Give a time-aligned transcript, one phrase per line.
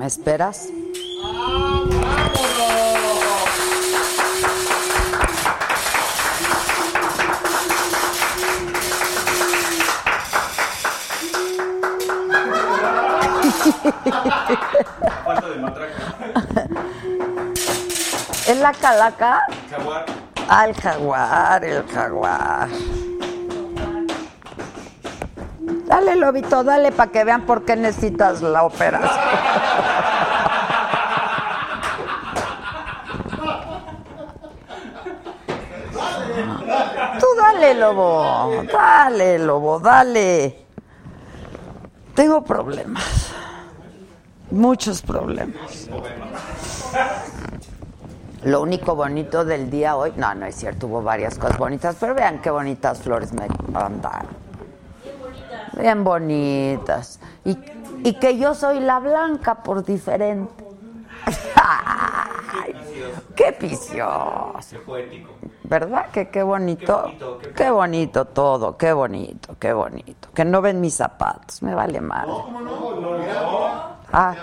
[0.00, 0.70] ¿Me esperas?
[15.22, 15.92] Falta de matraca.
[18.48, 19.42] ¿Es la calaca?
[19.70, 20.06] Jaguar.
[20.48, 22.68] Ah, el jaguar, el jaguar.
[25.90, 29.10] Dale, Lobito, dale para que vean por qué necesitas la operación.
[37.18, 38.62] Tú dale, Lobo.
[38.72, 40.64] Dale, Lobo, dale.
[42.14, 43.32] Tengo problemas.
[44.52, 45.88] Muchos problemas.
[48.44, 52.14] Lo único bonito del día hoy, no, no es cierto, hubo varias cosas bonitas, pero
[52.14, 54.49] vean qué bonitas flores me mandaron.
[55.78, 57.20] Bien bonitas.
[57.44, 57.58] Y,
[58.04, 60.64] y que yo soy la blanca por diferente.
[61.54, 62.74] Ay,
[63.36, 65.30] qué poético.
[65.64, 66.06] ¿Verdad?
[66.10, 67.02] Que qué bonito.
[67.04, 70.28] Qué bonito, qué- Qué bonito todo, qué bonito, qué bonito.
[70.34, 72.28] Que no ven mis zapatos, me vale mal.
[74.12, 74.34] Ah,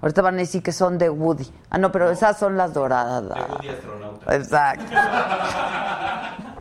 [0.00, 1.50] ahorita van a decir que son de Woody.
[1.70, 3.24] Ah, no, pero esas son las doradas.
[3.50, 4.36] Woody astronauta.
[4.36, 4.84] Exacto.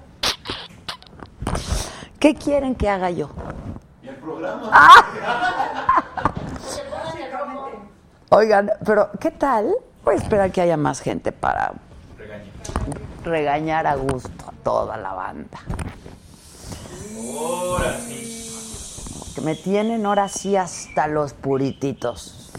[2.26, 3.30] ¿Qué quieren que haga yo?
[4.72, 5.06] Ah.
[8.30, 9.72] Oigan, pero ¿qué tal?
[10.04, 11.74] Voy a esperar que haya más gente para
[12.18, 12.52] Regaña.
[13.24, 15.60] regañar a gusto a toda la banda.
[17.38, 19.32] Ahora sí.
[19.36, 22.50] Que me tienen ahora sí hasta los purititos.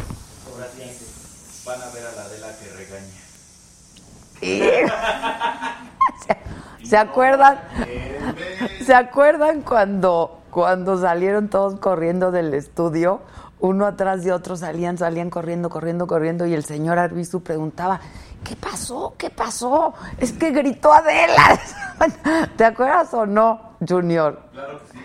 [0.55, 1.65] Ahora sí.
[1.67, 3.21] Van a ver a la Adela que regaña.
[6.25, 6.37] ¿Se,
[6.89, 7.59] se acuerdan?
[8.85, 13.23] ¿Se acuerdan cuando, cuando salieron todos corriendo del estudio?
[13.59, 18.01] Uno atrás de otro salían, salían corriendo, corriendo, corriendo y el señor Arbizu preguntaba,
[18.45, 19.15] ¿qué pasó?
[19.17, 19.95] ¿Qué pasó?
[20.19, 21.59] Es que gritó Adela.
[22.57, 24.41] ¿Te acuerdas o no, Junior?
[24.53, 24.99] Claro que sí.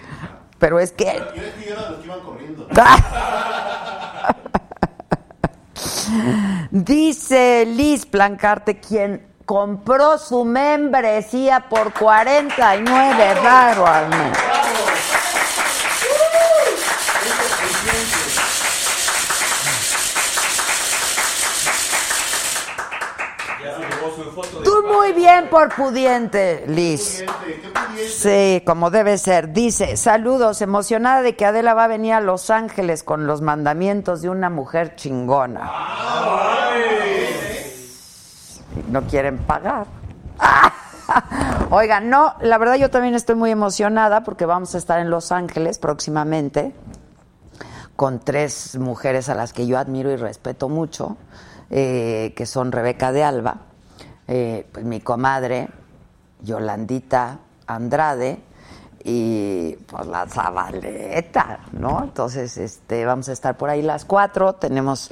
[0.60, 1.06] Pero es que...
[1.06, 2.68] Yo los que iban corriendo.
[6.72, 14.38] Dice Liz Plancarte, quien compró su membresía por 49 raro al mes.
[24.64, 27.24] Tú muy bien por pudiente, Liz.
[28.10, 29.52] Sí, como debe ser.
[29.52, 34.22] Dice, saludos, emocionada de que Adela va a venir a Los Ángeles con los mandamientos
[34.22, 35.72] de una mujer chingona.
[38.90, 39.86] No quieren pagar.
[41.70, 45.32] Oigan, no, la verdad yo también estoy muy emocionada porque vamos a estar en Los
[45.32, 46.74] Ángeles próximamente
[47.96, 51.18] con tres mujeres a las que yo admiro y respeto mucho,
[51.70, 53.58] eh, que son Rebeca de Alba,
[54.28, 55.70] eh, pues mi comadre,
[56.42, 58.42] Yolandita Andrade
[59.04, 62.04] y pues la Zabaleta, ¿no?
[62.04, 65.12] Entonces, este, vamos a estar por ahí las cuatro, tenemos,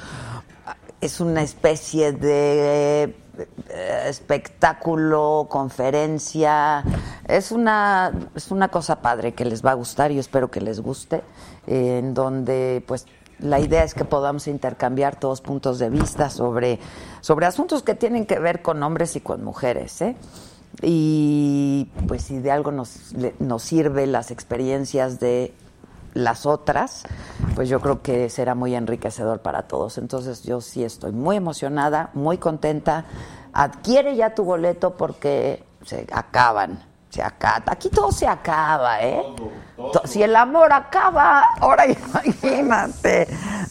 [1.00, 3.16] es una especie de
[4.06, 6.84] espectáculo, conferencia,
[7.28, 10.80] es una, es una cosa padre que les va a gustar y espero que les
[10.80, 11.22] guste,
[11.68, 13.06] en donde pues
[13.40, 16.80] la idea es que podamos intercambiar todos puntos de vista sobre,
[17.22, 20.16] sobre asuntos que tienen que ver con hombres y con mujeres, ¿eh?
[20.82, 25.54] Y pues si de algo nos, nos sirve las experiencias de
[26.14, 27.04] las otras,
[27.56, 29.98] pues yo creo que será muy enriquecedor para todos.
[29.98, 33.06] Entonces yo sí estoy muy emocionada, muy contenta.
[33.54, 36.84] Adquiere ya tu boleto porque se acaban.
[37.10, 37.64] Se acaba.
[37.68, 39.24] Aquí todo se acaba, ¿eh?
[39.92, 43.28] To- Si el amor acaba, ahora imagínate,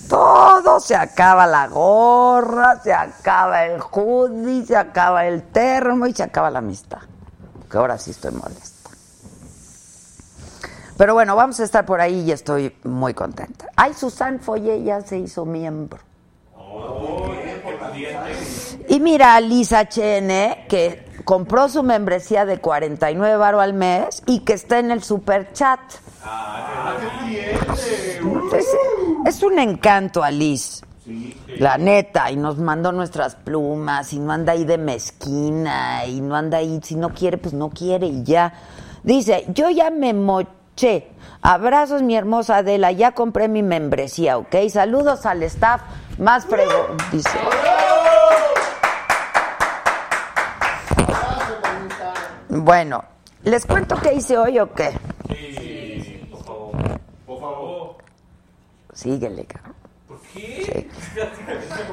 [0.09, 6.25] todo se acaba, la gorra, se acaba el hoodie, se acaba el termo y se
[6.25, 6.99] acaba la amistad.
[7.71, 8.91] Que ahora sí estoy molesta.
[10.97, 13.67] Pero bueno, vamos a estar por ahí y estoy muy contenta.
[13.77, 16.01] Ay, Susan Foye ya se hizo miembro.
[18.89, 24.55] Y mira, Lisa Chene, que compró su membresía de 49 baro al mes y que
[24.55, 25.81] está en el super chat.
[27.77, 28.19] Sí,
[29.27, 30.85] Es un encanto, Alice.
[31.59, 36.37] La neta, y nos mandó nuestras plumas, y no anda ahí de mezquina, y no
[36.37, 38.53] anda ahí, si no quiere, pues no quiere, y ya.
[39.03, 41.09] Dice, yo ya me moché.
[41.41, 44.55] Abrazos, mi hermosa Adela, ya compré mi membresía, ¿ok?
[44.71, 45.81] Saludos al staff,
[46.19, 47.39] más frego, dice.
[52.49, 53.05] Bueno,
[53.45, 54.99] ¿les cuento qué hice hoy o qué?
[55.29, 57.01] Sí, por favor.
[57.27, 57.97] Por favor.
[58.93, 59.75] Síguele, cabrón.
[60.09, 60.91] ¿Por qué?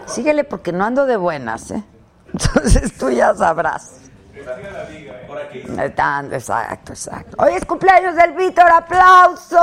[0.07, 1.83] Síguele porque no ando de buenas, ¿eh?
[2.33, 4.01] Entonces tú ya sabrás.
[6.31, 7.37] Exacto, exacto.
[7.43, 9.59] Hoy es cumpleaños del Víctor, aplausos.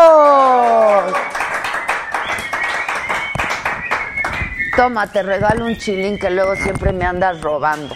[4.77, 7.95] Toma, te regalo un chilín que luego siempre me andas robando.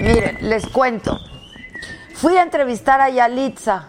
[0.00, 1.18] Miren, les cuento.
[2.14, 3.86] Fui a entrevistar a Yalitza.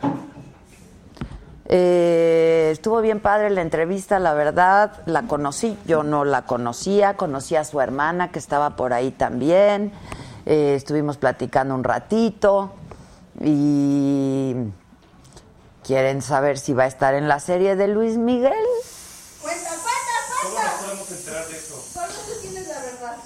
[1.67, 7.55] Eh, estuvo bien padre la entrevista, la verdad, la conocí, yo no la conocía, conocí
[7.55, 9.91] a su hermana que estaba por ahí también,
[10.47, 12.75] Eh, estuvimos platicando un ratito
[13.41, 14.53] y
[15.83, 18.53] quieren saber si va a estar en la serie de Luis Miguel.
[19.41, 19.81] Cuenta, cuenta,
[20.43, 20.71] ¿Cómo cuenta.
[20.71, 21.81] nos podemos enterar de eso?
[21.91, 23.17] Solo tú tienes la verdad.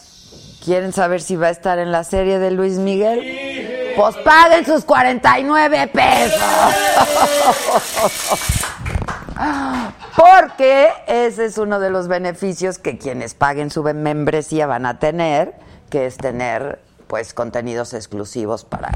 [0.69, 3.93] ¿Quieren saber si va a estar en la serie de Luis Miguel?
[3.97, 6.39] Pues paguen sus 49 pesos.
[10.15, 15.55] Porque ese es uno de los beneficios que quienes paguen su membresía van a tener,
[15.89, 18.91] que es tener pues contenidos exclusivos para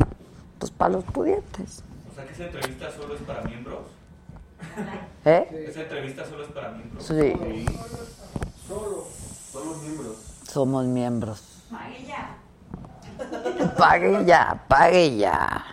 [0.60, 1.82] pues para los pudientes.
[2.12, 3.80] O sea que esa entrevista solo es para miembros.
[5.26, 5.66] ¿Eh?
[5.70, 7.04] Esa entrevista solo es para miembros.
[7.04, 7.34] Sí,
[8.68, 10.18] Somos miembros.
[10.48, 11.53] somos miembros.
[13.78, 15.64] Pague ya, pague ya.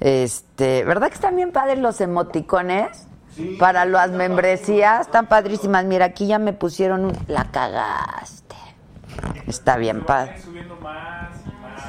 [0.00, 3.06] Este, ¿verdad que están bien padres los emoticones?
[3.58, 5.84] Para las membresías, están padrísimas.
[5.84, 8.56] Mira, aquí ya me pusieron un la cagaste.
[9.46, 10.36] Está bien padre.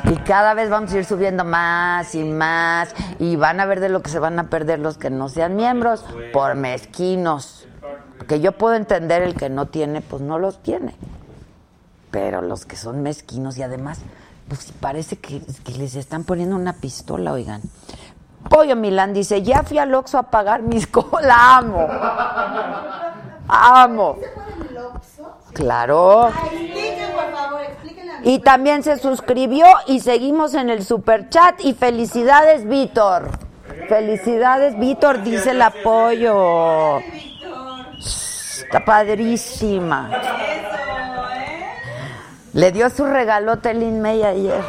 [0.05, 2.95] Y cada vez vamos a ir subiendo más y más.
[3.19, 5.55] Y van a ver de lo que se van a perder los que no sean
[5.55, 7.67] miembros por mezquinos.
[8.17, 10.95] Porque yo puedo entender el que no tiene, pues no los tiene.
[12.13, 13.97] Pero los que son mezquinos y además,
[14.47, 17.63] pues parece que, que les están poniendo una pistola, oigan.
[18.51, 21.23] Pollo Milán dice, ya fui al Oxxo a pagar mis cosas.
[21.25, 21.87] La amo.
[23.47, 24.17] Amo.
[24.19, 25.37] ¿Se ponen el Oxxo?
[25.53, 26.29] Claro.
[28.23, 31.61] Y también se suscribió y seguimos en el super chat.
[31.61, 33.31] Y felicidades, Víctor.
[33.89, 36.99] Felicidades, Víctor, dice el apoyo.
[36.99, 37.85] Víctor.
[37.97, 40.11] Está padrísima.
[42.53, 44.63] Le dio su regalote Lin May ayer.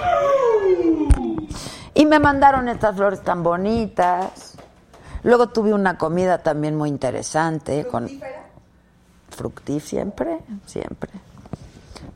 [1.92, 4.54] Y me mandaron estas flores tan bonitas.
[5.22, 8.42] Luego tuve una comida también muy interesante con ¿Fructífera?
[9.28, 11.10] fructífera siempre, siempre.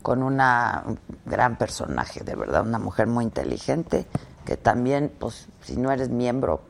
[0.01, 4.07] Con una un gran personaje, de verdad, una mujer muy inteligente
[4.45, 6.61] que también, pues, si no eres miembro,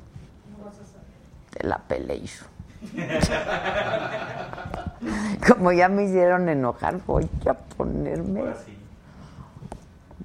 [1.51, 2.23] te la peleé.
[5.47, 8.41] Como ya me hicieron enojar, voy a ponerme.
[8.41, 8.78] Ahora sí.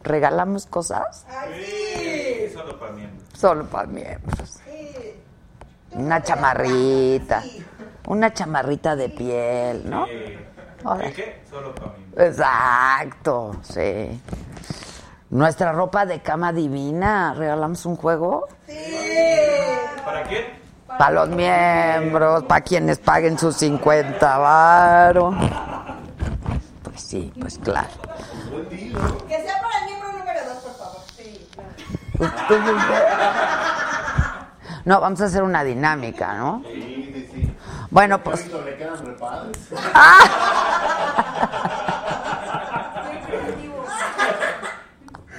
[0.04, 1.26] ¿Regalamos cosas?
[1.56, 3.28] Sí, solo para miembros.
[3.38, 4.48] Solo para miembros.
[4.64, 5.14] sí.
[5.92, 7.42] Una chamarrita.
[8.06, 10.06] Una chamarrita de piel, ¿no?
[10.84, 11.10] Ahora.
[11.10, 11.42] ¿Qué?
[11.48, 12.26] Solo para miembros.
[12.26, 14.20] Exacto, sí.
[15.30, 18.46] Nuestra ropa de cama divina, regalamos un juego
[20.04, 20.44] ¿Para quién?
[20.86, 25.34] para los miembros, para quienes paguen sus 50 varos.
[26.84, 27.88] Pues sí, pues claro.
[28.70, 31.00] Que sea para el miembro número dos, por favor.
[31.16, 31.70] Sí, claro.
[34.84, 36.62] No, vamos a hacer una dinámica, ¿no?
[36.70, 37.56] Sí, sí, sí.
[37.90, 39.56] Bueno, pues le quedan repadres.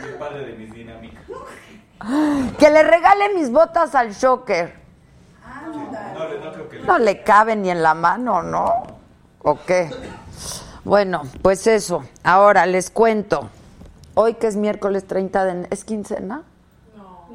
[0.03, 1.24] El padre de mis dinámicas.
[2.58, 4.75] que le regale mis botas al shocker.
[6.15, 6.86] No, le- no creo que le...
[6.88, 8.84] No le cabe ni en la mano, ¿no?
[9.44, 9.91] ¿O qué?
[10.84, 12.03] Bueno, pues eso.
[12.24, 13.50] Ahora les cuento.
[14.15, 15.67] Hoy que es miércoles 30 de...
[15.72, 16.44] ¿Es quincena?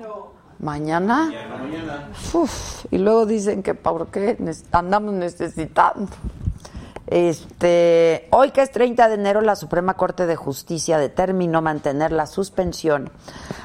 [0.00, 0.40] No.
[0.58, 1.30] ¿Mañana?
[1.48, 2.10] Mañana.
[2.32, 4.36] Uf, y luego dicen que ¿por qué
[4.72, 6.08] andamos necesitando?
[7.06, 12.26] Este, hoy que es 30 de enero, la Suprema Corte de Justicia determinó mantener la
[12.26, 13.10] suspensión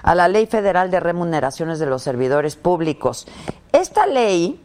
[0.02, 3.28] a la Ley Federal de Remuneraciones de los Servidores Públicos.
[3.72, 4.65] Esta ley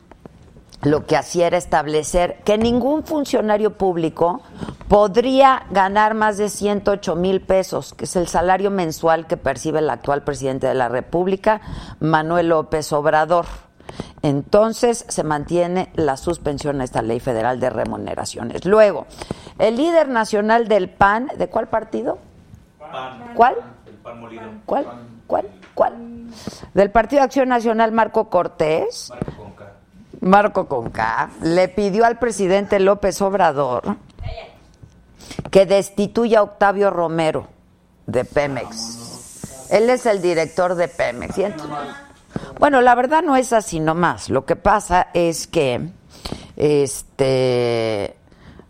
[0.82, 4.40] lo que hacía era establecer que ningún funcionario público
[4.88, 9.90] podría ganar más de 108 mil pesos, que es el salario mensual que percibe el
[9.90, 11.60] actual presidente de la República,
[12.00, 13.46] Manuel López Obrador.
[14.22, 18.64] entonces se mantiene la suspensión a esta ley federal de remuneraciones.
[18.64, 19.06] Luego,
[19.58, 22.18] el líder nacional del PAN, ¿de cuál partido?
[22.78, 23.32] Pan.
[23.34, 23.56] ¿Cuál?
[23.86, 24.42] El pan molido.
[24.64, 24.86] ¿Cuál?
[25.26, 25.46] ¿Cuál?
[25.74, 25.94] ¿Cuál?
[26.74, 29.10] Del Partido Acción Nacional, Marco Cortés.
[29.10, 29.49] Marco.
[30.20, 33.96] Marco Conca le pidió al presidente López Obrador
[35.50, 37.48] que destituya a Octavio Romero
[38.06, 39.68] de Pemex.
[39.70, 41.36] Él es el director de Pemex.
[42.58, 44.28] Bueno, la verdad no es así nomás.
[44.28, 45.88] Lo que pasa es que
[46.56, 48.16] este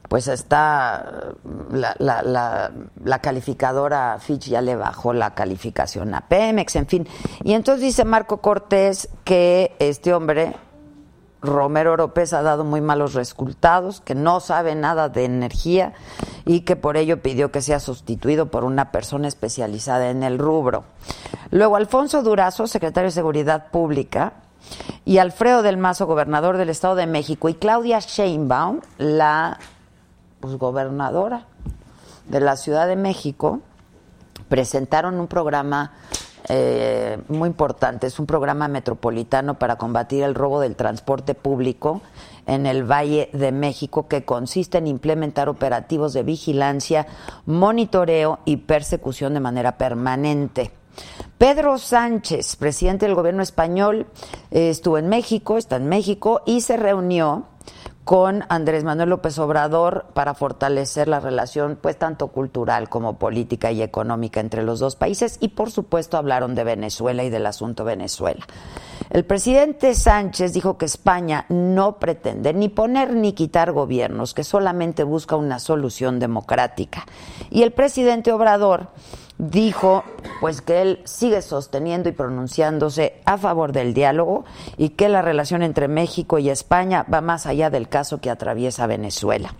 [0.08, 1.34] pues está
[1.70, 2.72] la,
[3.04, 7.08] la calificadora Fitch ya le bajó la calificación a Pemex, en fin.
[7.44, 10.56] Y entonces dice Marco Cortés que este hombre
[11.42, 15.94] Romero Oropés ha dado muy malos resultados, que no sabe nada de energía
[16.44, 20.84] y que por ello pidió que sea sustituido por una persona especializada en el rubro.
[21.50, 24.34] Luego, Alfonso Durazo, secretario de Seguridad Pública,
[25.04, 29.58] y Alfredo del Mazo, gobernador del Estado de México, y Claudia Sheinbaum, la
[30.40, 31.46] pues, gobernadora
[32.28, 33.60] de la Ciudad de México,
[34.48, 35.92] presentaron un programa
[36.48, 38.06] eh, muy importante.
[38.06, 42.00] Es un programa metropolitano para combatir el robo del transporte público
[42.46, 47.06] en el Valle de México que consiste en implementar operativos de vigilancia,
[47.46, 50.72] monitoreo y persecución de manera permanente.
[51.38, 54.06] Pedro Sánchez, presidente del gobierno español,
[54.50, 57.46] eh, estuvo en México, está en México y se reunió
[58.10, 63.82] con Andrés Manuel López Obrador para fortalecer la relación, pues tanto cultural como política y
[63.82, 68.44] económica entre los dos países y por supuesto hablaron de Venezuela y del asunto Venezuela.
[69.10, 75.04] El presidente Sánchez dijo que España no pretende ni poner ni quitar gobiernos, que solamente
[75.04, 77.06] busca una solución democrática.
[77.48, 78.88] Y el presidente Obrador
[79.40, 80.04] dijo
[80.40, 84.44] pues que él sigue sosteniendo y pronunciándose a favor del diálogo
[84.76, 88.86] y que la relación entre México y España va más allá del caso que atraviesa
[88.86, 89.54] Venezuela.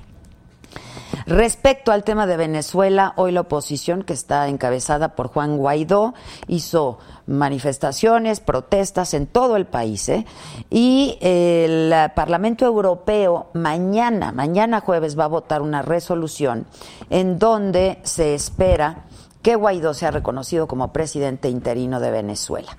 [1.26, 6.14] Respecto al tema de Venezuela, hoy la oposición, que está encabezada por Juan Guaidó,
[6.48, 10.08] hizo manifestaciones, protestas en todo el país.
[10.08, 10.24] ¿eh?
[10.70, 16.66] Y el Parlamento Europeo mañana, mañana jueves, va a votar una resolución
[17.10, 19.04] en donde se espera
[19.42, 22.76] que Guaidó sea reconocido como presidente interino de Venezuela.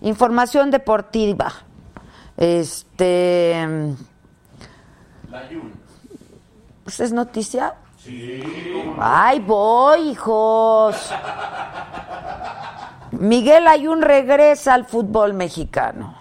[0.00, 1.52] Información deportiva.
[2.36, 3.54] Este.
[5.30, 5.48] La.
[6.84, 7.74] Pues es noticia.
[8.98, 11.12] Ay, voy, hijos.
[13.12, 16.16] Miguel Ayun regresa al fútbol mexicano.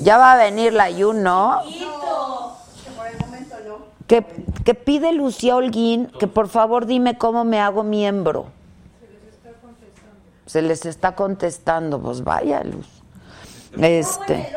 [0.00, 1.60] Ya va a venir la Ayun, ¿no?
[1.64, 3.92] Que por el momento no.
[4.12, 8.48] Que, pide Lucía Holguín que por favor dime cómo me hago miembro.
[10.44, 12.86] Se les está contestando, pues vaya, Luz.
[13.78, 14.54] Este.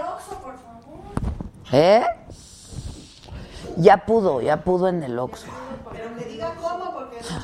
[1.72, 2.04] ¿Eh?
[3.78, 5.48] Ya pudo, ya pudo en el Oxxo.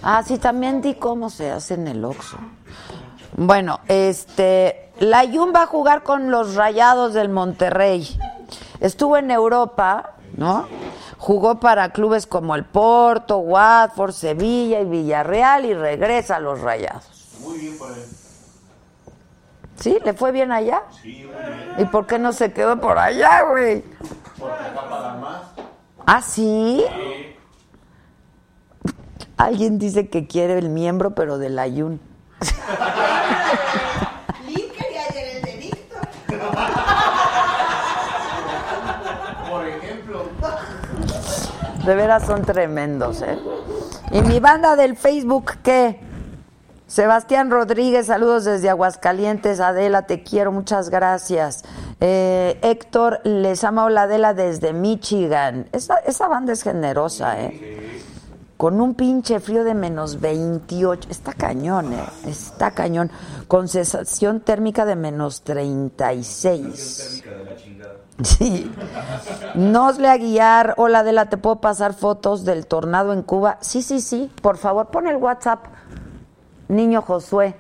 [0.04, 2.36] Ah, sí, también di cómo se hace en el Oxxo.
[3.38, 8.06] Bueno, este, la Jun va a jugar con los Rayados del Monterrey.
[8.82, 10.68] Estuvo en Europa, ¿no?
[11.22, 17.38] Jugó para clubes como el Porto, Watford, Sevilla y Villarreal y regresa a los Rayados.
[17.42, 18.04] Muy bien por él.
[19.76, 20.00] ¿Sí?
[20.04, 20.82] ¿Le fue bien allá?
[21.00, 21.76] Sí, muy bien.
[21.78, 23.84] ¿Y por qué no se quedó por allá, güey?
[24.40, 25.42] Porque acá pagan más.
[26.08, 26.84] ¿Ah, sí?
[29.38, 32.02] Alguien dice que quiere el miembro, pero del Ayun.
[34.48, 36.02] Lynn quería ayer el de Víctor.
[39.52, 40.26] Por ejemplo.
[41.86, 43.40] De veras son tremendos, ¿eh?
[44.12, 46.00] ¿Y mi banda del Facebook qué?
[46.86, 49.60] Sebastián Rodríguez, saludos desde Aguascalientes.
[49.60, 51.64] Adela, te quiero, muchas gracias.
[52.00, 55.70] Eh, Héctor, les ama hola Adela desde Michigan.
[55.72, 58.04] Esa, banda es generosa, ¿eh?
[58.58, 61.10] Con un pinche frío de menos 28.
[61.10, 62.04] Está cañón, ¿eh?
[62.28, 63.10] Está cañón.
[63.48, 67.22] Con sensación térmica de menos 36.
[67.24, 68.01] Térmica de la chingada.
[68.24, 68.72] Sí.
[69.56, 73.58] Nosle Aguiar, hola Adela, ¿te puedo pasar fotos del tornado en Cuba?
[73.62, 75.66] Sí, sí, sí, por favor, pon el WhatsApp,
[76.68, 77.56] niño Josué,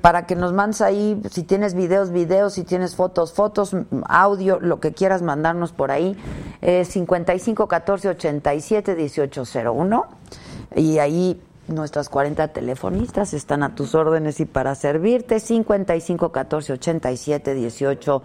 [0.00, 4.80] para que nos mandes ahí, si tienes videos, videos, si tienes fotos, fotos, audio, lo
[4.80, 6.16] que quieras mandarnos por ahí,
[6.62, 10.06] eh, 55 14 87 18 01,
[10.76, 17.54] y ahí nuestras 40 telefonistas están a tus órdenes y para servirte 55 14 87
[17.54, 18.22] 18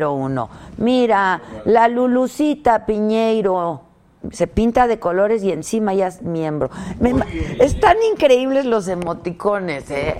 [0.00, 0.50] 01.
[0.78, 3.82] Mira, la Lulucita Piñeiro
[4.30, 6.70] se pinta de colores y encima ya es miembro.
[7.00, 7.14] Me
[7.58, 10.16] están increíbles los emoticones, ¿eh?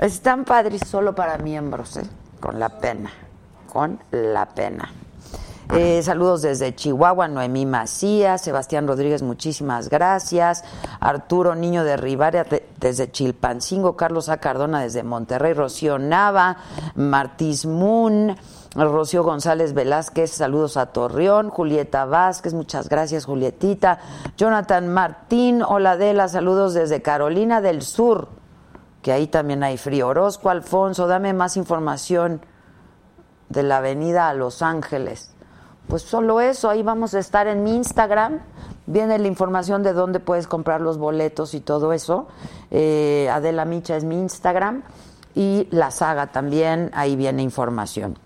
[0.00, 2.04] Están padres solo para miembros, ¿eh?
[2.40, 3.10] con la pena,
[3.72, 4.90] con la pena.
[5.72, 10.62] Eh, saludos desde Chihuahua, Noemí Macías, Sebastián Rodríguez, muchísimas gracias.
[11.00, 14.36] Arturo Niño de Rivaria de- desde Chilpancingo, Carlos A.
[14.36, 16.58] Cardona desde Monterrey, Rocío Nava,
[16.94, 18.36] Martís Moon,
[18.76, 23.98] Rocío González Velázquez, saludos a Torreón, Julieta Vázquez, muchas gracias Julietita,
[24.36, 28.28] Jonathan Martín, hola Adela, saludos desde Carolina del Sur,
[29.00, 30.08] que ahí también hay frío.
[30.08, 32.42] Orozco Alfonso, dame más información
[33.48, 35.33] de la avenida a Los Ángeles.
[35.88, 38.40] Pues solo eso, ahí vamos a estar en mi Instagram.
[38.86, 42.26] Viene la información de dónde puedes comprar los boletos y todo eso.
[42.70, 44.82] Eh, Adela Micha es mi Instagram.
[45.34, 48.18] Y la saga también, ahí viene información.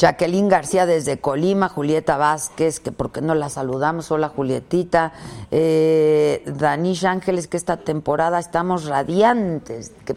[0.00, 5.12] Jacqueline García desde Colima, Julieta Vázquez, que por qué no la saludamos, hola Julietita,
[5.50, 10.14] eh, Danish Ángeles, que esta temporada estamos radiantes, que,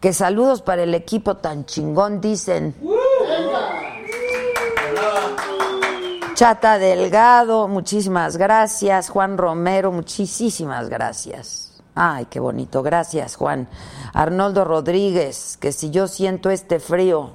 [0.00, 2.74] que saludos para el equipo tan chingón, dicen.
[6.36, 9.08] Chata Delgado, muchísimas gracias.
[9.08, 11.82] Juan Romero, muchísimas gracias.
[11.94, 13.68] Ay, qué bonito, gracias Juan.
[14.12, 17.30] Arnoldo Rodríguez, que si yo siento este frío,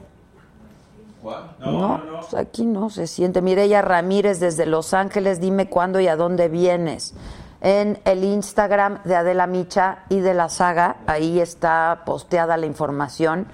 [1.19, 1.55] ¿Cuál?
[1.59, 3.41] no, pues aquí no se siente.
[3.41, 7.15] Mireya Ramírez desde Los Ángeles, dime cuándo y a dónde vienes.
[7.61, 13.47] En el Instagram de Adela Micha y de la saga, ahí está posteada la información.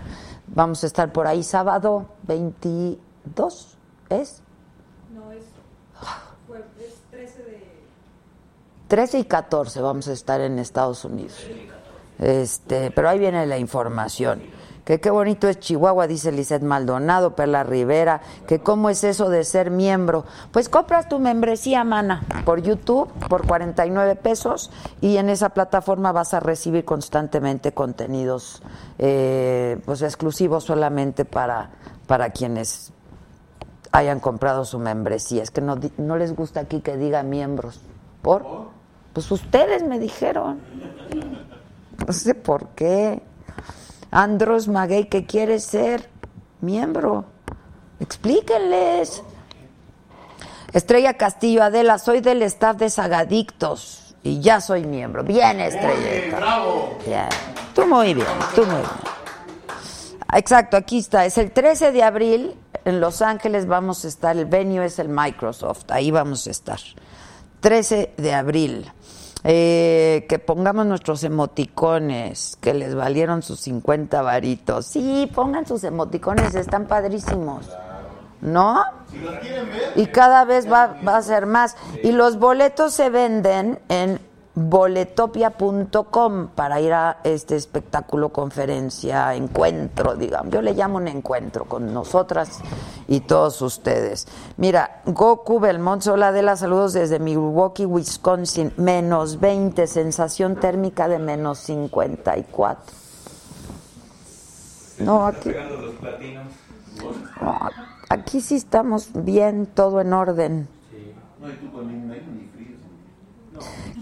[0.47, 3.77] Vamos a estar por ahí sábado 22,
[4.09, 4.41] ¿es?
[5.13, 5.43] No, es,
[6.47, 7.67] fue, es 13 de...
[8.87, 11.45] 13 y 14 vamos a estar en Estados Unidos.
[12.19, 14.41] Este, pero ahí viene la información.
[14.85, 19.43] Que qué bonito es Chihuahua, dice Lizeth Maldonado, Perla Rivera, que cómo es eso de
[19.43, 20.23] ser miembro.
[20.53, 26.33] Pues compras tu membresía, mana, por YouTube, por 49 pesos, y en esa plataforma vas
[26.33, 28.61] a recibir constantemente contenidos
[28.97, 31.71] eh, pues exclusivos solamente para,
[32.07, 32.93] para quienes
[33.91, 35.43] hayan comprado su membresía.
[35.43, 37.81] Es que no, no les gusta aquí que diga miembros.
[38.21, 38.76] ¿Por?
[39.17, 40.61] Pues ustedes me dijeron.
[42.05, 43.19] No sé por qué.
[44.11, 46.07] Andros Maguey, que quiere ser
[46.61, 47.25] miembro.
[47.99, 49.23] Explíquenles.
[50.71, 55.23] Estrella Castillo Adela, soy del staff de Sagadictos y ya soy miembro.
[55.23, 56.37] Bien, Estrella.
[56.37, 56.99] ¡Bravo!
[57.03, 57.29] Bien.
[57.73, 58.85] Tú muy bien, tú muy bien.
[60.31, 61.25] Exacto, aquí está.
[61.25, 64.37] Es el 13 de abril en Los Ángeles vamos a estar.
[64.37, 65.85] El venue es el Microsoft.
[65.89, 66.79] Ahí vamos a estar.
[67.61, 68.91] 13 de abril.
[69.49, 74.87] Eh, que pongamos nuestros emoticones, que les valieron sus 50 varitos.
[74.87, 77.65] Sí, pongan sus emoticones, están padrísimos.
[78.41, 78.83] ¿No?
[79.95, 81.77] Y cada vez va, va a ser más.
[82.03, 84.19] Y los boletos se venden en
[84.57, 90.51] boletopia.com para ir a este espectáculo, conferencia, encuentro, digamos.
[90.51, 92.59] Yo le llamo un encuentro con nosotras
[93.07, 94.27] y todos ustedes.
[94.57, 101.19] Mira, Goku Belmont, hola de las saludos desde Milwaukee, Wisconsin, menos 20, sensación térmica de
[101.19, 102.95] menos 54.
[105.01, 106.47] No, aquí, Pegando los platinos.
[107.39, 107.59] no,
[108.09, 110.67] aquí sí estamos bien, todo en orden.
[111.39, 112.75] No, y tú con ni medio ni frío.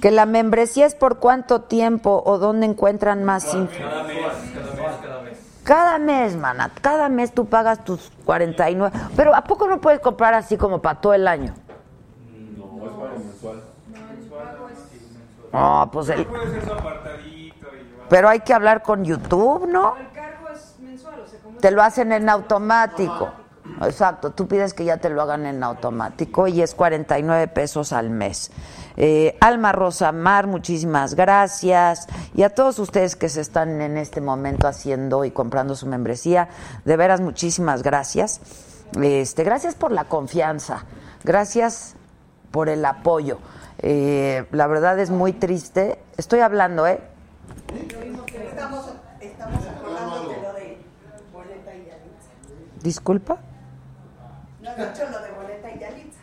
[0.01, 3.77] Que la membresía es por cuánto tiempo o dónde encuentran más info.
[3.77, 4.17] Cada mes,
[4.53, 5.37] cada mes, cada mes.
[5.63, 8.95] Cada mes, mana, cada mes tú pagas tus 49.
[9.15, 11.55] Pero ¿a poco no puedes comprar así como para todo el año?
[12.55, 13.63] No, es pago mensual.
[15.51, 16.27] No, pues el...
[18.09, 19.95] Pero hay que hablar con YouTube, ¿no?
[19.97, 21.57] El cargo es mensual, o sea, como...
[21.57, 23.31] Te lo hacen en automático.
[23.81, 28.09] Exacto, tú pides que ya te lo hagan en automático y es 49 pesos al
[28.09, 28.51] mes.
[28.95, 32.07] Eh, Alma Rosa Mar, muchísimas gracias.
[32.35, 36.47] Y a todos ustedes que se están en este momento haciendo y comprando su membresía,
[36.85, 38.39] de veras muchísimas gracias.
[39.01, 40.85] Este, gracias por la confianza,
[41.23, 41.95] gracias
[42.51, 43.39] por el apoyo.
[43.79, 45.99] Eh, la verdad es muy triste.
[46.15, 47.01] Estoy hablando, ¿eh?
[48.49, 50.77] Estamos, estamos acordando de lo de
[51.33, 51.89] boleta y.
[52.81, 53.39] Disculpa.
[54.77, 56.19] No has dicho lo de boleta y Yalitza.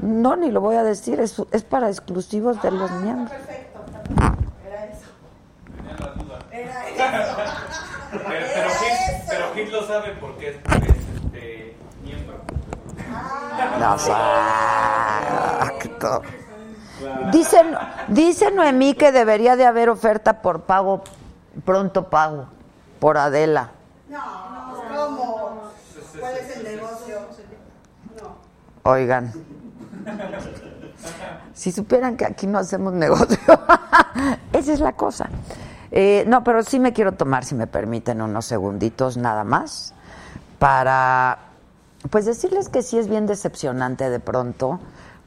[0.00, 3.30] No, ni lo voy a decir, es, es para exclusivos de los miembros.
[3.30, 3.80] Perfecto.
[4.66, 5.06] Era eso.
[5.76, 6.38] Tenía la duda.
[6.50, 6.96] Era eso.
[8.10, 9.24] Pero, pero, Era Hit, eso.
[9.28, 12.36] pero Hit lo sabe porque es, porque es este, miembro.
[13.80, 14.12] No sé.
[14.14, 16.22] Ah, todo.
[17.30, 17.76] Dicen,
[18.08, 21.02] dice Noemí que debería de haber oferta por pago,
[21.64, 22.48] pronto pago,
[23.00, 23.70] por Adela.
[24.08, 25.62] No, ¿cómo?
[26.18, 27.18] ¿Cuál es el negocio?
[28.20, 28.36] No.
[28.86, 29.32] Oigan.
[31.54, 33.38] Si supieran que aquí no hacemos negocio.
[34.52, 35.28] Esa es la cosa.
[35.90, 39.92] Eh, no, pero sí me quiero tomar, si me permiten, unos segunditos nada más
[40.58, 41.38] para,
[42.10, 44.78] pues decirles que sí es bien decepcionante de pronto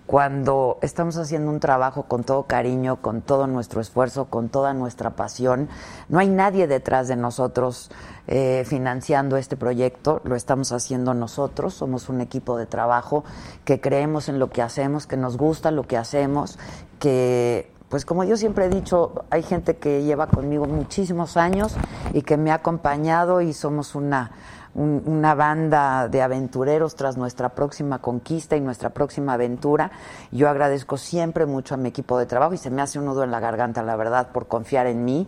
[0.10, 5.12] cuando estamos haciendo un trabajo con todo cariño, con todo nuestro esfuerzo, con toda nuestra
[5.12, 5.70] pasión.
[6.08, 7.92] No hay nadie detrás de nosotros
[8.26, 13.24] eh, financiando este proyecto, lo estamos haciendo nosotros, somos un equipo de trabajo
[13.66, 16.58] que creemos en lo que hacemos, que nos gusta lo que hacemos,
[16.98, 21.76] que pues como yo siempre he dicho, hay gente que lleva conmigo muchísimos años
[22.14, 24.32] y que me ha acompañado y somos una
[24.80, 29.92] una banda de aventureros tras nuestra próxima conquista y nuestra próxima aventura.
[30.32, 33.24] Yo agradezco siempre mucho a mi equipo de trabajo y se me hace un nudo
[33.24, 35.28] en la garganta, la verdad, por confiar en mí,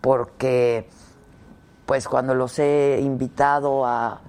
[0.00, 0.88] porque
[1.84, 4.20] pues cuando los he invitado a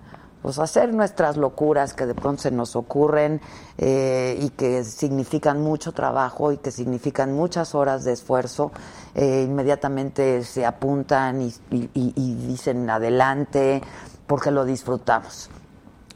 [0.43, 3.39] pues hacer nuestras locuras que de pronto se nos ocurren
[3.77, 8.73] eh, y que significan mucho trabajo y que significan muchas horas de esfuerzo,
[9.15, 11.53] eh, inmediatamente se apuntan y,
[12.45, 13.81] dicen adelante,
[14.27, 15.49] porque lo disfrutamos,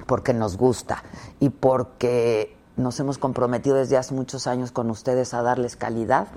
[0.06, 1.04] porque nos gusta
[1.40, 6.28] y porque nos hemos comprometido desde hace muchos años con ustedes a darles calidad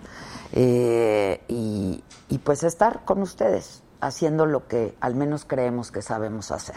[0.53, 6.53] eh, y, y, pues estar con ustedes haciendo lo que al menos creemos que sabemos
[6.53, 6.77] hacer.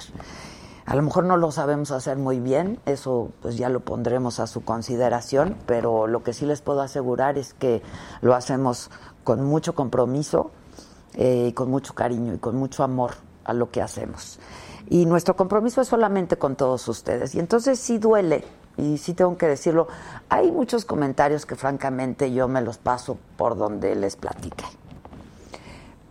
[0.85, 4.47] A lo mejor no lo sabemos hacer muy bien, eso pues ya lo pondremos a
[4.47, 7.81] su consideración, pero lo que sí les puedo asegurar es que
[8.21, 8.91] lo hacemos
[9.23, 10.51] con mucho compromiso,
[11.15, 13.11] eh, y con mucho cariño y con mucho amor
[13.43, 14.39] a lo que hacemos.
[14.89, 17.35] Y nuestro compromiso es solamente con todos ustedes.
[17.35, 18.43] Y entonces sí duele,
[18.77, 19.87] y sí tengo que decirlo,
[20.29, 24.65] hay muchos comentarios que francamente yo me los paso por donde les platiqué.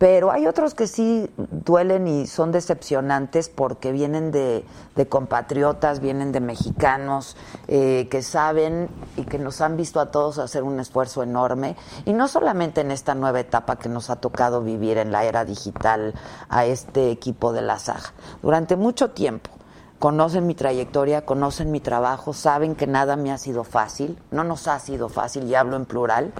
[0.03, 4.65] Pero hay otros que sí duelen y son decepcionantes porque vienen de,
[5.07, 7.37] compatriotas, vienen de mexicanos
[7.69, 11.77] eh, que saben y que nos han visto a todos hacer un esfuerzo enorme.
[12.03, 15.45] Y no solamente en esta nueva etapa que nos ha tocado vivir en la era
[15.45, 16.13] digital
[16.49, 18.11] a este equipo de la SAG.
[18.41, 19.51] Durante mucho tiempo
[19.99, 24.67] conocen mi trayectoria, conocen mi trabajo, saben que nada me ha sido fácil, no nos
[24.67, 26.33] ha sido fácil, y hablo en plural.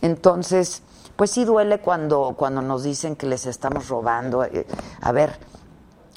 [0.00, 0.84] Entonces,
[1.16, 4.44] pues sí duele cuando, cuando nos dicen que les estamos robando.
[4.44, 4.66] Eh,
[5.00, 5.38] a ver,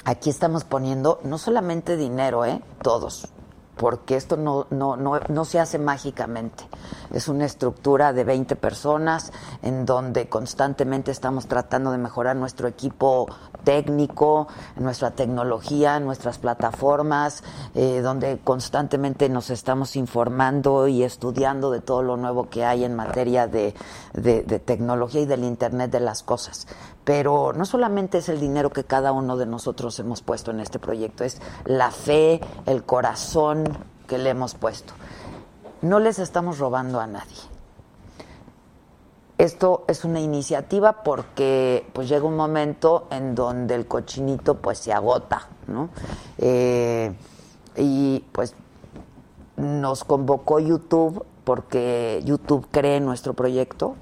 [0.04, 2.62] aquí estamos poniendo no solamente dinero, ¿eh?
[2.82, 3.28] Todos,
[3.78, 6.64] porque esto no, no, no, no, se hace mágicamente.
[7.12, 13.28] Es una estructura de 20 personas en donde constantemente estamos tratando de mejorar nuestro equipo
[13.64, 22.02] técnico, nuestra tecnología, nuestras plataformas, eh, donde constantemente nos estamos informando y estudiando de todo
[22.02, 23.74] lo nuevo que hay en materia de,
[24.12, 26.66] de, de tecnología y del Internet de las cosas.
[27.08, 30.78] Pero no solamente es el dinero que cada uno de nosotros hemos puesto en este
[30.78, 33.64] proyecto, es la fe, el corazón
[34.06, 34.92] que le hemos puesto.
[35.80, 37.38] No les estamos robando a nadie
[39.38, 44.92] esto es una iniciativa porque pues llega un momento en donde el cochinito pues se
[44.92, 45.90] agota, ¿no?
[46.38, 47.14] Eh,
[47.76, 48.56] y pues
[49.56, 53.94] nos convocó YouTube porque YouTube cree nuestro proyecto,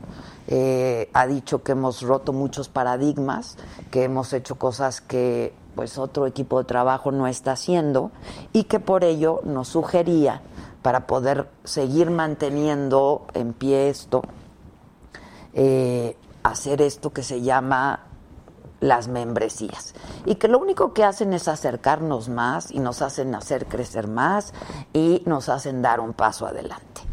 [0.48, 3.56] eh, ha dicho que hemos roto muchos paradigmas,
[3.90, 8.10] que hemos hecho cosas que pues otro equipo de trabajo no está haciendo
[8.52, 10.40] y que por ello nos sugería
[10.82, 14.22] para poder seguir manteniendo en pie esto
[15.58, 18.00] eh, hacer esto que se llama
[18.80, 19.94] las membresías
[20.26, 24.52] y que lo único que hacen es acercarnos más y nos hacen hacer crecer más
[24.92, 27.05] y nos hacen dar un paso adelante.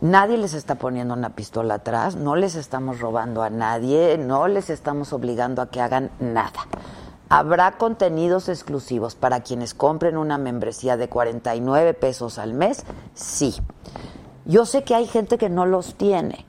[0.00, 4.70] Nadie les está poniendo una pistola atrás, no les estamos robando a nadie, no les
[4.70, 6.66] estamos obligando a que hagan nada.
[7.28, 12.84] Habrá contenidos exclusivos para quienes compren una membresía de 49 pesos al mes,
[13.14, 13.54] sí.
[14.46, 16.46] Yo sé que hay gente que no los tiene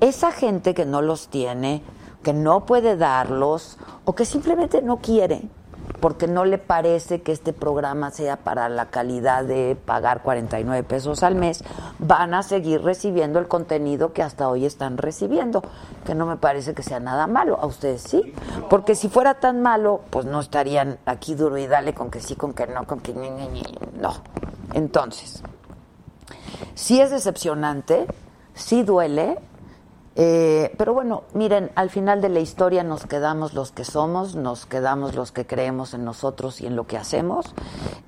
[0.00, 1.82] esa gente que no los tiene,
[2.22, 5.48] que no puede darlos o que simplemente no quiere
[6.00, 11.22] porque no le parece que este programa sea para la calidad de pagar 49 pesos
[11.22, 11.64] al mes,
[11.98, 15.62] van a seguir recibiendo el contenido que hasta hoy están recibiendo,
[16.06, 17.58] que no me parece que sea nada malo.
[17.60, 18.32] A ustedes sí,
[18.70, 22.36] porque si fuera tan malo, pues no estarían aquí duro y dale con que sí,
[22.36, 24.14] con que no, con que no.
[24.74, 25.42] Entonces,
[26.74, 28.06] sí es decepcionante,
[28.54, 29.38] sí duele,
[30.20, 34.66] eh, pero bueno, miren, al final de la historia nos quedamos los que somos, nos
[34.66, 37.46] quedamos los que creemos en nosotros y en lo que hacemos,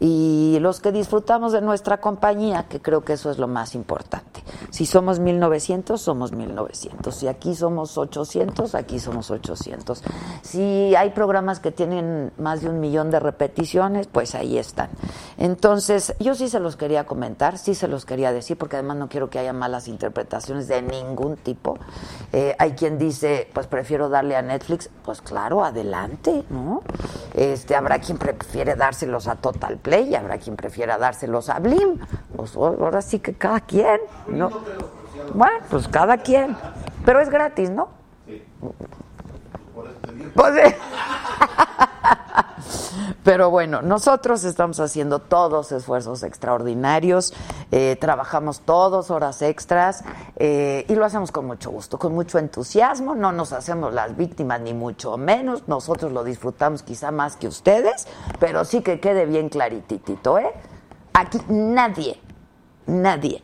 [0.01, 4.43] y los que disfrutamos de nuestra compañía, que creo que eso es lo más importante.
[4.71, 7.15] Si somos 1900, somos 1900.
[7.15, 10.03] Si aquí somos 800, aquí somos 800.
[10.43, 14.91] Si hay programas que tienen más de un millón de repeticiones, pues ahí están.
[15.39, 19.09] Entonces, yo sí se los quería comentar, sí se los quería decir, porque además no
[19.09, 21.79] quiero que haya malas interpretaciones de ningún tipo.
[22.33, 24.91] Eh, hay quien dice, pues prefiero darle a Netflix.
[25.05, 26.83] Pues claro, adelante, ¿no?
[27.35, 31.99] Este, habrá quien prefiere dárselos a Total Play y habrá quien prefiera dárselos a Blim.
[32.37, 34.51] Pues ahora sí que cada quien, ¿no?
[35.35, 36.57] Bueno, pues cada quien.
[37.05, 37.89] Pero es gratis, ¿no?
[40.35, 40.77] Pues, eh.
[43.25, 47.33] Pero bueno, nosotros estamos haciendo todos esfuerzos extraordinarios,
[47.71, 50.05] eh, trabajamos todos horas extras
[50.37, 54.61] eh, y lo hacemos con mucho gusto, con mucho entusiasmo, no nos hacemos las víctimas
[54.61, 58.07] ni mucho menos, nosotros lo disfrutamos quizá más que ustedes,
[58.39, 60.53] pero sí que quede bien clarititito, ¿eh?
[61.13, 62.21] Aquí nadie,
[62.87, 63.43] nadie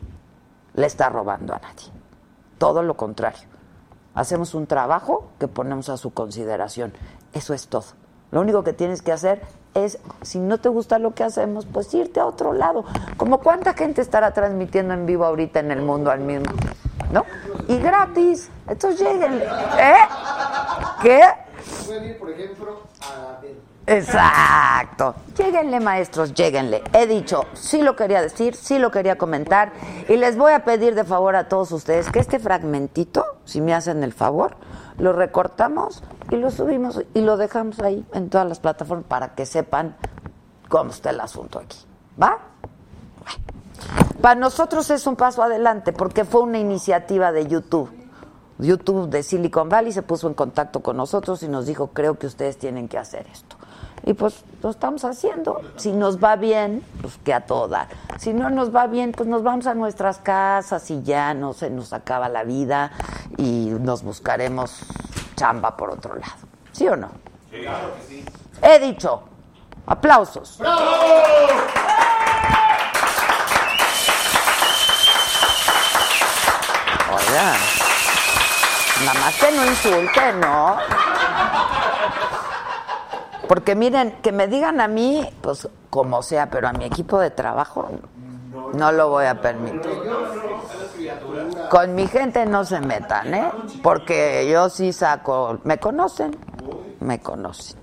[0.73, 1.91] le está robando a nadie,
[2.57, 3.47] todo lo contrario.
[4.17, 6.91] Hacemos un trabajo que ponemos a su consideración.
[7.33, 7.85] Eso es todo.
[8.31, 9.41] Lo único que tienes que hacer
[9.73, 12.85] es, si no te gusta lo que hacemos, pues irte a otro lado.
[13.15, 16.53] Como cuánta gente estará transmitiendo en vivo ahorita en el mundo al mismo,
[17.11, 17.25] ¿no?
[17.67, 18.49] Y gratis.
[18.67, 19.41] Entonces lleguen.
[19.79, 19.95] ¿Eh?
[21.01, 21.21] ¿Qué?
[21.85, 23.39] Pueden ir, por ejemplo, a
[23.87, 25.15] Exacto.
[25.37, 26.83] Lléguenle, maestros, lléguenle.
[26.91, 29.71] He dicho, sí lo quería decir, sí lo quería comentar.
[30.09, 33.73] Y les voy a pedir de favor a todos ustedes que este fragmentito, si me
[33.73, 34.57] hacen el favor,
[34.97, 39.45] lo recortamos y lo subimos y lo dejamos ahí en todas las plataformas para que
[39.45, 39.95] sepan
[40.67, 41.77] cómo está el asunto aquí.
[42.21, 42.39] ¿Va?
[44.21, 47.89] Para nosotros es un paso adelante porque fue una iniciativa de YouTube.
[48.59, 52.27] YouTube de Silicon Valley se puso en contacto con nosotros y nos dijo, creo que
[52.27, 53.56] ustedes tienen que hacer esto.
[54.07, 55.59] Y pues lo estamos haciendo.
[55.75, 57.89] Si nos va bien, pues que a toda.
[58.17, 61.69] Si no nos va bien, pues nos vamos a nuestras casas y ya no se
[61.69, 62.93] nos acaba la vida
[63.35, 64.79] y nos buscaremos
[65.35, 66.37] chamba por otro lado.
[66.71, 67.09] ¿Sí o no?
[67.51, 68.25] Sí, claro que sí.
[68.61, 69.23] He dicho.
[69.85, 70.57] Aplausos.
[77.11, 77.57] Oigan.
[79.03, 80.77] Nada más que no insulten, ¿no?
[83.47, 87.31] Porque miren, que me digan a mí, pues como sea, pero a mi equipo de
[87.31, 87.89] trabajo
[88.73, 89.91] no lo voy a permitir.
[91.69, 93.51] Con mi gente no se metan, ¿eh?
[93.81, 96.35] Porque yo sí saco, me conocen,
[96.99, 97.77] me conocen.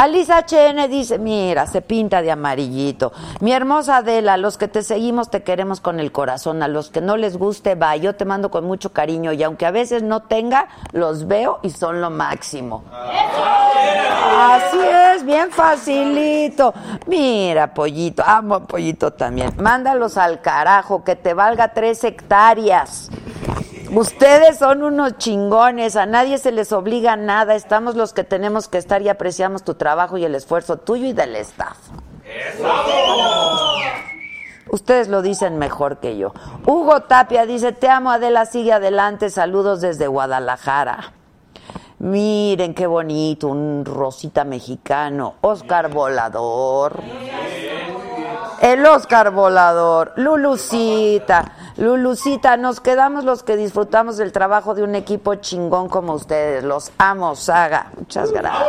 [0.00, 3.12] Alisa HN dice, mira, se pinta de amarillito.
[3.40, 6.62] Mi hermosa Adela, los que te seguimos te queremos con el corazón.
[6.62, 7.96] A los que no les guste, va.
[7.96, 11.68] Yo te mando con mucho cariño y aunque a veces no tenga, los veo y
[11.68, 12.82] son lo máximo.
[14.38, 16.72] Así es, bien facilito.
[17.06, 19.52] Mira, pollito, amo a pollito también.
[19.58, 23.10] Mándalos al carajo, que te valga tres hectáreas.
[23.92, 28.78] Ustedes son unos chingones, a nadie se les obliga nada, estamos los que tenemos que
[28.78, 31.76] estar y apreciamos tu trabajo y el esfuerzo tuyo y del staff.
[34.70, 36.32] Ustedes lo dicen mejor que yo.
[36.64, 41.12] Hugo Tapia dice, te amo Adela, sigue adelante, saludos desde Guadalajara.
[41.98, 47.02] Miren qué bonito, un rosita mexicano, Oscar Volador.
[48.60, 55.36] El Oscar Volador, Lulucita, Lulucita, nos quedamos los que disfrutamos del trabajo de un equipo
[55.36, 56.62] chingón como ustedes.
[56.62, 57.86] Los amo, Saga.
[57.96, 58.68] Muchas gracias.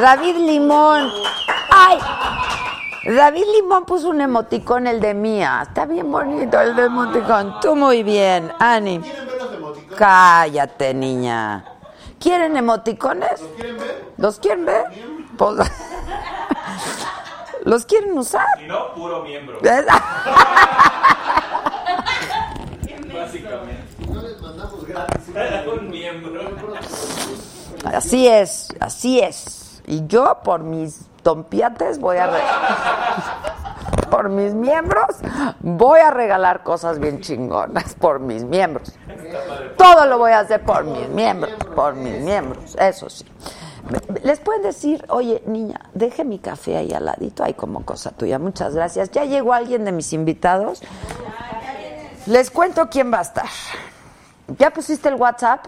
[0.00, 1.10] David Limón.
[1.70, 1.98] ¡Ay!
[3.16, 5.64] David Limón puso un emoticón, el de mía.
[5.66, 7.58] Está bien bonito el de emoticón.
[7.60, 9.00] Tú muy bien, Ani.
[9.98, 11.64] Cállate, niña.
[12.20, 13.40] ¿Quieren emoticones?
[13.40, 14.12] ¿Los quieren ver?
[14.18, 14.84] ¿Los quieren ver?
[15.36, 15.70] Pues-
[17.66, 18.46] ¿Los quieren usar?
[18.58, 19.58] Si no, puro miembro.
[23.12, 23.84] Básicamente.
[24.08, 25.24] No les mandamos gratis.
[25.80, 26.40] Un miembro.
[27.84, 29.82] Así es, así es.
[29.86, 32.40] Y yo por mis tompiates voy a re-
[34.10, 35.16] por mis miembros
[35.60, 38.92] voy a regalar cosas bien chingonas por mis miembros.
[39.76, 43.24] Todo lo voy a hacer por mis miembros, por mis miembros, eso sí.
[44.22, 48.38] Les pueden decir, oye, niña, deje mi café ahí al ladito, hay como cosa tuya,
[48.38, 49.10] muchas gracias.
[49.10, 50.82] Ya llegó alguien de mis invitados.
[52.26, 53.46] Les cuento quién va a estar.
[54.58, 55.66] ¿Ya pusiste el WhatsApp?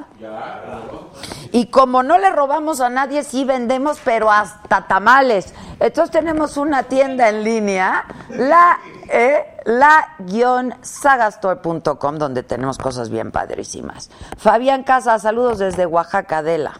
[1.50, 5.52] Y como no le robamos a nadie, sí vendemos, pero hasta tamales.
[5.80, 8.78] Entonces tenemos una tienda en línea, la,
[9.08, 14.10] eh, la-sagastore.com, donde tenemos cosas bien padrísimas.
[14.38, 16.72] Fabián Casa, saludos desde Oaxaca, Adela.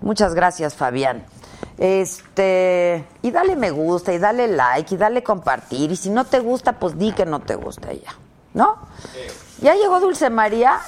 [0.00, 1.26] Muchas gracias, Fabián.
[1.76, 5.90] Este, y dale me gusta, y dale like, y dale compartir.
[5.90, 8.14] Y si no te gusta, pues di que no te gusta ya.
[8.54, 8.76] ¿No?
[9.60, 10.78] ¿Ya llegó Dulce María?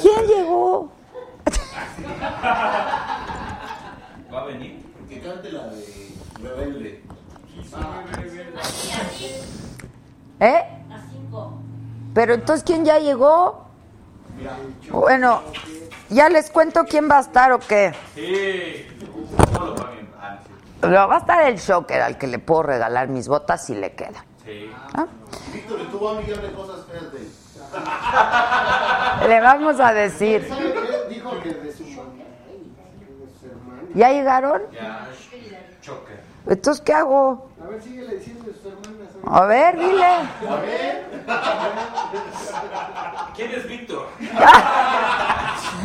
[0.00, 0.92] ¿Quién llegó?
[4.32, 4.80] ¿Va a venir?
[5.08, 7.02] Que cante la de Rebelde.
[10.40, 10.62] ¿Eh?
[10.90, 11.58] A cinco.
[12.14, 13.66] Pero entonces, ¿quién ya llegó?
[14.90, 15.42] Bueno,
[16.08, 17.92] ¿ya les cuento quién va a estar o qué?
[18.14, 18.86] Sí.
[19.52, 19.80] ¿Cómo
[20.82, 23.92] lo va a estar el Shocker al que le puedo regalar mis botas si le
[23.92, 24.24] queda.
[24.44, 24.70] Sí.
[24.94, 25.06] ¿Ah?
[25.52, 26.86] Víctor estuvo a un millón de cosas
[29.28, 30.48] Le vamos a decir.
[31.08, 31.84] Dijo que de su.
[33.94, 34.62] ¿Ya llegaron?
[34.72, 35.08] Ya.
[36.46, 37.49] Entonces, ¿qué hago?
[37.62, 39.10] A ver, síguele diciendo de sus hermanas.
[39.26, 40.06] A ver, dile.
[43.36, 44.08] ¿Quién es Víctor?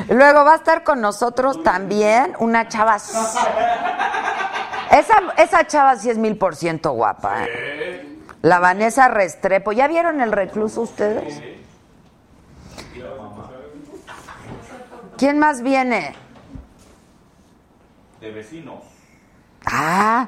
[0.10, 2.96] Luego va a estar con nosotros también una chava.
[2.96, 3.52] Esa,
[5.38, 7.44] esa chava sí es mil por ciento guapa.
[7.46, 8.20] ¿eh?
[8.42, 9.74] La Vanessa Restrepo.
[9.74, 11.42] ¿Ya vieron el recluso ustedes?
[15.18, 16.16] ¿Quién más viene?
[18.22, 18.82] De vecinos.
[19.66, 20.28] Ah,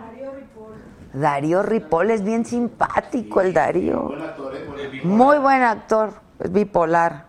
[1.13, 4.03] Darío Ripoll es bien simpático el Darío.
[4.03, 5.01] Buen actor, ¿eh?
[5.03, 7.27] Muy buen actor, es bipolar.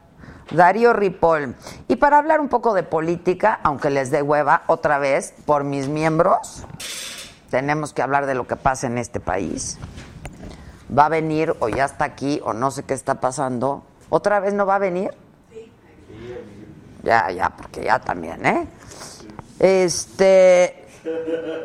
[0.51, 1.55] Darío Ripoll.
[1.89, 5.89] Y para hablar un poco de política, aunque les dé hueva otra vez por mis
[5.89, 6.65] miembros,
[7.51, 9.79] tenemos que hablar de lo que pasa en este país.
[10.97, 13.85] Va a venir, o ya está aquí, o no sé qué está pasando.
[14.09, 15.11] ¿Otra vez no va a venir?
[17.03, 18.67] Ya, ya, porque ya también, ¿eh?
[19.59, 20.88] Este.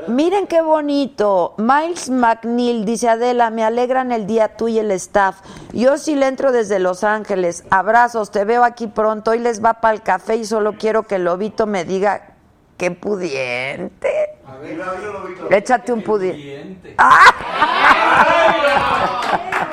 [0.08, 1.56] Miren qué bonito.
[1.58, 5.42] Miles McNeil dice: Adela, me alegran el día tú y el staff.
[5.72, 7.64] Yo sí le entro desde Los Ángeles.
[7.70, 9.32] Abrazos, te veo aquí pronto.
[9.32, 12.36] Hoy les va para el café y solo quiero que Lobito me diga
[12.78, 14.38] qué pudiente.
[14.46, 15.52] A ver, Lobito.
[15.52, 16.96] Échate un pudiente.
[16.96, 16.96] Cliente.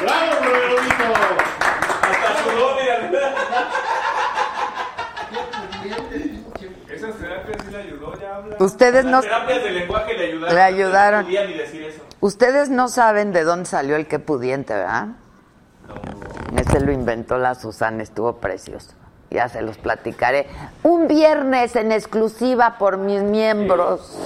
[0.01, 0.47] ¡Bravo,
[0.77, 1.00] Lobito!
[8.61, 10.55] Ustedes no, Las terapias de lenguaje le ayudaron.
[10.55, 11.21] Le ayudaron.
[11.21, 12.03] No podía ni decir eso.
[12.21, 15.09] ustedes no saben de dónde salió el qué pudiente, ¿verdad?
[16.55, 18.93] Ese lo inventó la Susana, estuvo precioso.
[19.31, 20.47] Ya se los platicaré.
[20.83, 24.19] Un viernes en exclusiva por mis miembros.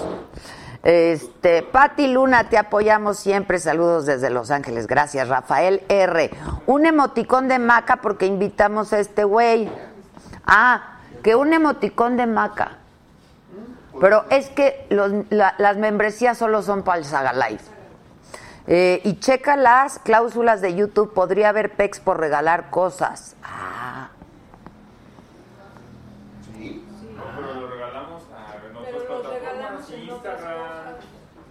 [0.82, 3.60] Este, Pati Luna, te apoyamos siempre.
[3.60, 4.88] Saludos desde Los Ángeles.
[4.88, 6.30] Gracias, Rafael R.
[6.66, 9.70] Un emoticón de maca porque invitamos a este güey.
[10.44, 12.78] Ah, que un emoticón de maca.
[14.00, 17.60] Pero es que los- la- las membresías solo son para el Saga Live.
[18.66, 21.12] Eh, y checa las cláusulas de YouTube.
[21.12, 23.36] Podría haber pex por regalar cosas.
[23.42, 24.08] Ah,
[27.14, 28.22] No, pero lo regalamos
[29.90, 30.94] a Instagram.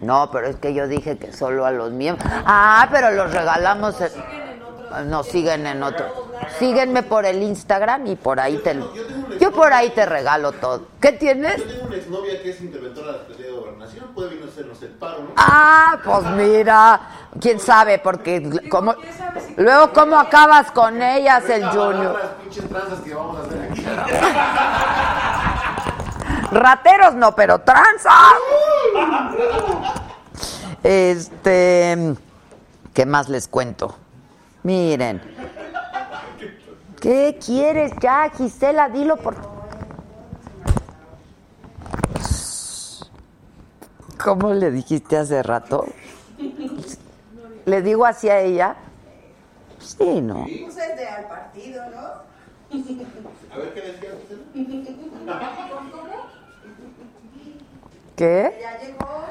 [0.02, 2.30] no, pero es que yo dije que solo a los miembros.
[2.46, 4.00] Ah, pero los regalamos.
[4.02, 6.06] en- No, siguen en otro.
[6.60, 8.76] Síguenme por el Instagram y por ahí te.
[9.44, 10.84] Yo por ahí te regalo todo.
[11.02, 11.58] ¿Qué tienes?
[11.58, 14.06] Yo tengo una exnovia que es interventora de la Secretaría de Gobernación.
[14.16, 15.32] Puede venir a hacernos el paro, ¿no?
[15.36, 17.02] Ah, pues mira,
[17.42, 18.96] quién sabe, porque como
[19.58, 22.22] luego cómo acabas con ellas el Las Junior.
[22.42, 23.86] pinches tranzas que vamos a hacer aquí.
[26.54, 28.12] Rateros no, pero tranza.
[30.84, 32.16] Este,
[32.94, 33.96] ¿qué más les cuento?
[34.64, 35.22] Miren.
[37.04, 38.88] ¿Qué quieres ya, Gisela?
[38.88, 39.36] Dilo por
[44.24, 45.86] ¿Cómo le dijiste hace rato?
[47.66, 48.78] ¿Le digo así a ella?
[49.80, 50.46] Sí, no.
[50.46, 52.00] Pues es de al partido, ¿no?
[52.00, 54.38] A ver qué decía usted.
[58.16, 58.60] ¿Qué?
[58.62, 59.26] Ya llegó.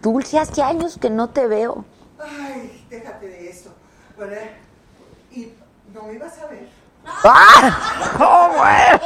[0.00, 1.84] Dulce, hace años que no te veo.
[2.18, 3.74] Ay, déjate de eso.
[4.16, 4.38] ¿Verdad?
[5.94, 6.68] No me ibas a ver.
[7.24, 8.16] ¡Ah!
[8.20, 9.00] ¡Oh, bueno!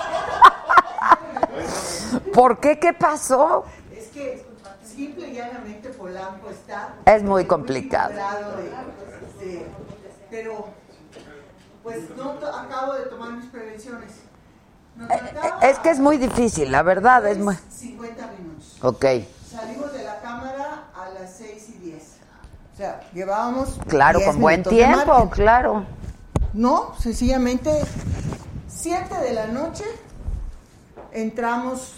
[2.35, 2.79] ¿Por qué?
[2.79, 3.65] ¿Qué pasó?
[3.95, 4.45] Es que
[4.85, 6.95] simple y llanamente Polanco está.
[7.07, 8.13] Es muy complicado.
[8.15, 9.67] de- de-
[10.31, 10.67] pero,
[11.83, 14.13] pues no acabo de tomar mis prevenciones.
[14.97, 17.55] Nos faltaba, Es que es muy difícil, la verdad, es muy...
[17.71, 18.79] 50 minutos.
[18.83, 19.05] Ok,
[19.51, 22.03] Salimos de la cámara a las 6 y 10.
[22.73, 23.79] O sea, llevábamos.
[23.89, 25.87] claro, 10 con buen tiempo, claro.
[26.57, 27.71] No, sencillamente
[28.67, 29.85] 7 de la noche
[31.13, 31.93] entramos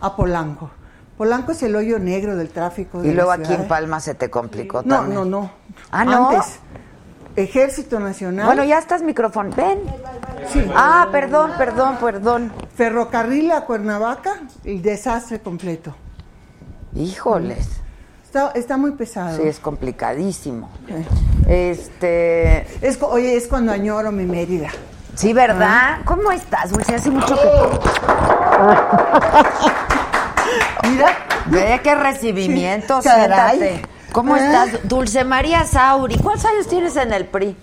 [0.00, 0.70] a Polanco.
[1.18, 3.02] Polanco es el hoyo negro del tráfico.
[3.02, 5.14] de Y luego aquí en Palma se te complicó No, también.
[5.16, 5.50] no, no.
[5.90, 6.30] Ah, ¿no?
[6.30, 6.60] Antes,
[7.36, 9.50] Ejército Nacional, Bueno, ya estás micrófono.
[9.54, 9.80] Ven.
[10.50, 10.64] Sí.
[10.74, 12.52] Ah, perdón, perdón, perdón.
[12.74, 15.94] Ferrocarril a Cuernavaca, el desastre completo.
[16.94, 17.68] Híjoles.
[18.30, 19.36] Está, está muy pesado.
[19.36, 20.70] Sí, es complicadísimo.
[21.48, 21.72] Eh.
[21.72, 22.58] Este...
[22.80, 24.68] Es oye, es cuando añoro mi Mérida.
[25.16, 26.02] Sí, ¿verdad?
[26.04, 26.94] ¿Cómo estás, Dulce?
[26.94, 27.42] Hace mucho que...
[30.90, 31.16] Mira,
[31.46, 33.58] Ve qué recibimiento, Caray.
[33.58, 33.88] siéntate.
[34.12, 34.46] ¿Cómo ¿Eh?
[34.46, 34.88] estás?
[34.88, 36.16] Dulce María Sauri.
[36.18, 37.56] ¿Cuántos años tienes en el PRI?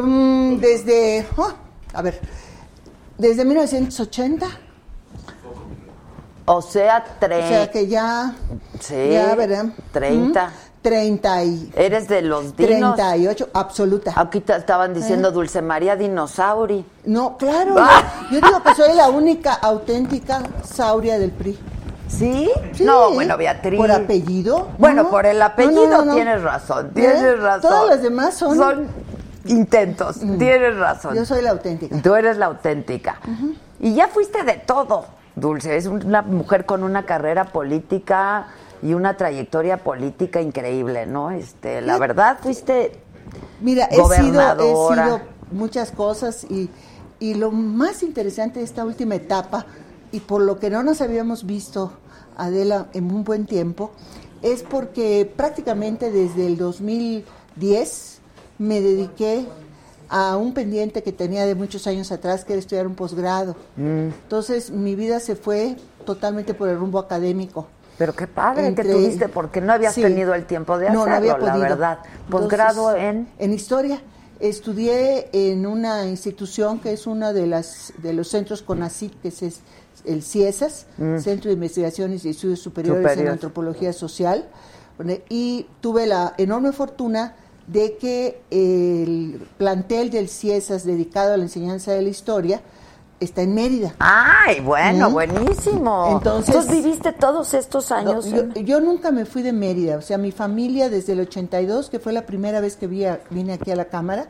[0.00, 1.52] Mm, desde, oh,
[1.92, 2.20] a ver,
[3.18, 4.46] desde 1980.
[6.46, 8.34] O sea, O tre- sea que ya,
[8.80, 9.74] Sí, ya verán.
[9.92, 10.46] 30.
[10.48, 10.50] Mm,
[10.82, 12.94] 30 y Eres de los dinos.
[12.96, 14.12] 38, absoluta.
[14.14, 15.32] Aquí te estaban diciendo ¿Eh?
[15.32, 16.84] Dulce María Dinosauri.
[17.06, 17.76] No, claro.
[17.78, 18.26] Ah.
[18.30, 21.58] Yo digo que soy la única auténtica sauria del PRI.
[22.08, 22.50] ¿Sí?
[22.74, 22.84] Sí.
[22.84, 23.78] No, bueno, Beatriz.
[23.80, 24.68] ¿Por apellido?
[24.78, 25.10] Bueno, No.
[25.10, 26.90] por el apellido no, tienes razón, ¿Eh?
[26.94, 27.62] tienes razón.
[27.70, 28.86] Todas las demás son...
[29.46, 31.14] intentos, tienes razón.
[31.16, 31.96] Yo soy la auténtica.
[32.02, 33.18] Tú eres la auténtica.
[33.80, 35.06] Y ya fuiste de todo,
[35.36, 35.76] Dulce.
[35.76, 38.48] Es una mujer con una carrera política
[38.82, 41.30] y una trayectoria política increíble, ¿no?
[41.30, 43.04] Este, la verdad, fuiste
[43.60, 45.20] Mira, he sido, he sido
[45.50, 46.68] muchas cosas y,
[47.18, 49.66] y lo más interesante de esta última etapa,
[50.12, 51.92] y por lo que no nos habíamos visto,
[52.36, 53.90] Adela, en un buen tiempo,
[54.42, 58.18] es porque prácticamente desde el 2010
[58.58, 59.46] me dediqué
[60.08, 63.56] a un pendiente que tenía de muchos años atrás, que era estudiar un posgrado.
[63.76, 64.08] Mm.
[64.22, 67.66] Entonces mi vida se fue totalmente por el rumbo académico.
[67.96, 70.02] Pero qué padre que Entre- tuviste, porque no habías Sí.
[70.02, 71.98] tenido el tiempo de hacerlo, No, no había la verdad.
[72.28, 73.28] Posgrado en...
[73.38, 74.00] En historia.
[74.40, 79.42] Estudié en una institución que es uno de, las, de los centros CONACYT, que es
[80.04, 80.86] el CIESAS,
[81.20, 83.28] Centro de Investigaciones y Estudios Superiores en.
[83.28, 84.48] Antropología Social,
[85.28, 87.36] y tuve la enorme fortuna
[87.66, 92.60] de que el plantel del CIESAS dedicado a la enseñanza de la historia
[93.20, 93.94] está en Mérida.
[94.00, 95.12] Ay, bueno, Mm.
[95.12, 96.08] buenísimo.
[96.12, 98.26] Entonces- viviste todos estos No, años.
[98.64, 102.12] yo, nunca me fui de Mérida, o sea, mi familia desde el 82, que fue
[102.12, 104.28] la primera vez que vi a- vine aquí a la Cámara,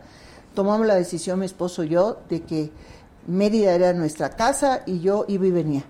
[0.54, 2.70] tomamos la decisión, mi esposo y yo, de que
[3.26, 5.84] Mérida era nuestra casa y yo iba y venía.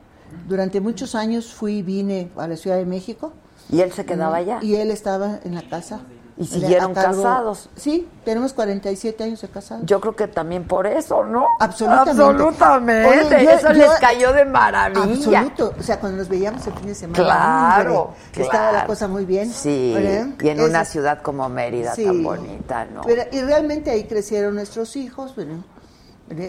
[0.48, 3.32] Durante muchos años fui y vine a la Ciudad de México.
[3.70, 4.58] Y él se quedaba allá.
[4.62, 6.00] Y él estaba en la casa.
[6.36, 7.68] ¿Y siguieron casados?
[7.76, 9.86] Sí, tenemos 47 años de casados.
[9.86, 11.46] Yo creo que también por eso, ¿no?
[11.60, 12.10] Absolutamente.
[12.22, 13.08] Absolutamente.
[13.08, 15.40] Oye, yo- eso yo- les cayó de maravilla.
[15.42, 15.74] Absoluto.
[15.78, 17.22] O sea, cuando nos veíamos el fin de semana.
[17.24, 18.86] Claro, hombre, Estaba la claro.
[18.88, 19.48] cosa muy bien.
[19.48, 20.26] Sí, ¿verdad?
[20.42, 22.04] y en una Ese- ciudad como Mérida Sí.
[22.04, 23.02] tan bonita, ¿no?
[23.02, 25.62] Pero- y realmente ahí crecieron nuestros hijos, bueno,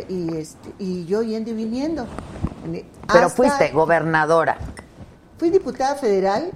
[0.10, 2.08] y, este, y yo yendo y viniendo.
[2.66, 4.58] Pero Hasta- fuiste gobernadora.
[5.38, 6.50] Fui diputada federal,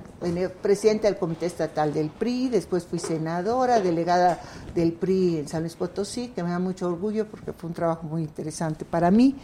[0.61, 4.39] presidenta del Comité Estatal del PRI, después fui senadora, delegada
[4.73, 8.03] del PRI en San Luis Potosí, que me da mucho orgullo porque fue un trabajo
[8.03, 9.35] muy interesante para mí.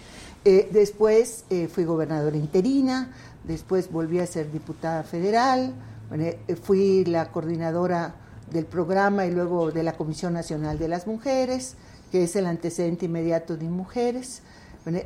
[0.45, 3.11] Eh, después eh, fui gobernadora interina,
[3.43, 5.73] después volví a ser diputada federal,
[6.13, 8.15] eh, fui la coordinadora
[8.49, 11.75] del programa y luego de la Comisión Nacional de las Mujeres,
[12.09, 14.43] que es el antecedente inmediato de Mujeres.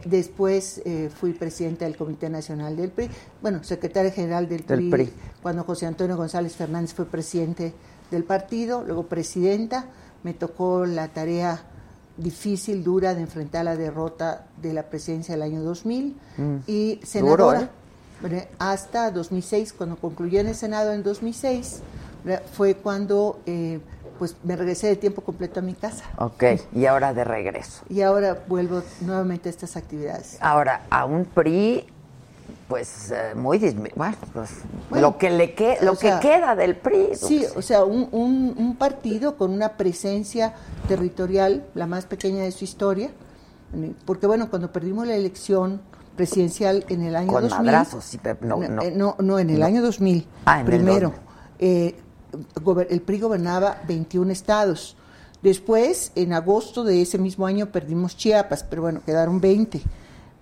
[0.05, 3.09] Después eh, fui presidenta del Comité Nacional del PRI,
[3.41, 5.09] bueno, secretaria general del Del PRI,
[5.41, 7.73] cuando José Antonio González Fernández fue presidente
[8.11, 9.85] del partido, luego presidenta,
[10.23, 11.63] me tocó la tarea
[12.17, 16.17] difícil, dura de enfrentar la derrota de la presidencia del año 2000
[16.67, 17.61] y senadora.
[17.61, 17.69] ¿eh?
[18.21, 21.79] Bueno, hasta 2006, cuando concluyó en el Senado en 2006,
[22.25, 22.43] ¿verdad?
[22.51, 23.79] fue cuando eh,
[24.19, 26.03] pues me regresé de tiempo completo a mi casa.
[26.17, 26.43] Ok,
[26.75, 27.81] y ahora de regreso.
[27.89, 30.37] Y ahora vuelvo nuevamente a estas actividades.
[30.41, 31.87] Ahora, a un PRI,
[32.67, 33.57] pues eh, muy
[33.95, 34.49] Bueno, pues
[34.89, 37.15] Bueno, lo que le que, lo sea, que queda del PRI.
[37.15, 40.53] Sí, o sea, un, un- un partido con una presencia
[40.87, 43.09] territorial, la más pequeña de su historia,
[44.05, 45.81] porque bueno, cuando perdimos la elección
[46.15, 48.81] presidencial en el año Con 2000, madrazos, sí, pero no, no.
[48.81, 51.19] eh, no, no, en el año 2000, Ah, en el primero, 2000.
[51.59, 51.95] eh,
[52.89, 54.95] el PRI gobernaba 21 estados.
[55.41, 59.81] Después, en agosto de ese mismo año, perdimos Chiapas, pero bueno, quedaron 20.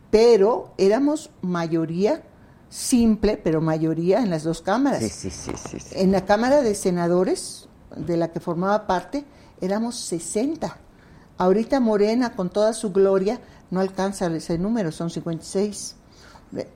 [0.09, 2.23] Pero éramos mayoría
[2.69, 5.03] simple, pero mayoría en las dos cámaras.
[5.03, 5.77] sí, sí, sí.
[5.91, 9.25] En la Cámara de Senadores, de la que formaba parte,
[9.61, 10.77] éramos 60.
[11.38, 15.95] Ahorita Morena, con toda su gloria, no alcanza ese número, son 56.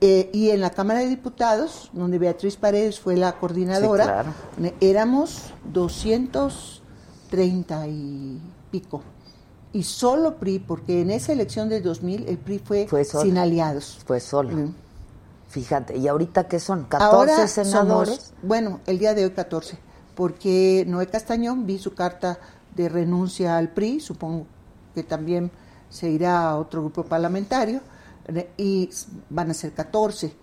[0.00, 4.34] Eh, y en la Cámara de Diputados, donde Beatriz Paredes fue la coordinadora, Sí, claro.
[4.62, 9.02] eh, éramos 230 y pico.
[9.72, 13.24] Y solo PRI, porque en esa elección de 2000 el PRI fue, Fue solo.
[13.24, 13.98] sin aliados.
[14.06, 14.54] Fue solo.
[14.56, 14.74] Mm.
[15.48, 16.86] Fíjate, ¿y ahorita qué son?
[16.88, 18.14] ¿14 Ahora senadores?
[18.16, 19.78] somos- bueno, el día de hoy 14,
[20.14, 22.38] porque Noé Castañón vi su carta
[22.76, 24.46] de renuncia al PRI, supongo
[24.94, 25.50] que también
[25.88, 27.80] se irá a otro grupo parlamentario,
[28.56, 28.88] y
[29.30, 30.34] van a ser 14.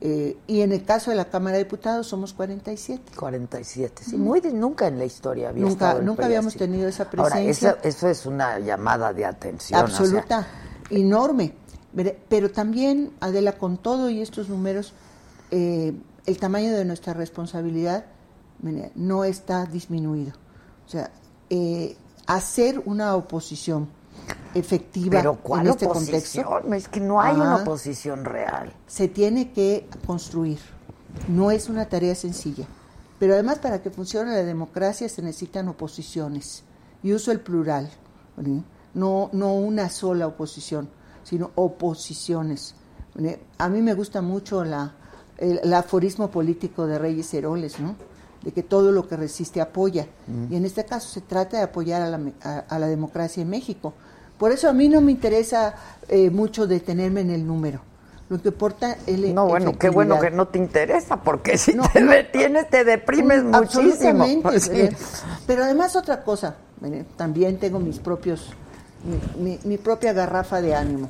[0.00, 3.12] eh, y en el caso de la Cámara de Diputados somos 47.
[3.16, 4.04] 47.
[4.04, 6.58] Sí, muy de- nunca en la historia había Nunca- estado el nunca PRI habíamos así.
[6.58, 7.70] tenido esa Ahora, presencia.
[7.70, 9.82] eso, eso es una llamada de atención.
[9.82, 10.46] o sea, absoluta,
[10.90, 11.52] enorme.
[12.28, 14.92] Pero también, Adela, con todo y estos números,
[15.50, 15.92] eh,
[16.26, 18.04] el tamaño de nuestra responsabilidad
[18.94, 20.32] no está disminuido.
[20.86, 21.10] O sea,
[21.50, 23.88] eh, hacer una oposición
[24.54, 26.46] efectiva Pero ¿cuál en este oposición?
[26.46, 28.72] contexto Es que no hay una oposición real.
[28.86, 30.58] se tiene que construir.
[31.28, 32.66] No es una tarea sencilla.
[33.18, 36.62] Pero además para que funcione la democracia se necesitan oposiciones.
[37.02, 37.90] Y uso el plural.
[38.94, 40.88] No, no una sola oposición,
[41.24, 42.74] sino oposiciones.
[43.58, 44.94] A mí me gusta mucho la,
[45.38, 47.96] el, el aforismo político de Reyes Heroles, ¿no?
[48.42, 50.06] de que todo lo que resiste apoya.
[50.48, 52.20] Y en este caso se trata de apoyar a la,
[52.68, 53.94] a la democracia en México.
[54.38, 55.74] Por eso a mí no me interesa
[56.08, 57.80] eh, mucho detenerme en el número.
[58.28, 61.74] Lo que importa es la No, bueno, qué bueno que no te interesa, porque si
[61.74, 62.12] No, te no.
[62.12, 64.24] detienes te deprimes Mm, muchísimo.
[64.24, 64.60] Absolutamente.
[64.60, 64.88] Sí.
[65.46, 66.56] Pero además otra cosa,
[67.16, 68.50] también tengo mis propios,
[69.36, 71.08] mi, mi- mi propia garrafa de ánimo.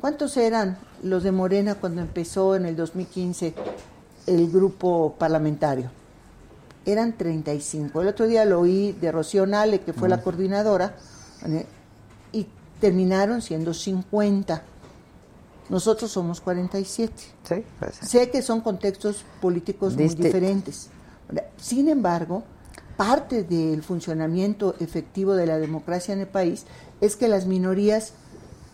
[0.00, 3.52] ¿Cuántos eran los de Morena cuando empezó en el 2015
[4.26, 5.90] el grupo parlamentario?
[6.86, 8.00] Eran 35.
[8.00, 10.94] El otro día lo oí de Rocío Nale, que fue la coordinadora,
[11.42, 11.66] ¿vale?
[11.66, 11.77] y
[12.80, 14.62] terminaron siendo 50.
[15.68, 17.12] Nosotros somos 47.
[17.42, 17.64] Sí,
[18.00, 20.88] Sé que son contextos políticos muy diferentes.
[21.58, 22.42] Sin embargo,
[22.96, 26.64] parte del funcionamiento efectivo de la democracia en el país
[27.00, 28.12] es que las minorías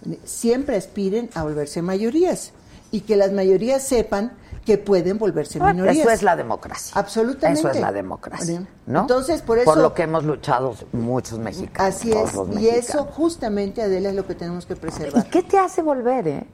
[0.06, 2.52] eh, siempre aspiren a volverse mayorías
[2.90, 4.32] y que las mayorías sepan
[4.64, 5.98] que pueden volverse Ah, minorías.
[5.98, 6.92] Eso es la democracia.
[6.98, 7.60] Absolutamente.
[7.60, 8.66] Eso es la democracia.
[8.86, 9.00] ¿no?
[9.02, 11.94] Entonces, por eso- lo que hemos luchado muchos mexicanos.
[11.96, 12.32] Así es.
[12.60, 15.24] Y eso justamente, Adela, es lo que tenemos que preservar.
[15.26, 16.46] ¿Y qué te hace volver, eh?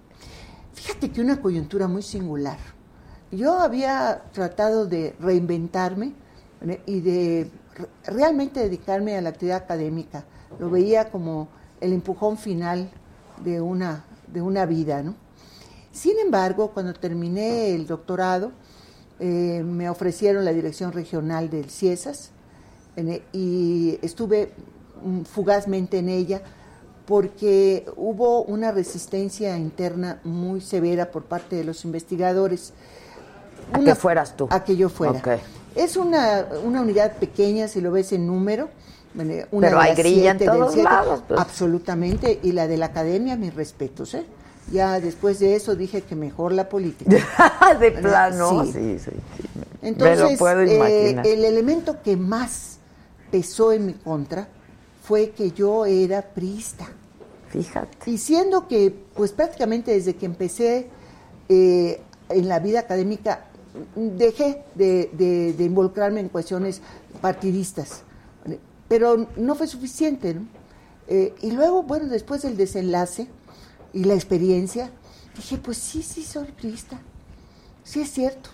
[0.74, 2.58] Fíjate que una coyuntura muy singular.
[3.30, 6.14] Yo había tratado de reinventarme
[6.60, 6.82] ¿vale?
[6.86, 10.24] y de re- realmente dedicarme a la actividad académica.
[10.58, 11.48] Lo veía como
[11.80, 12.90] el empujón final
[13.44, 15.14] de una, de una vida, ¿no?
[16.00, 18.52] Sin embargo, cuando terminé el doctorado,
[19.18, 22.30] eh, me ofrecieron la dirección regional del CIESAS
[22.96, 24.50] en- y estuve
[25.04, 26.40] mm, fugazmente en ella
[27.04, 32.72] porque hubo una resistencia interna muy severa por parte de los investigadores.
[33.74, 34.46] A que fueras tú.
[34.50, 35.20] A que yo fuera.
[35.74, 38.70] Es una, una unidad pequeña, si lo ves en número.
[39.14, 40.88] una Pero hay grilla en todos siete.
[40.88, 41.38] lados, pues.
[41.38, 42.40] Absolutamente.
[42.42, 44.14] Y la de la academia, mis respetos.
[44.14, 44.24] ¿eh?
[44.70, 47.16] Ya después de eso dije que mejor la política.
[47.80, 48.64] de plano.
[48.66, 48.72] Sí.
[48.72, 49.10] Sí, sí, sí.
[49.82, 51.26] Me- Entonces, me lo puedo eh, imaginar.
[51.26, 52.78] el elemento que más
[53.30, 54.48] pesó en mi contra
[55.02, 56.86] fue que yo era priista.
[57.48, 58.10] Fíjate.
[58.10, 60.88] Y siendo que, pues prácticamente desde que empecé
[61.48, 63.46] eh, en la vida académica,
[63.96, 66.80] dejé de, de- de involucrarme en cuestiones
[67.20, 68.02] partidistas.
[68.88, 70.42] Pero no fue suficiente, ¿no?
[71.08, 73.26] Eh, y luego, bueno, después del desenlace
[73.92, 74.90] y la experiencia,
[75.36, 76.98] dije, pues sí, sí, soy priista.
[77.84, 78.50] Sí es cierto.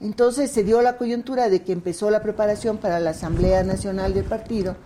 [0.00, 4.24] Entonces se dio la coyuntura de que empezó la preparación para la Asamblea Nacional del
[4.24, 4.76] partido.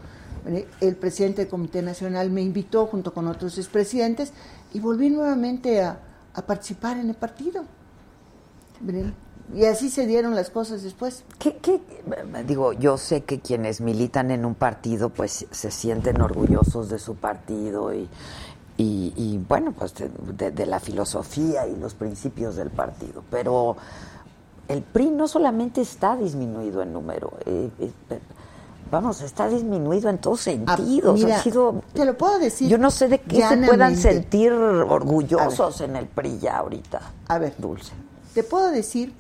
[0.81, 4.33] El presidente del Comité Nacional me invitó junto con otros expresidentes
[4.73, 6.01] y volví nuevamente a,
[6.35, 7.65] a participar en el partido.
[9.55, 11.25] Y así se dieron las cosas después.
[11.39, 11.81] ¿Qué, qué?
[12.47, 17.17] Digo, yo sé que quienes militan en un partido pues se sienten orgullosos de su
[17.17, 18.09] partido y,
[18.81, 23.77] y, y, bueno, pues de, de- de la filosofía y los principios del partido, pero
[24.69, 27.91] el PRI no solamente está disminuido en número, eh, eh,
[28.91, 30.45] vamos, está disminuido en todos Ah,
[30.77, 31.15] sentidos.
[31.15, 32.69] mira, ha sido, te lo puedo decir.
[32.69, 37.01] yo no sé de qué se puedan sentir orgullosos en el PRI ya ahorita.
[37.29, 37.55] A ver.
[37.59, 37.93] Dulce.
[38.35, 39.13] Te puedo decir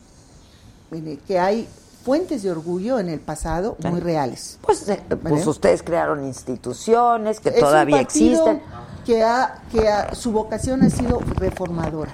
[0.90, 1.68] mire, que hay
[2.04, 4.58] fuentes de orgullo en el pasado muy reales.
[4.62, 8.62] Pues, eh, pues ustedes crearon instituciones que Es todavía existen.
[9.11, 12.12] Que, ha, que su vocación ha sido reformadora.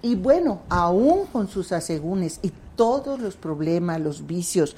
[0.00, 4.74] Y bueno, aún con sus asegúnes y todos los problemas, los vicios,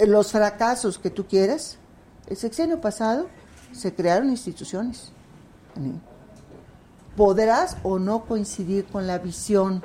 [0.00, 1.78] los fracasos que tú quieras,
[2.26, 3.28] el sexenio pasado
[3.70, 5.12] se crearon instituciones.
[7.16, 9.84] Podrás o no coincidir con la visión,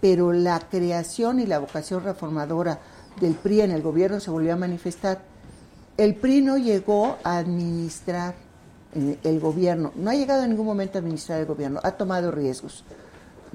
[0.00, 2.80] pero la creación y la vocación reformadora
[3.20, 5.22] del PRI en el gobierno se volvió a manifestar.
[5.96, 8.45] El PRI no llegó a administrar
[9.22, 12.84] el gobierno, no ha llegado en ningún momento a administrar el gobierno, ha tomado riesgos.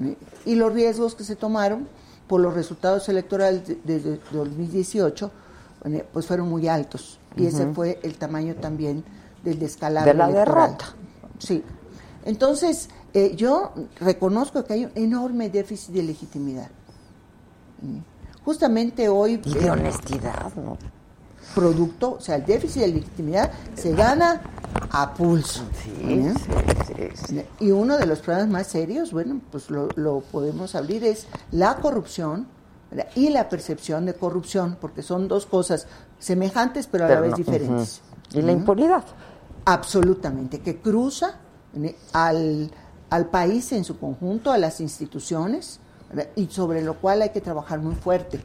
[0.02, 0.16] ¿eh?
[0.46, 1.86] Y los riesgos que se tomaron
[2.26, 5.30] por los resultados electorales de- desde 2018,
[5.82, 7.18] bueno, pues fueron muy altos.
[7.36, 9.02] Y ese fue el tamaño también
[9.42, 10.70] del descalabro De la electoral.
[10.70, 10.94] derrota.
[11.38, 11.62] Sí.
[12.24, 16.68] Entonces, eh, yo reconozco que hay un enorme déficit de legitimidad.
[18.44, 19.40] Justamente hoy...
[19.44, 20.76] Y eh, de honestidad, ¿no?
[21.54, 24.40] Producto, o sea, el déficit de legitimidad se gana
[24.90, 25.62] a pulso.
[25.82, 26.32] Sí,
[26.86, 27.42] sí, sí.
[27.60, 31.76] Y uno de los problemas más serios, bueno, pues lo, lo podemos abrir, es la
[31.76, 32.46] corrupción
[32.90, 33.08] ¿verdad?
[33.14, 35.86] y la percepción de corrupción, porque son dos cosas
[36.18, 38.00] semejantes pero a la vez no, diferentes.
[38.32, 39.04] Y la impunidad.
[39.64, 41.36] Absolutamente, que cruza
[42.12, 42.70] al,
[43.10, 45.80] al país en su conjunto, a las instituciones,
[46.36, 48.40] y sobre lo cual hay que trabajar muy fuerte.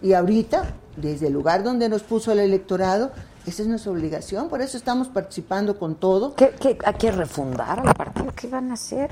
[0.00, 3.12] Y ahorita, desde el lugar donde nos puso el electorado,
[3.46, 6.34] esa es nuestra obligación, por eso estamos participando con todo.
[6.34, 8.32] ¿Qué, hay que refundar al partido?
[8.34, 9.10] ¿Qué van a hacer?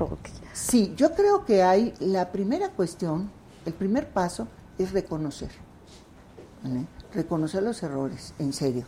[0.52, 3.30] Sí, yo creo que hay la primera cuestión,
[3.66, 4.46] el primer paso
[4.78, 5.50] es reconocer.
[7.12, 8.84] Reconocer los errores, en serio.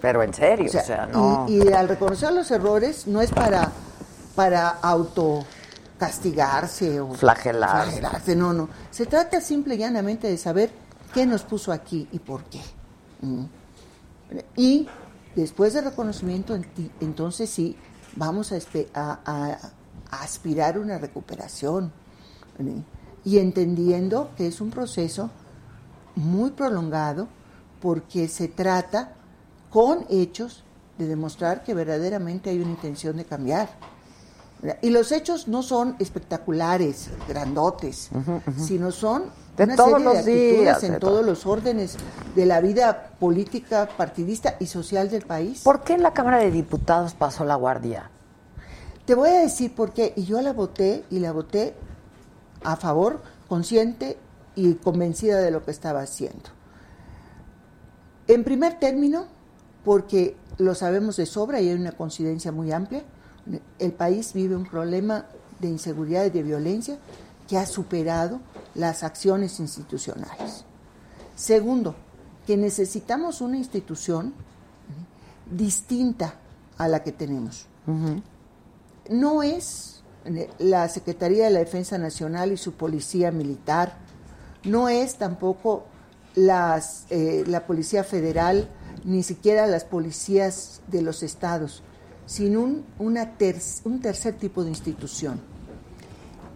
[0.00, 1.46] Pero en serio, o sea, no.
[1.48, 3.70] Y, y, al reconocer los errores no es para,
[4.34, 5.44] para auto
[6.00, 8.34] castigarse o flagelarse.
[8.34, 8.70] No, no.
[8.90, 10.70] Se trata simple y llanamente de saber
[11.12, 12.62] qué nos puso aquí y por qué.
[13.20, 13.44] Mm.
[14.56, 14.88] Y
[15.36, 16.58] después del reconocimiento,
[17.00, 17.76] entonces sí,
[18.16, 19.58] vamos a, a,
[20.10, 21.92] aspirar a una recuperación.
[23.22, 25.30] Y entendiendo que es un proceso
[26.16, 27.28] muy prolongado
[27.82, 29.12] porque se trata
[29.68, 30.64] con hechos
[30.96, 33.68] de demostrar que verdaderamente hay una intención de cambiar.
[34.82, 38.10] Y los hechos no son espectaculares, grandotes,
[38.58, 39.24] sino son
[39.56, 41.96] de una todos serie los de actitudes días, en de todos los órdenes
[42.34, 45.62] de la vida política, partidista y social del país.
[45.62, 48.10] ¿Por qué en la Cámara de Diputados pasó la guardia?
[49.06, 50.12] Te voy a decir por qué.
[50.14, 51.74] Y yo la voté y la voté
[52.62, 54.18] a favor, consciente
[54.54, 56.50] y convencida de lo que estaba haciendo.
[58.28, 59.24] En primer término,
[59.84, 63.02] porque lo sabemos de sobra y hay una coincidencia muy amplia,
[63.78, 65.26] el país vive un problema
[65.58, 66.98] de inseguridad y de violencia
[67.48, 68.40] que ha superado
[68.74, 70.64] las acciones institucionales.
[71.34, 71.94] Segundo,
[72.46, 74.34] que necesitamos una institución
[75.50, 76.34] distinta
[76.78, 77.66] a la que tenemos.
[79.08, 80.02] No es
[80.58, 83.96] la Secretaría de la Defensa Nacional y su Policía Militar,
[84.64, 85.84] no es tampoco
[86.34, 88.68] las, eh, la Policía Federal,
[89.04, 91.82] ni siquiera las policías de los estados
[92.30, 93.32] sin un, una
[93.82, 95.40] un tercer tipo de institución.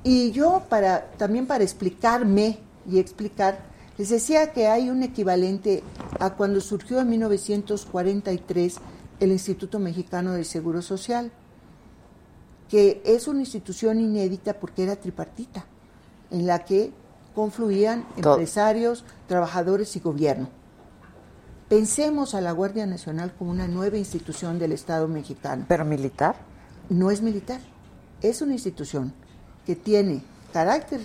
[0.05, 3.59] Y yo, para, también para explicarme y explicar,
[3.99, 5.83] les decía que hay un equivalente
[6.21, 8.77] a cuando surgió en 1943
[9.19, 11.33] el Instituto Mexicano de Seguro Social,
[12.69, 15.65] que es una institución inédita porque era tripartita,
[16.31, 16.93] en la que
[17.35, 20.51] confluían empresarios, trabajadores y gobierno.
[21.69, 25.65] Pensemos a la Guardia Nacional como una nueva institución del Estado mexicano.
[25.67, 26.37] ¿Pero militar?
[26.91, 27.61] No es militar,
[28.21, 29.15] es una institución
[29.65, 31.01] que tiene carácter,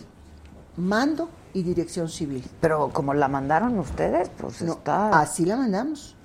[0.76, 2.44] mando y dirección civil.
[2.60, 5.18] Pero como la mandaron ustedes, pues está...
[5.20, 6.16] Así la mandamos.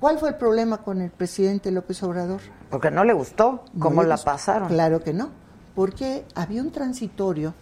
[0.00, 2.40] ¿Cuál fue el problema con el presidente López Obrador?
[2.70, 4.68] Porque no le gustó cómo la pasaron.
[4.68, 5.30] Claro que no,
[5.74, 7.54] porque había un transitorio,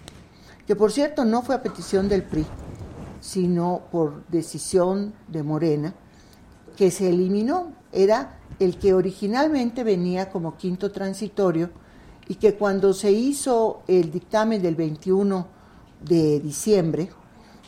[0.66, 2.46] que por cierto no fue a petición del PRI,
[3.26, 5.94] sino por decisión de Morena,
[6.76, 7.72] que se eliminó.
[7.92, 11.70] Era el que originalmente venía como quinto transitorio
[12.28, 15.44] y que cuando se hizo el dictamen del 21
[16.04, 17.10] de diciembre,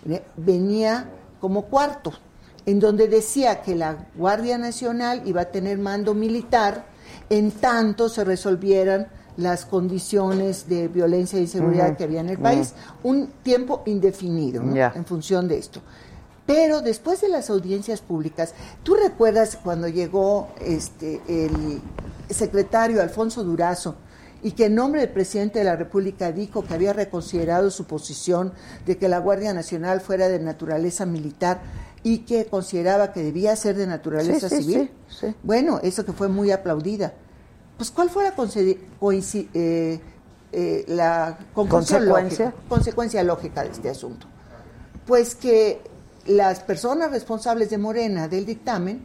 [0.08, 2.12] eh, venía como cuarto,
[2.64, 6.86] en donde decía que la Guardia Nacional iba a tener mando militar
[7.30, 12.74] en tanto se resolvieran las condiciones de violencia y inseguridad que había en el país,
[13.04, 15.80] un tiempo indefinido en función de esto.
[16.44, 21.80] Pero después de las audiencias públicas, ¿tú recuerdas cuando llegó este el
[22.28, 23.94] secretario Alfonso Durazo
[24.42, 28.52] y que en nombre del presidente de la República dijo que había reconsiderado su posición
[28.86, 31.60] de que la Guardia Nacional fuera de naturaleza militar
[32.02, 34.90] y que consideraba que debía ser de naturaleza civil?
[35.44, 37.14] bueno, eso que fue muy aplaudida.
[37.78, 38.34] Pues, ¿cuál fue la,
[39.54, 40.00] eh,
[40.52, 44.26] eh, la consecuencia lógica, consecuencia lógica de este asunto?
[45.06, 45.80] Pues que
[46.26, 49.00] las personas responsables de Morena del dictamen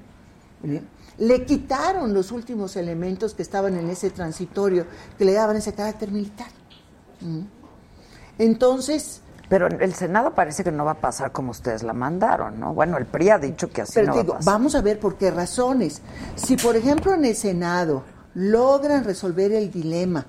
[1.17, 6.11] le quitaron los últimos elementos que estaban en ese transitorio que le daban ese carácter
[6.11, 6.47] militar.
[8.39, 12.73] Entonces, pero el Senado parece que no va a pasar como ustedes la mandaron, ¿no?
[12.73, 14.43] Bueno, el PRI ha dicho que así no va a pasar.
[14.43, 16.01] Vamos a ver por qué razones.
[16.35, 18.03] Si, por ejemplo, en el Senado
[18.35, 20.25] logran resolver el dilema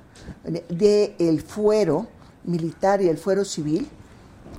[0.69, 2.09] del el fuero
[2.45, 3.89] militar y el fuero civil,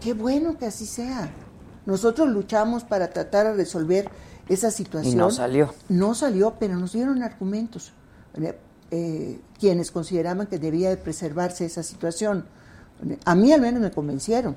[0.01, 1.29] qué bueno que así sea.
[1.85, 4.09] Nosotros luchamos para tratar de resolver
[4.49, 5.13] esa situación.
[5.13, 5.73] Y no salió.
[5.89, 7.93] No salió, pero nos dieron argumentos.
[8.91, 12.45] Eh, quienes consideraban que debía de preservarse esa situación.
[13.25, 14.55] A mí al menos me convencieron.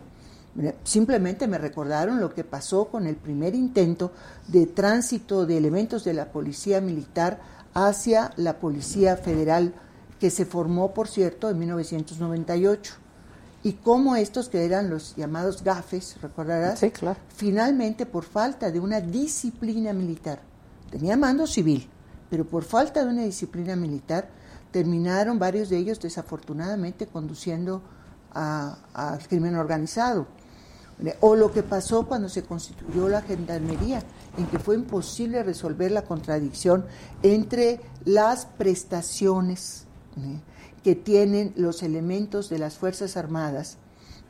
[0.82, 4.12] Simplemente me recordaron lo que pasó con el primer intento
[4.49, 7.41] de tránsito de elementos de la policía militar
[7.87, 9.74] hacia la Policía Federal
[10.18, 12.95] que se formó, por cierto, en 1998.
[13.62, 17.18] Y cómo estos que eran los llamados gafes, recordarás, sí, claro.
[17.29, 20.41] finalmente por falta de una disciplina militar
[20.91, 21.89] tenía mando civil,
[22.31, 24.29] pero por falta de una disciplina militar
[24.70, 27.83] terminaron varios de ellos desafortunadamente conduciendo
[28.33, 30.26] al crimen organizado.
[31.20, 34.03] O lo que pasó cuando se constituyó la gendarmería,
[34.37, 36.85] en que fue imposible resolver la contradicción
[37.22, 40.41] entre las prestaciones ¿eh?
[40.83, 43.79] que tienen los elementos de las Fuerzas Armadas,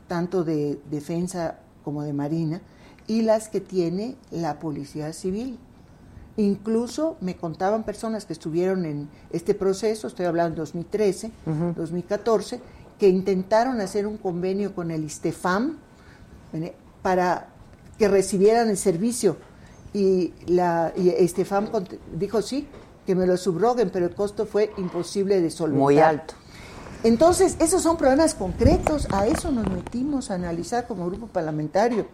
[0.07, 2.61] tanto de defensa como de marina,
[3.07, 5.57] y las que tiene la Policía Civil.
[6.37, 11.31] Incluso me contaban personas que estuvieron en este proceso, estoy hablando de 2013,
[11.75, 12.61] 2014,
[12.97, 15.77] que intentaron hacer un convenio con el ISTEFAM
[17.01, 17.47] para
[17.97, 19.37] que recibieran el servicio.
[19.93, 21.69] Y, la, y ISTEFAM
[22.13, 22.67] dijo sí,
[23.05, 25.81] que me lo subroguen, pero el costo fue imposible de solventar.
[25.81, 26.35] Muy alto.
[27.03, 32.07] Entonces, esos son problemas concretos, a eso nos metimos a analizar como grupo parlamentario.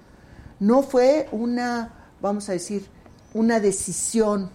[0.60, 2.86] No fue una, vamos a decir,
[3.34, 4.50] una decisión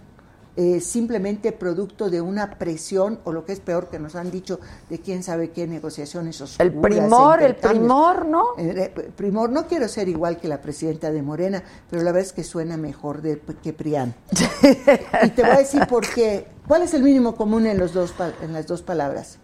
[0.57, 4.59] eh, simplemente producto de una presión o lo que es peor que nos han dicho
[4.89, 6.59] de quién sabe qué negociaciones oscuras.
[6.59, 8.47] El primor, el primor, ¿no?
[8.57, 12.27] Eh, eh, primor, no quiero ser igual que la presidenta de Morena, pero la verdad
[12.27, 14.13] es que suena mejor de, que Prián.
[15.23, 16.47] y te voy a decir por qué.
[16.67, 19.37] ¿Cuál es el mínimo común en, los dos, en las dos palabras?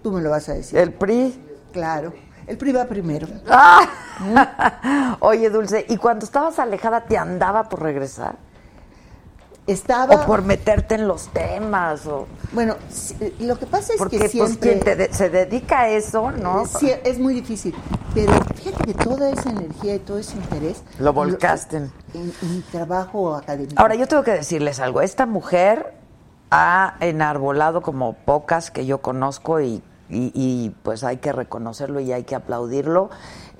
[0.00, 0.78] Tú me lo vas a decir.
[0.78, 1.42] El PRI.
[1.72, 2.12] Claro.
[2.46, 3.26] El PRI va primero.
[3.48, 5.16] Ah.
[5.20, 8.49] Oye, Dulce, ¿y cuando estabas alejada te andaba por regresar?
[9.72, 10.14] Estaba...
[10.14, 12.06] O por meterte en los temas.
[12.06, 12.26] O...
[12.52, 12.76] Bueno,
[13.40, 14.80] lo que pasa es Porque, que pues, siempre...
[14.80, 16.66] quien se dedica a eso, ¿no?
[16.66, 17.74] Sí, es muy difícil.
[18.14, 20.82] Pero fíjate que toda esa energía y todo ese interés...
[20.98, 21.76] Lo volcaste.
[21.76, 21.92] en,
[22.42, 23.74] mi trabajo académico.
[23.76, 25.00] Ahora, yo tengo que decirles algo.
[25.00, 25.94] Esta mujer
[26.50, 32.24] ha enarbolado como pocas que yo conozco y, y, pues hay que reconocerlo y hay
[32.24, 33.10] que aplaudirlo.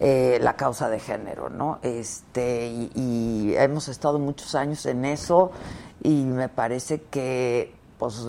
[0.03, 1.79] Eh, la causa de género, ¿no?
[1.83, 5.53] Este, y, y, hemos estado muchos años en eso
[6.03, 8.25] y me parece que pues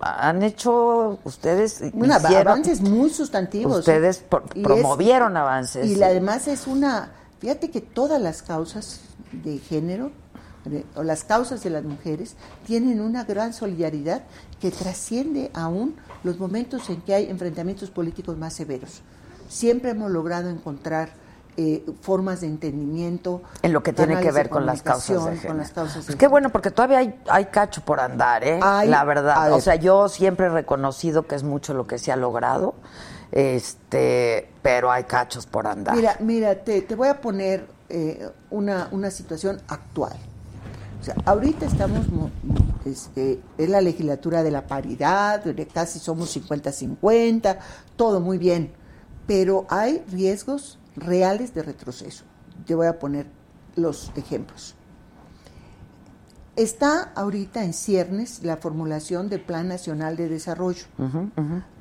[0.00, 4.24] han hecho ustedes bueno, avances muy sustantivos ustedes
[4.62, 9.02] promovieron avances y además es una fíjate que todas las causas
[9.32, 10.10] de género
[10.96, 12.34] o las causas de las mujeres
[12.66, 14.22] tienen una gran solidaridad
[14.58, 19.02] que trasciende aún los momentos en que hay enfrentamientos políticos más severos
[19.50, 21.10] siempre hemos logrado encontrar
[21.56, 23.42] eh, formas de entendimiento.
[23.62, 25.68] En lo que tiene que ver con las causas de género.
[25.74, 28.60] Pues qué bueno, porque todavía hay, hay cacho por andar, ¿eh?
[28.60, 29.52] la verdad.
[29.52, 32.74] O sea, yo siempre he reconocido que es mucho lo que se ha logrado,
[33.32, 35.96] este, pero hay cachos por andar.
[35.96, 40.16] Mira, mira, te, te voy a poner eh, una, una situación actual.
[41.00, 42.06] O sea, ahorita estamos,
[42.84, 45.42] este, en la legislatura de la paridad,
[45.74, 47.58] casi somos 50-50,
[47.96, 48.72] todo muy bien,
[49.30, 52.24] pero hay riesgos reales de retroceso.
[52.66, 53.28] Te voy a poner
[53.76, 54.74] los ejemplos.
[56.56, 60.82] Está ahorita en ciernes la formulación del Plan Nacional de Desarrollo.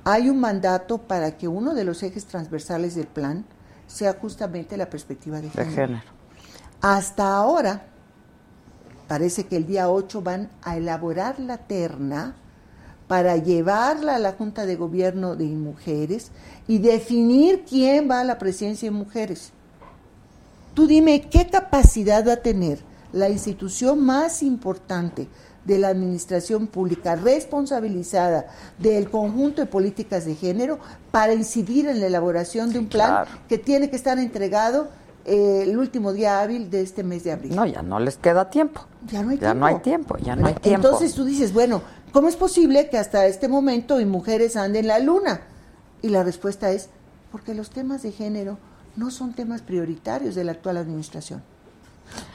[0.04, 3.46] Hay un mandato para que uno de los ejes transversales del plan
[3.88, 6.04] sea justamente la perspectiva de género.
[6.82, 7.88] Hasta ahora,
[9.08, 12.36] parece que el día 8 van a elaborar la terna
[13.10, 16.30] para llevarla a la Junta de Gobierno de Mujeres
[16.68, 19.52] y definir quién va a la presidencia de mujeres.
[20.76, 22.78] Tú dime qué capacidad va a tener
[23.12, 25.28] la institución más importante
[25.66, 28.46] de la administración pública responsabilizada
[28.78, 30.78] del conjunto de políticas de género
[31.10, 34.90] para incidir en la elaboración de un plan que tiene que estar entregado
[35.26, 37.56] eh, el último día hábil de este mes de abril.
[37.56, 38.82] No, ya no les queda tiempo.
[39.06, 39.60] Ya no hay ya tiempo.
[39.60, 40.88] no hay tiempo, ya no hay tiempo.
[40.88, 41.82] Entonces tú dices, bueno,
[42.12, 45.42] ¿cómo es posible que hasta este momento mi mujeres anden en la luna?
[46.02, 46.90] Y la respuesta es,
[47.32, 48.58] porque los temas de género
[48.96, 51.44] no son temas prioritarios de la actual administración.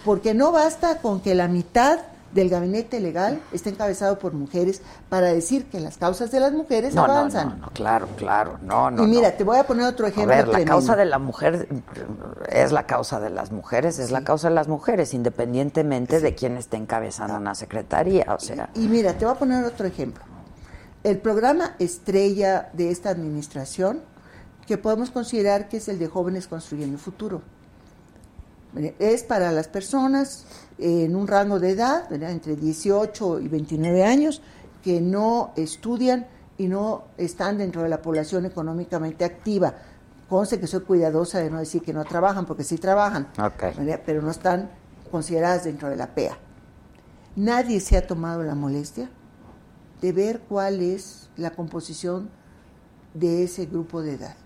[0.04, 1.98] Porque no basta con que la mitad
[2.35, 6.97] del gabinete legal esté encabezado por mujeres para decir que las causas de las mujeres
[6.97, 7.49] avanzan.
[7.49, 9.05] No, no, claro, claro, no, no.
[9.05, 10.32] Y mira, te voy a poner otro ejemplo.
[10.32, 11.68] A ver, la causa de la mujer
[12.49, 16.57] es la causa de las mujeres, es la causa de las mujeres, independientemente de quién
[16.57, 18.68] esté encabezando una secretaría, o sea.
[18.74, 20.24] y mira, te voy a poner otro ejemplo.
[21.05, 24.01] El programa estrella de esta administración,
[24.66, 27.43] que podemos considerar que es el de jóvenes construyendo el futuro.
[28.99, 30.47] Es para las personas
[30.78, 34.42] en un rango de edad, entre 18 y 29 años,
[34.82, 36.26] que no estudian
[36.58, 39.74] y no están dentro de la población económicamente activa.
[40.28, 43.28] Conste que soy cuidadosa de no decir que no trabajan, porque sí trabajan,
[44.04, 44.70] pero no están
[45.10, 46.36] consideradas dentro de la PEA.
[47.36, 49.10] Nadie se ha tomado la molestia
[50.00, 52.30] de ver cuál es la composición
[53.14, 54.36] de ese grupo de edad.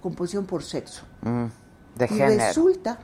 [0.00, 1.02] Composición por sexo.
[1.22, 1.46] Mm,
[2.00, 2.98] y resulta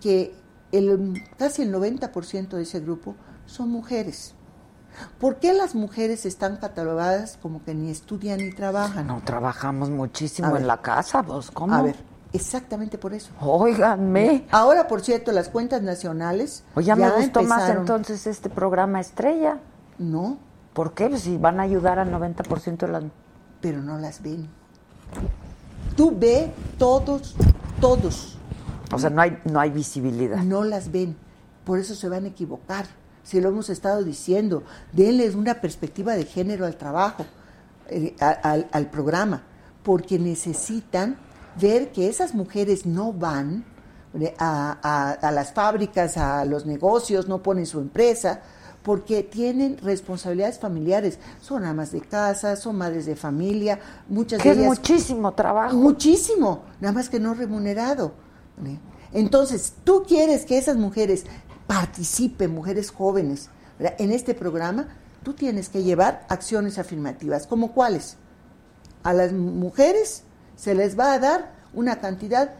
[0.00, 0.34] que
[0.72, 3.14] el, casi el 90% de ese grupo
[3.46, 4.34] son mujeres.
[5.18, 9.06] ¿Por qué las mujeres están catalogadas como que ni estudian ni trabajan?
[9.06, 10.62] No trabajamos muchísimo A ver.
[10.62, 11.74] en la casa, vos, ¿cómo?
[11.74, 11.96] A ver,
[12.32, 13.30] exactamente por eso.
[13.40, 14.46] Óiganme.
[14.50, 16.64] Ahora, por cierto, las cuentas nacionales.
[16.74, 19.58] Oye, ya me gustó más entonces este programa estrella.
[19.98, 20.38] No,
[20.72, 21.08] ¿Por qué?
[21.08, 23.04] Pues si van a ayudar al 90% de las...
[23.60, 24.48] pero no las ven.
[25.96, 27.34] Tú ve todos,
[27.80, 28.38] todos,
[28.92, 30.42] O sea, no hay, no hay visibilidad.
[30.42, 31.16] no las ven.
[31.64, 32.86] Por eso se van a equivocar.
[33.22, 34.62] Si lo hemos estado diciendo,
[34.92, 37.24] denles una perspectiva de género al trabajo,
[37.88, 39.42] eh, al, al programa,
[39.82, 41.16] porque necesitan
[41.60, 43.64] ver que esas mujeres no van
[44.18, 48.40] eh, a, a- a las fábricas, a los negocios, no ponen su empresa,
[48.82, 51.18] porque tienen responsabilidades familiares.
[51.40, 53.78] Son amas de casa, son madres de familia,
[54.08, 55.76] muchas Que de es ellas muchísimo trabajo.
[55.76, 58.12] Muchísimo, nada más que no remunerado.
[58.66, 58.78] ¿Eh?
[59.12, 61.24] Entonces, tú quieres que esas mujeres
[61.66, 64.88] participen, mujeres jóvenes, en este programa,
[65.22, 67.46] tú tienes que llevar acciones afirmativas.
[67.46, 68.16] ¿Como cuáles?
[69.02, 70.24] A las mujeres
[70.56, 72.50] se les va a dar una cantidad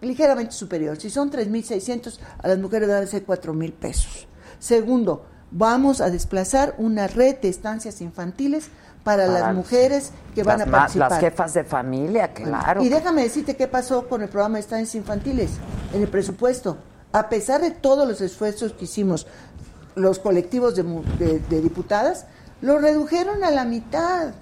[0.00, 0.96] ligeramente superior.
[0.98, 4.26] Si son 3.600, a las mujeres van a ser 4.000 pesos.
[4.58, 8.68] Segundo, vamos a desplazar una red de estancias infantiles
[9.04, 11.10] para, Para las mujeres que van a participar.
[11.10, 12.82] Las jefas de familia, claro.
[12.82, 15.50] Y déjame decirte qué pasó con el programa de estancias infantiles
[15.92, 16.78] en el presupuesto.
[17.12, 19.26] A pesar de todos los esfuerzos que hicimos
[19.94, 22.24] los colectivos de, de- de diputadas,
[22.60, 24.32] lo redujeron a la mitad,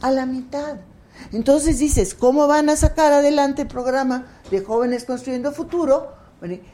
[0.00, 0.76] a la mitad.
[1.32, 6.12] Entonces dices, ¿cómo van a sacar adelante el programa de Jóvenes Construyendo Futuro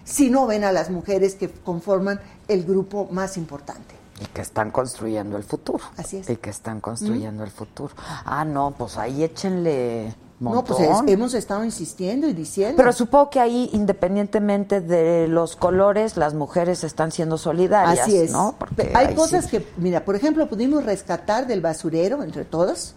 [0.04, 3.94] si no ven a las mujeres que conforman el grupo más importante?
[4.20, 5.82] Y que están construyendo el futuro.
[5.96, 6.30] Así es.
[6.30, 7.92] Y que están construyendo el futuro.
[8.24, 10.64] Ah, no, pues ahí échenle montón.
[10.64, 12.74] No, pues es- hemos estado insistiendo y diciendo.
[12.76, 18.30] Pero supongo que ahí, independientemente de los colores, las mujeres están siendo solidarias, Así es.
[18.32, 18.54] ¿no?
[18.58, 19.50] Porque Pe- Hay cosas sí.
[19.58, 22.94] que, mira, por ejemplo, pudimos rescatar del basurero, entre todas,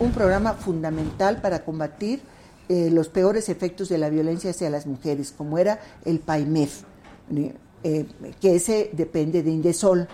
[0.00, 2.20] un programa fundamental para combatir
[2.68, 6.82] eh, los peores efectos de la violencia hacia las mujeres, como era el PAIMEF,
[7.84, 8.06] eh,
[8.40, 10.08] que ese depende de Indesol.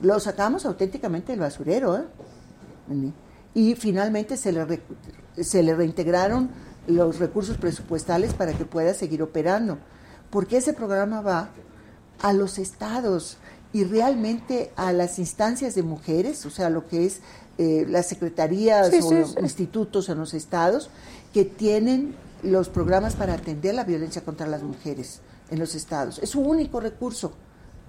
[0.00, 2.04] Lo sacamos auténticamente del basurero, ¿eh?
[3.54, 4.80] Y finalmente se le,
[5.42, 6.50] se le reintegraron
[6.86, 9.78] los recursos presupuestales para que pueda seguir operando.
[10.30, 11.50] Porque ese programa va
[12.20, 13.38] a los estados
[13.72, 17.20] y realmente a las instancias de mujeres, o sea, lo que es
[17.58, 19.36] eh, las secretarías Sí, o sí, los sí.
[19.40, 20.90] institutos en los estados
[21.32, 25.20] que tienen los programas para atender la violencia contra las mujeres
[25.50, 26.18] en los estados.
[26.18, 27.32] Es un único recurso.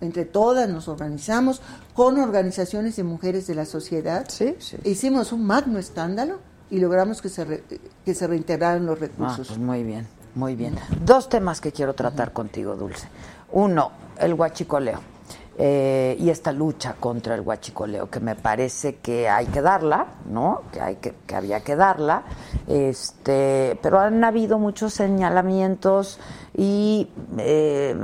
[0.02, 1.62] Entre todas nos organizamos
[1.93, 4.26] con organizaciones de mujeres de la sociedad.
[4.28, 4.78] Sí, sí.
[4.84, 6.39] Hicimos un magno escándalo
[6.70, 7.64] y logramos que se, re-
[8.04, 9.48] que se reintegraran los Ah, recursos.
[9.48, 10.76] pues muy bien, muy bien.
[11.06, 13.08] Dos temas que quiero tratar contigo, Dulce.
[13.54, 15.00] Uno, el huachicoleo.
[15.58, 20.64] eh, y esta lucha contra el huachicoleo, que me parece que hay que darla, ¿no?
[20.70, 22.24] Que hay que, que había que darla.
[22.68, 26.20] Este, pero han habido muchos señalamientos
[26.58, 27.95] y eh,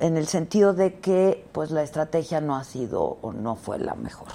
[0.00, 3.94] en el sentido de que pues la estrategia no ha sido o no fue la
[3.94, 4.28] mejor.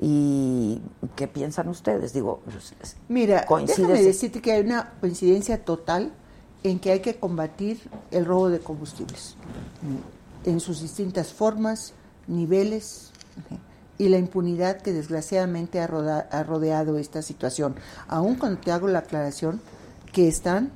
[0.00, 0.80] ¿Y
[1.16, 2.12] qué piensan ustedes?
[2.12, 2.74] Digo, pues,
[3.08, 3.44] Mira,
[3.84, 6.12] déjame decirte que hay una coincidencia total
[6.62, 9.36] en que hay que combatir el robo de combustibles
[10.44, 11.92] en sus distintas formas,
[12.26, 13.10] niveles
[13.98, 17.74] y la impunidad que desgraciadamente ha, roda- ha rodeado esta situación.
[18.08, 19.60] Aun cuando te hago la aclaración
[20.12, 20.72] que están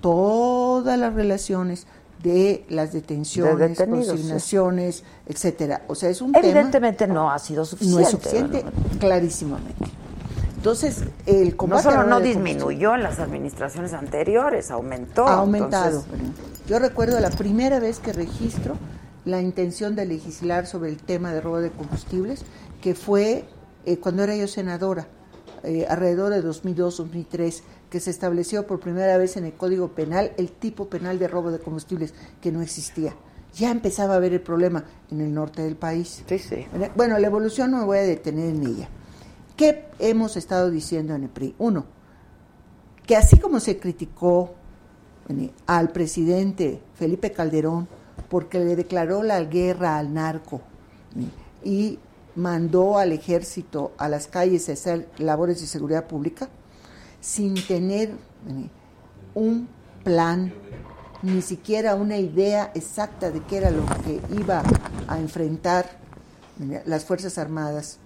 [0.00, 1.86] todas las relaciones
[2.22, 4.08] de las detenciones, De sí.
[4.08, 5.82] consignaciones, etcétera.
[5.88, 8.00] O sea, es un tema Evidentemente no ha sido suficiente.
[8.00, 8.72] no es suficiente, ¿verdad?
[8.98, 9.84] clarísimamente.
[10.56, 15.26] Entonces, el No combate solo no robo de disminuyó en las administraciones anteriores, aumentó.
[15.26, 16.00] ha aumentado.
[16.12, 18.76] Entonces, Yo recuerdo la primera vez que registro
[19.24, 22.42] la intención de legislar sobre el tema de robo de combustibles,
[22.82, 23.46] que fue
[23.86, 25.06] eh, cuando era yo senadora,
[25.62, 30.50] eh, alrededor de 2002-2003, que se estableció por primera vez en el Código Penal el
[30.50, 33.14] tipo penal de robo de combustibles, que no existía.
[33.54, 36.22] Ya empezaba a haber el problema en el norte del país.
[36.28, 36.66] Sí, sí.
[36.94, 38.88] Bueno, la evolución no me voy a detener en ella.
[39.56, 41.56] ¿Qué hemos estado diciendo en el PRI?
[41.58, 41.84] Uno,
[43.04, 44.54] que así como se criticó
[45.66, 47.88] al presidente Felipe Calderón
[48.28, 50.60] porque le declaró la guerra al narco
[51.64, 51.98] y
[52.36, 56.48] mandó al ejército a las calles a hacer labores de seguridad pública
[57.20, 58.12] sin tener
[59.34, 59.68] un
[60.04, 60.52] plan,
[61.22, 64.62] ni siquiera una idea exacta de qué era lo que iba
[65.06, 65.98] a enfrentar
[66.86, 67.98] las Fuerzas Armadas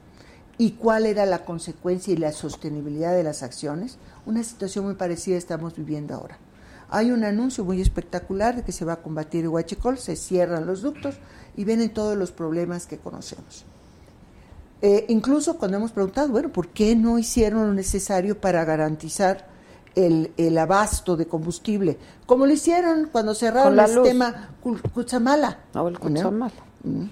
[0.58, 5.36] y cuál era la consecuencia y la sostenibilidad de las acciones, una situación muy parecida
[5.36, 6.38] estamos viviendo ahora.
[6.90, 10.66] hay un anuncio muy espectacular de que se va a combatir el huachicol, se cierran
[10.66, 11.16] los ductos
[11.56, 13.64] y vienen todos los problemas que conocemos.
[14.86, 19.46] Eh, incluso cuando hemos preguntado, bueno, ¿por qué no hicieron lo necesario para garantizar
[19.94, 21.96] el, el abasto de combustible?
[22.26, 24.50] Como lo hicieron cuando cerraron el sistema
[24.92, 25.60] Cuchamala.
[25.72, 26.52] No, el Cuchamala.
[26.82, 27.04] Mm.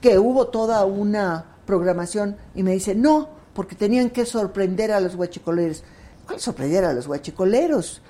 [0.00, 5.16] Que hubo toda una programación y me dice, no, porque tenían que sorprender a los
[5.16, 5.82] huachicoleros.
[6.24, 8.00] ¿Cuál sorprender a los huachicoleros?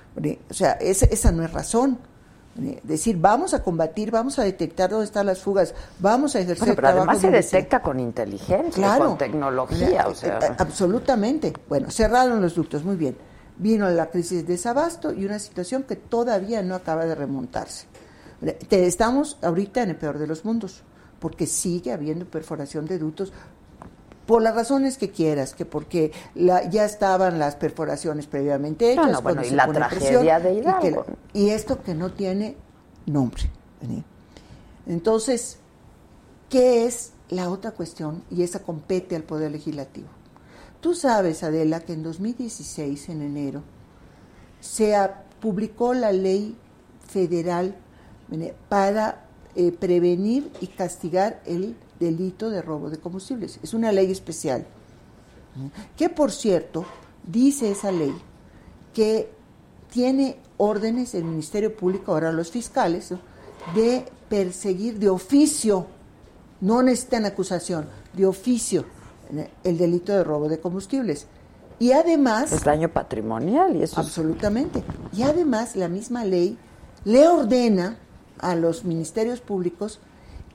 [0.51, 1.97] O sea, esa, no es razón.
[2.55, 6.89] Decir, vamos a combatir, vamos a detectar dónde están las fugas, vamos a ejercer pero
[6.89, 10.07] además se detecta con inteligencia, con tecnología.
[10.07, 10.39] O sea.
[10.39, 11.53] Eh, absolutamente.
[11.69, 13.15] Bueno, cerraron los ductos, muy bien.
[13.57, 17.87] Vino la crisis de desabasto y una situación que todavía no acaba de remontarse.
[18.69, 20.83] Estamos ahorita en el peor de los mundos,
[21.19, 23.31] porque sigue habiendo perforación de ductos
[24.29, 29.11] por las razones que quieras, que porque ya estaban las perforaciones previamente hechas.
[29.11, 31.03] No, bueno, y la tragedia de Hidalgo.
[31.33, 32.55] Y, esto que no tiene
[33.07, 33.49] nombre.
[34.85, 35.57] Entonces,
[36.47, 38.23] ¿qué es la otra cuestión?
[38.29, 40.09] Y esa compete al Poder Legislativo.
[40.79, 43.63] Tú sabes, Adela, que en 2016, en enero,
[44.59, 44.95] se
[45.39, 46.55] publicó la ley
[47.07, 47.75] federal
[48.69, 49.25] para
[49.55, 53.59] eh, prevenir y castigar el delito de robo de combustibles.
[53.63, 54.65] Es una ley especial.
[55.97, 56.85] Que por cierto,
[57.25, 58.13] dice esa ley
[58.93, 59.29] que
[59.91, 63.13] tiene órdenes del Ministerio Público, ahora los fiscales,
[63.75, 65.87] de perseguir de oficio,
[66.61, 68.85] no necesitan acusación, de oficio
[69.63, 71.27] el delito de robo de combustibles.
[71.79, 72.51] Y además...
[72.51, 73.99] Es daño patrimonial y eso...
[73.99, 74.83] Absolutamente.
[75.13, 76.57] Y además la misma ley
[77.05, 77.97] le ordena
[78.39, 79.99] a los ministerios públicos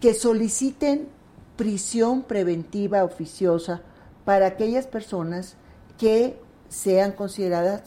[0.00, 1.08] que soliciten
[1.56, 3.82] prisión preventiva oficiosa
[4.24, 5.56] para aquellas personas
[5.98, 6.38] que
[6.68, 7.82] sean consideradas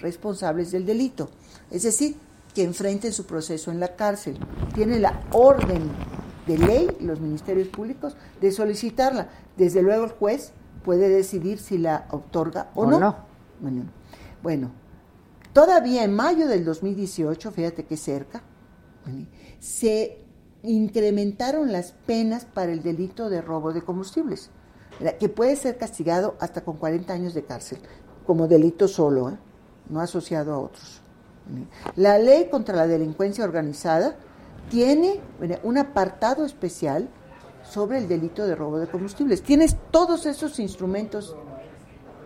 [0.00, 1.28] responsables del delito.
[1.70, 2.16] Es decir,
[2.54, 4.38] que enfrenten su proceso en la cárcel.
[4.74, 5.90] Tiene la orden
[6.46, 9.28] de ley, los ministerios públicos, de solicitarla.
[9.56, 10.52] Desde luego el juez
[10.84, 13.16] puede decidir si la otorga o, no.
[13.60, 13.84] Bueno,
[14.42, 14.70] bueno,
[15.52, 18.42] todavía en mayo del 2018, fíjate que cerca,
[19.58, 20.23] se
[20.64, 24.50] incrementaron las penas para el delito de robo de combustibles,
[25.20, 27.78] que puede ser castigado hasta con 40 años de cárcel,
[28.26, 29.38] como delito solo, ¿eh?
[29.88, 31.00] no asociado a otros.
[31.96, 34.16] La ley contra la delincuencia organizada
[34.70, 35.20] tiene
[35.62, 37.08] un apartado especial
[37.62, 39.42] sobre el delito de robo de combustibles.
[39.42, 41.36] Tienes todos esos instrumentos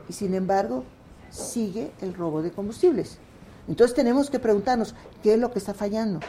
[0.09, 0.85] y sin embargo
[1.31, 3.19] sigue el robo de combustibles.
[3.67, 6.21] Entonces tenemos que preguntarnos qué es lo que está fallando.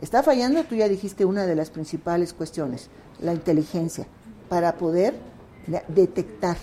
[0.00, 2.90] Está fallando, tú ya dijiste una de las principales cuestiones,
[3.20, 4.06] la inteligencia,
[4.48, 5.14] para poder
[5.88, 6.56] detectar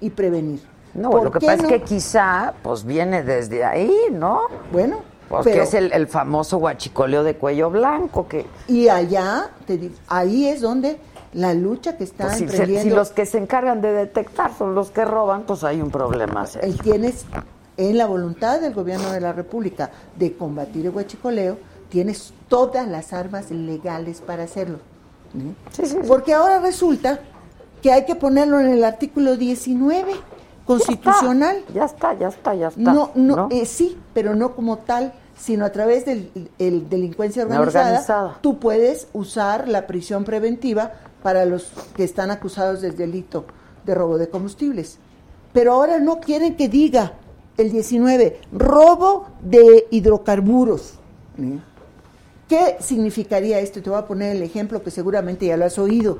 [0.00, 0.60] y prevenir.
[0.94, 4.40] No, lo que pasa es que quizá pues viene desde ahí, ¿no?
[4.72, 10.62] Bueno, porque es el, famoso guachicoleo de cuello blanco que y allá te, ahí es
[10.62, 10.98] donde
[11.34, 14.90] la lucha que está pues si, si, los que se encargan de detectar son los
[14.90, 16.46] que roban, pues hay un problema.
[16.82, 17.26] Tienes
[17.76, 23.12] en la voluntad del gobierno de la República de combatir el huachicoleo, tienes todas las
[23.12, 24.78] armas legales para hacerlo.
[26.06, 27.20] Porque ahora resulta
[27.82, 30.14] que hay que ponerlo en el artículo 19
[30.66, 31.64] constitucional.
[31.74, 32.80] Ya está, ya está, ya está.
[32.92, 38.38] No, no, eh, sí, pero no como tal, sino a través de el delincuencia organizada,
[38.40, 43.44] Tú puedes usar la prisión preventiva para los que están acusados del delito
[43.84, 44.98] de robo de combustibles.
[45.52, 47.14] Pero ahora no quieren que diga
[47.56, 50.94] el 19, robo de hidrocarburos.
[52.48, 53.82] ¿Qué significaría esto?
[53.82, 56.18] Te voy a poner el ejemplo que seguramente ya lo has oído.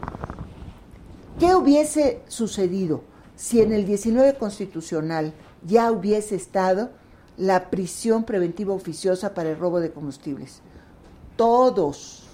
[1.41, 3.03] ¿Qué hubiese sucedido
[3.35, 5.33] si en el 19 constitucional
[5.67, 6.91] ya hubiese estado
[7.39, 10.61] la prisión preventiva oficiosa para el robo de combustibles?
[11.37, 12.25] Todos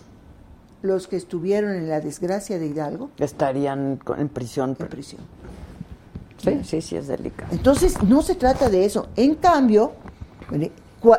[0.83, 4.77] los que estuvieron en la desgracia de Hidalgo estarían en prisión.
[4.79, 5.21] En prisión.
[6.43, 7.53] Sí, sí, sí, es delicado.
[7.53, 9.09] Entonces, no se trata de eso.
[9.17, 9.93] En cambio,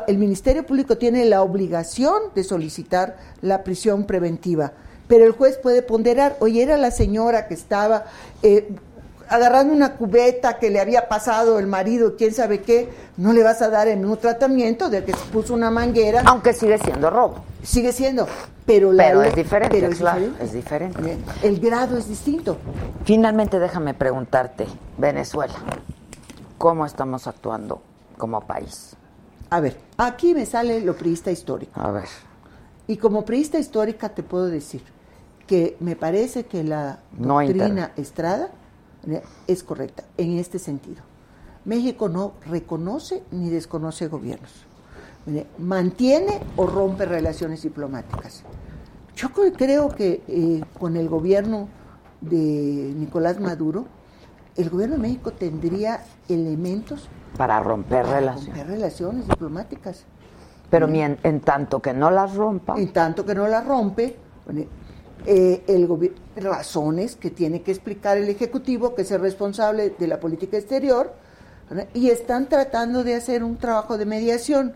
[0.06, 4.72] el Ministerio Público tiene la obligación de solicitar la prisión preventiva,
[5.08, 8.04] pero el juez puede ponderar, oye, era la señora que estaba
[8.42, 8.68] eh,
[9.28, 13.62] agarrando una cubeta que le había pasado el marido, quién sabe qué, no le vas
[13.62, 16.22] a dar el mismo tratamiento de que se puso una manguera.
[16.26, 17.44] Aunque sigue siendo robo.
[17.62, 18.26] Sigue siendo,
[18.64, 20.44] pero, la, es diferente, pero es, diferente.
[20.44, 21.18] es diferente.
[21.42, 22.56] El grado es distinto.
[23.04, 24.66] Finalmente, déjame preguntarte,
[24.98, 25.54] Venezuela,
[26.58, 27.82] ¿cómo estamos actuando
[28.16, 28.96] como país?
[29.50, 31.80] A ver, aquí me sale lo priista histórico.
[31.80, 32.08] A ver.
[32.88, 34.82] Y como priista histórica te puedo decir
[35.46, 38.50] que me parece que la doctrina Estrada
[39.06, 41.02] eh, es correcta en este sentido.
[41.64, 44.52] México no reconoce ni desconoce gobiernos.
[45.58, 48.44] mantiene o rompe relaciones diplomáticas.
[49.16, 51.68] Yo creo que eh, con el gobierno
[52.20, 53.86] de Nicolás Maduro,
[54.56, 58.46] el gobierno de México tendría elementos para romper relaciones.
[58.46, 60.04] Romper relaciones diplomáticas.
[60.70, 62.76] Pero en, tanto que no las rompa.
[62.76, 64.16] En tanto que no las rompe,
[65.26, 70.18] eh, el razones que tiene que explicar el Ejecutivo, que es el responsable de la
[70.18, 71.12] política exterior,
[71.94, 74.74] y están tratando de hacer un trabajo de mediación.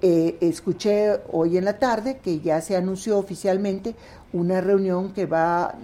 [0.00, 3.94] Eh, escuché hoy en la tarde que ya se anunció oficialmente
[4.32, 5.74] una reunión que va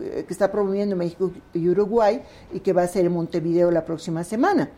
[0.00, 2.20] eh, que está promoviendo México y Uruguay
[2.52, 4.70] y que va a ser en Montevideo la próxima semana.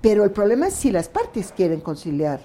[0.00, 2.40] Pero el problema es si las partes quieren conciliar.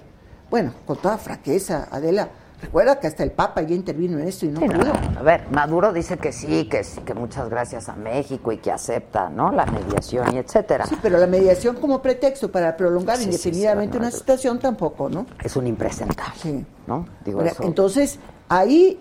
[0.50, 2.28] Bueno, con toda fraqueza, Adela,
[2.60, 4.92] recuerda que hasta el Papa ya intervino en esto y no pudo.
[5.18, 8.70] a ver, Maduro dice que sí, que sí, que muchas gracias a México y que
[8.70, 9.50] acepta, ¿no?
[9.50, 10.86] La mediación y etcétera.
[10.86, 15.26] Sí, pero la mediación como pretexto para prolongar indefinidamente una situación tampoco, ¿no?
[15.42, 17.06] Es un impresentable, ¿no?
[17.24, 19.00] Digo Entonces, ahí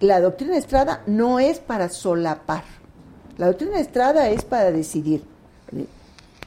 [0.00, 2.64] la doctrina Estrada no es para solapar.
[3.36, 5.24] La doctrina Estrada es para decidir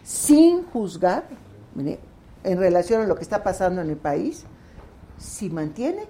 [0.08, 1.26] sin juzgar
[1.76, 4.46] en relación a lo que está pasando en el país,
[5.18, 6.06] si mantiene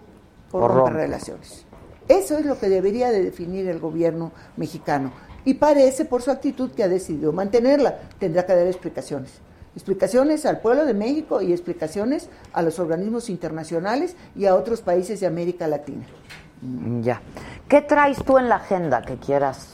[0.52, 1.66] o, rompe relaciones.
[2.08, 5.12] Eso es lo que debería de definir el gobierno mexicano.
[5.46, 7.98] Y parece por su actitud que ha decidido mantenerla.
[8.20, 9.40] Tendrá que dar explicaciones.
[9.76, 15.22] Explicaciones al pueblo de México y explicaciones a los organismos internacionales y a otros países
[15.22, 16.06] de América Latina.
[17.02, 17.20] Ya.
[17.68, 19.70] ¿Qué traes tú en la agenda que quieras,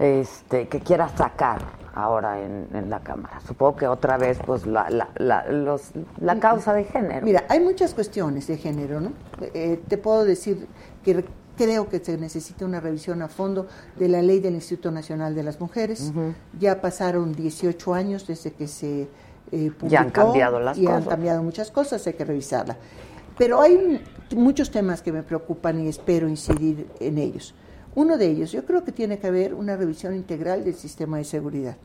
[0.00, 1.85] este, que quieras sacar?
[1.96, 3.40] Ahora en, la Cámara.
[3.40, 7.24] Supongo que otra vez, pues, la, la, los, la causa de género.
[7.24, 9.12] Mira, hay muchas cuestiones de género, ¿no?
[9.40, 10.68] Eh, te puedo decir
[11.02, 11.24] que
[11.56, 13.66] creo que se necesita una revisión a fondo
[13.96, 16.12] de la ley del Instituto Nacional de las Mujeres.
[16.58, 19.08] Ya pasaron 18 años desde que se
[19.50, 19.88] eh, publicó.
[19.88, 21.02] Ya han cambiado las y cosas.
[21.02, 22.76] han cambiado muchas cosas, hay que revisarla.
[23.38, 24.02] Pero hay
[24.34, 27.54] muchos temas que me preocupan y espero incidir en ellos.
[27.96, 31.24] Uno de ellos, yo creo que tiene que haber una revisión integral del sistema de
[31.24, 31.76] seguridad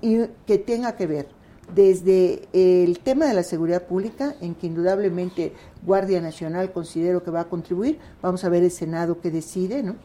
[0.00, 1.26] y que tenga que ver
[1.74, 7.40] desde el tema de la seguridad pública, en que indudablemente Guardia Nacional considero que va
[7.40, 9.96] a contribuir, vamos a ver el Senado que decide, ¿no?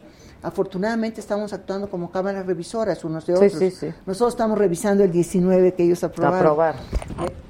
[0.42, 3.82] Afortunadamente estamos actuando como cámaras revisoras unos de otros.
[4.06, 6.38] Nosotros estamos revisando el 19 que ellos aprobaron.
[6.38, 6.76] Aprobar.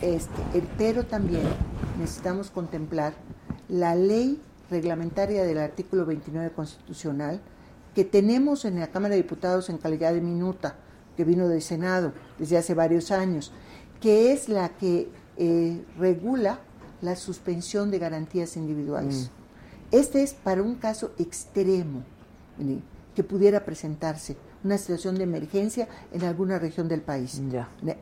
[0.01, 1.43] Este, pero también
[2.01, 3.13] necesitamos contemplar
[3.69, 4.41] la ley
[4.71, 7.41] reglamentaria del artículo 29 constitucional
[7.95, 10.77] que tenemos en la Cámara de Diputados en calidad de minuta,
[11.17, 13.53] que vino del Senado desde hace varios años,
[14.01, 16.61] que es la que eh, regula
[17.03, 19.31] la suspensión de garantías individuales.
[19.31, 19.97] Mm.
[19.97, 22.03] Este es para un caso extremo
[23.15, 27.41] que pudiera presentarse, una situación de emergencia en alguna región del país.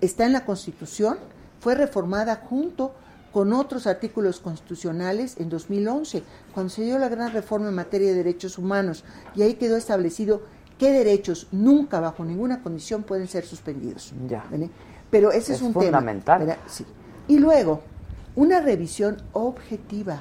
[0.01, 1.17] Está en la Constitución,
[1.61, 2.95] fue reformada junto
[3.39, 8.17] con otros artículos constitucionales en 2011, cuando se dio la gran reforma en materia de
[8.17, 9.05] derechos humanos,
[9.37, 10.43] y ahí quedó establecido
[10.77, 14.13] qué derechos nunca, bajo ninguna condición, pueden ser suspendidos.
[14.29, 14.45] Ya.
[15.09, 16.41] Pero ese es, un fundamental.
[16.41, 16.57] tema.
[16.67, 16.85] Sí.
[17.29, 17.83] Y luego,
[18.35, 20.21] una revisión objetiva,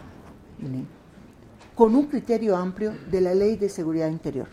[1.74, 4.48] con un criterio amplio de la ley de seguridad interior.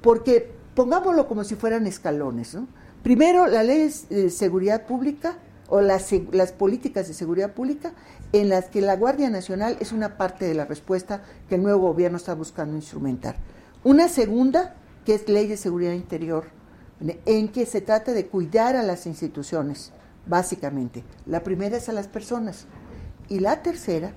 [0.00, 2.54] Porque pongámoslo como si fueran escalones.
[2.54, 2.68] ¿no?
[3.02, 5.36] Primero, la ley de seguridad pública
[5.68, 6.12] o las,
[6.52, 7.92] políticas de seguridad pública
[8.32, 11.80] en las que la Guardia Nacional es una parte de la respuesta que el nuevo
[11.88, 13.36] gobierno está buscando instrumentar.
[13.84, 16.44] Una segunda, que es ley de seguridad interior,
[17.00, 19.92] en que se trata de cuidar a las instituciones,
[20.26, 21.04] básicamente.
[21.26, 22.66] La primera es a las personas.
[23.28, 24.12] Y la tercera,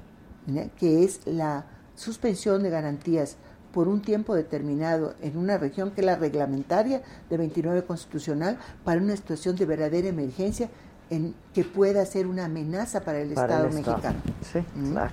[0.78, 1.66] que es la
[1.96, 3.38] suspensión de garantías
[3.72, 9.02] por un tiempo determinado en una región que es la reglamentaria de 29 constitucional para
[9.02, 10.70] una situación de verdadera emergencia
[11.10, 14.20] en que pueda ser una amenaza para el Estado mexicano.
[14.52, 14.60] Sí,
[14.92, 15.12] claro.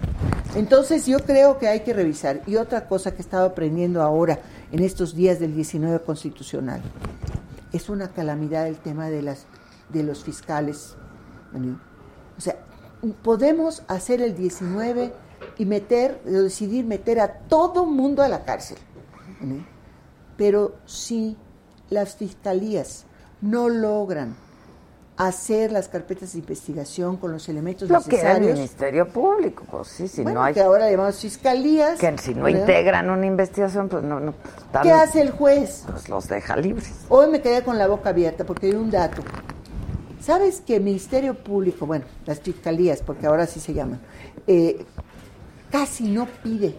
[0.54, 2.42] Entonces yo creo que hay que revisar.
[2.46, 4.38] Y otra cosa que he estado aprendiendo ahora
[4.72, 6.82] en estos días del 19 constitucional,
[7.72, 9.46] es una calamidad el tema de las
[9.88, 10.96] de los fiscales.
[12.36, 12.56] O sea,
[13.22, 15.12] podemos hacer el 19
[15.58, 18.78] y meter, decidir meter a todo mundo a la cárcel.
[20.36, 21.36] Pero si
[21.88, 23.04] las fiscalías
[23.40, 24.34] no logran
[25.16, 28.38] hacer las carpetas de investigación con los elementos Lo necesarios.
[28.38, 30.54] Que el Ministerio Público, pues sí, si bueno, no hay.
[30.54, 31.98] que ahora llamamos fiscalías.
[31.98, 34.20] Que si no integran una investigación, pues no.
[34.20, 34.34] no
[34.82, 35.84] ¿Qué hace el juez?
[35.90, 36.92] Pues los deja libres.
[37.08, 39.22] Hoy me quedé con la boca abierta porque hay un dato.
[40.20, 44.00] ¿Sabes que el Ministerio Público, bueno, las fiscalías, porque ahora sí se llaman,
[44.46, 44.84] eh,
[45.70, 46.74] casi no pide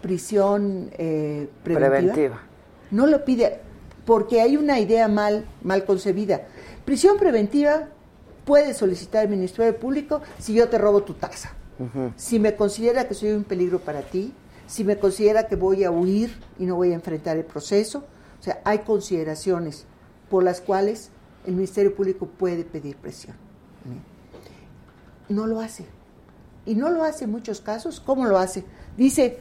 [0.00, 1.98] prisión eh, preventiva?
[1.98, 2.40] preventiva?
[2.90, 3.60] No lo pide
[4.06, 6.40] porque hay una idea mal, mal concebida
[6.84, 7.88] Prisión preventiva
[8.44, 11.52] puede solicitar al Ministerio Público si yo te robo tu taxa.
[12.16, 14.34] Si me considera que soy un peligro para ti,
[14.66, 18.04] si me considera que voy a huir y no voy a enfrentar el proceso.
[18.38, 19.86] O sea, hay consideraciones
[20.28, 21.10] por las cuales
[21.46, 23.34] el Ministerio Público puede pedir presión.
[25.28, 25.86] No lo hace.
[26.66, 28.00] Y no lo hace en muchos casos.
[28.00, 28.64] ¿Cómo lo hace?
[28.96, 29.40] Dice,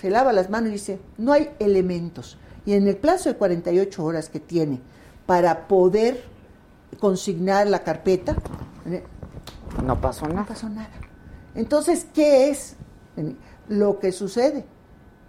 [0.00, 2.38] se lava las manos y dice, no hay elementos.
[2.66, 4.80] Y en el plazo de 48 horas que tiene
[5.26, 6.22] para poder
[6.98, 8.36] consignar la carpeta,
[9.84, 10.40] no pasó nada.
[10.40, 10.90] No pasó nada.
[11.54, 12.76] Entonces, ¿qué es
[13.68, 14.64] lo que sucede?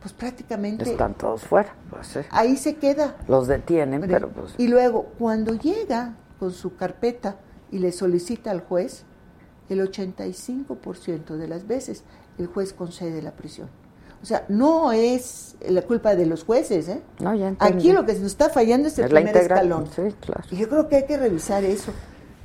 [0.02, 0.84] Pues prácticamente...
[0.90, 1.76] Están todos fuera.
[1.90, 3.18] Pues, Ahí se queda.
[3.28, 4.54] Los detienen, pero pues...
[4.58, 7.38] Y luego, cuando llega con su carpeta
[7.72, 9.04] y le solicita al juez,
[9.70, 12.04] el 85% de las veces
[12.38, 13.70] el juez concede la prisión.
[14.22, 17.02] O sea, no es la culpa de los jueces, ¿eh?
[17.20, 19.88] No, ya Aquí lo que nos está fallando es el primer escalón.
[19.96, 20.44] Sí, claro.
[20.52, 21.92] Y yo creo que hay que revisar eso.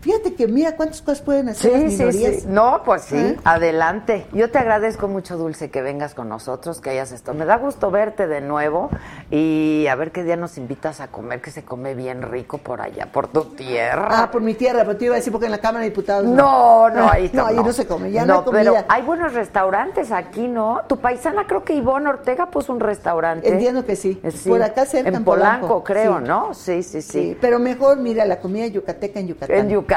[0.01, 2.35] Fíjate que mira cuántas cosas pueden hacer las minorías.
[2.35, 2.47] Sí, sí.
[2.49, 3.37] No, pues sí, ¿Eh?
[3.45, 4.27] adelante.
[4.33, 7.35] Yo te agradezco mucho, Dulce, que vengas con nosotros, que hayas esto.
[7.35, 8.89] Me da gusto verte de nuevo
[9.31, 12.81] y a ver qué día nos invitas a comer, que se come bien rico por
[12.81, 14.09] allá, por tu tierra.
[14.11, 16.25] Ah, por mi tierra, pero te iba a decir porque en la Cámara de Diputados
[16.25, 16.89] no.
[16.89, 17.45] No, no, ahí no.
[17.45, 18.63] ahí no se come, ya no, hay comida.
[18.63, 20.81] pero hay buenos restaurantes aquí, ¿no?
[20.89, 23.47] Tu paisana, creo que Ivonne Ortega puso un restaurante.
[23.47, 24.21] Entiendo que sí.
[24.47, 26.55] Por acá cerca en Polanco, creo, ¿no?
[26.55, 29.57] Sí, sí, sí, Pero mejor, mira, la comida yucateca en Yucatán.
[29.57, 29.90] En Yucatán,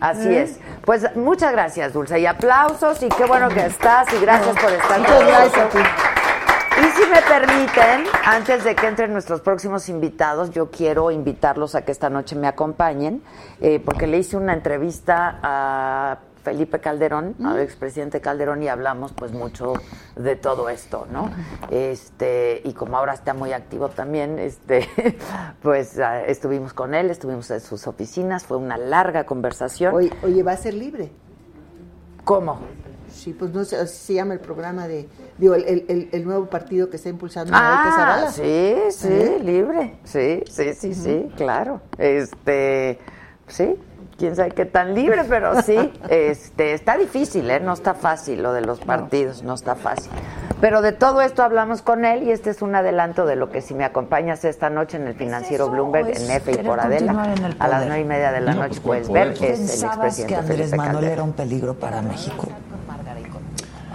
[0.00, 0.58] así es.
[0.84, 4.98] Pues muchas gracias, Dulce, y aplausos, y qué bueno que estás, y gracias por estar
[4.98, 5.78] Muchas gracias a ti.
[6.80, 11.82] Y si me permiten, antes de que entren nuestros próximos invitados, yo quiero invitarlos a
[11.82, 13.22] que esta noche me acompañen,
[13.60, 19.32] eh, porque le hice una entrevista a Felipe Calderón, al expresidente Calderón, y hablamos pues
[19.32, 19.74] mucho
[20.16, 21.30] de todo esto, ¿no?
[21.70, 24.88] Este, y como ahora está muy activo también, este,
[25.62, 29.94] pues uh, estuvimos con él, estuvimos en sus oficinas, fue una larga conversación.
[29.94, 31.10] Oye, oye ¿va a ser libre?
[32.24, 32.60] ¿Cómo?
[33.12, 35.08] Sí, pues no sé, así se llama el programa de,
[35.38, 38.26] digo, el, el, el nuevo partido que está impulsando ah.
[38.32, 39.38] Sí, sí, ¿Eh?
[39.42, 40.94] libre, sí, sí, sí, uh -huh.
[40.94, 41.82] sí, claro.
[41.98, 42.98] Este,
[43.46, 43.76] sí,
[44.22, 45.76] quién sabe qué tan libre, pero sí,
[46.08, 47.58] este, está difícil, ¿eh?
[47.58, 50.12] no está fácil lo de los partidos, no está fácil.
[50.60, 53.60] Pero de todo esto hablamos con él y este es un adelanto de lo que
[53.60, 57.66] si me acompañas esta noche en el financiero Bloomberg, en F y por Adela, a
[57.66, 61.04] las nueve y media de la noche puedes ver, es el expresidente que Andrés Manuel
[61.06, 62.46] era un peligro para México?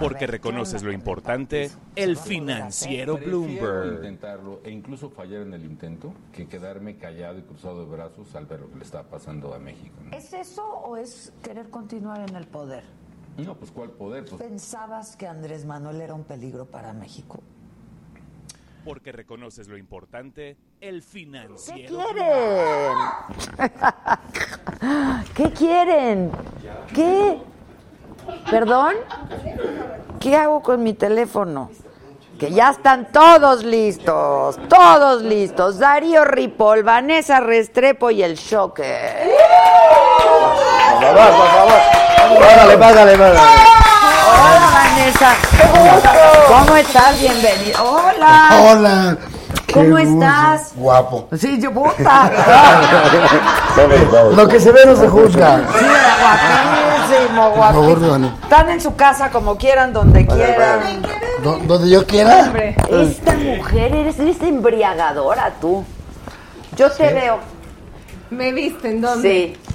[0.00, 3.96] Porque reconoces lo importante, el financiero Bloomberg.
[3.96, 8.46] intentarlo e incluso fallar en el intento que quedarme callado y cruzado de brazos al
[8.46, 9.96] ver lo que le está pasando a México.
[10.04, 10.16] ¿no?
[10.16, 12.84] ¿Es eso o es querer continuar en el poder?
[13.36, 14.24] No, pues ¿cuál poder?
[14.24, 14.42] Pues...
[14.42, 17.40] ¿Pensabas que Andrés Manuel era un peligro para México?
[18.84, 21.98] Porque reconoces lo importante, el financiero.
[21.98, 22.98] ¿Qué quieren?
[25.34, 26.30] ¿Qué quieren?
[26.94, 27.38] ¿Qué?
[28.50, 28.94] ¿Perdón?
[30.20, 31.70] ¿Qué hago con mi teléfono?
[32.38, 35.78] Que ya están todos listos, todos listos.
[35.78, 39.28] Darío Ripoll, Vanessa Restrepo y el Shocker.
[40.94, 41.80] Por favor, por favor.
[42.40, 43.40] Págale, págale, págale.
[44.28, 45.34] Hola, Vanessa.
[46.46, 47.20] ¿Cómo estás?
[47.20, 47.82] Bienvenida.
[47.82, 48.48] Hola.
[48.62, 49.16] Hola.
[49.72, 50.72] ¿Cómo estás?
[50.74, 51.28] Guapo.
[51.36, 52.30] Sí, yo puta.
[54.36, 55.58] Lo que se ve no se juzga.
[55.78, 55.84] Sí,
[57.26, 58.32] guapísimo, guapísimo.
[58.42, 61.02] Están en su casa como quieran, donde quieran.
[61.42, 62.52] Donde yo quiera.
[62.90, 65.84] Esta mujer, eres, eres embriagadora tú.
[66.76, 67.38] Yo te veo.
[68.30, 69.56] ¿Me viste en dónde?
[69.56, 69.68] Sí.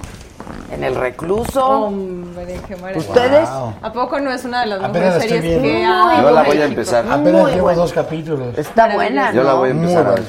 [0.72, 1.64] En el recluso.
[1.64, 3.06] Hombre, qué maravilla.
[3.06, 3.48] ¿Ustedes?
[3.48, 5.92] ¿A poco no es una de las Apenas mejores series estoy que viendo.
[6.06, 6.22] hay?
[6.22, 7.04] Yo la voy a empezar.
[7.10, 8.58] Apenas Muy llevo dos capítulos.
[8.58, 9.32] Está buena.
[9.32, 10.24] Yo la voy a Muy empezar a ver.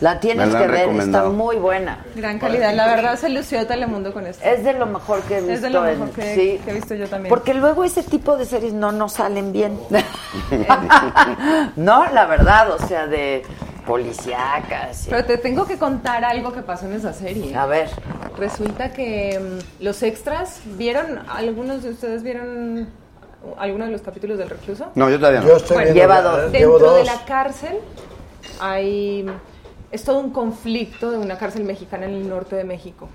[0.00, 2.04] La tienes la que ver, está muy buena.
[2.14, 2.74] Gran calidad.
[2.74, 4.44] La verdad se lució Telemundo con esto.
[4.44, 5.52] Es de lo mejor que he visto.
[5.54, 6.60] Es de lo en- mejor que, sí.
[6.64, 7.30] que he visto yo también.
[7.30, 9.78] Porque luego ese tipo de series no nos salen bien.
[11.76, 13.42] no, la verdad, o sea, de
[13.86, 15.06] policíacas.
[15.06, 17.54] y- Pero te tengo que contar algo que pasó en esa serie.
[17.56, 17.88] A ver,
[18.36, 19.40] Resulta que
[19.80, 21.20] mm, los extras, ¿vieron?
[21.28, 22.86] ¿Algunos de ustedes vieron
[23.56, 24.88] alguno de los capítulos del recluso?
[24.94, 25.46] No, yo todavía no.
[25.48, 26.12] Yo estoy Bueno, viendo.
[26.12, 26.52] lleva ya- dos.
[26.52, 27.78] Llevo Dentro de la cárcel
[28.60, 29.26] hay
[29.92, 33.08] es todo un conflicto de una cárcel mexicana en el norte de México.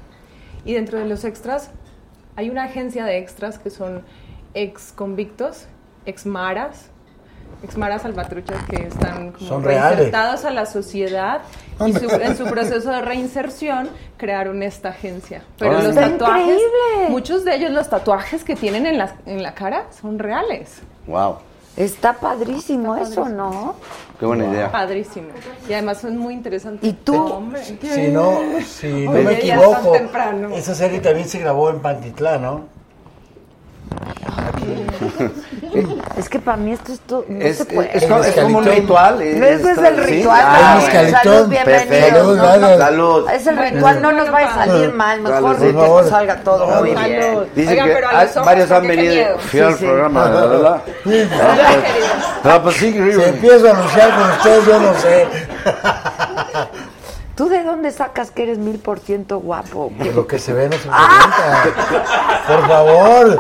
[0.65, 1.72] Y dentro de los extras
[2.35, 4.03] hay una agencia de extras que son
[4.53, 5.65] ex convictos,
[6.06, 6.88] ex maras,
[7.64, 9.98] ex maras salvatruchas que están como Son reales.
[9.98, 11.41] reinsertados a la sociedad
[11.85, 15.43] y su- en su proceso de reinserción crearon esta agencia.
[15.57, 17.10] Pero los Está tatuajes, increíble.
[17.10, 20.81] muchos de ellos los tatuajes que tienen en la, en la cara son reales.
[21.07, 21.38] Wow.
[21.77, 23.76] Está padrísimo eso, ¿no?
[24.19, 24.72] Qué buena idea.
[24.72, 25.30] Padrísimo.
[25.68, 26.88] Y además son muy interesantes.
[26.88, 27.15] ¿Y tú?
[27.15, 29.95] Hombre, Si no, si no Oye, me equivoco,
[30.53, 32.65] esa serie también se grabó en Pantitlán, ¿no?
[36.18, 37.98] Es que para mí esto es todo, no Es- se puede.
[37.98, 40.12] es como- es como un ritual, es- Ese es el sí.
[40.12, 40.42] ritual.
[40.46, 41.18] Ah, Salud, bueno.
[41.24, 41.88] Salud, bienvenidos.
[41.88, 42.24] Perfecto.
[42.24, 43.30] No, no, Salud, salud.
[43.32, 45.22] Es el ritual, no nos vaya a salir mal.
[45.22, 47.46] Mejor que nos salga todo muy bien.
[47.56, 49.40] Dicen Oigan, que hay- varios han venido.
[49.40, 49.86] Fui al Sí, sí.
[49.86, 50.82] programa, ¿verdad?
[52.44, 55.28] No, pues sí, Si empiezo a anunciar con ustedes, yo no sé.
[57.36, 59.92] ¿Tú de dónde sacas que eres mil por ciento guapo?
[59.98, 61.64] Pues lo que se ve no se pregunta.
[62.48, 63.40] Por favor.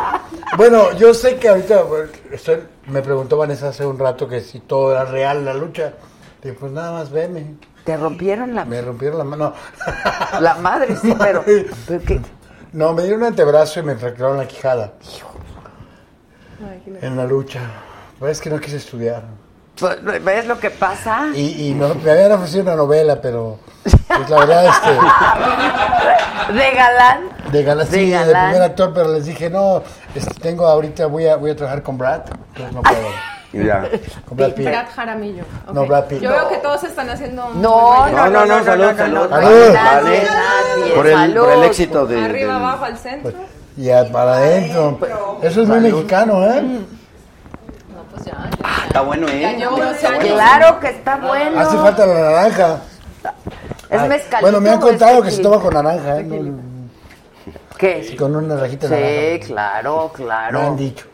[0.57, 1.83] Bueno, yo sé que ahorita
[2.31, 5.93] estoy- me preguntó Vanessa hace un rato que si todo era real la lucha.
[6.41, 7.55] Dije, pues nada más veme.
[7.85, 9.53] ¿Te rompieron la, Me rompieron la mano.
[10.39, 10.95] la madre?
[10.97, 11.43] Sí, pero,
[11.87, 12.21] pero ¿qué?
[12.73, 14.93] No, me dieron un antebrazo y me fracturaron la quijada
[16.59, 17.05] Imagínate.
[17.05, 17.59] en la lucha.
[18.19, 19.23] Pues es que no quise estudiar.
[19.81, 21.27] Pues, ¿Ves lo que pasa?
[21.33, 27.29] Y, y no- me habían ofrecido una novela, pero pues, la verdad, este, ¿De galán?
[27.51, 28.49] de galán, sí, de galán.
[28.51, 29.81] primer actor, pero les dije, no,
[30.15, 32.97] este, tengo ahorita, voy a, voy a trabajar con Brad, entonces no puedo.
[33.53, 33.83] Ya.
[34.29, 34.65] Con Brad Pitt.
[34.65, 35.43] Brad Jaramillo.
[35.73, 35.85] No.
[35.85, 36.21] Brad Pitt.
[36.21, 36.35] Yo No.
[36.37, 37.49] veo que todos están haciendo.
[37.55, 39.27] No, No, no, no, salud, salud.
[39.29, 39.29] Salud.
[39.29, 39.73] Vale.
[39.73, 41.41] nadie, Por el, salud.
[41.43, 42.23] por el éxito de.
[42.23, 43.33] Arriba, del- abajo, al centro.
[43.75, 44.97] Y a- para adentro.
[45.41, 46.63] Eso es muy mexicano, ¿eh?
[48.11, 48.49] No, pues ya.
[48.61, 48.85] ya.
[48.87, 49.57] Está bueno, Ya ¿eh?
[49.57, 50.25] llevo 12 años.
[50.25, 51.59] Claro que está bueno.
[51.59, 52.77] Hace falta la naranja.
[53.89, 56.23] ¿Es Ay, mezcalito Bueno, me han contado que se toma con naranja, ¿eh?
[56.23, 56.59] No,
[57.77, 58.15] ¿Qué?
[58.17, 58.95] con una rajita de
[59.43, 59.81] Sí, naranja.
[59.81, 60.75] claro, Me han claro.
[60.75, 61.05] dicho.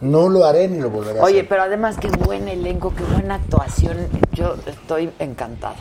[0.00, 1.48] No lo haré ni lo volveré a Oye, hacer.
[1.48, 4.06] pero además qué buen elenco, qué buena actuación.
[4.32, 5.74] Yo estoy encantada.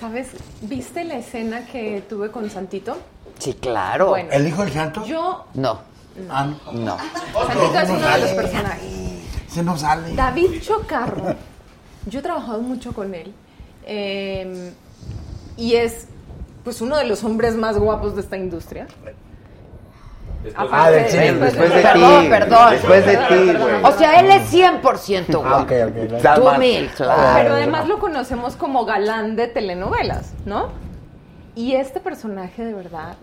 [0.00, 0.28] ¿Sabes?
[0.62, 2.96] ¿Viste la escena que tuve con Santito?
[3.38, 4.08] Sí, claro.
[4.08, 4.30] Bueno.
[4.32, 5.04] ¿El hijo del santo?
[5.04, 5.44] Yo.
[5.54, 5.80] No,
[6.28, 6.72] Ah, no.
[6.72, 6.96] no.
[7.46, 8.82] Santito es no uno de los personajes.
[9.50, 10.14] Se no sale.
[10.14, 11.34] David Chocarro.
[12.06, 13.32] Yo he trabajado mucho con él.
[13.86, 14.72] eh,
[15.56, 16.06] y es
[16.64, 18.86] pues uno de los hombres más guapos de esta industria.
[20.56, 21.32] Ah, del cine.
[21.34, 22.28] Después de Perdón, ti.
[22.30, 22.70] perdón.
[22.70, 23.84] Después de ti, güey.
[23.84, 25.48] O sea, él es 100% guapo.
[25.48, 26.22] Ah, ok, ok.
[26.22, 27.38] Tal Tú mil, claro.
[27.42, 30.68] Pero además lo conocemos como galán de telenovelas, ¿no?
[31.54, 33.16] Y este personaje de verdad,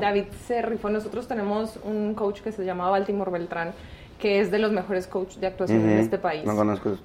[0.00, 0.90] David se rifó.
[0.90, 3.72] Nosotros tenemos un coach que se llama Baltimore Beltrán,
[4.20, 6.44] que es de los mejores coaches de actuación en este país.
[6.44, 7.02] No conozco eso.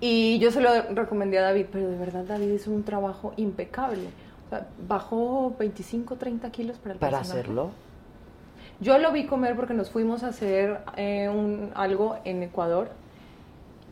[0.00, 4.06] Y yo se lo recomendé a David, pero de verdad David hizo un trabajo impecable.
[4.46, 7.40] O sea, bajó 25, 30 kilos para el Para personaje.
[7.40, 7.70] hacerlo.
[8.80, 12.88] Yo lo vi comer porque nos fuimos a hacer eh, un, algo en Ecuador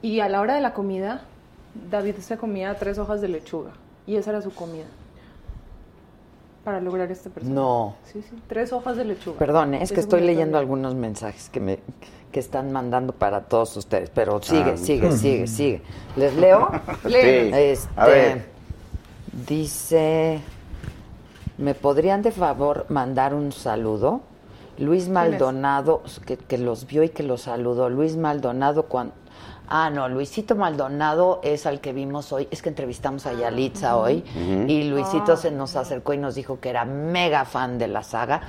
[0.01, 1.23] y a la hora de la comida,
[1.91, 3.73] David se comía tres hojas de lechuga
[4.07, 4.87] y esa era su comida
[6.69, 7.55] para lograr este personaje.
[7.59, 7.97] No.
[8.13, 9.39] Sí, sí, tres hojas de lechuga.
[9.39, 11.79] Perdón, es que estoy leyendo algunos mensajes que me
[12.31, 14.77] que están mandando para todos ustedes, pero sigue, Ah.
[14.77, 15.83] sigue, sigue, sigue.
[16.17, 16.69] ¿Les leo?
[17.05, 17.23] Lee.
[17.23, 17.51] Sí.
[17.55, 18.45] Este, A ver.
[19.49, 20.41] Dice,
[21.57, 24.21] ¿me podrían de favor mandar un saludo?
[24.79, 27.89] Luis Maldonado, que, que los vio y que los saludó.
[27.91, 29.15] Luis Maldonado, cuando...
[29.71, 32.49] Ah, no, Luisito Maldonado es al que vimos hoy.
[32.51, 34.25] Es que entrevistamos a Yalitza hoy
[34.67, 38.41] y Luisito se nos acercó y nos dijo que era mega fan de la saga.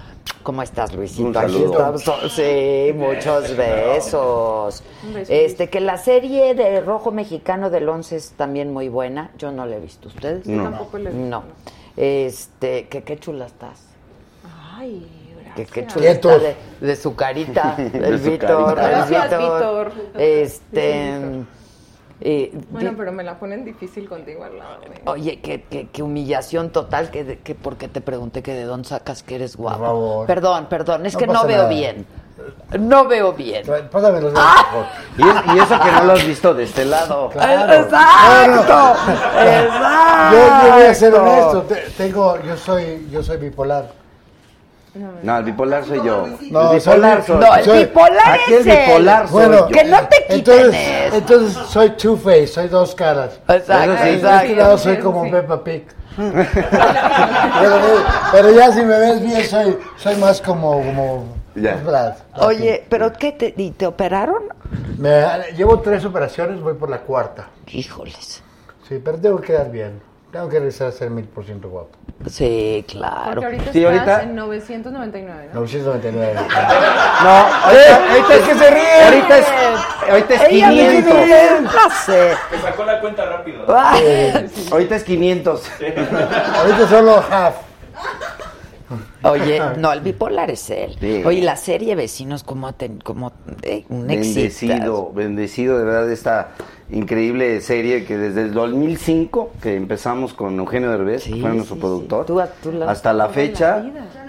[0.44, 1.28] ¿Cómo estás, Luisito?
[1.28, 2.04] Un Aquí estamos.
[2.32, 4.82] Sí, muchos besos.
[5.28, 9.32] Este, que la serie de Rojo Mexicano del 11 es también muy buena.
[9.38, 10.08] Yo no la he visto.
[10.08, 10.46] ¿Ustedes?
[10.46, 11.44] Yo tampoco le No.
[11.98, 13.88] Este, que qué chula estás.
[14.78, 15.06] Ay,
[15.56, 16.42] Que qué Quietos.
[16.42, 19.92] de, de su carita, el Víctor, el Gracias, Víctor.
[20.18, 21.20] Este,
[22.22, 24.82] eh, Bueno, pero me la ponen difícil contigo al lado.
[24.84, 25.02] ¿eh?
[25.06, 29.24] Oye, qué, qué- qué humillación total que, que porque te pregunté que de dónde sacas
[29.24, 29.84] que eres guapo.
[29.86, 30.28] favor.
[30.28, 31.70] Perdón, perdón, es No que no veo nada.
[31.70, 32.06] bien.
[32.80, 33.66] No veo bien.
[33.92, 34.66] Pásame los dedos, Ah.
[34.72, 34.88] por favor.
[35.18, 35.22] Y,
[35.52, 37.30] es- y eso que no lo has visto de este lado.
[37.34, 37.74] Claro.
[37.74, 38.96] Exacto,
[40.32, 41.22] Yo, yo voy a ser exacto.
[41.22, 41.62] honesto.
[41.64, 43.92] te- tengo, yo soy, yo soy bipolar.
[45.24, 46.28] No, el bipolar soy yo.
[46.52, 49.58] No, el bipolar soy- soy, No, el soy- bipolar Aquí es el bipolar soy Bueno,
[49.60, 49.68] yo.
[49.68, 50.76] Que no te quiten Entonces,
[51.08, 51.16] eso.
[51.16, 53.40] entonces soy two face, soy dos caras.
[53.48, 54.04] Exacto, sí.
[54.04, 54.44] De exacto.
[54.46, 55.32] este lado soy como sí.
[55.32, 55.88] Peppa Pig.
[56.18, 57.76] pero,
[58.32, 61.76] pero ya si me ves bien soy, soy más como, como Ya.
[61.76, 62.14] Brad.
[62.38, 64.44] Oye, ¿pero qué te, y te operaron?
[64.98, 65.24] Me,
[65.56, 67.48] llevo tres operaciones, voy por la cuarta.
[67.68, 68.44] Híjoles.
[68.88, 70.02] Sí, pero tengo que quedar bien.
[70.32, 71.90] Tengo que regresar a ser mil por ciento guapo.
[72.30, 73.42] Sí, Porque claro.
[73.44, 75.60] ahorita Sí, estás ahorita- en 999, ¿no?
[75.62, 76.34] 999.
[77.24, 79.04] No, ahorita, ahorita es que se ríe.
[79.06, 79.48] Ahorita es,
[80.10, 81.14] ahorita es Ella me 500.
[81.14, 81.72] ríe, no
[82.06, 82.32] sé.
[82.52, 83.66] Me sacó la cuenta rápido.
[84.72, 85.64] Ahorita es 500.
[86.56, 87.56] Ahorita solo half.
[89.24, 90.96] Oye, no, el bipolar es él.
[91.00, 91.22] Sí.
[91.26, 92.74] Oye, la serie Vecinos, como,
[93.04, 93.34] como
[93.64, 94.36] eh, un éxito.
[94.40, 96.50] Bendecido, bendecido de verdad esta
[96.92, 102.26] increíble serie que desde el 2005 que empezamos con Eugenio Derbez, que fue nuestro productor,
[102.26, 103.84] Tú- tú la- hasta la fecha,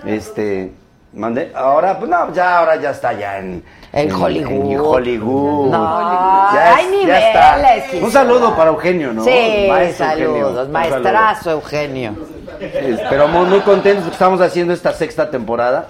[0.05, 0.73] la este,
[1.15, 3.63] mandé, ahora pues no, ya ahora ya está ya en
[3.93, 4.71] En Hollywood.
[4.73, 5.71] en Hollywood.
[5.71, 7.07] No, Ya hay niveles.
[7.09, 7.97] ya está.
[8.05, 9.25] Un saludo para Eugenio, ¿no?
[9.25, 10.35] Sí, Maestro Eugenio.
[10.37, 12.15] saludos, Un maestrazo Eugenio.
[13.09, 15.89] Pero muy, muy contentos porque estamos haciendo esta sexta temporada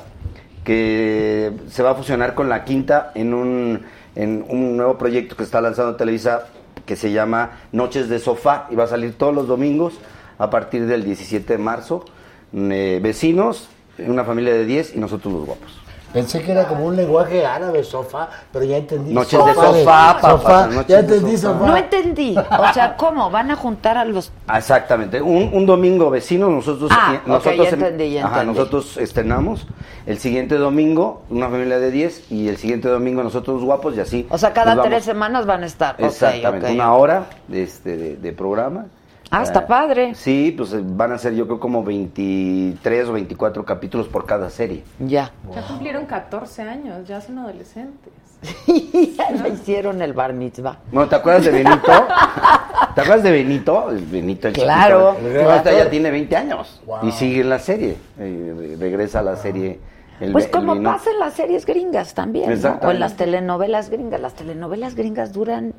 [0.65, 3.83] que se va a fusionar con la quinta en un,
[4.15, 6.45] en un nuevo proyecto que está lanzando Televisa
[6.91, 9.95] que se llama Noches de Sofá y va a salir todos los domingos
[10.39, 12.05] a partir del 17 de marzo.
[12.53, 13.69] Eh, vecinos,
[13.99, 15.80] una familia de 10 y nosotros los guapos.
[16.13, 19.13] Pensé que era como un lenguaje árabe, sofá, pero ya entendí.
[19.15, 21.59] Noches de de- sofá, papá, sofá, noches ya de entendí sofá.
[21.59, 21.67] sofá.
[21.71, 22.37] No entendí.
[22.37, 23.31] O sea, ¿cómo?
[23.31, 27.69] ¿Van a juntar a los Ah, Exactamente, un, un domingo vecino, nosotros, Ah, nosotros, ya
[27.71, 28.59] entendí, ya ajá, entendí.
[28.59, 29.67] nosotros estrenamos,
[30.07, 34.01] el siguiente domingo una familia de 10 y el siguiente domingo nosotros los guapos y
[34.01, 34.27] así.
[34.31, 35.95] O sea, cada tres semanas van a estar.
[35.99, 36.73] Exactamente, ok.
[36.75, 38.87] una hora de, este, de, de programa.
[39.33, 40.15] Ah, está padre.
[40.17, 44.51] Sí, pues eh, van a ser yo creo como 23 o 24 capítulos por cada
[44.51, 44.83] serie.
[44.99, 45.31] Ya.
[45.55, 48.13] Ya cumplieron 14 años, ya son adolescentes.
[49.17, 50.79] ya le hicieron el bar mitzvah.
[50.91, 51.93] Bueno, ¿te acuerdas de Benito?
[52.95, 53.91] ¿Te acuerdas de Benito?
[53.91, 55.11] El Benito el Claro.
[55.11, 57.97] ahorita ya tiene 20 años y sigue en la serie.
[58.19, 59.79] eh, re- regresa a la serie.
[60.21, 62.79] el Pues como el pasa en las series gringas también, ¿no?
[62.83, 64.21] O en las telenovelas gringas.
[64.21, 65.73] Las telenovelas gringas duran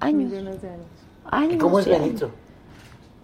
[0.00, 0.30] años.
[0.32, 0.86] Millones de años.
[1.30, 1.54] Años.
[1.54, 1.88] ¿Y cómo es.
[1.88, 2.30] Benito?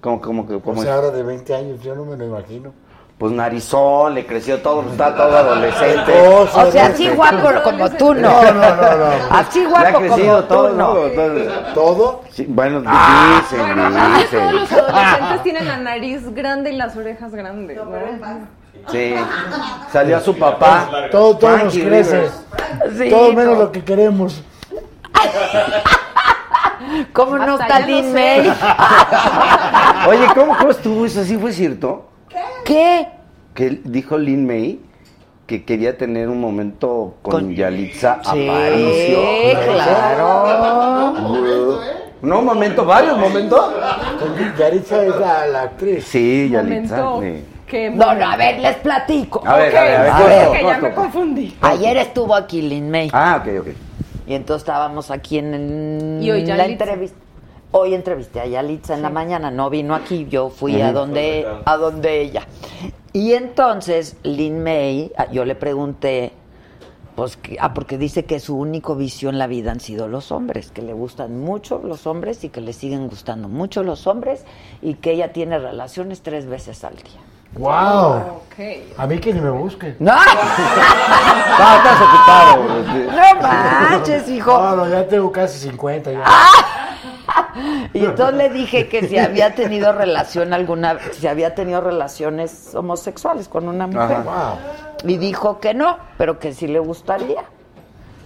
[0.00, 0.86] ¿Cómo, cómo, que- cómo O es?
[0.88, 2.72] sea, ahora de 20 años, yo no me lo imagino.
[3.18, 6.10] Pues narizón, le creció todo, está todo adolescente.
[6.26, 8.20] Cosa, O sea, así guapo como tú no.
[8.30, 9.06] No, no, no, no.
[9.30, 11.06] Así ha guapo crecido como todo, tú no.
[11.06, 12.22] Entonces, ¿Todo?
[12.30, 14.80] sí, bueno, Ah, dicen, Bueno, que todos los dicen.
[14.88, 17.76] adolescentes tienen la nariz grande y las orejas grandes.
[17.76, 17.84] ¿no?
[18.90, 19.14] Sí,
[19.92, 20.88] salió a su papá.
[21.10, 22.16] Todo, todo nos Frankie crece.
[22.16, 22.46] Rivers.
[22.96, 23.64] Sí, todo menos no.
[23.64, 24.42] lo que queremos.
[27.12, 28.12] ¿Cómo no está no May?
[28.12, 28.42] sé.
[30.08, 31.24] Oye, ¿cómo, ¿cómo estuvo eso?
[31.24, 32.06] ¿Sí fue cierto?
[32.64, 33.08] ¿Qué?
[33.54, 34.80] Que dijo Lin May
[35.46, 39.18] que quería tener un momento con, Con- Yalitza Sí, Aparicio.
[39.72, 41.80] claro.
[42.22, 43.72] No, un momento, varios momentos.
[44.20, 46.04] Con Yaritza es la, la actriz.
[46.04, 47.02] Sí, Yalitza.
[47.02, 47.44] Momento sí.
[47.66, 49.42] que No, no, a ver, les platico.
[49.44, 51.56] A ver, Ok, a ver, a ver, que ¿Cómo ya me confundí.
[51.62, 53.10] Ayer estuvo aquí Lin May.
[53.12, 53.68] Ah, ok, ok.
[54.30, 57.18] Y entonces estábamos aquí en, Y hoy la entrevista.
[57.72, 61.76] Hoy entrevisté a Yalitza en la mañana, no vino aquí, yo fui a donde a
[61.76, 62.46] donde ella.
[63.12, 66.30] Y entonces Lin May, ah, yo le pregunté
[67.16, 70.30] pues que- ah, porque dice que su único vicio en la vida han sido los
[70.30, 74.44] hombres, que le gustan mucho los hombres y que le siguen gustando mucho los hombres
[74.80, 77.20] y que ella tiene relaciones tres veces al día.
[77.54, 78.16] ¡Wow!
[78.16, 78.58] Ok.
[78.98, 79.96] A mí que ni me busque.
[79.98, 80.12] ¡No!
[81.62, 82.64] Ah, estás ocupado.
[83.10, 84.50] ¡No manches, hijo!
[84.56, 86.24] No, no, ya tengo casi 50 ya.
[87.92, 93.48] Y entonces le dije que si había tenido relación alguna, si había tenido relaciones homosexuales
[93.48, 94.18] con una mujer.
[94.26, 94.56] Ajá.
[95.02, 95.10] Wow.
[95.10, 97.42] Y dijo que no, pero que sí le gustaría.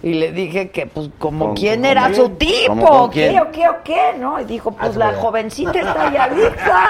[0.01, 2.15] Y le dije que, pues, como ¿Con- quién con era quién?
[2.15, 4.39] su tipo, ¿Cómo con o qué, o qué, o qué, ¿no?
[4.39, 5.19] Y dijo, pues, Ah, la mira.
[5.19, 6.83] jovencita está Yalitza.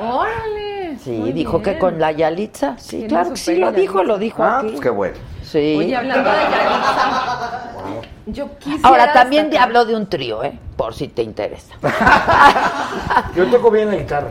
[0.00, 0.69] Órale.
[1.02, 1.74] Sí, muy dijo bien.
[1.74, 2.76] que con la Yalitza.
[2.78, 4.68] Sí, claro que sí lo dijo, lo dijo Ah, aquí.
[4.68, 5.16] pues qué bueno.
[5.42, 5.76] Sí.
[5.78, 10.58] Oye, hablando de Yalitza, yo quisiera Ahora, también te destacar- hablo de un trío, ¿eh?
[10.76, 11.74] Por si te interesa.
[13.34, 14.30] Yo toco bien la guitarra.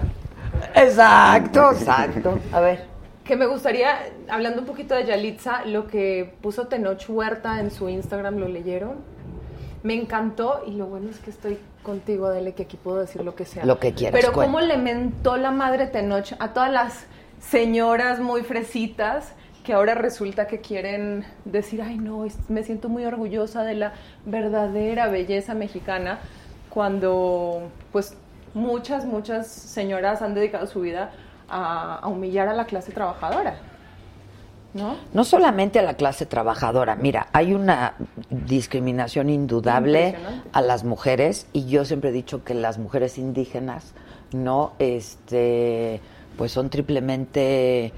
[0.75, 2.39] Exacto, exacto.
[2.53, 2.85] A ver.
[3.23, 7.87] Que me gustaría, hablando un poquito de Yalitza, lo que puso Tenoch Huerta en su
[7.89, 8.95] Instagram, ¿lo leyeron?
[9.83, 13.35] Me encantó y lo bueno es que estoy contigo, Adele, que aquí puedo decir lo
[13.35, 13.65] que sea.
[13.65, 14.51] Lo que quieras, Pero cuenta.
[14.51, 17.05] cómo le mentó la madre Tenoch a todas las
[17.39, 19.33] señoras muy fresitas
[19.63, 23.93] que ahora resulta que quieren decir, ay no, me siento muy orgullosa de la
[24.25, 26.19] verdadera belleza mexicana,
[26.69, 28.15] cuando pues
[28.53, 31.11] muchas, muchas señoras han dedicado su vida
[31.47, 33.57] a, a humillar a la clase trabajadora.
[34.73, 34.95] ¿No?
[35.13, 37.95] No solamente a la clase trabajadora, mira, hay una
[38.29, 40.15] discriminación indudable
[40.53, 43.93] a las mujeres y yo siempre he dicho que las mujeres indígenas
[44.31, 46.01] no este
[46.37, 47.91] pues son triplemente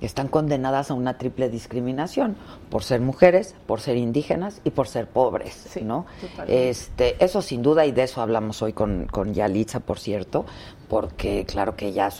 [0.00, 2.36] están condenadas a una triple discriminación
[2.70, 6.06] por ser mujeres, por ser indígenas y por ser pobres, Sí, ¿no?
[6.20, 6.70] totalmente.
[6.70, 10.46] Este, eso sin duda y de eso hablamos hoy con, con Yalitza, por cierto,
[10.88, 12.10] porque claro que ella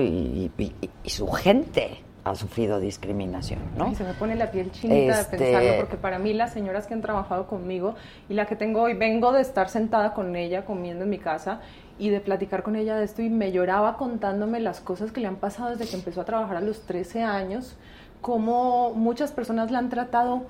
[0.00, 0.72] y, y-
[1.04, 3.84] y su gente ha sufrido discriminación, ¿no?
[3.86, 6.86] Ay, se me pone la piel chinita Este- de pensarlo, porque para mí las señoras
[6.86, 7.94] que han trabajado conmigo
[8.28, 11.60] y la que tengo hoy, vengo de estar sentada con ella comiendo en mi casa
[11.98, 15.26] y de platicar con ella de esto y me lloraba contándome las cosas que le
[15.26, 17.76] han pasado desde que empezó a trabajar a los 13 años,
[18.20, 20.42] cómo muchas personas la han tratado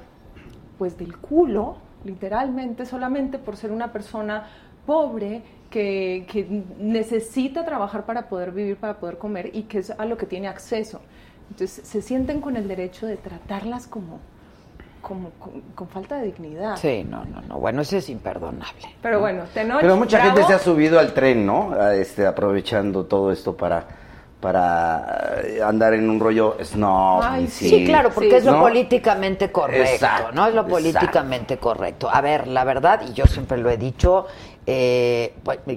[0.79, 4.47] pues del culo, literalmente, solamente por ser una persona
[4.87, 10.05] pobre que, que necesita trabajar para poder vivir, para poder comer y que es a
[10.05, 11.01] lo que tiene acceso.
[11.51, 14.21] Entonces se sienten con el derecho de tratarlas como,
[15.03, 16.77] como con, con falta de dignidad.
[16.77, 17.59] Sí, no, no, no.
[17.59, 18.95] Bueno, eso es imperdonable.
[19.03, 20.37] Pero bueno, Tenoch, Pero mucha bravo.
[20.37, 21.73] gente se ha subido al tren, ¿no?
[21.73, 23.87] A, Este, aprovechando todo esto para
[24.41, 27.23] para eh, andar en un rollo snob.
[27.25, 28.61] Ay, y sí, claro, porque es lo ¿no?
[28.61, 30.47] políticamente correcto, Exacto, ¿no?
[30.47, 30.71] Es lo exacto.
[30.77, 32.09] políticamente correcto.
[32.13, 34.27] A ver, la verdad, y yo siempre lo he dicho,
[34.71, 35.33] eh,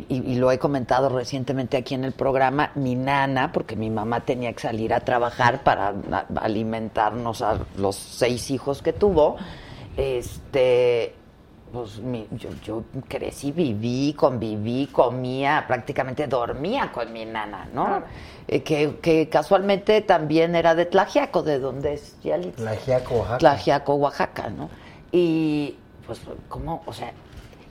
[0.09, 4.19] y, y lo he comentado recientemente aquí en el programa, mi nana, porque mi mamá
[4.25, 5.93] tenía que salir a trabajar para
[6.35, 9.37] alimentarnos a los seis hijos que tuvo,
[9.95, 11.13] este
[11.71, 17.85] pues mi- yo, yo crecí, viví, conviví, comía, prácticamente dormía con mi nana, ¿no?
[17.85, 18.05] Claro.
[18.49, 22.57] Eh, que, que casualmente también era de Tlajiaco, de donde es Yalitza.
[22.57, 23.37] Tlajiaco, Oaxaca.
[23.37, 24.69] Tlajiaco, Oaxaca, ¿no?
[25.13, 26.19] Y pues,
[26.49, 26.83] ¿cómo?
[26.85, 27.13] O sea,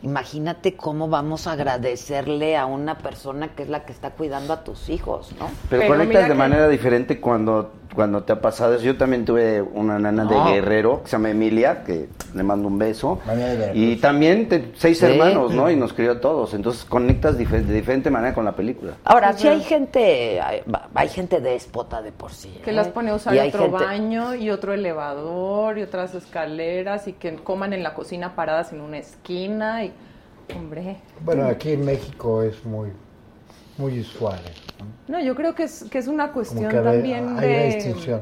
[0.02, 4.64] imagínate cómo vamos a agradecerle a una persona que es la que está cuidando a
[4.64, 5.50] tus hijos, ¿no?
[5.68, 8.84] Pero, conectas de manera diferente cuando, cuando te ha pasado eso.
[8.84, 10.44] Yo también tuve una nana No.
[10.46, 13.18] de Guerrero que se llama Emilia, que le mando un beso.
[13.74, 15.06] Y también te- seis Sí.
[15.06, 15.70] hermanos, ¿no?
[15.70, 16.54] Y nos crió a todos.
[16.54, 18.92] Entonces conectas de diferente manera con la película.
[19.04, 20.62] Ahora, sí hay gente, hay,
[20.94, 22.60] hay gente déspota de por sí.
[22.64, 22.74] Que ¿eh?
[22.74, 27.34] las pone a usar otro gente- baño y otro elevador y otras escaleras y que
[27.36, 29.92] coman en la cocina paradas en una esquina y
[30.56, 32.90] hombre Bueno, aquí en México es muy,
[33.78, 34.40] muy usual.
[35.08, 35.18] ¿no?
[35.18, 38.20] no yo creo que es que es una cuestión hay, también hay una de, distinción.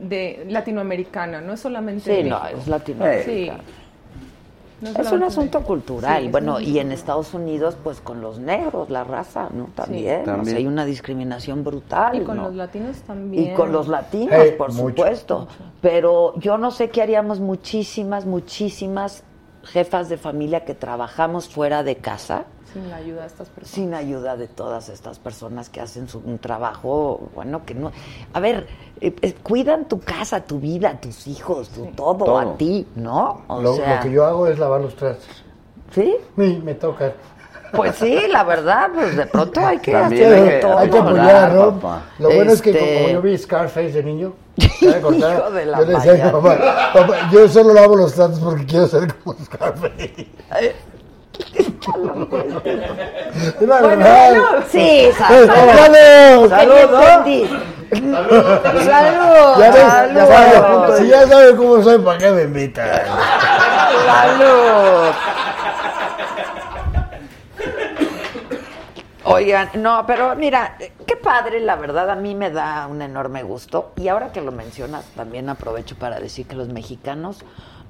[0.00, 3.62] de latinoamericana no es solamente Sí, de no, es latinoamericano.
[3.62, 3.72] Sí.
[4.80, 6.24] No Es un asunto cultural.
[6.24, 9.68] Sí, bueno, y en Estados Unidos, pues con los negros, la raza, ¿no?
[9.76, 10.22] También.
[10.22, 10.56] O sea, También.
[10.56, 12.16] hay una discriminación brutal.
[12.20, 12.44] y con ¿no?
[12.48, 14.88] los latinos también Y con los latinos, Hey, por mucho.
[14.96, 15.46] supuesto.
[15.80, 19.22] Pero yo no sé qué haríamos muchísimas, muchísimas
[19.62, 23.94] jefas de familia que trabajamos fuera de casa sin la ayuda de estas personas sin
[23.94, 27.92] ayuda de todas estas personas que hacen su, un trabajo, bueno, que no...
[28.32, 28.66] A ver,
[29.00, 32.38] eh, eh, cuidan tu casa, tu vida, tus hijos, tu todo, Todo.
[32.38, 33.42] a ti, ¿no?
[33.48, 35.28] O Lo, sea, lo que yo hago es lavar los trastes.
[35.92, 36.16] ¿sí?
[36.36, 37.12] Sí, me toca.
[37.74, 40.78] Pues sí, la verdad, pues de pronto hay que También hacer hay que- todo.
[40.78, 41.80] Hay que apoyar, ¿no?
[41.80, 42.02] papá.
[42.18, 44.32] Lo bueno es que Este- como yo vi Scarface de niño.
[44.56, 45.10] Hijo
[45.50, 46.32] de la yo le decía a mi mañana.
[46.32, 50.26] papá, papá, yo solo lavo los trastes porque quiero ser como Scarface.
[53.60, 54.64] Es la verdad.
[54.70, 55.48] Sí, Eh, salud.
[55.50, 56.48] ¡Salud!
[56.50, 57.48] Salud, entendí.
[58.84, 59.58] Salud.
[59.58, 60.14] Ya ves, salud.
[60.14, 62.88] ya sabe, si ya sabe cómo soy, ¿para qué me invitan?
[64.06, 65.12] Salud.
[69.24, 70.76] Oigan, no, pero mira,
[71.06, 73.92] qué padre, la verdad, a mí me da un enorme gusto.
[73.96, 77.38] Y ahora que lo mencionas, también aprovecho para decir que los mexicanos,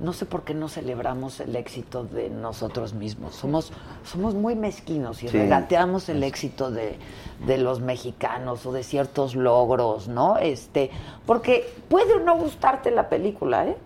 [0.03, 3.35] no sé por qué no celebramos el éxito de nosotros mismos.
[3.37, 3.73] Somos,
[4.05, 5.39] somos muy mezquinos y Sí.
[5.39, 6.99] regateamos el éxito de,
[7.47, 10.37] de los mexicanos o de ciertos logros, ¿no?
[10.39, 10.91] Este,
[11.25, 13.77] porque puede o no gustarte la película, ¿eh?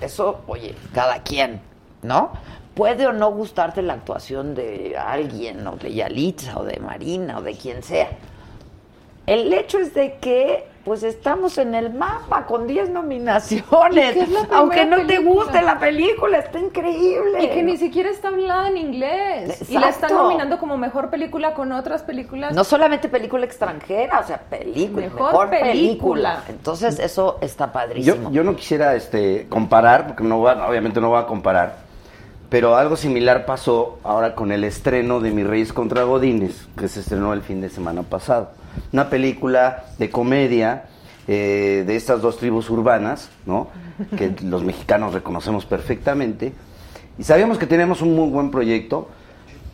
[0.00, 1.60] Eso, oye, cada quien,
[2.02, 2.30] ¿no?
[2.74, 7.42] Puede o no gustarte la actuación de alguien, o de Yalitza, o de Marina, o
[7.42, 8.08] de quien sea.
[9.30, 14.16] El hecho es de que, pues estamos en el mapa con 10 nominaciones.
[14.50, 17.44] Aunque no te guste la película, está increíble.
[17.44, 21.54] y que ni siquiera está hablada en inglés y la están nominando como mejor película
[21.54, 25.70] con otras películas No solamente película extranjera, o sea, película, mejor, Mejor película.
[25.70, 26.44] película.
[26.48, 28.32] Entonces, eso está Yo, padrísimo.
[28.32, 31.76] yo no quisiera este, comparar, porque no voy a- obviamente no voy a comparar,
[32.48, 36.98] pero algo similar pasó ahora con el estreno de Mis Reyes contra Godines, que se
[36.98, 38.58] estrenó el fin de semana pasado.
[38.92, 40.84] Una película de comedia
[41.28, 43.68] eh, de estas dos tribus urbanas, ¿no?
[44.16, 46.52] que los mexicanos reconocemos perfectamente,
[47.18, 49.08] y sabíamos que teníamos un muy buen proyecto,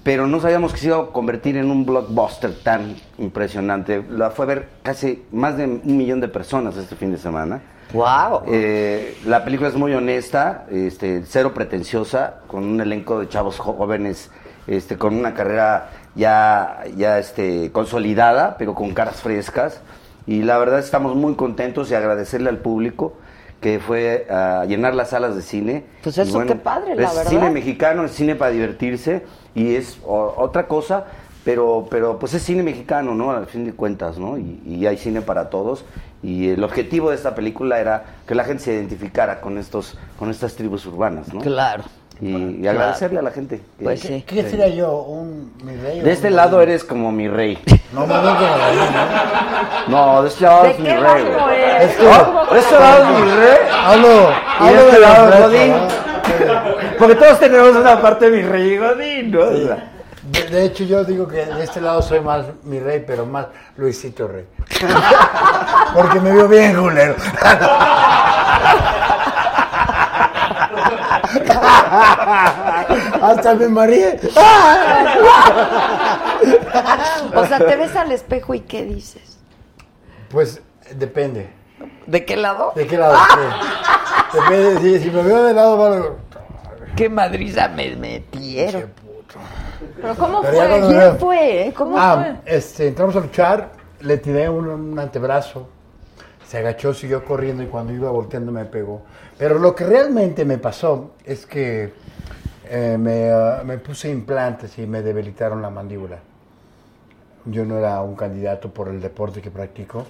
[0.02, 4.05] pero no sabíamos que se iba a convertir en un blockbuster tan impresionante.
[4.09, 7.60] La fue a ver casi más de un millón de personas este fin de semana.
[7.93, 8.43] ¡Wow!
[8.47, 14.31] Eh, la película es muy honesta, este, cero pretenciosa, con un elenco de chavos jóvenes,
[14.66, 19.81] este, con una carrera ya, ya este, consolidada, pero con caras frescas.
[20.27, 23.15] Y la verdad estamos muy contentos y agradecerle al público
[23.61, 25.85] que fue a llenar las salas de cine.
[26.03, 27.31] Pues eso, qué padre, la es verdad.
[27.31, 29.25] cine mexicano, es cine para divertirse
[29.55, 31.05] y es o- otra cosa,
[31.45, 33.31] pero, pero pues es cine mexicano, ¿no?
[33.31, 34.37] Al fin de cuentas, ¿no?
[34.37, 35.85] Y, y hay cine para todos.
[36.23, 40.29] Y el objetivo de esta película era que la gente se identificara con estos, con
[40.31, 41.41] estas tribus urbanas, ¿no?
[41.41, 41.85] Claro.
[42.21, 43.61] Y, y agradecerle a la gente.
[43.83, 44.25] Pues ¿Qué, sí.
[44.27, 45.03] qué sería yo?
[45.03, 46.01] ¿Un mi rey?
[46.01, 47.59] De este lado eres como mi rey.
[47.93, 48.41] No, no, no, no,
[49.89, 51.25] No, de este lado ¿De es mi rey.
[51.25, 53.59] ¿De este lado es mi rey?
[53.85, 54.31] Hablo,
[54.61, 55.75] Y de este lado es Godín.
[56.99, 59.51] Porque todos tenemos una parte de mi rey y Godín, ¿no?
[59.51, 63.27] Sea, De, de hecho, yo digo que de este lado soy más mi rey, pero
[63.27, 64.45] más Luisito Rey.
[65.95, 67.15] Porque me vio bien, culero.
[73.23, 74.19] Hasta me mareé.
[77.35, 79.39] O sea, te ves al espejo y ¿qué dices?
[80.31, 80.61] Pues
[80.95, 81.49] depende.
[82.07, 82.73] ¿De qué lado?
[82.75, 83.17] ¿De qué lado?
[83.17, 84.39] Sí.
[84.39, 84.81] Depende.
[84.81, 86.17] Si, si me veo de lado, valgo.
[86.97, 88.93] ¿Qué madriza me metieron?
[90.01, 90.89] Pero ¿cómo Pero ya fue?
[90.89, 91.73] ¿Quién fue?
[91.77, 92.55] ¿Cómo Ah, fue?
[92.57, 93.71] este, entramos a luchar,
[94.01, 95.69] le tiré un, un antebrazo,
[96.47, 99.02] se agachó, siguió corriendo y cuando iba volteando me pegó.
[99.39, 101.93] Pero lo que realmente me pasó es que
[102.68, 106.18] eh, me, ah, me puse implantes y me debilitaron la mandíbula.
[107.47, 110.05] Yo no era un candidato por el deporte que practico,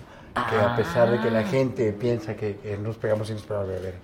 [0.50, 3.94] que a pesar de que la gente piensa que, nos pegamos sin esperar beber.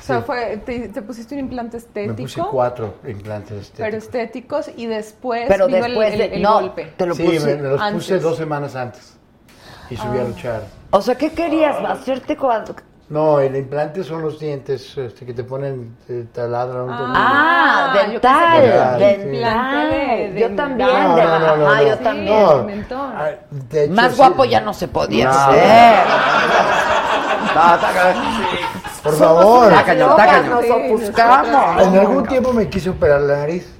[0.00, 2.16] O sea, fue, te, te pusiste un implante Me estético.
[2.16, 3.78] puse cuatro implantes estéticos.
[3.86, 6.92] Pero estéticos y después Pero vino después el, de- el- el no, golpe.
[6.96, 9.13] te lo sí, puse me, me los puse dos semanas antes
[9.90, 10.24] y subí a Ah.
[10.24, 10.62] luchar.
[10.90, 11.76] O sea, ¿qué querías?
[11.84, 12.74] ¿Hacerte cuando...?
[13.10, 16.86] No, el implante son los dientes este, que te ponen, te taladran.
[16.90, 18.62] Ah, Ah, dental,
[18.98, 19.24] dental.
[19.34, 21.86] implante de- de- yo también, No, de- no, no, no, ajá, no.
[21.86, 22.42] yo Sí, también.
[22.42, 22.56] No.
[22.58, 23.12] de mentón.
[23.14, 23.30] Ah,
[23.74, 24.16] hecho, Más sí.
[24.16, 25.52] guapo ya no se podía No.
[25.52, 25.94] ser.
[29.02, 29.72] Por favor.
[29.72, 30.50] Está cañón.
[30.50, 31.82] Nos ofuscamos.
[31.82, 33.70] En algún tiempo me quise operar la nariz,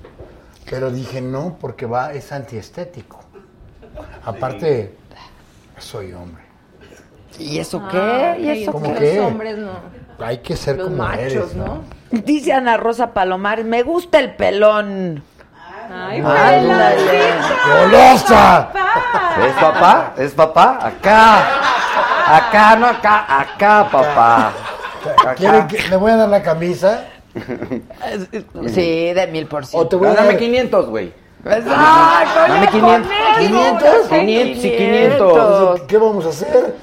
[0.68, 3.20] pero dije no, porque va, es antiestético.
[4.24, 4.94] Aparte,
[5.78, 6.44] soy hombre.
[7.38, 8.40] ¿Y eso Ah, qué?
[8.42, 9.10] ¿Y eso ¿Cómo los qué?
[9.12, 9.20] qué?
[9.20, 9.72] hombres no.
[10.24, 11.82] Hay que ser Los como machos, eres, ¿no?
[12.10, 15.22] Dice Ana Rosa Palomares, me gusta el pelón.
[15.92, 17.34] Ay, Ándale.
[17.80, 18.68] ¡Golosa!
[19.46, 20.14] ¿Es papá?
[20.16, 20.78] ¿Es papá?
[20.80, 21.38] Acá.
[22.36, 23.26] Acá, no acá.
[23.40, 24.52] Acá, papá.
[25.36, 25.68] ¿Quieren Acá.
[25.68, 27.04] que le voy a dar la camisa?
[28.68, 29.88] Sí, de mil por O ciento.
[29.88, 31.12] te voy a Dame dar 500, güey.
[31.44, 33.06] Exacto, Dame ya 500.
[33.06, 35.80] con eso, 500, con 500 y 500.
[35.82, 36.74] ¿Qué vamos a hacer?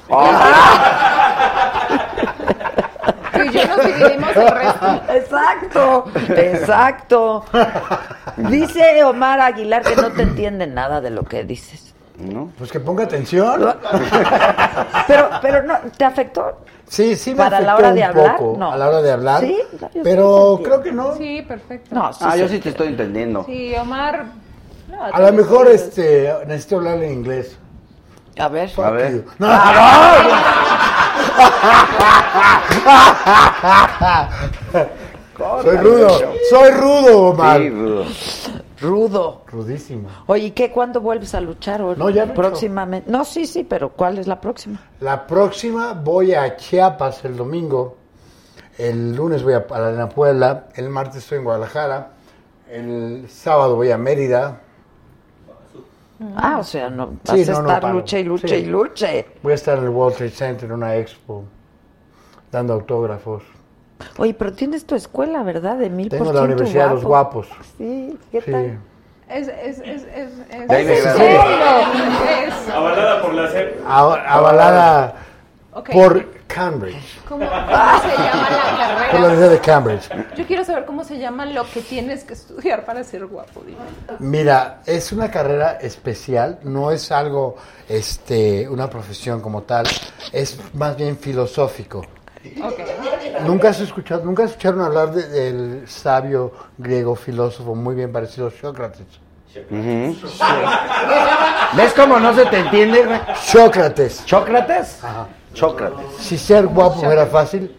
[3.44, 5.00] Y yo nos dividimos el resto.
[5.12, 7.44] Exacto, exacto.
[8.36, 11.92] Dice Omar Aguilar que no te entiende nada de lo que dices.
[12.18, 12.50] ¿No?
[12.58, 13.74] Pues que ponga atención.
[15.08, 16.58] Pero, pero no, ¿te afectó?
[16.86, 18.36] Sí, sí me ¿Para la afectó hora de un hablar?
[18.36, 18.72] poco No.
[18.72, 19.40] a la hora de hablar.
[19.40, 19.58] Sí,
[20.04, 21.16] pero creo que no.
[21.16, 21.94] Sí, perfecto.
[21.94, 22.20] No, sí.
[22.24, 23.44] Ah, yo sí te estoy entendiendo.
[23.44, 24.26] Sí, Omar.
[25.10, 27.56] No, A lo mejor este necesito hablar en inglés.
[28.38, 28.70] A ver.
[28.78, 29.12] A ver.
[29.12, 29.24] You.
[29.38, 29.48] No,
[35.62, 36.08] soy rudo,
[36.50, 37.60] soy rudo, Omar.
[37.60, 38.04] Sí, rudo.
[38.80, 39.42] Rudo.
[39.46, 40.08] Rudísimo.
[40.26, 40.72] Oye, ¿y qué?
[40.72, 41.82] ¿Cuándo vuelves a luchar?
[41.82, 43.10] o No, ya no he Próximamente.
[43.10, 44.80] No, sí, sí, pero ¿cuál es la próxima?
[45.00, 47.96] La próxima voy a Chiapas el domingo.
[48.78, 50.64] El lunes voy a, a la Puebla.
[50.74, 52.10] El martes estoy en Guadalajara.
[52.68, 54.60] El sábado voy a Mérida.
[56.36, 57.94] Ah, o sea, no vas Sí, a no, no estar paro.
[57.94, 58.54] luche y luche Sí.
[58.54, 59.26] y luche.
[59.42, 61.44] Voy a estar en el World Trade Center en una expo
[62.50, 63.42] dando autógrafos.
[64.18, 65.76] Oye, pero tienes tu escuela, ¿verdad?
[65.76, 67.42] De mil Tengo la Universidad de los guapo.
[67.44, 67.48] Guapos.
[67.78, 68.50] Sí, ¿qué Sí.
[68.50, 68.78] tal?
[69.28, 71.06] Es, es, es, es, es, es
[72.70, 73.48] Avalada por la.
[73.86, 75.14] Av- Avalada
[75.72, 77.20] Por Cambridge.
[77.26, 79.18] ¿Cómo, cómo se llama la Por la carrera?
[79.18, 80.08] Universidad de Cambridge.
[80.36, 83.62] Yo quiero saber cómo se llama lo que tienes que estudiar para ser guapo.
[83.66, 83.78] dime.
[84.18, 87.56] Mira, es una carrera especial, no es algo,
[87.88, 89.86] este, una profesión como tal,
[90.30, 92.04] es más bien filosófico.
[93.46, 98.50] Nunca has escuchado, nunca escucharon hablar de- del sabio griego filósofo muy bien parecido a
[98.50, 99.06] Sócrates.
[99.70, 100.16] Ujú.
[101.76, 103.20] ¿Ves cómo no se te entiende, güey?
[103.42, 104.24] Sócrates.
[104.26, 104.98] ¿Chócrates?
[105.54, 106.06] Sócrates.
[106.18, 107.74] Si ser guapo fuera fácil,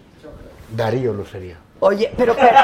[0.69, 1.57] Darío lo sería.
[1.79, 2.59] Oye, pero, pero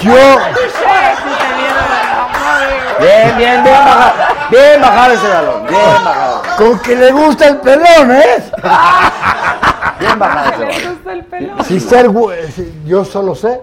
[0.00, 0.38] Yo,
[3.00, 4.12] Bien, bien, bien bajado.
[4.50, 5.66] Bien bajado ese balón.
[5.66, 6.42] Bien bajado.
[6.56, 8.44] con que le gusta el pelón, ¿eh?
[9.98, 10.94] Bien bajado ese ¿Le balón.
[10.94, 11.64] gusta el pelo?
[11.64, 12.10] Si ser,
[12.84, 13.62] yo solo sé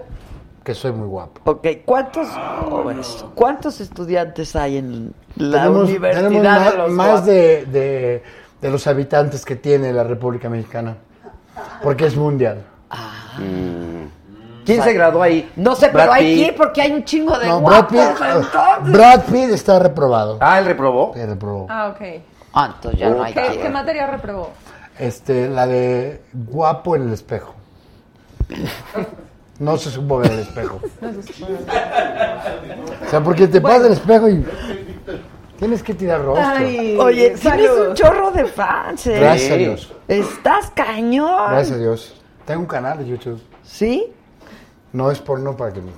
[0.64, 1.40] que soy muy guapo.
[1.50, 2.28] Ok, ¿cuántos,
[3.00, 8.22] esto, ¿cuántos estudiantes hay en la tenemos, Universidad tenemos de más, los más de, de-
[8.60, 10.96] de los habitantes que tiene la República Mexicana,
[11.82, 12.62] porque es mundial.
[14.64, 15.50] ¿Quién se graduó ahí?
[15.56, 18.26] No sé, Brad pero hay que porque hay un chingo de No, Brad guapos, Pitt,
[18.36, 18.92] entonces.
[18.92, 20.38] Brad Pitt está reprobado.
[20.40, 21.12] Ah, él reprobó.
[21.14, 21.66] Sí, reprobó.
[21.68, 22.22] Ah, ok.
[22.54, 24.50] Ah, entonces ya no hay ¿Qué, qué materia reprobó?
[24.98, 27.54] Este, la de guapo en el espejo.
[29.62, 30.80] No se supo ver el espejo.
[31.00, 31.58] No se supone.
[33.06, 34.44] O sea, porque te pasa el espejo y
[35.56, 36.44] tienes que tirar rostro.
[36.44, 37.88] Ay, Oye, tienes salud.
[37.90, 39.20] un chorro de fans, ¿eh?
[39.20, 39.92] Gracias a Dios.
[40.08, 41.52] Estás cañón.
[41.52, 42.20] Gracias a Dios.
[42.44, 43.40] Tengo un canal de YouTube.
[43.62, 44.12] ¿Sí?
[44.92, 45.92] No es porno para que me...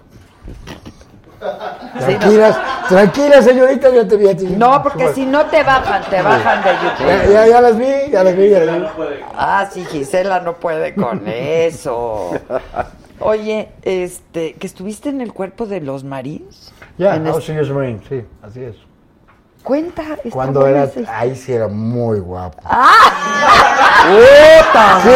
[1.98, 4.44] Tranquilas, tranquilas, señorita, ya te vi a ti.
[4.44, 7.06] No, porque si no te bajan, te bajan de YouTube.
[7.06, 9.04] Ya, ya, ya las vi, ya las vi, ya las vi.
[9.34, 12.30] Ah, sí, Gisela no puede con eso.
[13.20, 16.72] Oye, este, que estuviste en el cuerpo de los Marines.
[16.98, 18.76] Ya, En I was este- Marine, sí, así es.
[19.62, 20.02] Cuenta.
[20.30, 22.58] Cuando era, ahí sí era muy guapo.
[24.04, 25.00] ¡Puta!
[25.02, 25.10] Sí.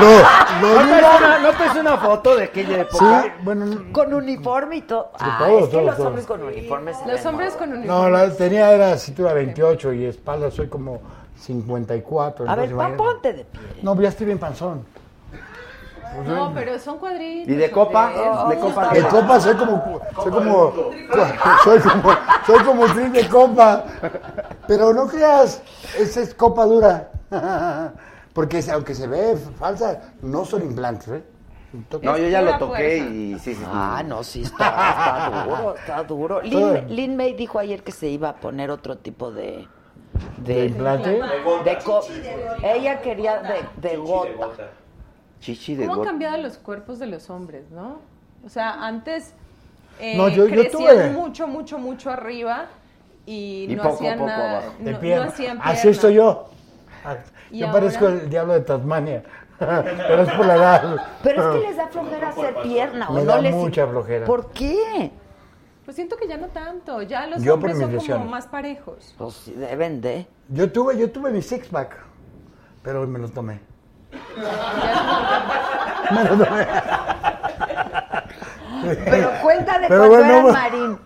[0.00, 1.16] No, ¿No no, no.
[1.18, 3.22] una, ¿No traes una foto de aquella época?
[3.22, 5.10] Sí, bueno, Con uniforme y todo.
[5.18, 6.06] Ah, todo, es que todo, los todo.
[6.08, 6.96] hombres con uniformes.
[7.06, 8.02] Los hombres con uniforme.
[8.02, 11.02] no, la tenía era cintura 28 y espalda soy como
[11.38, 12.48] 54.
[12.48, 13.60] A ver, pa, ponte de pie.
[13.82, 14.84] No, ya estoy bien panzón.
[16.26, 17.48] No, pero son cuadritos.
[17.52, 18.10] ¿Y de copa?
[18.48, 20.72] ¿De copa De copa soy como, soy como,
[21.64, 22.10] soy como,
[22.46, 23.84] soy como de copa.
[24.66, 25.62] Pero no creas,
[25.98, 27.10] esa es copa dura.
[28.32, 31.22] Porque aunque se ve falsa, no son implantes, ¿eh?
[32.02, 33.14] No, yo ya lo toqué fuerza.
[33.14, 33.62] y sí, sí.
[33.66, 36.40] Ah, no, sí, está, está duro, está duro.
[36.42, 39.68] Lin, Lin May dijo ayer que se iba a poner otro tipo de...
[40.38, 41.20] ¿De implante?
[41.64, 42.00] De co-
[42.62, 44.48] ella quería de, de gota.
[45.40, 47.98] Chichi de ¿Cómo han cambiado los cuerpos de los hombres, no?
[48.44, 49.32] O sea, antes
[49.98, 51.10] eh, No, yo- yo crecían tuve.
[51.10, 52.66] mucho, mucho, mucho arriba
[53.26, 54.58] y, Y no poco hacían poco nada.
[54.58, 54.74] abajo.
[54.78, 55.26] De no, no pierna.
[55.26, 56.48] hacían Así estoy yo.
[57.04, 57.16] Ah,
[57.50, 57.80] ¿Y Yo ahora?
[57.80, 59.22] parezco el diablo de Tasmania.
[59.58, 60.96] Pero es por la edad.
[61.22, 63.08] Pero es que les da flojera hacer pierna.
[63.10, 63.54] ¿o no da les...
[63.54, 64.24] mucha flojera.
[64.26, 65.10] ¿Por qué?
[65.84, 67.02] Pues siento que ya no tanto.
[67.02, 69.14] Ya los Yo hombres son como más parejos.
[69.18, 70.26] Pues deben de.
[70.48, 71.96] Yo tuve, yo tuve mi six pack,
[72.82, 73.60] pero me lo tomé.
[79.04, 80.98] Pero cuenta de Pero cuando bueno, eras marín.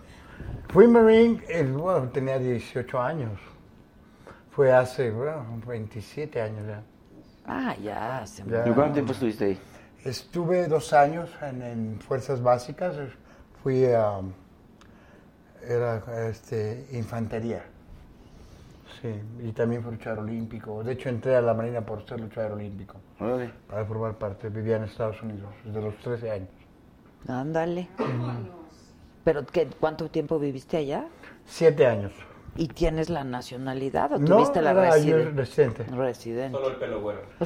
[0.69, 3.39] Fui Marine, el, bueno, tenía 18 años.
[4.51, 6.83] Fue hace, bueno, 27 años ya.
[7.45, 8.25] Ah, ya.
[8.25, 8.67] Se Ya.
[8.67, 9.59] ¿Y cuánto tiempo estuviste ahí?
[10.03, 12.95] Estuve dos años en, en Fuerzas Básicas.
[13.63, 14.19] Fui a.
[15.61, 17.63] Era este, infantería.
[19.05, 20.83] Sí, y también fui luchador olímpico.
[20.83, 22.95] De hecho, entré a la Marina por ser luchador olímpico.
[23.19, 23.51] Órale.
[23.69, 24.49] Para formar parte.
[24.49, 26.49] Vivía en Estados Unidos desde los 13 años.
[27.27, 27.87] Ándale.
[29.23, 31.05] ¿Pero qué, cuánto tiempo viviste allá?
[31.45, 32.13] Siete años.
[32.55, 35.83] ¿Y tienes la nacionalidad o No, tuviste la era yo residen- residente.
[35.83, 36.57] residente?
[36.57, 37.21] Solo el pelo güero.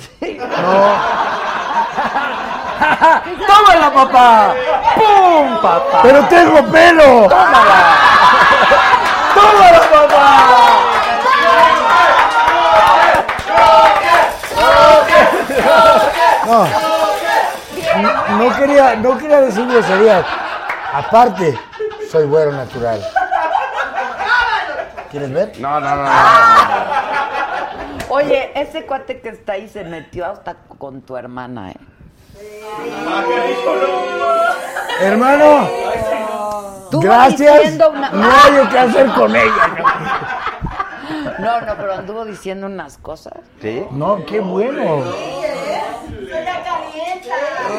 [3.48, 4.53] ¡Tómala, papá!
[4.95, 5.99] ¡Pum, papá!
[6.03, 7.27] ¡Pero tengo pelo!
[7.27, 7.98] ¡Tómala!
[9.36, 10.98] ¡Tómala, papá!
[16.49, 16.65] No,
[18.01, 20.26] no, no quería, no quería decir groserías.
[20.93, 21.59] Aparte,
[22.11, 22.99] soy güero natural.
[25.11, 25.51] ¿Quieres ver?
[25.59, 26.03] No, no, no.
[26.03, 26.09] no.
[28.09, 31.77] Oye, ese cuate que está ahí se metió hasta con tu hermana, ¿eh?
[35.01, 35.69] Hermano,
[36.85, 37.73] Estuvo gracias.
[37.76, 39.69] una- No hay qué hacer con ella.
[41.38, 43.34] No, no, pero anduvo diciendo unas cosas.
[43.61, 43.85] ¿Sí?
[43.91, 45.03] No, qué bueno.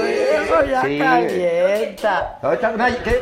[0.02, 0.98] Eso ya Sí.
[0.98, 2.38] calienta.
[2.42, 3.20] Ahorita, una, ¿qué?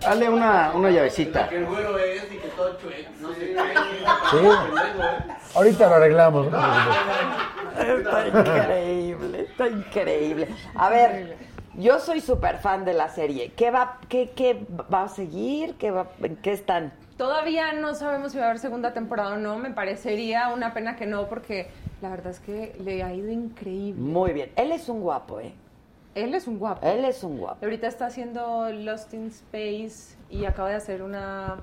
[0.00, 1.48] Dale una, una llavecita.
[1.48, 3.10] Que el güero es y que todo chueco.
[3.20, 3.56] No sé qué.
[4.30, 4.38] Sí.
[5.54, 6.46] Ahorita lo arreglamos.
[7.78, 10.48] Está increíble, está increíble.
[10.74, 11.36] A ver,
[11.74, 13.52] yo soy súper fan de la serie.
[13.56, 14.60] ¿Qué va, qué, qué
[14.92, 15.74] va a seguir?
[15.76, 16.92] ¿Qué va, ¿En qué están?
[17.16, 19.56] Todavía no sabemos si va a haber segunda temporada o no.
[19.58, 21.70] Me parecería una pena que no, porque
[22.02, 24.00] la verdad es que le ha ido increíble.
[24.00, 24.50] Muy bien.
[24.56, 25.52] Él es un guapo, ¿eh?
[26.14, 26.86] Él es un guapo.
[26.86, 27.64] Él es un guapo.
[27.64, 31.58] Ahorita está haciendo Lost in Space y acaba de hacer una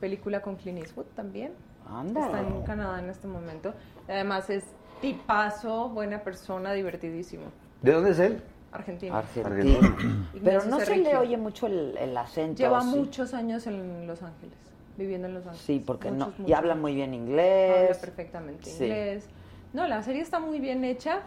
[0.00, 1.52] película con Clint Eastwood también.
[1.88, 2.26] Ándale.
[2.26, 3.72] Está en Canadá en este momento.
[4.08, 4.64] Además es
[5.00, 7.44] tipazo, buena persona, divertidísimo.
[7.80, 8.42] ¿De dónde es él?
[8.72, 9.16] Argentino.
[9.16, 9.96] Argentina.
[10.44, 12.58] Pero no se le oye mucho el, el acento.
[12.62, 12.88] Lleva ¿sí?
[12.88, 14.56] muchos años en Los Ángeles,
[14.98, 15.64] viviendo en Los Ángeles.
[15.64, 16.26] Sí, porque no.
[16.26, 17.90] Muchos, Y habla muy bien inglés.
[17.90, 18.84] Habla perfectamente Sí.
[18.84, 19.28] inglés.
[19.76, 21.18] No, la serie está muy bien hecha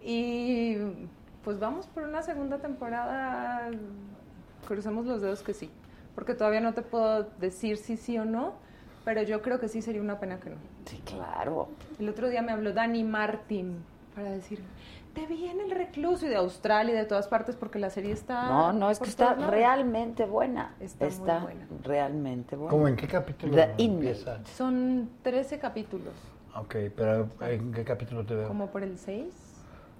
[0.00, 0.76] y
[1.42, 3.68] pues vamos por una segunda temporada.
[4.68, 5.72] Crucemos los dedos que sí,
[6.14, 8.54] porque todavía no te puedo decir si sí o no,
[9.04, 10.56] pero yo creo que sí sería una pena que no.
[10.84, 11.66] Sí, claro.
[11.98, 13.82] El otro día me habló Dani Martin
[14.14, 14.62] para decir,
[15.12, 18.12] te vi en el recluso y de Australia y de todas partes porque la serie
[18.12, 18.46] está...
[18.46, 19.50] No, no, es que está lados.
[19.50, 20.76] realmente buena.
[20.78, 21.66] Está muy buena.
[21.82, 22.70] realmente buena.
[22.70, 24.44] ¿Cómo en qué capítulo The empieza?
[24.44, 26.14] Son 13 capítulos,
[26.58, 28.48] Ok, pero ¿en qué capítulo te veo?
[28.48, 29.26] como por el 6,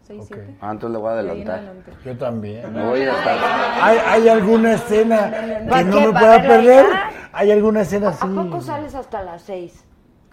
[0.07, 0.29] 6, Ok.
[0.29, 0.57] 7.
[0.61, 1.63] Ah, entonces le voy a adelantar.
[2.05, 2.73] Yo también.
[2.73, 3.85] Me voy hasta...
[3.87, 5.31] ¿Hay, hay alguna escena
[5.69, 6.87] ¿Para que no me ¿Para pueda perder?
[7.33, 8.27] ¿Hay alguna escena así?
[8.27, 9.85] ¿A poco sales hasta las 6?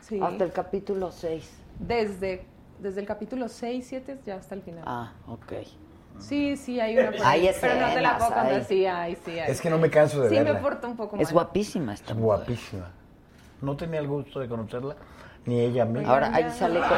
[0.02, 0.20] Sí.
[0.22, 1.60] Hasta el capítulo 6.
[1.80, 2.46] Desde,
[2.80, 4.84] desde el capítulo 6, 7 ya hasta el final.
[4.86, 5.54] Ah, ok.
[6.20, 7.12] Sí, sí, hay una.
[7.12, 8.64] por Hay ahí, Pero no te la puedo contar.
[8.66, 9.52] Sí, hay, sí, hay.
[9.52, 10.54] Es que no me canso de sí, verla.
[10.54, 11.24] me porto un poco mal.
[11.24, 12.26] Es guapísima esta mujer.
[12.26, 12.92] Guapísima.
[13.62, 14.96] No tenía el gusto de conocerla,
[15.46, 16.04] ni ella a mí.
[16.06, 16.90] Ahora ahí sale con...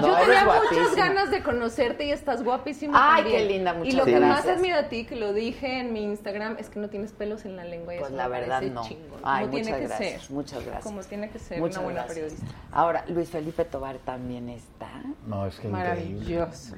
[0.00, 0.80] No, Yo tenía guapísima.
[0.82, 3.42] muchas ganas de conocerte y estás guapísima Ay, también.
[3.48, 4.56] qué linda, Y muchas lo que más gracias.
[4.58, 7.56] admiro a ti, que lo dije en mi Instagram, es que no tienes pelos en
[7.56, 8.82] la lengua y Pues eso la verdad no.
[9.22, 10.30] Ay, como tiene muchas que gracias, ser.
[10.32, 10.84] muchas gracias.
[10.84, 12.24] Como tiene que ser Muchas una buena gracias.
[12.32, 12.56] periodista.
[12.72, 14.88] Ahora, Luis Felipe Tobar también está.
[15.26, 16.74] No, es que Maravilloso.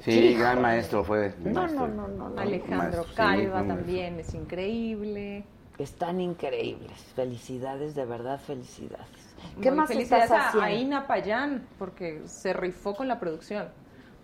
[0.00, 1.34] Sí, gran maestro fue.
[1.40, 1.88] No, maestro.
[1.88, 2.40] no, no, no.
[2.40, 5.44] Alejandro sí, Calva también es increíble.
[5.82, 6.98] Están increíbles.
[7.16, 9.06] Felicidades, de verdad, felicidades.
[9.60, 10.66] ¿Qué Muy más felicidades estás a- haciendo?
[10.66, 13.68] a Ina Payán, porque se rifó con la producción.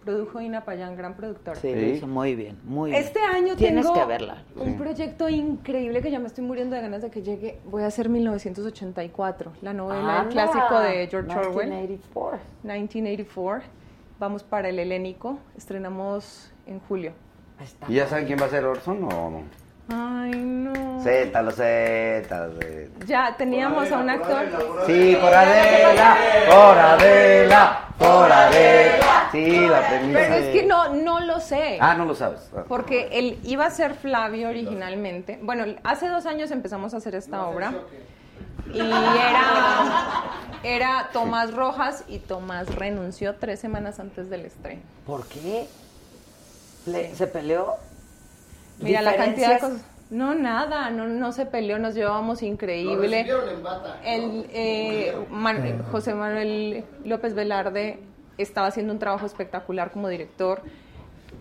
[0.04, 1.56] Produjo Ina Payán, gran productora.
[1.60, 3.02] Sí, muy bien, muy bien.
[3.02, 4.44] Este año Tienes tengo que verla.
[4.56, 7.58] un proyecto increíble que ya me estoy muriendo de ganas de que llegue.
[7.66, 11.68] Voy a hacer 1984, la novela, el Anda, clásico de George Orwell.
[11.68, 12.38] 1984.
[12.62, 13.68] 1984.
[14.20, 15.38] Vamos para el helénico.
[15.56, 17.12] Estrenamos en julio.
[17.88, 19.42] ¿Y ya saben quién va a ser Orson o no?
[19.88, 21.02] Ay, no.
[21.02, 23.06] Zétalo, zétalo, zétalo.
[23.06, 24.46] Ya teníamos a un actor.
[24.86, 26.16] Sí, por Adela,
[26.46, 29.28] por Adela, por Adela.
[29.32, 30.18] Sí, la premisa.
[30.18, 31.78] Pero es que no, no lo sé.
[31.80, 32.50] Ah, no lo sabes.
[32.54, 32.64] Ah.
[32.68, 35.38] Porque él iba a ser Flavio originalmente.
[35.42, 37.72] Bueno, hace dos años empezamos a hacer esta obra.
[38.74, 40.24] Y era,
[40.62, 44.82] era Tomás Rojas y Tomás renunció tres semanas antes del estreno.
[45.06, 45.66] ¿Por qué?
[47.14, 47.76] ¿Se peleó?
[48.80, 49.84] Mira la cantidad de cosas.
[50.10, 53.20] No, nada, no, no se peleó, nos llevábamos increíble.
[53.28, 54.00] en bata.
[54.04, 58.00] El, eh, Man- José Manuel López Velarde
[58.38, 60.62] estaba haciendo un trabajo espectacular como director.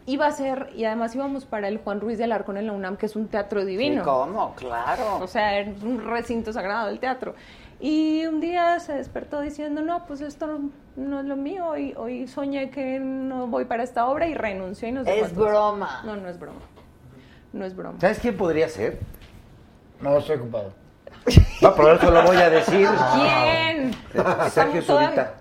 [0.05, 2.97] Iba a ser, y además íbamos para el Juan Ruiz de Alarcón en la UNAM,
[2.97, 4.01] que es un teatro divino.
[4.03, 4.53] Sí, ¿Cómo?
[4.55, 5.19] Claro.
[5.21, 7.35] O sea, es un recinto sagrado del teatro.
[7.79, 10.59] Y un día se despertó diciendo, no, pues esto
[10.95, 11.67] no, es lo mío.
[11.67, 15.35] Hoy, hoy soñé que no voy para esta obra y renunció y nos dejó Es
[15.35, 16.01] broma.
[16.05, 16.59] No, no es broma.
[17.57, 17.99] No es broma.
[17.99, 18.99] ¿Sabes quién podría ser?
[20.01, 20.71] No, estoy ocupado.
[21.61, 22.87] No, pero eso lo voy a decir.
[23.15, 23.91] ¿Quién?
[24.13, 25.33] Eh, Sergio Zurita.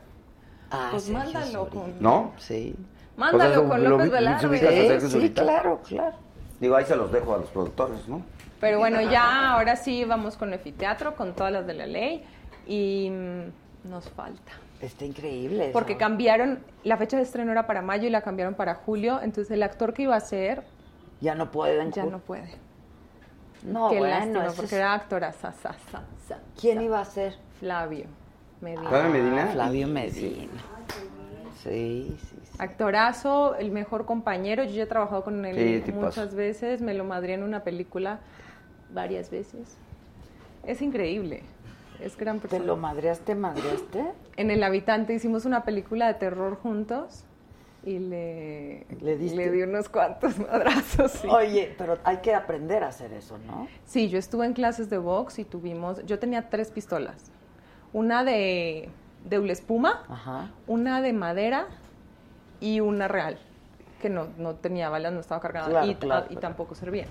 [0.71, 1.71] Ah, Pues Sergio mándalo Zurita.
[1.71, 1.95] con...
[2.01, 2.33] ¿No?
[2.39, 2.75] Sí.
[3.19, 4.47] Mándalo O sea, con lo- López Velarde.
[4.47, 6.17] ubicas a Sergio Sí, sí, claro, claro.
[6.59, 8.23] Digo, ahí se los dejo a los productores, ¿no?
[8.61, 12.25] Pero bueno, ya ahora sí vamos con Efiteatro, con todas las de la ley.
[12.67, 14.53] Y mm, nos falta.
[14.81, 15.69] Está increíble.
[15.73, 15.99] Porque eso.
[16.01, 19.21] cambiaron, la fecha de estreno era para mayo y la cambiaron para julio.
[19.23, 20.63] Entonces el actor que iba a ser
[21.21, 21.93] Ya no pueden.
[21.93, 22.51] ya no puede.
[23.63, 25.33] No, Qué bueno, lástima, porque es- era actora.
[25.33, 26.83] sa, sa, sa, sa, ¿Quién sa.
[26.85, 27.35] iba a ser?
[27.59, 28.07] Flavio
[28.61, 28.89] Medina.
[28.89, 29.47] ¿Flavio Medina?
[29.49, 30.63] Flavio Medina.
[31.63, 32.57] Sí, sí, sí.
[32.59, 34.63] Actorazo, el mejor compañero.
[34.65, 36.07] Yo ya he trabajado con él Sí, tipazo.
[36.07, 36.81] muchas veces.
[36.81, 38.21] Me lo madrié en una película
[38.93, 39.77] varias veces.
[40.65, 41.43] Es increíble.
[42.01, 42.65] Es gran ¿Te persona.
[42.67, 44.05] lo madreaste, madreaste?
[44.37, 47.25] En El Habitante hicimos una película de terror juntos
[47.87, 51.13] y le, ¿Le di unos cuantos madrazos.
[51.13, 51.29] sí.
[51.31, 53.69] Oye, pero hay que aprender a hacer eso, ¿no?
[53.87, 57.31] Sí, yo estuve en clases de box y tuvimos, yo tenía tres pistolas.
[57.93, 58.89] Una de,
[59.25, 60.51] de hule espuma, Ajá.
[60.67, 61.69] una de madera
[62.61, 63.39] y una real,
[64.03, 67.07] que no, no tenía balas, no estaba cargada Claro, y, claro, y pero- tampoco servía.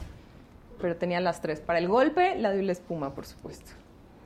[0.82, 1.62] Pero tenía las tres.
[1.62, 3.72] Para el golpe, la de hule espuma, por supuesto.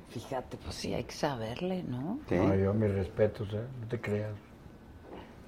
[0.09, 2.17] Fíjate, pues sí, hay que saberle, ¿no?
[2.27, 2.33] Sí.
[2.35, 3.61] No, yo mis respetos, ¿eh?
[3.79, 4.31] No te creas.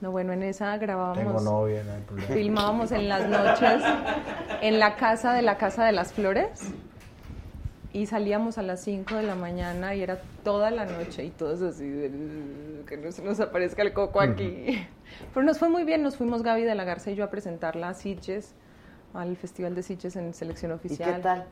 [0.02, 1.18] No, bueno, en esa grabábamos.
[1.18, 2.34] Tengo novia, no hay problema.
[2.34, 3.84] Filmábamos en las noches
[4.62, 6.50] en la casa de la Casa de las Flores
[7.94, 11.62] y salíamos a las 5 de la mañana y era toda la noche y todos
[11.62, 14.86] así de, "Uh, que no se nos aparezca el coco aquí.
[15.34, 17.90] Pero nos fue muy bien, nos fuimos Gaby de la Garza y yo a presentarla
[17.90, 18.56] a Sitges,
[19.14, 21.16] al Festival de Sitges en selección ¿Y oficial.
[21.18, 21.46] qué tal?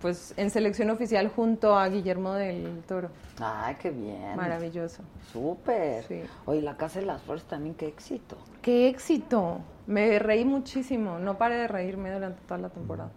[0.00, 3.08] Pues en selección oficial junto a Guillermo del Toro.
[3.40, 4.36] Ay, qué bien.
[4.36, 5.02] Maravilloso.
[5.32, 6.04] Súper.
[6.04, 6.22] Sí.
[6.44, 8.36] Oye, la Casa de las Flores también, qué éxito.
[8.60, 9.58] ¡Qué éxito!
[9.86, 13.10] Me reí muchísimo, no paré de reírme durante toda la temporada.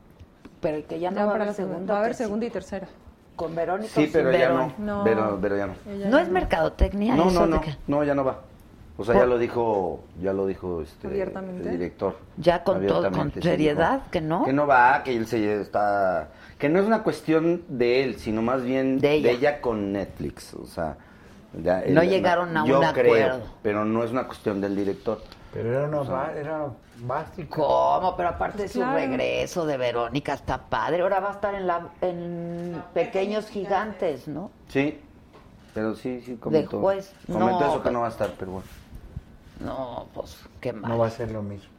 [0.62, 1.76] Pero que ya no Ya va a para haber la segunda.
[1.76, 1.94] segunda.
[1.94, 2.88] Va a haber segunda y tercera.
[3.36, 3.94] Con Verónica.
[3.94, 4.56] Sí, sin pero ya no.
[4.56, 4.74] Verón?
[4.80, 5.04] No.
[5.04, 5.74] Pero, pero ya no.
[5.90, 7.62] Ella No ya es mercadotecnia No, eso no, no.
[7.88, 8.40] No, ya no va.
[9.00, 12.18] O sea, ya lo dijo, ya lo dijo este el director.
[12.36, 14.44] Ya con todo- con seriedad, dijo que no.
[14.44, 16.28] Que no va, que él se está
[16.58, 19.62] que no es una cuestión de él, sino más bien De ella.
[19.62, 20.98] con Netflix, o sea,
[21.64, 23.46] ya No llegaron a yo un creo, acuerdo.
[23.64, 25.22] pero no es una cuestión del director.
[25.54, 26.68] Pero era una, ba- era
[26.98, 27.56] básica.
[27.56, 28.16] ¿Cómo?
[28.18, 28.96] Pero aparte Pues su claro.
[28.98, 31.02] regreso de Verónica está padre.
[31.02, 34.52] Ahora va a estar en la en Pequeños Gigantes, ¿no?
[34.68, 35.00] Sí.
[35.74, 36.82] Pero sí, sí comentó.
[36.82, 37.14] juez.
[37.26, 38.68] Comentó No, eso que no va a estar, pero bueno.
[39.60, 40.92] No, pues qué mal.
[40.92, 41.70] No va a ser lo mismo.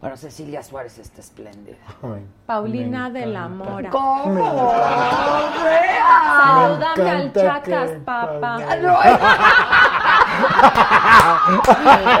[0.00, 1.76] Bueno, Cecilia Suárez está espléndida.
[2.02, 3.48] Ay, Paulina de la.
[3.48, 3.90] Mora.
[3.90, 4.34] ¿Cómo?
[4.34, 4.40] Me
[6.00, 8.58] Salúdame al Chacas, papá.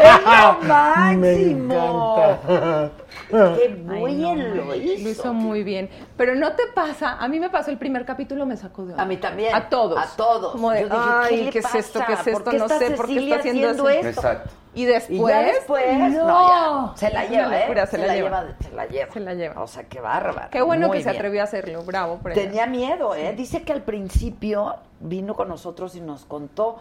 [0.02, 1.16] ¡Es lo máximo!
[1.16, 2.90] Me encanta.
[3.56, 5.02] ¡Qué no, bien lo hizo!
[5.02, 5.88] Lo hizo muy bien.
[6.16, 9.02] Pero no te pasa, a mí me pasó el primer capítulo, me sacó de onda.
[9.02, 9.54] A mí también.
[9.54, 9.98] A todos.
[9.98, 10.52] A todos.
[10.52, 12.00] Como de, Yo dije, ay, ¿qué le ¿qué, es esto?
[12.06, 12.30] ¿Qué es pasa?
[12.30, 12.44] esto?
[12.44, 14.08] ¿Por qué no sé por qué está haciendo, haciendo esto.
[14.08, 14.50] Exacto.
[14.72, 17.86] Y después, Y ya después, no, no, ya, se la lleva, locura, ¿eh?
[17.88, 18.46] se, la, lleva.
[18.60, 19.12] Se la lleva.
[19.12, 19.62] Se la lleva.
[19.62, 20.48] O sea, qué bárbaro.
[20.50, 22.34] Qué bueno Muy que se atrevió a hacerlo, bravo por.
[22.34, 23.34] Tenía miedo, ¿eh?
[23.36, 26.78] Dice que al principio vino con nosotros y nos contó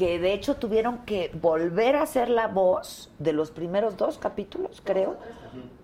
[0.00, 4.80] que de hecho tuvieron que volver a hacer la voz de los primeros dos capítulos,
[4.82, 5.18] creo,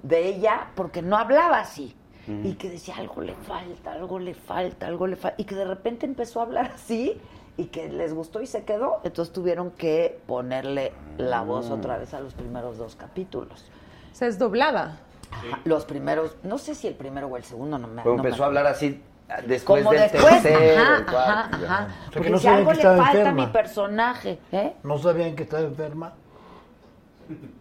[0.03, 1.95] de ella, porque no hablaba así.
[2.27, 5.41] Y que decía, algo le falta, algo le falta, algo le falta.
[5.41, 7.21] Y que de repente empezó a hablar así
[7.59, 9.03] y que les gustó y se quedó.
[9.05, 13.67] Entonces tuvieron que ponerle la voz otra vez a los primeros dos capítulos.
[14.13, 14.99] Se es doblada.
[15.31, 18.23] Ajá, Los primeros, no sé si el primero o el segundo, no me Pero no
[18.23, 19.03] me empezó a hablar así
[19.47, 21.67] después como del después, tercero, ajá, cuarto, ajá, ya.
[21.75, 21.87] ajá.
[21.87, 23.47] que Porque no si sabían algo que le estaba falta a enferma.
[23.47, 24.73] mi personaje, ¿eh?
[24.83, 26.13] ¿No sabían que estaba enferma?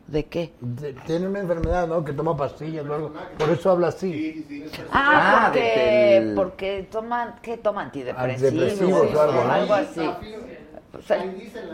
[0.07, 0.53] ¿De qué?
[0.61, 2.05] De- tiene una enfermedad, ¿no?
[2.05, 3.13] Que toma pastillas o algo.
[3.39, 4.71] Por eso habla así.
[4.91, 7.81] Ah, Ah, porque, del- porque toman, ¿qué toma?
[7.81, 10.11] Antidepresivos, Antidepresivos o algo, algo así.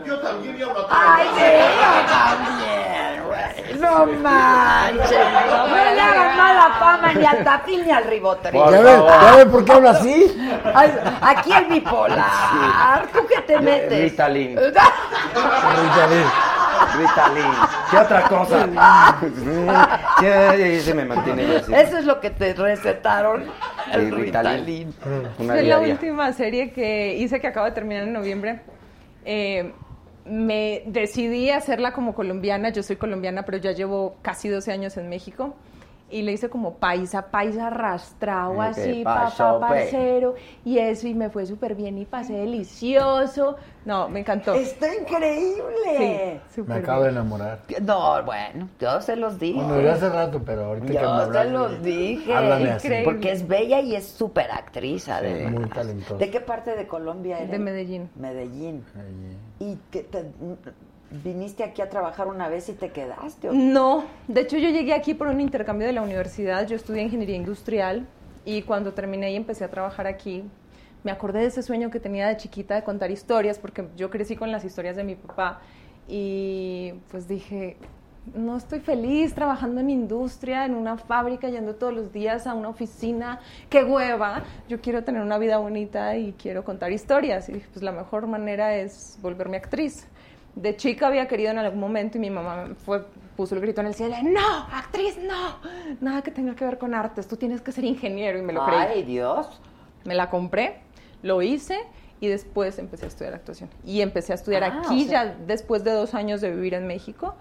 [0.05, 1.43] Yo también ya Ay, sí,
[1.77, 3.79] yo también, güey.
[3.79, 5.11] No manches.
[5.11, 8.61] No le hagas mala fama ni al tapín ni al ribotril.
[8.61, 9.11] Por ¿Ya ven, favor.
[9.21, 10.39] ¿Ya ven por qué habla así?
[10.73, 13.07] Ay, Aquí el bipolar.
[13.13, 14.11] ¿Tú qué te metes?
[14.11, 14.57] Ritalin.
[14.57, 16.25] Ritalin.
[16.97, 17.51] Ritalin.
[17.89, 18.67] ¿Qué otra cosa?
[20.21, 21.73] Sí, se me mantiene así.
[21.73, 23.45] Eso es lo que te recetaron.
[23.91, 24.65] El Ritalin.
[24.65, 24.95] Ritalin.
[25.39, 28.61] Una Es la última serie que hice que acaba de terminar en noviembre.
[29.25, 29.73] Eh,
[30.25, 32.69] me decidí hacerla como colombiana.
[32.69, 35.55] Yo soy colombiana, pero ya llevo casi 12 años en México.
[36.11, 39.59] Y le hice como paisa, paisa arrastrado, ¿Qué así, papá, pe?
[39.59, 40.35] parcero.
[40.65, 43.55] Y eso, y me fue súper bien y pasé delicioso.
[43.85, 44.53] No, me encantó.
[44.53, 46.41] Está increíble.
[46.49, 47.59] Sí, Me acabo de enamorar.
[47.81, 49.61] No, bueno, yo se los dije.
[49.61, 52.33] Bueno, ya hace rato, pero ahorita que me Yo se hablaste, los dije.
[52.33, 52.87] Háblame así.
[52.87, 53.11] Increíble.
[53.11, 55.53] Porque es bella y es súper actriz, además.
[55.53, 56.17] muy talentosa.
[56.17, 57.51] ¿De qué parte de Colombia eres?
[57.51, 58.09] De Medellín.
[58.15, 58.83] Medellín.
[59.59, 60.25] ¿Y que te,
[61.11, 63.49] viniste aquí a trabajar una vez y te quedaste?
[63.51, 67.35] No, de hecho yo llegué aquí por un intercambio de la universidad, yo estudié ingeniería
[67.35, 68.07] industrial
[68.45, 70.43] y cuando terminé y empecé a trabajar aquí,
[71.03, 74.35] me acordé de ese sueño que tenía de chiquita de contar historias, porque yo crecí
[74.35, 75.61] con las historias de mi papá
[76.07, 77.77] y pues dije,
[78.35, 82.69] no estoy feliz trabajando en industria, en una fábrica, yendo todos los días a una
[82.69, 83.39] oficina,
[83.69, 87.83] qué hueva, yo quiero tener una vida bonita y quiero contar historias y dije, pues
[87.83, 90.07] la mejor manera es volverme actriz.
[90.55, 93.05] De chica había querido en algún momento y mi mamá fue,
[93.37, 95.57] puso el grito en el cielo, no, actriz, no,
[96.01, 98.65] nada que tenga que ver con artes, tú tienes que ser ingeniero y me lo
[98.65, 98.77] creí.
[98.79, 99.61] Ay, Dios.
[100.03, 100.81] Me la compré,
[101.23, 101.79] lo hice
[102.19, 103.69] y después empecé a estudiar actuación.
[103.85, 106.73] Y empecé a estudiar Ah, aquí o sea- ya después de dos años de vivir
[106.73, 107.33] en México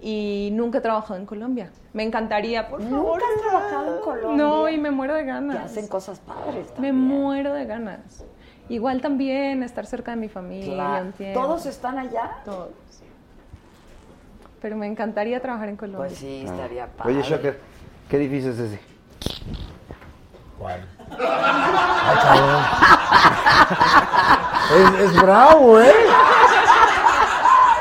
[0.00, 1.70] y nunca he trabajado en Colombia.
[1.92, 3.22] Me encantaría, por ¿Nunca favor.
[3.22, 4.44] has trabajado en Colombia?
[4.44, 5.64] No, y me muero de ganas.
[5.66, 6.96] hacen cosas padres Me también.
[6.98, 8.24] muero de ganas.
[8.72, 11.04] Igual también estar cerca de mi familia Claro.
[11.04, 11.40] un tiempo.
[11.42, 12.38] ¿Todos están allá?
[12.42, 12.70] Todos.
[14.62, 16.06] Pero me encantaría trabajar en Colombia.
[16.06, 17.12] Pues sí, estaría padre.
[17.12, 17.60] Oye, Shocker,
[18.08, 18.80] ¿qué edificio es ese?
[20.58, 20.80] ¿Cuál?
[21.20, 22.14] Ah,
[24.72, 24.94] cabrón.
[24.94, 25.92] es, es bravo, ¿eh?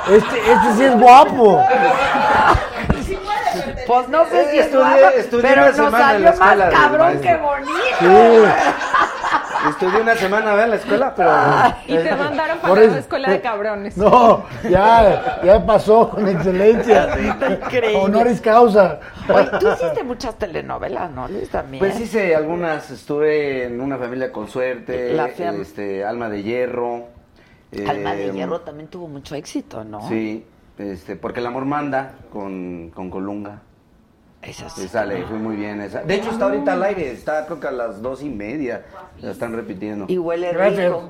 [0.10, 1.64] Este, este sí es guapo.
[3.88, 7.72] Pues no sé si es Estudié- guapo, estudié pero nos salió más cabrón que bonito.
[8.00, 8.06] Sí.
[9.70, 10.64] Estudié una semana ¿verdad?
[10.66, 11.32] en la escuela, pero...
[11.88, 13.98] Y te mandaron Por para la escuela de cabrones.
[13.98, 17.10] No, ya, ya pasó con excelencia.
[17.50, 17.98] Increíble.
[17.98, 19.00] Honoris causa.
[19.30, 21.50] Oye, tú hiciste muchas telenovelas, ¿no, Luis?
[21.50, 21.80] También.
[21.80, 27.08] Pues hice algunas, estuve en una familia con suerte, La este, Alma de Hierro.
[27.88, 30.08] Alma de eh, Hierro también tuvo mucho éxito, ¿no?
[30.10, 30.46] Sí,
[30.78, 33.62] este, porque el amor manda con, con Colunga.
[34.42, 36.02] Esa Sí, sale, fue muy bien esa.
[36.02, 38.86] De hecho, está ahorita al aire, está creo que a las dos y media.
[39.20, 40.06] La están repitiendo.
[40.08, 40.88] Y huele Gracias.
[40.92, 41.10] rico.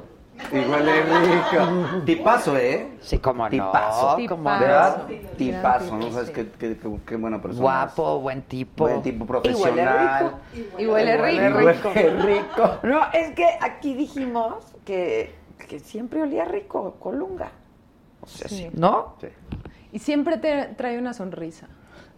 [0.52, 2.02] Igual es rico.
[2.06, 2.98] Tipazo, ¿eh?
[3.02, 3.50] Sí, como no.
[3.50, 4.18] Tipazo.
[4.18, 5.04] ¿Verdad?
[5.38, 7.62] Tipazo, ¿no sabes qué, qué, qué- qué buena persona?
[7.62, 8.86] Guapo, buen tipo.
[8.86, 10.24] Buen tipo Y huele profesional.
[10.54, 10.72] rico.
[10.80, 11.92] Y huele Huele rico.
[11.94, 11.94] rico.
[12.26, 12.78] rico.
[12.84, 15.36] No, es que aquí dijimos que,
[15.70, 17.52] que siempre olía rico, Colunga.
[18.22, 18.70] O sea, sí.
[18.74, 19.16] ¿No?
[19.22, 19.28] Sí.
[19.94, 21.68] Y siempre te trae una sonrisa.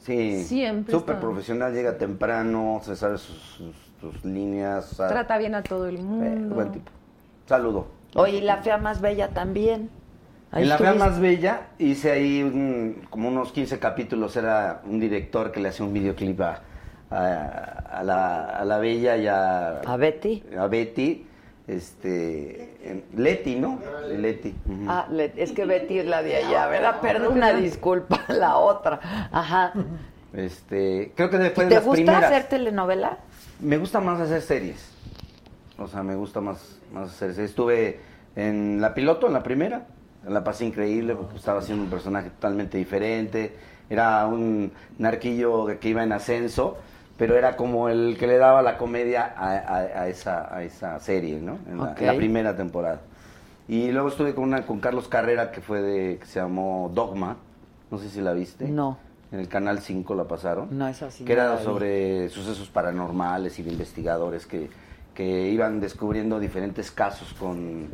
[0.03, 0.43] Sí.
[0.43, 4.95] Siempre Súper profesional, llega temprano, se sabe sus, sus- sus líneas.
[4.97, 6.55] Trata bien a todo el eh, mundo.
[6.55, 6.91] buen tipo.
[7.47, 7.87] Saludo.
[8.15, 9.89] Oye, y la fea más bella también.
[10.51, 10.93] Ahí en La Fea.
[10.93, 14.35] Más Bella hice ahí un- como unos 15 capítulos.
[14.37, 16.61] Era un director que le hacía un videoclip a,
[17.09, 19.79] a- a la, a la Bella y a...
[19.79, 20.43] ¿A Betty?
[20.55, 21.25] A Betty.
[21.65, 22.72] Este...
[22.83, 23.79] en- Leti, ¿no?
[24.09, 24.53] Leti.
[24.87, 26.99] Ah, le- es que Betty es la de allá, ¿verdad?
[27.01, 28.99] Perdón, una disculpa, la otra.
[29.31, 29.73] Ajá.
[30.33, 31.11] Este...
[31.15, 32.23] Creo que después de ¿Te las gusta primeras...
[32.23, 33.17] hacer telenovela?
[33.59, 34.89] Me gusta más hacer series.
[35.77, 37.51] O sea, me gusta más, más hacer series.
[37.51, 37.99] Estuve
[38.35, 39.87] en la piloto, en la primera.
[40.27, 43.55] La pasé increíble porque estaba haciendo un personaje totalmente diferente.
[43.89, 46.77] Era un narquillo que iba en ascenso,
[47.23, 50.99] pero era como el que le daba la comedia a, a- a esa, a esa
[50.99, 51.57] serie, ¿no?
[51.69, 52.17] En la, en la Ok.
[52.17, 52.99] primera temporada.
[53.65, 57.37] Y luego estuve con, una, con Carlos Carrera, que fue de, que se llamó Dogma.
[57.89, 58.67] No sé si la viste.
[58.67, 58.97] No.
[59.31, 61.23] En el Canal 5 la pasaron No, es así.
[61.23, 64.69] que era sobre sucesos paranormales y de investigadores que,
[65.15, 67.87] que iban descubriendo diferentes casos con,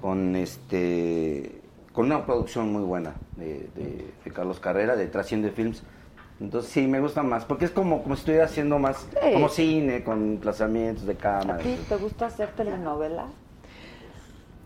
[0.00, 1.60] con este
[1.92, 5.84] con una producción muy buena de, de- de Carlos Carrera, de Trasciende Films.
[6.40, 9.32] Entonces sí, me gusta más, porque es como, como si estuviera haciendo más, Sí.
[9.32, 11.62] como cine, con emplazamientos de ¿A cámara.
[11.62, 13.26] ti te gusta hacer telenovela?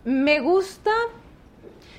[0.05, 0.91] Me gusta.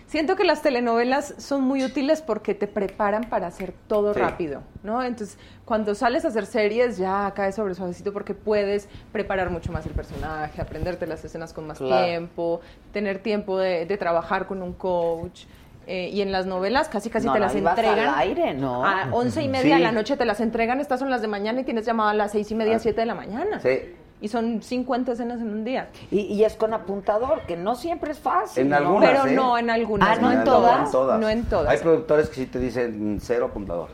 [0.08, 4.20] Siento que las telenovelas son muy útiles porque te preparan para hacer todo Sí.
[4.20, 5.02] rápido, ¿no?
[5.02, 9.86] Entonces, cuando sales a hacer series, ya caes sobre suavecito porque puedes preparar mucho más
[9.86, 12.06] el personaje, aprenderte las escenas con más Claro.
[12.06, 12.60] tiempo,
[12.92, 15.46] tener tiempo de, de trabajar con un coach.
[15.88, 18.00] Eh, y en las novelas casi casi No, te no, las entregan.
[18.10, 18.86] al aire, ¿no?
[18.86, 19.80] A once y media Sí.
[19.80, 22.14] de la noche te las entregan, estas son las de mañana y tienes llamada a
[22.14, 22.80] las seis y media, Ah.
[22.80, 23.60] siete de la mañana.
[23.60, 23.96] Sí.
[24.24, 25.90] Y son 50 escenas en un día.
[26.12, 28.62] Y, y es con apuntador, que no siempre es fácil.
[28.64, 28.76] En ¿no?
[28.78, 29.32] algunas, Pero ¿eh?
[29.34, 30.18] no en algunas.
[30.18, 30.94] Ah, ¿no en todas?
[30.94, 31.68] No en todas.
[31.72, 33.90] Hay productores que sí te dicen cero apuntador.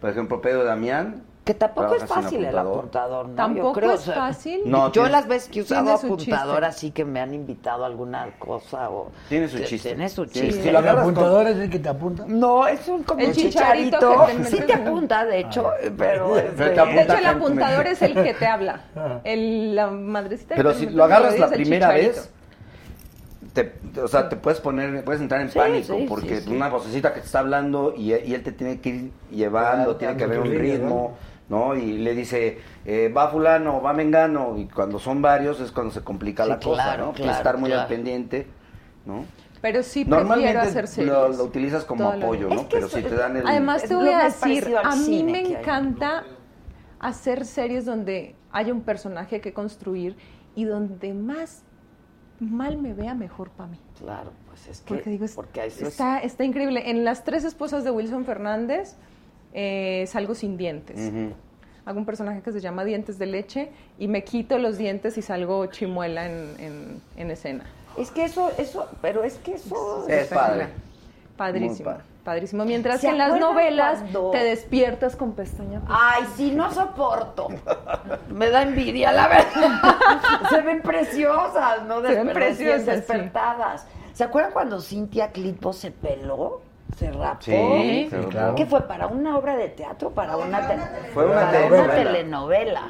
[0.00, 1.22] Por ejemplo, Pedro Damián.
[1.44, 3.34] Que tampoco es fácil el apuntador, ¿no?
[3.34, 4.60] Tampoco Yo creo, es fácil.
[4.64, 6.66] No, yo tiene- las veces que he usado apuntador chiste.
[6.66, 9.10] así que me han invitado a alguna cosa o...
[9.28, 9.88] Tiene su chiste.
[9.88, 10.62] Tiene su chiste.
[10.62, 12.24] si ¿El con- apuntador es el que te apunta?
[12.28, 14.26] No, es un como El un chicharito chicharito.
[14.26, 16.36] que te sí te en- apunta, de hecho, pero...
[16.38, 18.80] este, te De hecho, el apuntador es el que te habla.
[19.24, 22.30] El, la madrecita Pero que te si lo agarras la primera vez,
[23.52, 26.54] te, o sea, te puedes poner, puedes entrar en Sí, pánico sí, porque sí, sí.
[26.56, 29.96] una vocecita que te está hablando y, y él te tiene que ir llevando, Claro,
[29.96, 30.88] tiene que haber un ritmo, ritmo,
[31.18, 31.31] ¿no?
[31.76, 36.00] Y le dice, eh, va fulano, va mengano, y cuando son varios es cuando se
[36.02, 37.12] complica Sí, la cosa, ¿no?
[37.12, 37.82] Que claro, estar muy claro.
[37.82, 38.46] al pendiente,
[39.04, 39.26] ¿no?
[39.60, 41.12] Pero sí prefiero Normalmente hacer series.
[41.12, 42.48] lo, lo utilizas como apoyo.
[42.48, 42.54] ¿no?
[42.54, 43.46] Es que Pero si te dan el...
[43.46, 46.24] Además, te voy a decir, a mí me encanta
[46.98, 50.16] hacer series donde haya un personaje que construir
[50.54, 51.62] y donde más
[52.40, 53.78] mal me vea, mejor para mí.
[54.00, 54.94] Claro, pues es que...
[54.94, 56.90] Porque digo, es- porque eso es- está, está increíble.
[56.90, 58.96] En Las tres esposas de Wilson Fernández
[59.52, 61.12] eh, salgo sin dientes.
[61.84, 65.22] Hago un personaje que se llama Dientes de Leche y me quito los dientes y
[65.22, 67.64] salgo chimuela en, en- en escena.
[67.98, 70.06] Es que eso, eso, pero es que eso...
[70.08, 70.68] Es padre.
[71.36, 71.90] Padrísimo.
[71.90, 72.04] Padre.
[72.24, 72.64] Padrísimo.
[72.64, 75.82] Mientras ¿Se que en las novelas cuando- te despiertas con pestaña.
[75.88, 77.48] Ay, sí, no soporto.
[78.30, 79.80] Me da envidia, la verdad.
[80.50, 82.00] Se ven preciosas, ¿no?
[82.00, 83.86] Se ven preciosas, despertadas.
[84.12, 86.60] ¿Se acuerdan cuando Cintia Clitbo se peló?
[86.96, 87.40] ¿Se rapó?
[87.42, 88.54] Sí, se rapó.
[88.54, 88.82] ¿Qué fue?
[88.82, 90.10] ¿Para una obra de teatro?
[90.10, 91.94] ¿Para una, te- Fue una para telenovela.
[91.94, 92.82] telenovela?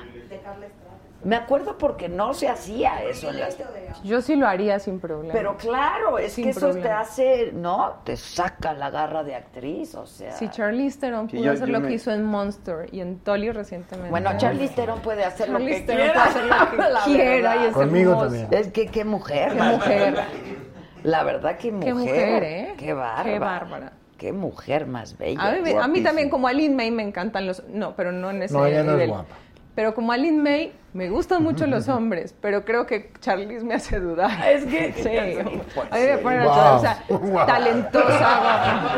[1.24, 3.56] Me acuerdo porque no se hacía eso en las...
[4.02, 5.32] Yo sí lo haría sin problema.
[5.32, 8.00] Pero claro, es Sin que eso te hace, ¿no?
[8.02, 10.32] Te saca la garra de actriz, o sea...
[10.32, 13.00] Si Charlize Theron Sí, pudo yo- hacer yo lo me- que hizo en Monster y
[13.02, 14.10] en Tolly recientemente.
[14.10, 16.24] Bueno, Charlize Theron puede hacer lo Charlize que Theron quiera.
[16.24, 18.48] puede hacer lo que quiera y es Conmigo también.
[18.50, 19.52] Es que qué mujer.
[19.52, 20.14] Qué mujer.
[21.04, 21.88] La verdad, qué mujer.
[21.88, 22.74] Qué mujer, ¿eh?
[22.78, 23.24] Qué bárbara.
[23.24, 23.92] Qué bárbara.
[24.18, 25.40] Qué mujer más bella.
[25.42, 25.52] A
[25.88, 27.64] mí, a también, como a Lin May, me encantan los.
[27.68, 29.08] No, pero no en ese No, ella no es nivel.
[29.10, 29.34] guapa.
[29.74, 33.74] Pero como a Lin May, me gustan mucho los hombres, pero creo que Charlize me
[33.74, 34.30] hace dudar.
[34.46, 35.58] Es que- Sí.
[35.74, 36.76] Pues A mí me pone Wow.
[36.76, 37.46] o sea, Wow.
[37.46, 38.90] talentosa.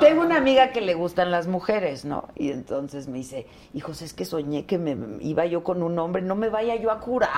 [0.00, 2.28] Tengo una amiga que le gustan las mujeres, ¿no?
[2.34, 6.20] Y entonces me dice, hijos, es que soñé que me iba yo con un hombre,
[6.22, 7.30] no me vaya yo a curar.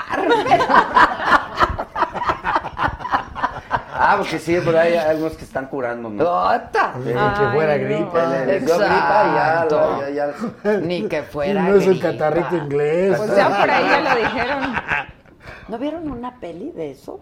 [4.05, 6.25] Ah, porque sí, pero hay algunos que están curando, ¿no?
[6.25, 6.95] ¡Ota!
[6.99, 7.85] Ni que fuera no.
[7.85, 8.27] gripa.
[8.47, 10.33] Le- dio gripa y ya, ya,
[10.65, 12.11] ya- Ni que fuera no es un gripa.
[12.11, 13.17] catarrito inglés.
[13.17, 14.75] Pues ya por ahí ya lo dijeron.
[15.69, 17.21] ¿No vieron una peli de eso?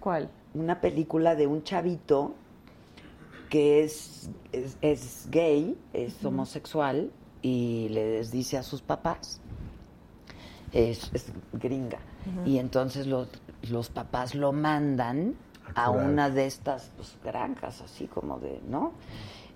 [0.00, 0.28] ¿Cuál?
[0.54, 2.34] Una película de un chavito
[3.48, 7.10] que es, es, es gay, es homosexual
[7.42, 9.40] y les dice a sus papás,
[10.72, 11.98] es, es gringa,
[12.44, 13.28] y entonces los,
[13.70, 15.36] los papás lo mandan
[15.74, 18.92] a una de estas pues, granjas, así como de, ¿no?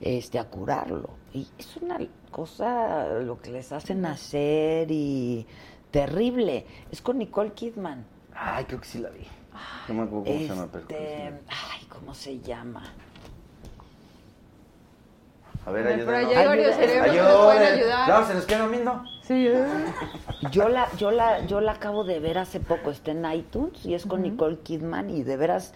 [0.01, 1.11] Este, a curarlo.
[1.33, 1.99] Y es una
[2.31, 5.47] cosa, lo que les hacen hacer y
[5.91, 6.67] terrible.
[6.91, 8.05] Es con Nicole Kidman.
[8.35, 9.27] Ay, creo que sí la vi.
[9.89, 10.83] No me acuerdo cómo se llama, pero.
[10.89, 12.83] Este, ay, ¿cómo se llama?
[15.67, 16.15] A ver, Ay, ayúdenos.
[16.15, 18.09] pero ahí hay varios cerebros que nos pueden ayudar.
[18.09, 19.05] No, se nos queda dormindo.
[19.31, 19.49] Sí.
[20.51, 23.95] Yo la, yo la, yo la acabo de ver hace poco, está en iTunes y
[23.95, 25.73] es con Nicole Kidman y de veras,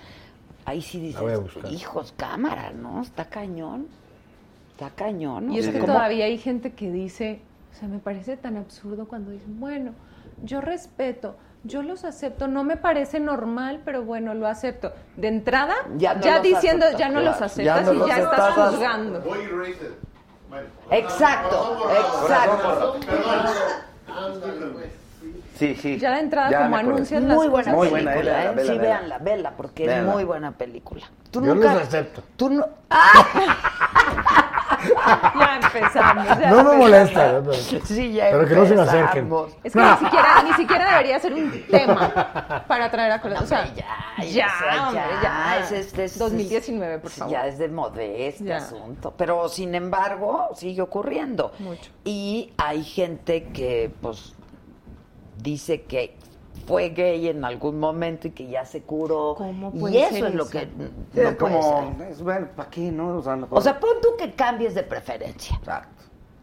[0.64, 1.22] ahí sí dices,
[1.70, 3.00] hijos, cámara, ¿no?
[3.02, 3.86] Está cañón.
[4.72, 5.52] Está cañón.
[5.52, 9.06] Y es que ¿cómo- todavía hay gente que dice, o sea, me parece tan absurdo
[9.06, 9.92] cuando dicen, bueno,
[10.42, 14.90] yo respeto, yo los acepto, no me parece normal, pero bueno, lo acepto.
[15.16, 17.26] De entrada, Ya ya, no diciendo, aceptas, ya no claro.
[17.26, 19.22] los aceptas Ya no y los ya estás juzgando.
[20.90, 22.96] Exacto, exacto.
[25.58, 25.98] Sí, sí.
[25.98, 27.72] Ya de entrada, Ya como anuncias las Muy buena.
[27.72, 28.54] Muy película, buena, vela, ¿eh?
[28.54, 28.82] vela, sí, vela.
[28.82, 30.08] véanla, vela, porque Véanla.
[30.10, 31.06] es muy buena película.
[31.30, 32.22] Tú Yo nunca, los acepto.
[32.36, 32.66] Tú no...
[35.38, 36.26] Ya empezamos.
[36.38, 37.42] ya No me molesta,
[37.84, 39.30] Sí, ya pero que no se me acerquen.
[39.62, 43.44] Es que ni siquiera, ni siquiera debería ser un tema para traer a colación.
[43.44, 43.84] O sea, ya,
[44.18, 47.32] ya, ya, o sea, hombre, ya, es- es- es- 2019, por favor.
[47.32, 48.56] Ya es de modé este Ya.
[48.58, 49.12] asunto.
[49.16, 51.52] Pero sin embargo, sigue ocurriendo.
[51.58, 51.90] Mucho.
[52.04, 54.34] Y hay gente que, pues,
[55.42, 56.16] dice que
[56.66, 59.34] fue gay en algún momento y que ya se curó.
[59.36, 60.52] ¿Cómo y puede eso ser es lo eso?
[60.52, 61.94] que Sí, no es como.
[62.22, 63.16] bueno, ¿para qué, no?
[63.18, 65.56] O sea, mejor- O sea, pon tú que cambies de preferencia.
[65.56, 66.02] Exacto.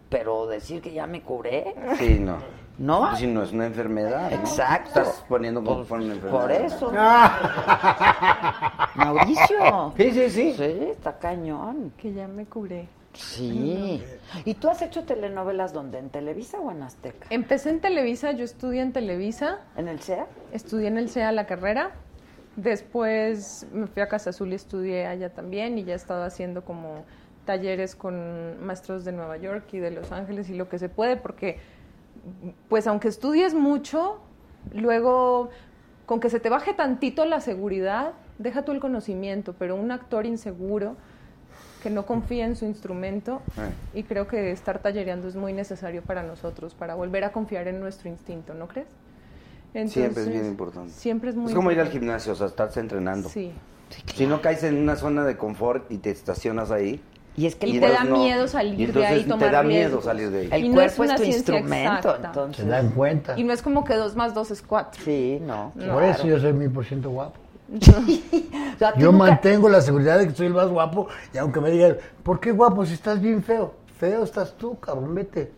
[0.10, 2.38] Pero decir que ya me curé, Sí, no.
[2.77, 3.07] ¿no?
[3.10, 4.30] Pues si no es una enfermedad.
[4.31, 4.35] ¿no?
[4.38, 4.99] Exacto.
[5.02, 6.41] Estás poniendo como si fuera una enfermedad.
[6.41, 6.91] Por eso.
[8.95, 9.93] Mauricio.
[9.98, 10.53] Sí, sí, sí.
[10.57, 11.93] Sí, está cañón.
[11.98, 12.88] Que ya me curé.
[13.13, 14.03] Sí.
[14.45, 15.99] ¿Y tú has hecho telenovelas donde?
[15.99, 17.27] ¿En Televisa o en Azteca?
[17.29, 20.27] Empecé en Televisa, yo estudié en Televisa, ¿En el CEA?
[20.51, 21.91] estudié en el CEA la carrera.
[22.55, 26.63] Después me fui a Casa Azul y estudié allá también y ya he estado haciendo
[26.63, 27.05] como
[27.45, 31.17] talleres con maestros de Nueva York y de Los Ángeles y lo que se puede
[31.17, 31.59] porque
[32.69, 34.19] pues aunque estudies mucho,
[34.73, 35.49] luego
[36.05, 40.25] con que se te baje tantito la seguridad, deja tú el conocimiento, pero un actor
[40.25, 40.97] inseguro
[41.81, 43.99] que no confía en su instrumento Eh.
[43.99, 47.79] y creo que estar tallereando es muy necesario para nosotros, para volver a confiar en
[47.79, 48.87] nuestro instinto, ¿no crees?
[49.73, 50.91] Siempre es bien Entonces, importante.
[50.91, 51.99] Siempre es muy Es como ir al importante.
[52.05, 53.29] gimnasio, o sea, estarse entrenando.
[53.29, 53.51] Sí.
[54.15, 57.01] Si no caes en una zona de confort y te estacionas ahí.
[57.37, 59.39] Y es que Y el te entonces da miedo salir y de entonces ahí, tomar
[59.39, 60.03] Te da miedo riesgos.
[60.05, 60.49] salir de ahí.
[60.51, 62.27] El Y no es cuerpo es, una tu instrumento, exacta.
[62.27, 62.63] entonces.
[62.65, 63.39] Se dan cuenta.
[63.39, 65.01] Y no es como que dos más dos es cuatro.
[65.03, 65.71] Sí, no.
[65.93, 67.39] Por eso yo soy mil por ciento guapo.
[68.76, 71.38] O sea, tú Yo nunca- mantengo la seguridad de que soy el más guapo y
[71.38, 73.76] aunque me digan, ¿por qué guapo si estás bien feo?
[73.99, 75.52] Feo estás tú, cabrón, vete.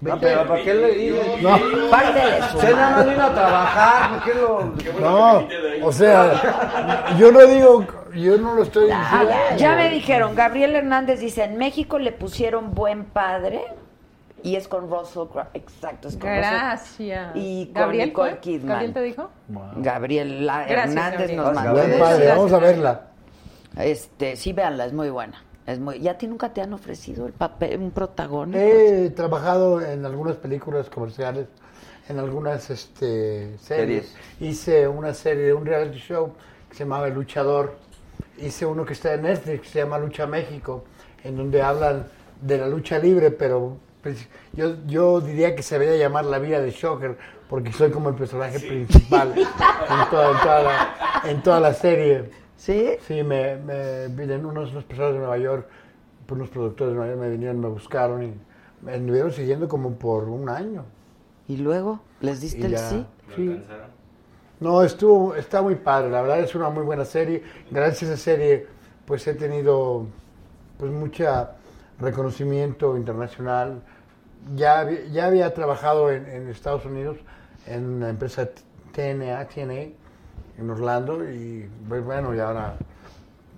[0.00, 0.26] No, Vete.
[0.26, 1.10] pero ¿para qué le?
[1.42, 1.54] No.
[1.54, 3.10] Usted nada más madre.
[3.10, 5.00] vino a trabajar, ¿por qué lo...?
[5.00, 5.46] No,
[5.86, 7.84] o sea, yo no digo,
[8.14, 9.30] yo no lo estoy diciendo.
[9.56, 13.62] ya me dijeron, Gabriel Hernández dice, en México le pusieron buen padre
[14.42, 15.46] y es con Russell Crowe.
[15.54, 17.32] Exacto, es con Russell- Gracias.
[17.34, 18.38] Y con ¿Gabriel Nicole?
[18.38, 18.68] Kidman.
[18.68, 19.30] ¿Gabriel te dijo?
[19.48, 21.36] Gracias, Hernández Gabriel.
[21.36, 21.72] nos mandó.
[21.72, 23.06] Buen padre, vamos a verla.
[23.76, 25.42] Este, sí, véanla, es muy buena.
[25.66, 28.58] Es muy, ¿Ya a ti nunca te han ofrecido el papel, un protagónico?
[28.58, 31.46] He trabajado en algunas películas comerciales,
[32.08, 34.08] en algunas este, series.
[34.08, 34.16] Series.
[34.40, 36.32] Hice una serie, un reality show
[36.68, 37.76] que se llamaba El Luchador.
[38.38, 40.84] Hice uno que está en Netflix, que se llama Lucha México,
[41.22, 42.06] en donde hablan
[42.40, 46.60] de la lucha libre, pero pues, yo, yo diría que se debería llamar La vida
[46.60, 47.16] de Shocker,
[47.48, 52.30] porque soy como el personaje principal en toda, en toda la, en toda la serie.
[52.56, 52.90] ¿Sí?
[53.06, 55.66] Sí, me, me vienen unos, unos personas de Nueva York,
[56.26, 58.34] pues, unos productores de Nueva York me vinieron, me buscaron y
[58.82, 60.84] me estuvieron siguiendo como por un año.
[61.48, 62.00] ¿Y luego?
[62.20, 63.06] ¿Les diste Y el ya, sí?
[63.36, 63.62] sí.
[64.60, 67.42] No, estuvo, está muy padre, la verdad es una muy buena serie.
[67.70, 68.66] Gracias a esa serie,
[69.06, 70.06] pues he tenido
[70.78, 71.52] pues mucha
[71.98, 73.82] reconocimiento internacional.
[74.56, 77.16] Ya, ya había trabajado en, en Estados Unidos
[77.66, 78.48] en una empresa
[78.92, 79.92] TNA, TNA,
[80.58, 82.76] en Orlando, y pues bueno, y ahora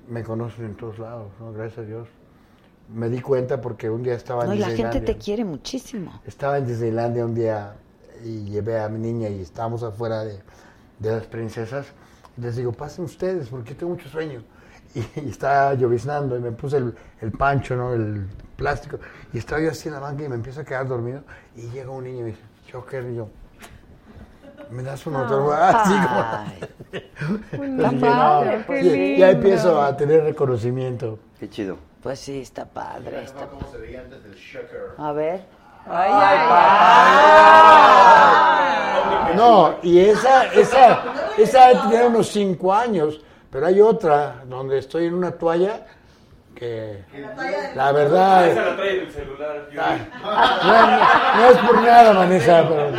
[0.09, 1.53] me conocen en todos lados, ¿no?
[1.53, 2.09] gracias a Dios.
[2.89, 5.05] Me di cuenta porque un día estaba en No, y la gente Disneylandia.
[5.15, 6.21] te quiere muchísimo.
[6.27, 7.75] Estaba en Disneylandia un día
[8.23, 10.41] y llevé a mi niña y estábamos afuera de,
[10.99, 11.87] de las princesas.
[12.37, 14.43] Les digo, pasen ustedes porque tengo mucho sueño.
[14.95, 17.95] Y, y estaba lloviznando y me puse el, el pancho, ¿no?
[17.95, 18.99] El plástico.
[19.33, 21.23] Y estaba yo así en la banca y me empiezo a quedar dormido.
[21.57, 23.29] Y llega un niño y me dice, Joker, y yo,
[24.71, 25.79] ¿me das un autógrafo?
[25.79, 26.21] Así como...
[27.77, 29.43] Está qué Y- ya lindo.
[29.47, 31.19] empiezo a tener reconocimiento.
[31.39, 31.77] Qué chido.
[32.03, 33.23] Pues sí, está padre.
[33.25, 33.47] Está...
[33.47, 34.95] ¿Cómo se veía antes el Shocker?
[34.99, 35.45] A ver.
[35.87, 36.11] Ay,
[39.25, 41.03] ay, No, y esa, esa,
[41.37, 43.21] esa tiene unos cinco años,
[43.51, 45.87] pero hay otra donde estoy en una toalla
[46.55, 47.05] que
[47.75, 49.69] la verdad Esa la trae en el celular.
[49.73, 52.91] yo- no, no- no es por nada, Vanessa, pero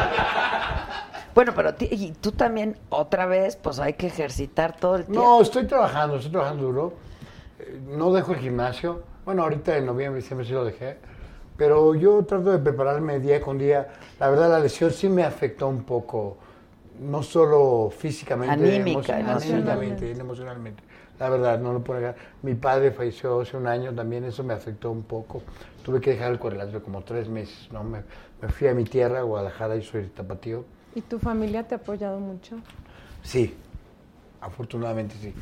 [1.34, 5.22] Bueno, pero y tú también, otra vez, pues hay que ejercitar todo el tiempo.
[5.22, 6.94] No, estoy trabajando, estoy trabajando duro.
[7.60, 9.04] Eh, No dejo el gimnasio.
[9.26, 10.98] Bueno, ahorita en noviembre, diciembre sí lo dejé.
[11.58, 13.88] Pero yo trato de prepararme día con día.
[14.20, 16.38] La verdad, la lesión sí me afectó un poco.
[17.00, 20.12] No solo físicamente, Anímica, emocionalmente, emocionalmente.
[20.22, 20.84] emocionalmente.
[21.20, 22.16] La verdad, no lo puedo negar.
[22.42, 25.42] Mi padre falleció hace un año, también eso me afectó un poco.
[25.84, 27.70] Tuve que dejar el cuadrilátero como tres meses.
[27.72, 27.84] ¿no?
[27.84, 28.02] Me,
[28.42, 30.66] me fui a mi tierra, Guadalajara, y soy tapatío.
[30.94, 32.58] ¿Y tu familia te ha apoyado mucho?
[33.24, 33.54] Sí,
[34.42, 35.34] afortunadamente sí.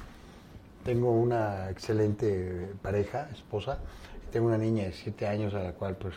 [0.84, 3.80] Tengo una excelente pareja, esposa.
[4.28, 6.14] y Tengo una niña de siete años a la cual, pues,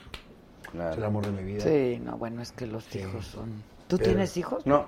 [0.74, 1.60] es el amor de mi vida.
[1.60, 3.62] Sí, no, bueno, es que los hijos son...
[3.88, 4.66] ¿Tú Pero- tienes hijos?
[4.66, 4.86] No.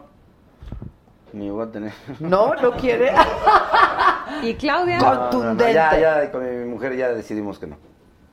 [1.33, 1.93] Ni voy a tener.
[2.21, 3.13] No, no quiere.
[4.43, 4.99] ¿Y Claudia?
[4.99, 5.75] No, no, no, Contundente.
[5.75, 7.77] ya, ya, con mi mujer ya decidimos que no.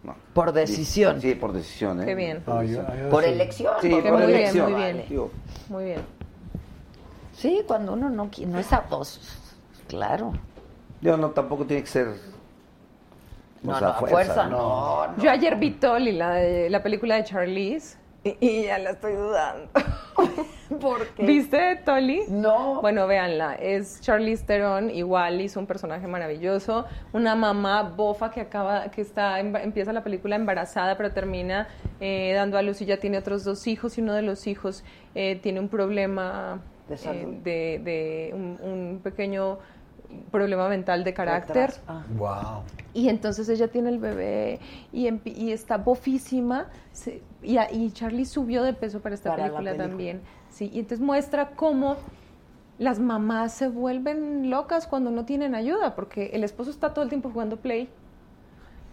[0.04, 0.16] no.
[0.34, 1.20] Por decisión.
[1.22, 2.06] Sí, por decisión, ¿eh?
[2.06, 2.44] Qué bien.
[2.46, 3.30] Yo- yo Por sí.
[3.32, 3.74] elección.
[3.82, 4.72] Sí, porque- por muy bien, elección.
[4.72, 5.06] muy bien.
[5.10, 5.32] Digo,
[5.70, 6.02] Muy bien.
[7.34, 9.20] Sí, cuando uno no quiere, no es a dos.
[9.88, 10.32] Claro.
[11.02, 12.08] Yo no, tampoco tiene que ser.
[12.08, 12.14] o
[13.64, 14.58] No, sea, no, a fuerza, ¿no?
[14.58, 15.24] no, no.
[15.24, 19.14] Yo ayer vi Tolly, la, de- la película de Charlize, y, y ya la estoy
[19.14, 19.70] dudando.
[21.20, 22.24] ¿Viste Tolly?
[22.28, 22.82] No.
[22.82, 23.54] Bueno, véanla.
[23.56, 26.86] Es Charlize Theron, igual hizo un personaje maravilloso.
[27.14, 31.68] Una mamá bofa que acaba, que está, emba- empieza la película embarazada, pero termina
[32.00, 34.84] eh, dando a luz y ya tiene otros dos hijos y uno de los hijos
[35.14, 37.34] eh, tiene un problema De eh, salud.
[37.44, 39.60] de, de un, un pequeño
[40.32, 41.56] problema mental de carácter.
[41.72, 41.82] Retraso.
[41.88, 42.04] Ah.
[42.18, 42.64] Wow.
[42.94, 44.60] Y entonces ella tiene el bebé
[44.94, 45.08] y,
[45.52, 46.68] está bofísima.
[46.94, 49.90] se- y, Charlie subió de peso para esta Para película, película.
[49.90, 50.22] también.
[50.50, 51.98] Sí, y entonces muestra cómo
[52.80, 57.10] las mamás se vuelven locas cuando no tienen ayuda, porque el esposo está todo el
[57.10, 57.90] tiempo jugando play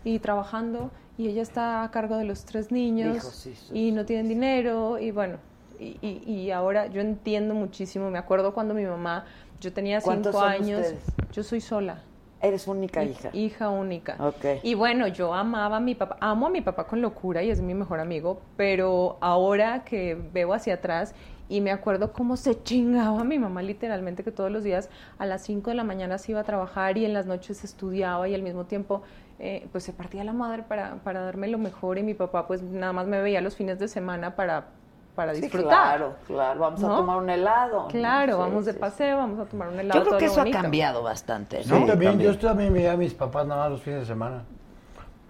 [0.04, 3.92] y trabajando, y ella está a cargo de los tres niños Hijos, sí, sí, y
[3.92, 5.38] no tienen dinero, y bueno.
[5.78, 9.24] Y, y- y ahora yo entiendo muchísimo, me acuerdo cuando mi mamá,
[9.62, 11.04] yo tenía ¿Cuántos cinco son años, ustedes?
[11.32, 12.02] yo soy sola.
[12.40, 13.30] Eres única Hi- hija.
[13.32, 14.16] Hija única.
[14.18, 14.44] Ok.
[14.64, 17.60] Y bueno, yo amaba a mi papá, amo a mi papá con locura y es
[17.60, 21.14] mi mejor amigo, pero ahora que veo hacia atrás
[21.48, 25.42] y me acuerdo cómo se chingaba mi mamá literalmente que todos los días a las
[25.42, 28.42] 5 de la mañana se iba a trabajar y en las noches estudiaba y al
[28.42, 29.02] mismo tiempo
[29.38, 32.62] eh, pues se partía la madre para, para darme lo mejor y mi papá pues
[32.62, 34.66] nada más me veía los fines de semana para,
[35.14, 35.68] para Sí, disfrutar.
[35.98, 36.60] claro, claro.
[36.60, 37.82] Vamos a tomar un helado.
[37.82, 37.88] ¿no?
[37.88, 39.80] Claro, Sí, vamos de sí, paseo, vamos a tomar un sí.
[39.80, 40.00] helado.
[40.00, 41.86] Yo creo que eso ha cambiado bastante, Sí, ¿no?
[41.86, 42.32] también, también.
[42.32, 44.42] yo también veía a mis papás nada más los fines de semana.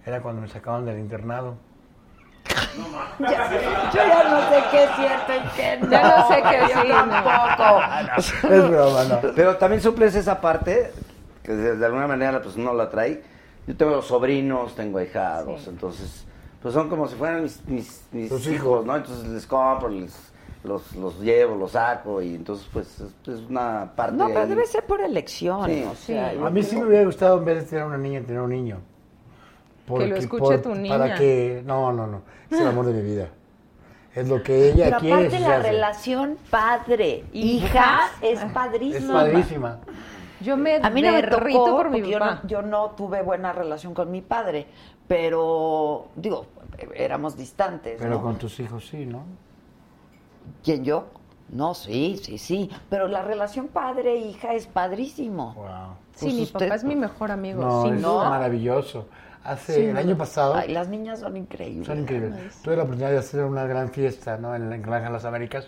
[0.05, 1.55] Era cuando me sacaban del internado.
[3.19, 3.49] Ya-
[3.93, 5.89] yo ya no sé qué es cierto y qué no.
[5.91, 6.95] Ya no sé qué sí, no.
[6.95, 8.53] tampoco.
[8.53, 9.19] Es broma, no.
[9.35, 10.91] Pero también suples esa parte
[11.43, 13.23] que de, alguna manera pues no la trae.
[13.67, 15.69] Yo tengo sobrinos, tengo ahijados, Sí.
[15.69, 16.25] entonces
[16.63, 18.85] pues son como si fueran mis, mis, mis Tus hijos, hijos.
[18.85, 18.95] ¿no?
[18.95, 20.33] Entonces les compro, les,
[20.63, 24.47] los, los llevo, los saco y entonces pues es, es una parte No, pero ahí.
[24.49, 25.65] debe ser por elección.
[25.69, 26.37] Sí, o sea, sí.
[26.43, 28.79] A mí sí me hubiera gustado en vez de tener una niña, tener un niño.
[29.85, 30.97] Que lo escuche tu niña.
[30.97, 31.61] Para que...
[31.65, 32.21] No, no, no.
[32.49, 33.27] Es el amor de mi vida.
[34.15, 35.15] Es lo que ella Pero quiere.
[35.15, 35.71] aparte la hace.
[35.71, 38.97] relación padre hija es padrísima.
[38.99, 39.79] Es padrísima.
[40.39, 43.21] Yo me A mí no me tocó por mi porque yo no, yo no tuve
[43.21, 44.67] buena relación con mi padre,
[45.07, 46.45] pero digo,
[46.95, 47.97] éramos distantes.
[47.99, 48.21] Pero ¿no?
[48.21, 49.23] con tus hijos sí, ¿no?
[50.63, 51.05] ¿Quién yo?
[51.49, 52.69] No, sí, sí, sí.
[52.89, 55.53] Pero la relación padre-hija es padrísimo.
[55.53, 55.65] Wow.
[56.15, 58.29] Sí, Pues mi usted- papá es mi mejor amigo, No, es duda.
[58.29, 59.07] maravilloso.
[59.43, 60.55] Hace el año pasado...
[60.55, 61.85] Ay, las niñas son increíbles.
[61.85, 62.61] Son increíbles.
[62.63, 64.55] Tuve la oportunidad de hacer una gran fiesta ¿no?
[64.55, 65.67] en la Granja de las Américas.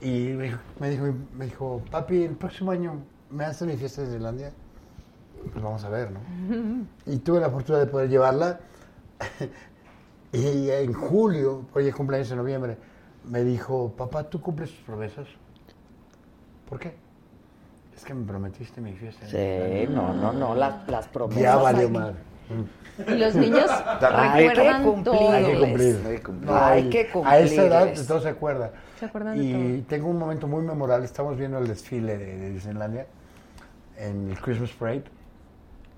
[0.00, 1.04] Y me dijo, me dijo,
[1.34, 4.52] me dijo, papi, el próximo año me hacen mi fiesta de Islandia.
[5.52, 6.20] Pues vamos a ver, ¿no?
[7.06, 8.60] Y tuve la fortuna de poder llevarla.
[10.32, 12.76] y en julio, oye, cumpleaños en noviembre,
[13.24, 15.26] me dijo, papá, ¿tú cumples tus promesas?
[16.68, 16.94] ¿Por qué?
[17.94, 19.26] Es que me prometiste mi fiesta.
[19.26, 19.88] Sí, Islandia".
[19.90, 21.42] no, no, no, las, las promesas.
[21.42, 22.14] Ya valió mal.
[23.08, 25.04] Y los niños Hay que recuerdan cumplir.
[25.04, 25.30] todo.
[25.30, 26.02] Hay que cumplir.
[26.06, 26.50] Hay que cumplir.
[26.50, 28.06] No, Hay y que A esa edad cumplirles.
[28.06, 28.72] todo se acuerda.
[28.98, 31.04] Se acuerdan de Y tengo un momento muy memorable.
[31.06, 33.06] Estamos viendo el desfile de, de Disneylandia
[33.96, 35.04] en el Christmas Parade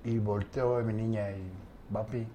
[0.07, 1.51] y volteo a mi niña y,
[1.93, 2.25] papi,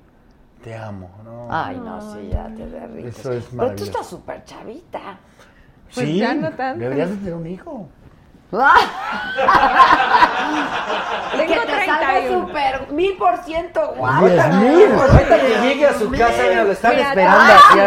[0.63, 1.11] te amo.
[1.25, 1.49] ¿no?
[1.51, 3.19] Ay, no, sí, ya te derrites.
[3.19, 5.01] Eso es Pero tú estás súper chavita.
[5.95, 6.81] Pues sí, ya no tanto.
[6.81, 7.89] deberías de tener un hijo.
[8.53, 8.69] Tengo
[11.63, 12.47] te salga 31.
[12.47, 14.29] súper mil por ciento guapa.
[14.29, 14.93] ¡Diez mil!
[14.93, 17.79] Ahorita que llegue a su casa y lo están Mira, esperando ah, así.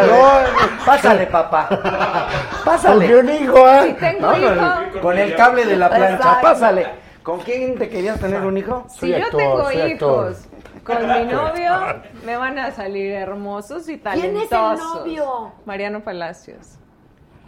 [0.84, 1.68] Pásale, papá.
[1.68, 1.88] Porque
[2.64, 3.16] Pásale.
[3.20, 3.96] un hijo, Si ¿eh?
[4.00, 4.54] tengo No, hijo,
[4.94, 6.14] con, con el cable de la plancha.
[6.16, 6.42] Exacto.
[6.42, 7.05] Pásale.
[7.26, 8.86] ¿Con quién te querías tener un hijo?
[8.88, 10.30] si yo actor, tengo actor.
[10.30, 10.48] hijos
[10.84, 11.72] con mi novio,
[12.24, 15.00] me van a salir hermosos y ¿Quién es el talentosos.
[15.00, 15.52] novio?
[15.64, 16.78] Mariano Palacios.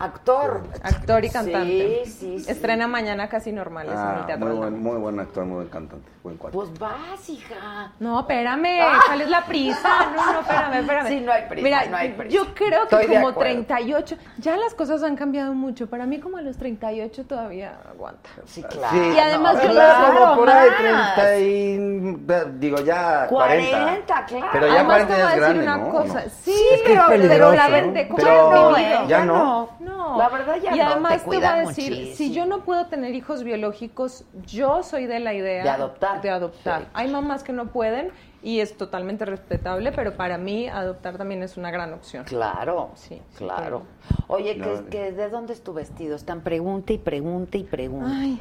[0.00, 0.62] Actor.
[0.82, 2.02] Actor y cantante.
[2.04, 2.50] Sí, sí, sí.
[2.50, 5.68] Estrena mañana casi normales en el Ah, Teatro muy, buen, muy buen actor, muy buen
[5.68, 6.56] cantante, buen cuate.
[6.56, 7.92] Pues vas, hija.
[7.98, 9.00] No, espérame, Ah.
[9.06, 9.88] ¿cuál es la prisa?
[10.14, 11.08] No, no, espérame, espérame.
[11.08, 12.34] Sí, no hay prisa, Mira, no hay prisa.
[12.36, 13.50] yo creo que Estoy como acuerdo.
[13.52, 15.88] 38, ya las cosas han cambiado mucho.
[15.88, 18.30] Para mí como a los 38 todavía aguanta.
[18.46, 18.96] Sí, claro.
[18.96, 21.14] Sí, Y además no, yo claro, lo como por ahí más.
[21.16, 23.70] 30 y, digo ya 40.
[23.78, 24.46] 40, claro.
[24.52, 25.90] Pero ya Además, 40 te voy a decir grande, una ¿no?
[25.90, 26.14] cosa.
[26.24, 26.30] ¿No?
[26.42, 29.04] Sí, Es que es pero, pero la verdad, ¿cómo Pero no, ya eh?
[29.08, 29.68] ya no.
[30.12, 30.18] No.
[30.18, 32.86] La verdad ya y no, además te te, voy a decir, si yo no puedo
[32.86, 36.20] tener hijos biológicos, yo soy de la idea De adoptar.
[36.22, 36.82] De adoptar.
[36.82, 36.86] Sí.
[36.94, 38.10] Hay mamás que no pueden
[38.42, 42.24] y es totalmente respetable, pero para mí adoptar también es una gran opción.
[42.24, 43.82] Claro, Sí, sí, claro.
[44.28, 46.14] Oye, No, ¿qué, de- qué- ¿de dónde es tu vestido?
[46.16, 48.10] Están pregunta y pregunta y pregunta.
[48.10, 48.40] Ay,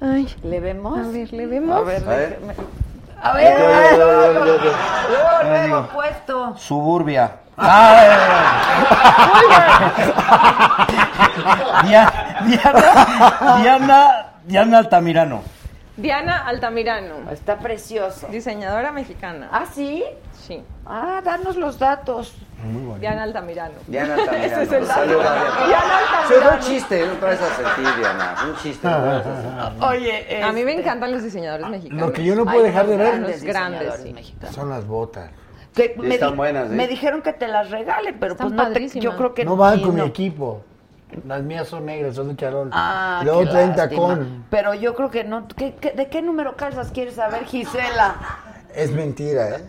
[0.00, 0.28] ay.
[0.42, 0.98] ¿Le vemos?
[0.98, 1.76] A ver, ¿le vemos?
[1.76, 2.38] A ver, A ver.
[3.20, 4.70] A ver, Yo, yo, yo,
[5.08, 6.56] luego, luego puesto.
[6.56, 7.40] Suburbia.
[11.84, 12.12] Dia-
[12.46, 15.42] Diana, Diana, Diana Altamirano.
[15.96, 18.28] Diana Altamirano, Está precioso.
[18.28, 19.48] diseñadora mexicana.
[19.50, 20.04] ¿Ah, sí?
[20.46, 22.34] Sí, Ah, danos los datos.
[23.00, 23.74] Diana Altamirano.
[23.86, 24.62] Diana Altamirano.
[24.62, 25.04] Ese es dato.
[25.04, 25.34] Diana.
[25.66, 25.94] Diana
[26.26, 26.58] fue un Altamirano.
[26.68, 28.34] chiste, no te vas a sentir, Diana.
[28.48, 28.88] Un chiste.
[28.88, 29.84] no te vas a sentir.
[29.84, 32.06] Oye, A mí me este, encantan los diseñadores mexicanos.
[32.06, 34.12] Lo que yo no puedo dejar de ver Los grandes, sí.
[34.12, 34.54] mexicanos.
[34.54, 35.30] son las botas.
[35.78, 36.74] Que me, Están di- buenas, ¿eh?
[36.74, 39.04] me dijeron que te las regalen, pero Están pues no te, padrísimas.
[39.04, 40.02] yo creo que No van con no.
[40.04, 40.62] mi equipo.
[41.26, 42.68] Las mías son negras, son de charol.
[42.72, 43.88] Ah, luego qué traen lástima.
[44.08, 44.44] tacón.
[44.50, 45.48] Pero yo creo que no.
[45.48, 48.14] ¿qué- qué- de qué número calzas quieres saber, Gisela?
[48.74, 49.64] Es mentira, ¿eh?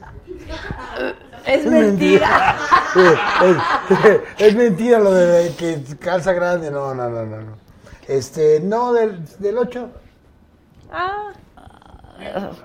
[1.45, 2.55] Es mentira.
[2.93, 2.99] Sí,
[3.45, 6.69] es, es mentira lo de que calza grande.
[6.71, 7.37] No, no, no, no.
[7.41, 7.57] no.
[8.07, 9.89] Este, no, del, del 8.
[10.91, 11.31] Ah,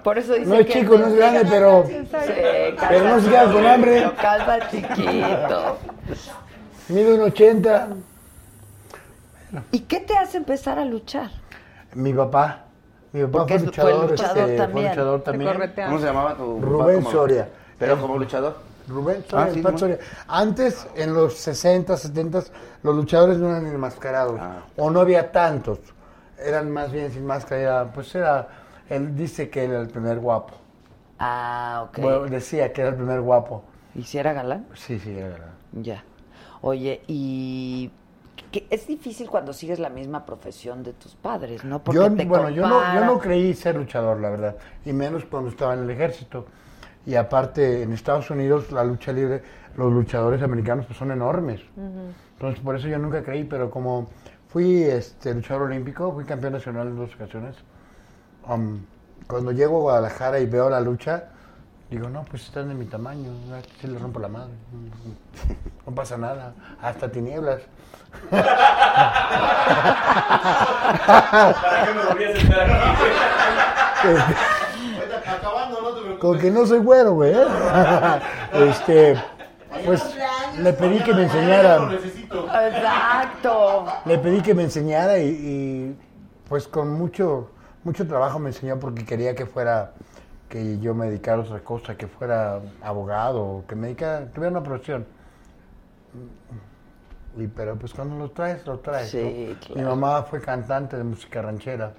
[0.03, 1.85] Por eso dice No es que chico, no es grande, pero.
[1.87, 2.09] Sí,
[2.89, 3.93] Pero no se queda con hambre.
[3.99, 5.79] pero calza chiquito.
[6.89, 7.89] Mide un 80.
[9.71, 11.31] ¿Y qué te hace empezar a luchar?
[11.95, 12.65] Mi papá.
[13.13, 14.89] Mi papá Porque fue luchador, luchador este, fue también.
[14.89, 15.53] luchador también.
[15.87, 16.67] ¿Cómo se llamaba tu papá?
[16.73, 17.49] Rubén Como- Soria.
[17.79, 18.57] ¿Pero como luchador?
[18.89, 19.79] Rubén Soria, Ah.
[19.79, 19.99] Soria.
[20.29, 22.43] Antes, en los 60, 70,
[22.83, 24.39] los luchadores no eran enmascarados.
[24.43, 24.57] Ah.
[24.77, 25.79] O no había tantos.
[26.39, 27.61] Eran más bien sin máscara.
[27.61, 28.49] era- pues era.
[28.89, 30.55] Él dice que era el primer guapo.
[31.19, 31.98] Ah, ok.
[31.98, 33.65] Bueno, decía que era el primer guapo.
[33.94, 34.66] ¿Y si era galán?
[34.74, 35.52] Sí, sí, era verdad.
[35.73, 36.05] Ya.
[36.61, 37.90] Oye, y
[38.51, 41.82] que es difícil cuando sigues la misma profesión de tus padres, ¿no?
[41.82, 44.56] Porque Yo, te bueno, yo no, yo no creí ser luchador, la verdad.
[44.85, 46.47] Y menos cuando estaba en el ejército.
[47.06, 49.43] Y aparte, en Estados Unidos, la lucha libre,
[49.77, 51.61] los luchadores americanos pues, son enormes.
[52.35, 54.09] Entonces, por eso yo nunca creí, pero como
[54.48, 57.56] fui este, luchador olímpico, fui campeón nacional en dos ocasiones.
[58.49, 58.81] Um,
[59.27, 61.25] cuando llego a Guadalajara y veo la lucha,
[61.91, 63.31] digo, no, pues están de mi tamaño,
[63.81, 64.53] si le rompo la madre.
[65.87, 67.61] No pasa nada, hasta tinieblas.
[68.31, 68.45] ¿Para
[71.85, 73.03] qué me volví a sentar aquí?
[75.27, 76.19] Acabando, no te preocupes.
[76.21, 77.33] Con que no soy güero, güey.
[77.35, 77.47] ¿eh?
[78.55, 79.23] este,
[79.85, 80.03] pues
[80.59, 81.91] le pedí que me enseñara.
[82.69, 83.87] Exacto.
[84.05, 85.99] le pedí que me enseñara y, y,
[86.49, 87.51] pues con mucho,
[87.85, 89.93] mucho trabajo me enseñó porque quería que fuera,
[90.48, 94.62] que yo me dedicara a otra cosa, que fuera abogado, que me dedicara, tuviera una
[94.62, 95.06] profesión.
[97.36, 99.11] Y, pero pues cuando lo traes, lo traes.
[99.11, 99.61] Sí, ¿no?
[99.61, 99.81] claro.
[99.81, 101.93] Mi mamá fue cantante de música ranchera,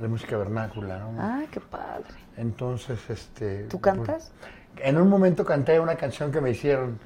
[0.00, 1.14] de música vernácula, ¿no?
[1.18, 2.14] Ah, qué padre.
[2.36, 3.64] Entonces, este...
[3.64, 4.32] ¿Tú cantas?
[4.38, 6.98] pues, en un momento canté una canción que me hicieron.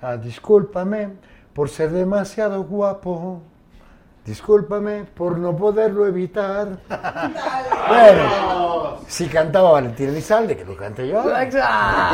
[0.00, 1.10] ah, discúlpame
[1.52, 3.42] por ser demasiado guapo.
[4.28, 6.68] Discúlpame por no poderlo evitar.
[7.88, 11.20] bueno, si cantaba Valentín Elizalde, que lo cante yo.
[11.34, 11.56] Exacto.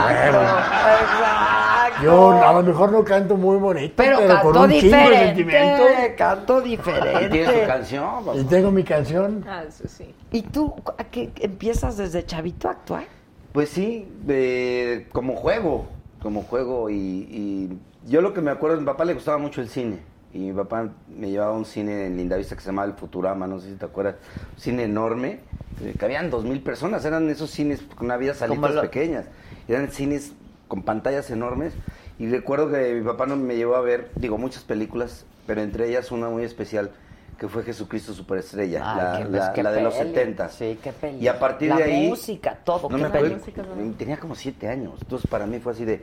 [0.04, 0.38] Bueno.
[0.40, 2.02] Exacto.
[2.04, 5.84] Yo a lo mejor no canto muy bonito, Pero, pero, con un chingo de sentimiento.
[5.84, 6.14] diferente.
[6.16, 7.66] Cantó ¿Tiene su diferente.
[7.66, 8.24] canción?
[8.24, 8.38] papá?
[8.38, 9.44] Y tengo mi canción.
[9.48, 10.14] Ah, eso sí.
[10.30, 13.04] ¿Y tú a qué empiezas desde chavito a actuar?
[13.52, 15.86] Pues sí, de- como juego,
[16.22, 19.60] como juego y, y yo lo que me acuerdo, a mi papá le gustaba mucho
[19.60, 19.98] el cine
[20.34, 23.46] y mi papá me llevaba a un cine en Lindavista que se llamaba el Futurama,
[23.46, 24.16] no sé si te acuerdas,
[24.56, 25.38] un cine enorme,
[25.82, 29.26] eh, cabían dos mil personas, eran esos cines con había Como salitas pequeñas,
[29.68, 30.32] eran cines
[30.66, 31.72] con pantallas enormes
[32.18, 35.88] y recuerdo que mi papá no me llevó a ver, digo, muchas películas, pero entre
[35.88, 36.90] ellas una muy especial
[37.38, 40.10] que fue Jesucristo Superestrella, Ay, la, qué- la- qué la de los peli.
[40.14, 40.48] 70.
[40.48, 41.18] Sí, qué peli.
[41.18, 42.08] Y a partir La de ahí...
[42.08, 43.34] música, todo, No me peli.
[43.34, 46.02] acuerdo, tenía como siete años, entonces para mí fue así de...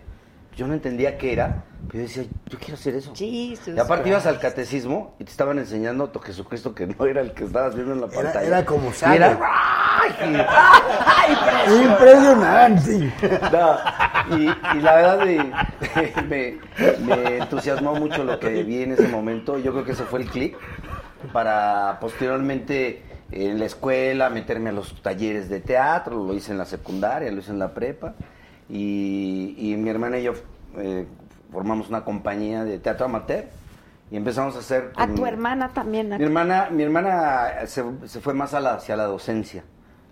[0.55, 3.13] Yo no entendía qué era, Pero yo decía, yo quiero hacer eso.
[3.15, 4.49] Jesus Y aparte ibas al Christ.
[4.55, 7.93] catecismo y te estaban enseñando a tu Jesucristo que no era el que estabas viendo
[7.93, 8.47] en la Era- pantalla.
[8.47, 9.17] era como Y sangre.
[9.17, 10.11] era- ¡Ay!
[11.83, 13.13] Impresionante.
[13.51, 15.51] No, y, y la verdad me,
[16.27, 16.57] me-
[17.05, 19.57] me entusiasmó mucho lo que vi en ese momento.
[19.57, 20.57] Yo creo que ese fue el clic
[21.33, 26.23] para posteriormente en la escuela meterme a los talleres de teatro.
[26.25, 28.13] Lo hice en la secundaria, lo hice en la prepa.
[28.71, 30.33] Y, y mi hermana y yo
[30.77, 31.05] eh,
[31.51, 33.45] formamos una compañía de teatro amateur
[34.09, 34.91] y empezamos a hacer...
[34.95, 36.09] A con- tu hermana también.
[36.09, 39.63] mi hermana, mi hermana se, se fue más a la, hacia la docencia.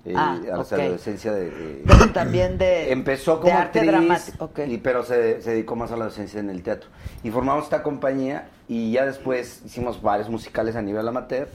[0.06, 0.82] eh, Ah, hacia ok.
[0.84, 1.84] la docencia de, de-
[2.14, 2.92] también de.
[2.92, 4.46] Empezó de como arte actriz, dramático.
[4.46, 4.60] ok.
[4.68, 6.90] y, pero se, se dedicó más a la docencia en el teatro.
[7.24, 11.48] Y formamos esta compañía y ya después hicimos varios musicales a nivel amateur.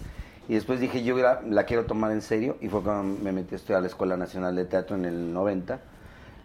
[0.49, 2.59] Y después dije, yo la, la quiero tomar en serio.
[2.61, 5.33] Y fue cuando me metí a estudiar a la Escuela Nacional de Teatro en el
[5.33, 5.79] 90.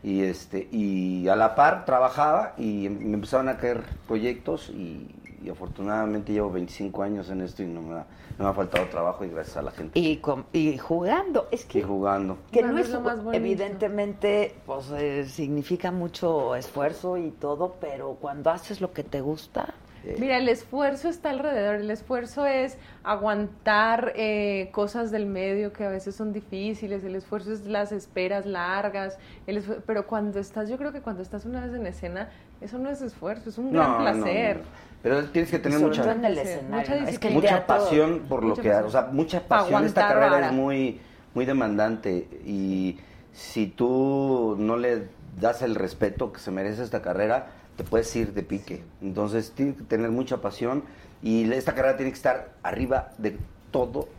[0.03, 4.69] Y, este, y a la par trabajaba y me empezaron a caer proyectos.
[4.69, 8.05] Y, y afortunadamente llevo 25 años en esto y no me, ha,
[8.37, 9.97] no me ha faltado trabajo y gracias a la gente.
[9.97, 11.47] Y, com- y jugando.
[11.51, 12.37] Es que Y jugando.
[12.51, 13.41] Que no es es, lo más bonito.
[13.41, 19.73] evidentemente, pues eh, significa mucho esfuerzo y todo, pero cuando haces lo que te gusta,
[20.17, 21.75] Mira, el esfuerzo está alrededor.
[21.75, 27.03] El esfuerzo es aguantar eh, cosas del medio que a veces son difíciles.
[27.03, 29.17] El esfuerzo es las esperas largas.
[29.47, 32.29] El esfu- pero cuando estás, yo creo que cuando estás una vez en escena,
[32.61, 34.57] eso no es esfuerzo, es un gran No, placer.
[34.57, 34.63] no.
[35.03, 36.35] Pero tienes que tener mucha, en el
[36.69, 36.95] mucha.
[37.09, 38.85] Es que mucha pasión por lo mucha que haces.
[38.85, 39.85] O sea, mucha pasión.
[39.85, 40.47] Esta carrera vara.
[40.47, 40.99] es muy,
[41.33, 42.99] muy demandante y
[43.31, 45.07] si tú no le
[45.39, 47.47] das el respeto que se merece esta carrera,
[47.79, 48.83] te puedes ir de pique.
[49.01, 50.83] Entonces, tienes que tener mucha pasión
[51.23, 53.37] y esta carrera tiene que estar arriba de
[53.71, 54.09] todo,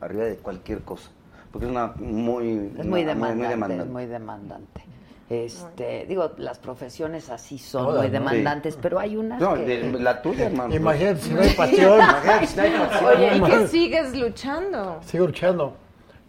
[0.00, 1.10] arriba de cualquier cosa.
[1.50, 4.82] Porque es una muy, es muy una- demandante, es muy demandante.
[5.28, 9.64] Este, digo, las profesiones así son Todas, muy demandantes, pero hay unas No, que...
[9.64, 10.72] de- la tuya, hermano.
[10.74, 11.98] Imagínate si no hay pasión.
[11.98, 13.04] Imagínate si no hay pasión.
[13.16, 15.00] Oye, ¿y qué sigues luchando?
[15.04, 15.76] Sigo luchando.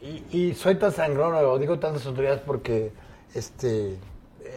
[0.01, 2.91] Y, y soy tan sangrón, o digo tantas tonterías porque
[3.35, 3.97] este,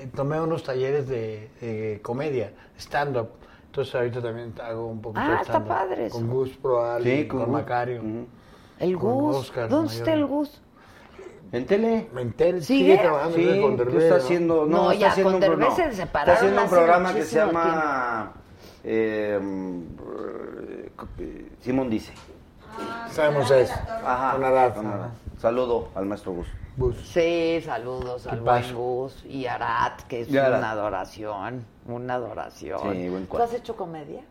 [0.06, 3.28] tomé unos talleres de, de comedia, stand-up.
[3.66, 5.68] Entonces ahorita también hago un poquito Ah, de está stand-up.
[5.68, 6.14] padre eso.
[6.16, 7.52] Con Gus Proal, Sí, con con, Gus.
[7.60, 8.02] Macario.
[8.78, 10.01] El con Gus, Oscar ¿dónde Mayor.
[10.02, 10.60] está el Gus?
[11.52, 12.09] En tele.
[12.16, 12.85] En tele, ¿Sigue?
[12.94, 14.22] sigue trabajando Sí, con ¿qué Derbez, está ¿no?
[14.24, 14.55] haciendo?
[14.66, 15.76] No, No, está ya, haciendo con un no.
[15.76, 18.32] se separaron Está haciendo un programa que se llama
[18.82, 19.40] eh,
[21.60, 22.12] Simón dice.
[23.10, 23.74] Sabemos eso.
[24.05, 24.32] Ajá.
[24.35, 24.86] Con Arad, con.
[24.86, 25.09] Arad.
[25.39, 26.47] Saludo al maestro Gus.
[26.77, 26.97] Gus.
[26.97, 28.74] Sí, saludos al ¿Qué buen?
[28.74, 30.59] Gus y Arat, que es Arat.
[30.59, 32.81] una adoración, una adoración.
[32.93, 34.23] Sí, buen ¿Tú has hecho comedia?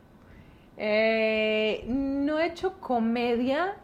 [0.77, 3.75] Eh, no he hecho comedia.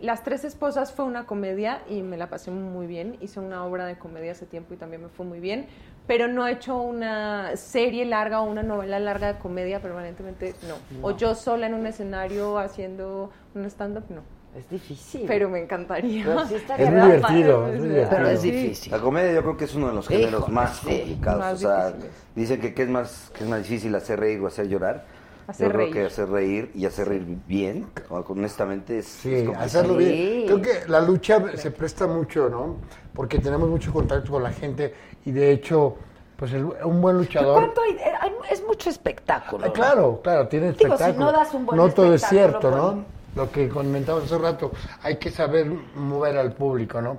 [0.00, 3.18] Las tres esposas fue una comedia y me la pasé muy bien.
[3.20, 5.66] Hice una obra de comedia hace tiempo y también me fue muy bien.
[6.06, 10.76] Pero no he hecho una serie larga o una novela larga de comedia permanentemente, no.
[11.06, 14.22] O yo sola en un escenario haciendo un stand-up, no.
[14.56, 15.24] Es difícil.
[15.28, 16.24] Pero me encantaría.
[16.24, 18.16] Pero sí estaría Es muy divertido, es muy divertido.
[18.16, 18.92] Pero es difícil.
[18.92, 20.86] La comedia yo creo que es uno de los géneros Híjole, más sí.
[20.86, 21.38] complicados.
[21.40, 21.92] Más o sea,
[22.34, 25.04] dicen que, que es más que es más difícil hacer reír o hacer llorar.
[25.46, 29.98] Hacer yo creo que hacer reír y hacer reír bien, honestamente es, Sí, es hacerlo
[29.98, 30.04] Sí.
[30.04, 30.46] bien.
[30.46, 32.76] Creo que la lucha se presta mucho, ¿no?
[33.14, 34.94] Porque tenemos mucho contacto con la gente
[35.24, 35.96] y de hecho,
[36.36, 37.54] pues el- un buen luchador...
[37.54, 37.92] ¿Cuánto hay?
[37.92, 39.64] Eh, hay- Es mucho espectáculo.
[39.64, 39.72] Ah, ¿no?
[39.72, 41.26] claro, claro, tiene Digo, si espectáculo.
[41.26, 43.19] no das un buen No todo es espectáculo, cierto, ¿no?
[43.34, 47.18] Lo que comentamos hace rato, hay que saber mover al público, ¿no?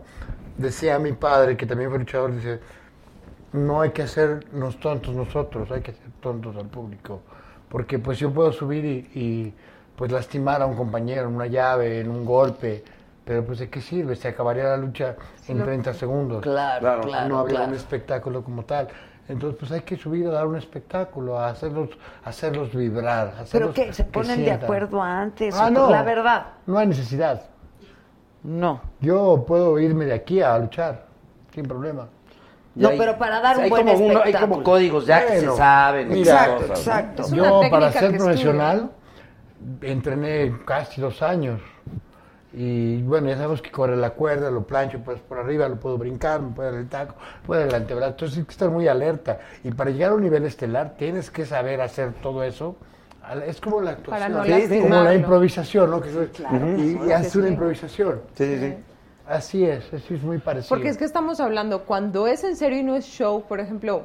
[0.58, 2.60] Decía mi padre, que también fue luchador, dice,
[3.54, 7.22] no hay que hacernos tontos nosotros, hay que hacer tontos al público.
[7.70, 9.54] Porque pues yo puedo subir y, y,
[9.96, 12.84] pues lastimar a un compañero en una llave, en un golpe,
[13.24, 15.16] pero pues de qué sirve, se acabaría la lucha
[15.48, 16.42] en 30 segundos.
[16.42, 17.02] Claro, Claro.
[17.04, 17.72] claro, no habría claro.
[17.72, 18.90] un espectáculo como tal.
[19.32, 21.90] Entonces, pues hay que subir a dar un espectáculo, a hacerlos,
[22.26, 23.28] hacerlos vibrar.
[23.28, 23.94] a ¿Pero hacerlos qué?
[23.94, 25.56] ¿Se que ponen de acuerdo antes?
[25.58, 25.90] Ah, ¿O no.
[25.90, 26.46] La verdad.
[26.66, 27.42] No hay necesidad.
[28.44, 28.82] No.
[29.00, 31.06] Yo puedo irme de aquí a luchar,
[31.54, 32.08] sin problema.
[32.76, 34.50] No, hay- pero para dar un hay buen como uno- Hay espectáculo.
[34.52, 36.08] como códigos ya que se saben.
[36.10, 36.76] mira, Exacto, cosas, ¿no?
[36.76, 37.26] exacto.
[37.28, 38.92] Una Yo, para ser que profesional,
[39.82, 41.62] entrené casi dos años.
[42.54, 45.98] Y bueno, ya sabemos que corre la cuerda, lo plancho pues por arriba, lo puedo
[45.98, 47.16] brincar, me puedo dar el taco,
[47.46, 48.12] puedo dar el antebrazo.
[48.12, 49.40] Entonces hay que estar muy alerta.
[49.64, 52.76] Y para llegar a un nivel estelar tienes que saber hacer todo eso.
[53.46, 56.02] Es como la actuación, no Sí, sí, como la improvisación, ¿no?
[56.02, 56.24] Que eso-
[56.78, 58.22] y, y haces una improvisación.
[58.36, 58.76] Sí, sí, sí.
[59.28, 60.70] Así es, así es muy parecido.
[60.76, 64.04] Porque es que estamos hablando, cuando es en serio y no es show, por ejemplo,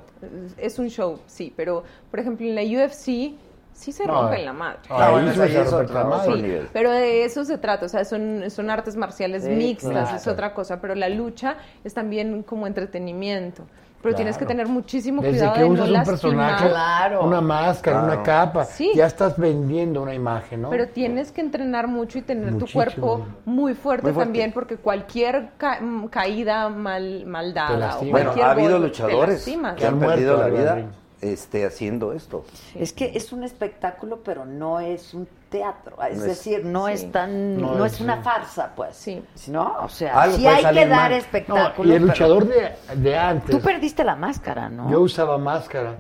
[0.57, 3.35] es un show, sí, pero por ejemplo en la UFC
[3.77, 4.79] sí se No, rompen la madre.
[4.89, 6.63] Ah, bueno, sí es la madre.
[6.63, 10.17] Sí, pero de eso se trata, o sea, son, son artes marciales Sí, mixtas, claro.
[10.17, 13.65] es otra cosa, pero la lucha es también como entretenimiento.
[14.03, 16.57] Pero tienes que tener muchísimo Desde cuidado que de no usas un lastimar.
[16.61, 18.13] personaje, una máscara, Claro.
[18.15, 18.93] una capa, Sí.
[18.95, 20.71] ya estás vendiendo una imagen, ¿no?
[20.71, 24.27] Pero tienes que entrenar mucho y tener tu cuerpo muy fuerte, Muy fuerte.
[24.29, 28.11] también, porque cualquier ca- mm, caída mal, mal dada o lastima.
[28.13, 29.45] Bueno, cualquier ha habido golpe, luchadores
[29.77, 30.79] que han perdido la vida.
[31.21, 32.45] Este, haciendo esto.
[32.75, 35.97] Es que es un espectáculo, pero no es un teatro.
[36.03, 36.93] Es No es- decir, no sí.
[36.93, 38.23] es tan, No no, es, es una sí.
[38.25, 38.97] farsa, pues.
[38.97, 39.25] Sí.
[39.49, 39.77] ¿No?
[39.83, 41.11] O sea, Algo sí hay que dar mal.
[41.11, 41.89] No, espectáculo.
[41.89, 44.91] y el pero- luchador de, de antes, Tú perdiste la máscara, ¿no?
[44.91, 45.95] yo usaba máscara,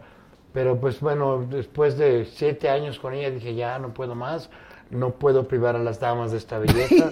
[0.53, 4.51] pero pues bueno, después de siete años con ella dije, ya no puedo más,
[4.91, 7.07] no puedo privar a las damas de esta belleza.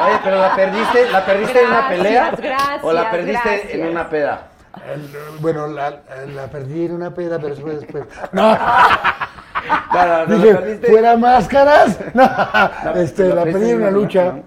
[0.00, 3.74] Oye, pero la perdiste, la perdiste en una pelea gracias, o la perdiste gracias.
[3.74, 4.48] en una peda.
[4.86, 6.02] El- bueno, la,
[6.34, 7.80] la perdí en una peda, pero después...
[7.80, 8.04] después.
[8.32, 8.54] No,
[9.92, 10.86] No, no, no, dije, la perdiste.
[10.88, 11.98] ¿fuera máscaras?
[12.14, 14.24] No, este, la la, perdiste perdí en una una lucha.
[14.32, 14.42] ¿no?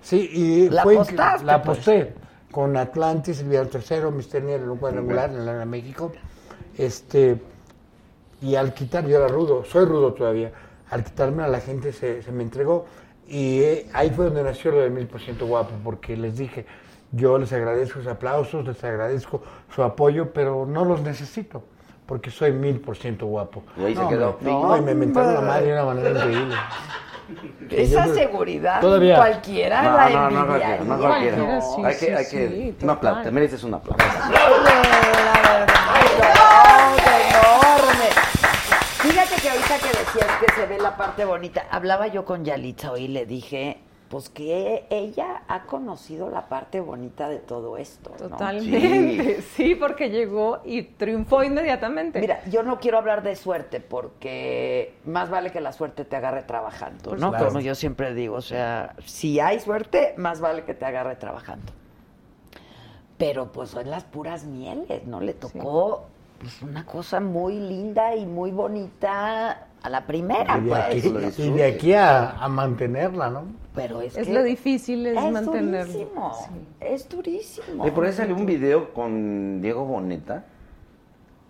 [0.00, 0.94] Sí, y La fue...
[0.94, 1.78] apostaste, La pues.
[1.78, 2.14] aposté
[2.50, 6.12] con Atlantis, el tercero, Mister en un cuadrangular en la México.
[6.76, 7.40] Este,
[8.40, 10.52] y al quitar, yo era rudo, soy rudo todavía,
[10.90, 12.86] al quitarme a la gente se, se me entregó.
[13.28, 16.66] Y eh, ahí fue donde nació lo de mil por ciento guapo, porque les dije,
[17.12, 19.42] yo les agradezco sus aplausos, les agradezco
[19.74, 21.62] su apoyo, pero no los necesito,
[22.06, 23.62] porque soy mil por ciento guapo.
[23.76, 24.30] Y ahí se No, quedó.
[24.30, 26.54] hombre, No, y me mentaron la madre de una manera increíble.
[27.70, 29.16] Esa Yo- seguridad Todavía.
[29.16, 30.46] cualquiera No, la no, no, envidia.
[30.46, 31.02] cualquiera, no ¿no?
[31.02, 31.36] cualquiera.
[31.62, 34.04] Sí, hay que, sí, hay que, sí, un aplauso, te mereces un aplauso.
[36.82, 38.08] enorme.
[38.98, 42.92] Fíjate que ahorita que decías que se ve la parte bonita, hablaba yo con Yalitza
[42.92, 43.78] hoy y le dije,
[44.12, 48.10] pues que ella ha conocido la parte bonita de todo esto.
[48.20, 48.28] ¿no?
[48.28, 49.74] Totalmente, sí.
[49.74, 52.20] porque llegó y triunfó inmediatamente.
[52.20, 56.42] Mira, yo no quiero hablar de suerte porque más vale que la suerte te agarre
[56.42, 57.30] trabajando, ¿no?
[57.30, 57.46] Claro.
[57.46, 61.72] Como yo siempre digo, o sea, si hay suerte, más vale que te agarre trabajando.
[63.16, 65.22] Pero pues son las puras mieles, ¿no?
[65.22, 66.04] Le tocó
[66.38, 70.80] pues, una cosa muy linda y muy bonita a la primera, Y de pues.
[71.34, 73.44] aquí, y de aquí a, a mantenerla, ¿no?
[73.74, 75.92] Pero es, es que lo difícil es, es mantenerlo.
[75.92, 76.60] durísimo, Sí.
[76.80, 77.86] es durísimo.
[77.86, 80.44] Y por ahí salió un video con Diego Boneta.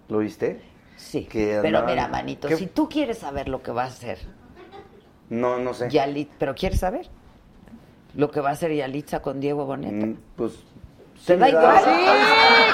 [0.09, 0.61] ¿Lo viste?
[0.97, 2.57] Sí, Que pero mira, manito, ¿Qué?
[2.57, 4.19] si tú quieres saber lo que va a hacer
[5.31, 5.89] No, no sé.
[5.91, 7.09] Yalit, pero ¿quieres saber
[8.15, 10.07] lo que va a hacer Yalitza con Diego Boneta?
[10.07, 10.53] Mm, Pues.
[11.27, 11.79] ¿Te sí da me igual?
[11.85, 11.91] Sí,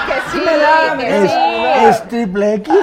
[0.07, 1.85] que sí, me da, que me ¿Es, sí.
[1.85, 2.73] es triple X?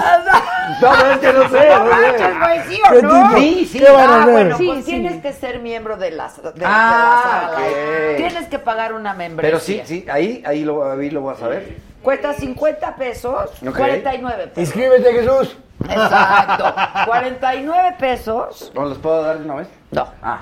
[0.81, 1.69] No, es que no sé.
[1.71, 3.37] No no manches, güey, ¿sí ¿Qué o no?
[3.37, 3.79] Sí, sí.
[3.79, 4.33] ¿Qué van a Ah, hacer?
[4.33, 4.91] bueno, Sí, pues sí.
[4.91, 7.59] tienes que ser miembro de la, de, de Ah, la sala.
[7.59, 8.17] ok.
[8.17, 9.49] Tienes que pagar una membresía.
[9.51, 11.77] Pero sí, sí, ahí, ahí lo, ahí lo voy a saber.
[12.03, 13.77] Cuesta 50 pesos, Ok.
[13.77, 14.59] 49 pesos.
[14.59, 15.57] Inscríbete, Jesús.
[15.89, 16.75] Exacto.
[17.07, 18.73] 49 pesos.
[18.75, 19.69] ¿No los puedo dar de una vez?
[19.93, 20.09] No.
[20.21, 20.41] Ah.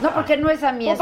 [0.00, 0.88] No, porque no es a mí.
[0.88, 0.92] Ah,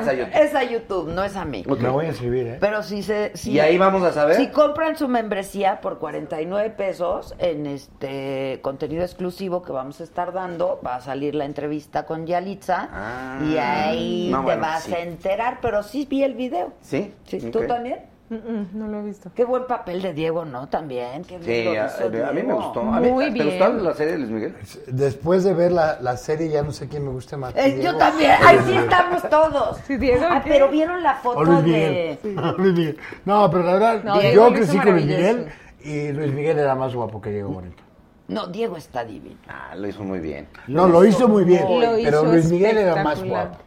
[0.00, 0.30] es a YouTube.
[0.34, 1.64] Es a YouTube, no es a mí.
[1.68, 1.78] Ok.
[1.80, 2.56] Me voy a inscribir, ¿eh?
[2.60, 3.30] Pero si se...
[3.36, 4.36] si- Y ahí vamos a saber.
[4.36, 10.32] Si compran su membresía por 49 pesos en este contenido exclusivo que vamos a estar
[10.32, 13.38] dando, va a salir la entrevista con Yalitza Ah.
[13.44, 14.94] y ahí No, te bueno, vas sí.
[14.94, 16.72] a enterar, pero sí vi el video.
[16.80, 17.14] ¿Sí?
[17.26, 17.66] Sí, ¿Tú Ok.
[17.68, 18.00] también?
[18.28, 19.30] Mm, mm, no lo he visto.
[19.34, 20.68] Qué buen papel de Diego, ¿no?
[20.68, 21.22] También.
[21.24, 22.80] Qué bien Sí, a, mí me gustó.
[22.80, 23.46] A mí, Muy ¿Te bien.
[23.50, 24.54] gustó la serie de Luis Miguel?
[24.88, 27.54] Después de ver la, la serie, ya no sé quién me gusta más.
[27.56, 28.32] Eh, yo también.
[28.44, 29.78] Ahí sí estamos todos.
[29.86, 32.18] Sí, Diego, Ah, pero vieron la foto Luis de...
[32.24, 32.54] Miguel.
[32.58, 32.98] Luis Miguel.
[33.24, 35.06] No, pero la verdad, No, yo Diego crecí con Luis.
[35.06, 35.48] Miguel
[35.84, 37.82] y Luis Miguel era más guapo que Diego Bonito.
[38.26, 39.36] No, Diego está divino.
[39.46, 40.48] Ah, lo hizo muy bien.
[40.66, 43.58] No, lo hizo muy bien, Lo pero hizo Luis Miguel era más guapo.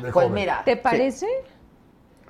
[0.00, 0.32] Pues joven.
[0.34, 1.26] mira, ¿Te parece?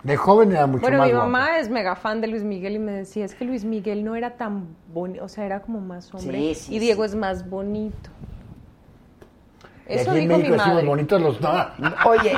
[0.03, 1.27] De joven era mucho Bueno, más mi guapo.
[1.29, 4.15] mamá es mega fan de Luis Miguel y me decía, es que Luis Miguel no
[4.15, 6.39] era tan bonito, o sea, era como más hombre.
[6.39, 7.11] Sí, sí, y Diego sí.
[7.11, 8.11] es más bonito.
[9.87, 10.87] Eso aquí en dijo mi México decimos madre.
[10.87, 11.51] bonitos los no.
[12.07, 12.35] Oye,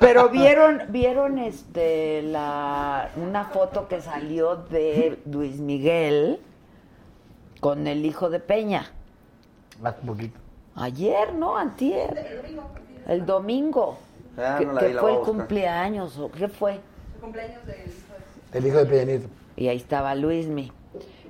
[0.00, 6.40] pero vieron, vieron este la una foto que salió de Luis Miguel
[7.60, 8.90] con el hijo de Peña.
[9.82, 10.40] Más poquito.
[10.74, 11.56] Ayer, ¿no?
[11.58, 12.42] Antier.
[13.06, 13.98] El domingo.
[14.38, 16.80] Ah, que no la que vi, la fue el cumpleaños o qué fue.
[18.52, 19.28] El hijo de Peñanito.
[19.56, 20.72] Y ahí estaba Luismi.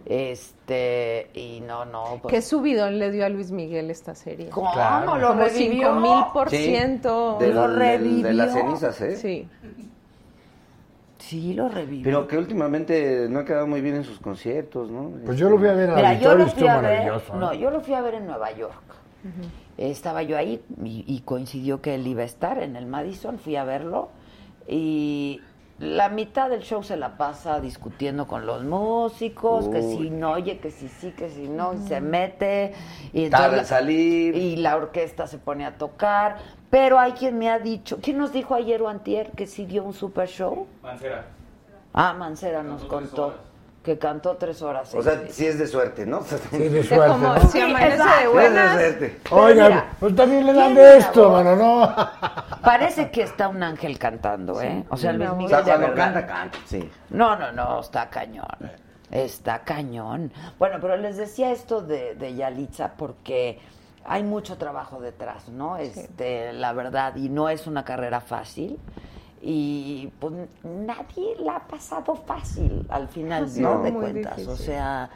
[0.04, 2.18] Este, y no, no.
[2.22, 4.48] pues- ¿Qué subidón le dio a Luis Miguel esta serie?
[4.50, 5.16] ¿Cómo Claro.
[5.16, 5.94] lo Como revivió?
[5.94, 7.36] mil por ciento.
[7.38, 8.32] Del- Lo del- de revivió.
[8.32, 9.16] las cenizas, ¿eh?
[9.16, 9.48] Sí.
[11.18, 12.04] Sí, lo revivió.
[12.04, 15.12] Pero que últimamente no ha quedado muy bien en sus conciertos, ¿no?
[15.24, 16.82] Pues yo lo fui a ver al Mira, yo lo fui a ver.
[16.98, 17.32] maravilloso.
[17.34, 17.38] ¿eh?
[17.38, 18.82] No, yo lo fui a ver en Nueva York.
[19.78, 23.38] Estaba yo ahí y, y coincidió que él iba a estar en el Madison.
[23.38, 24.10] Fui a verlo
[24.68, 25.40] y
[25.78, 30.58] la mitad del show se la pasa discutiendo con los músicos, que si no, oye,
[30.58, 32.72] que si sí, que si no, y se mete.
[33.12, 34.36] Y entonces la- salir.
[34.36, 36.36] Y la orquesta se pone a tocar.
[36.70, 39.82] Pero hay quien me ha dicho, ¿quién nos dijo ayer o antier que sí dio
[39.84, 40.66] un super show?
[40.82, 41.24] Mancera.
[41.92, 43.34] Ah, Mancera nos contó
[43.82, 44.94] que cantó tres horas.
[44.94, 46.22] O sea, sí es de suerte, ¿no?
[46.22, 47.40] Sí, de suerte, como ¿no?
[47.48, 48.80] si amanece de buenas.
[48.80, 49.28] Es de suerte.
[49.30, 51.94] Oigan, mira, pues también le dan de esto, mano, no.
[52.62, 54.84] Parece que está un ángel cantando, ¿eh?
[54.88, 56.04] O sea, Luis O Miguel sea, de cuando verdad.
[56.14, 56.58] canta, canta.
[56.66, 56.90] Sí.
[57.10, 58.46] No, no, no, está cañón.
[59.10, 60.32] Está cañón.
[60.58, 63.58] Bueno, pero les decía esto de, de Yalitza porque
[64.04, 65.76] hay mucho trabajo detrás, ¿no?
[65.76, 68.78] Este, la verdad, y no es una carrera fácil.
[69.44, 73.82] Y pues nadie la ha pasado fácil al final, Sí, ¿no?
[73.82, 74.46] De cuentas.
[74.46, 75.10] O sea,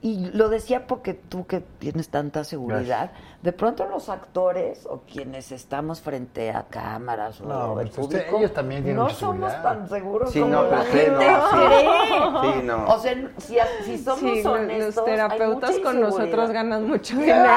[0.00, 3.10] y lo decía porque tú que tienes tanta seguridad,
[3.42, 8.20] de pronto los actores o quienes estamos frente a cámaras o No, el pues usted-
[8.20, 11.56] público, ellos también tienen no somos tan seguros Sí, como no, la gente no, sí.
[11.56, 12.52] cree.
[12.52, 12.86] Sí, no.
[12.86, 17.52] O sea, si, si somos honestos, los terapeutas hay mucha con nosotros ganan mucho dinero.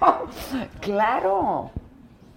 [0.80, 1.70] Claro.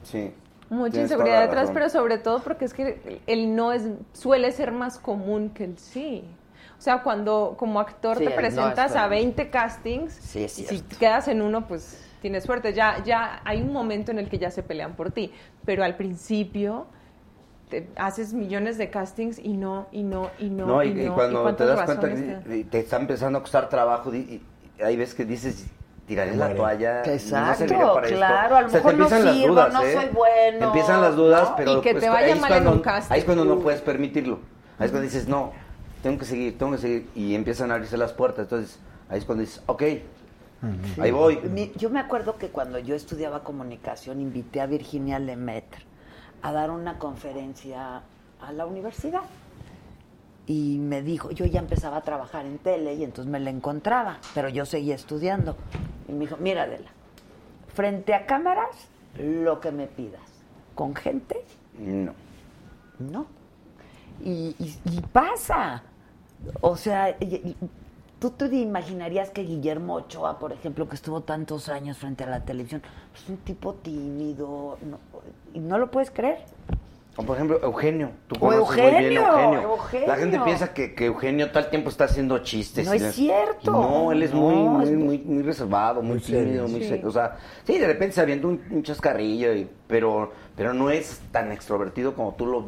[0.03, 0.33] Sí.
[0.71, 3.83] Mucha inseguridad detrás, pero sobre todo porque es que el no es
[4.13, 6.23] suele ser más común que el sí.
[6.79, 9.09] O sea, cuando como actor Sí, te no presentas es a común.
[9.11, 12.73] 20 castings, Sí, si quedas en uno, pues tienes suerte.
[12.73, 15.31] Ya, ya hay un momento en el que ya se pelean por ti.
[15.65, 16.87] Pero al principio
[17.69, 20.65] te haces millones de castings y no, y no, y no.
[20.67, 21.13] No, y, y y no.
[21.15, 24.41] cuando te das cuenta que te- te, está empezando a costar trabajo, y
[24.83, 25.67] hay veces que dices,
[26.11, 28.77] tiraré la toalla, no Exacto, serviría para claro, a lo esto.
[28.79, 29.93] mejor te no empiezan las sirvo, dudas, no ¿eh?
[29.93, 31.55] soy bueno, empiezan las dudas, ¿no?
[31.55, 33.13] pero Y que pues, te vaya ahí es cuando, un casting.
[33.13, 34.39] Ahí es cuando no puedes permitirlo.
[34.77, 35.53] Ahí es cuando dices, no,
[36.03, 37.09] tengo que seguir, tengo que seguir.
[37.15, 38.43] Y empiezan a abrirse las puertas.
[38.43, 38.77] Entonces,
[39.09, 39.83] ahí es cuando dices, ok,
[40.99, 41.37] ahí voy.
[41.49, 45.85] Mi- Yo me acuerdo que cuando yo estudiaba comunicación invité a Virginia Lemaitre
[46.41, 48.01] a dar una conferencia
[48.41, 49.21] a la universidad.
[50.51, 54.17] Y me dijo, yo ya empezaba a trabajar en tele y entonces me la encontraba,
[54.35, 55.55] pero yo seguía estudiando.
[56.09, 56.89] Y me dijo, mira Adela,
[57.73, 58.75] frente a cámaras,
[59.17, 60.19] lo que me pidas.
[60.75, 61.41] Con gente,
[61.79, 62.13] No.
[62.99, 63.27] no.
[64.23, 65.83] Y, y- y pasa.
[66.59, 67.15] O sea,
[68.19, 72.43] tú te imaginarías que Guillermo Ochoa, por ejemplo, que estuvo tantos años frente a la
[72.43, 72.81] televisión,
[73.15, 74.99] es un tipo tímido, no-
[75.53, 76.43] y no lo puedes creer.
[77.17, 78.11] O por ejemplo, Eugenio.
[78.27, 79.61] Tú conoces muy bien Eugenio, a Eugenio.
[79.73, 80.07] Eugenio.
[80.07, 82.85] La gente piensa que, que Eugenio todo el tiempo está haciendo chistes.
[82.87, 83.71] No y es cierto.
[83.71, 86.67] No, él es No, muy, muy, es muy- muy, muy reservado, muy, Muy tímido, serio.
[86.69, 86.87] muy Sí.
[86.89, 87.09] seco.
[87.09, 91.19] O sea, sí, de repente se avienta un, un chascarrillo, y- pero, pero no es
[91.33, 92.67] tan extrovertido como tú lo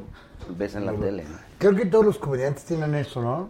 [0.57, 1.23] ves en la tele.
[1.57, 3.49] Creo que todos los comediantes tienen eso, ¿no?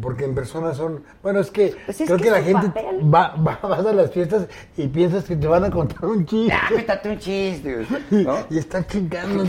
[0.00, 1.02] Porque en persona son...
[1.22, 3.14] Bueno, es que Pues es creo que que, la gente papel.
[3.14, 6.52] va, va, vas a las fiestas y piensas que te van a contar un chiste.
[6.54, 8.36] Ah, cuéntate un chiste, ¿no?
[8.50, 9.44] Y están chingando.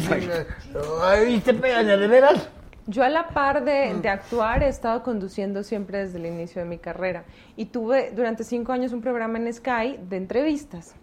[1.03, 2.49] Ay, te pegan, ¿de veras?
[2.89, 6.67] Yo a la par de, de actuar he estado conduciendo siempre desde el inicio de
[6.69, 7.25] mi carrera
[7.57, 10.95] y tuve durante cinco años un programa en Sky de entrevistas.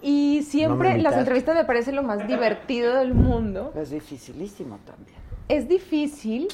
[0.00, 3.72] Y siempre las entrevistas me parece lo más divertido del mundo.
[3.76, 5.18] Es dificilísimo también.
[5.48, 6.48] Es difícil,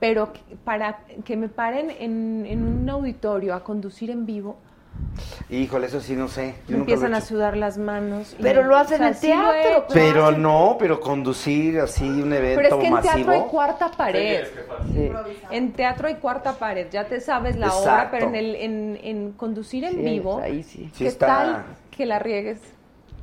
[0.00, 0.32] pero
[0.64, 4.56] para que me paren en, en un auditorio a conducir en vivo,
[5.48, 6.54] Híjole, eso sí, no sé.
[6.68, 8.34] Yo empiezan he a sudar las manos.
[8.38, 9.84] y- Pero lo hacen o sea, en sí he teatro, hecho.
[9.94, 13.14] Pero no, pero conducir así un evento Pero es que en masivo.
[13.14, 14.44] teatro hay cuarta pared.
[14.92, 15.10] Sí.
[15.50, 17.82] En teatro hay cuarta pared, ya te sabes la Exacto.
[17.90, 20.90] hora, pero en, el, en, en conducir en Sí, vivo, ahí sí.
[20.92, 22.60] Sí ¿qué está- tal que la riegues?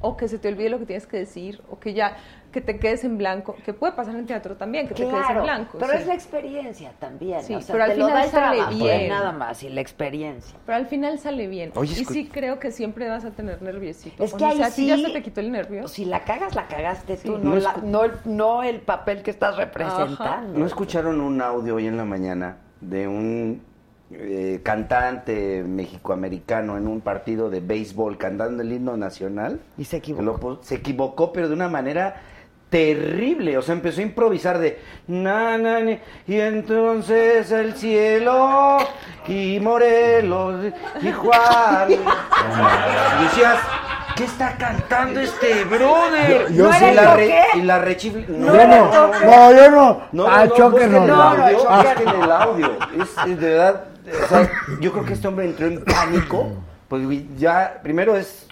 [0.01, 2.17] O que se te olvide lo que tienes que decir, o que ya,
[2.51, 5.42] que te quedes en blanco, que puede pasar en teatro también, que te quedes en
[5.43, 5.77] blanco.
[5.80, 6.00] pero sí.
[6.00, 7.43] es la experiencia también.
[7.43, 9.09] Sí, o sea, pero al final da sale trabajo, bien.
[9.09, 10.58] nada más, y la experiencia.
[10.66, 11.72] Pero al final sale bien.
[11.76, 14.24] Oye, y sí creo que siempre vas a tener nerviosito.
[14.24, 15.88] Es O que sea, ahí ¿a ti ya sí- se te quitó el nervio?
[15.88, 19.32] Si la cagas, la cagaste tú, no, No la- no, el- no el papel que
[19.32, 20.58] estás representando.
[20.58, 23.61] ¿No escucharon un audio hoy en la mañana de un
[24.09, 29.59] eh, cantante mexicoamericano en un partido de béisbol cantando el himno nacional?
[29.77, 30.50] Y se equivocó.
[30.51, 32.16] Lo se equivocó, pero de una manera
[32.69, 33.57] terrible.
[33.57, 35.57] O sea, empezó a improvisar de na,
[36.27, 38.77] y entonces el cielo
[39.27, 41.91] y Morelos y Juan.
[41.91, 43.57] y decías,
[44.15, 46.47] ¿qué está cantando este brother?
[46.49, 46.91] Yo- yo y, sí.
[46.93, 48.25] la ¿No re- y la rechifle.
[48.27, 50.01] yo no, no, yo no.
[50.11, 50.71] No, ah, no, chóquenos.
[50.71, 52.77] busquen el no, audio, no, busquen el audio.
[53.01, 53.83] Es, es de verdad,
[54.23, 56.49] o sea, yo creo que este hombre entró en pánico,
[56.89, 57.01] pues
[57.37, 58.45] ya, primero es,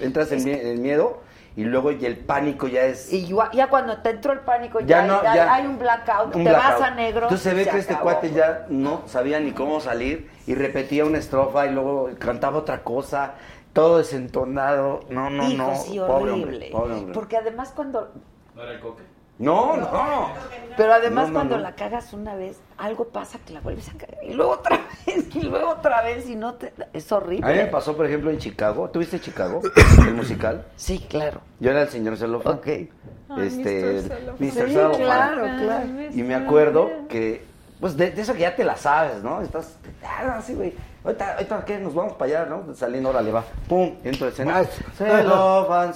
[0.00, 1.21] entras en, en miedo,
[1.56, 3.12] y luego y el pánico ya es...
[3.12, 5.54] Y ya, ya cuando te entró el pánico, ya, Ya no, ya ya.
[5.54, 6.80] hay un blackout, un te blackout.
[6.80, 7.22] vas a negro.
[7.24, 8.10] Entonces se ve se que este acabó.
[8.10, 12.82] cuate ya no sabía ni cómo salir, y repetía una estrofa, y luego cantaba otra
[12.82, 13.34] cosa,
[13.74, 16.52] todo desentonado, no, no, Hijo, no, sí, pobre horrible.
[16.54, 17.14] hombre, pobre hombre.
[17.14, 18.12] Porque además cuando...
[18.54, 19.02] ¿No era el coque?
[19.42, 20.28] No, no.
[20.76, 21.62] Pero además No, no, cuando no.
[21.62, 24.18] la cagas una vez, algo pasa que la vuelves a cagar.
[24.22, 26.72] Y luego otra vez, y luego otra vez, y no te...
[26.92, 27.46] Es horrible.
[27.46, 28.88] A mí me pasó, por ejemplo, en Chicago.
[28.90, 29.60] ¿Tuviste Chicago?
[30.06, 30.64] El musical.
[30.76, 31.40] Sí, claro.
[31.60, 32.54] Yo era el señor Celofán.
[32.54, 32.66] Ok.
[32.66, 32.88] Este,
[33.28, 34.02] Mr.
[34.02, 34.34] Celofán.
[34.38, 34.38] Mr.
[34.38, 35.00] Sí, Celofán.
[35.00, 35.84] claro, claro.
[36.12, 37.44] Y me acuerdo que
[37.80, 39.42] pues de, de eso que ya te la sabes, ¿no?
[39.42, 40.72] Estás ah, así, güey.
[41.02, 41.78] Ahorita, ahorita, ¿qué?
[41.78, 42.72] Nos vamos para allá, ¿no?
[42.76, 43.42] Saliendo, órale, va.
[43.68, 44.62] Pum, entro de escena.
[44.62, 45.88] Vas.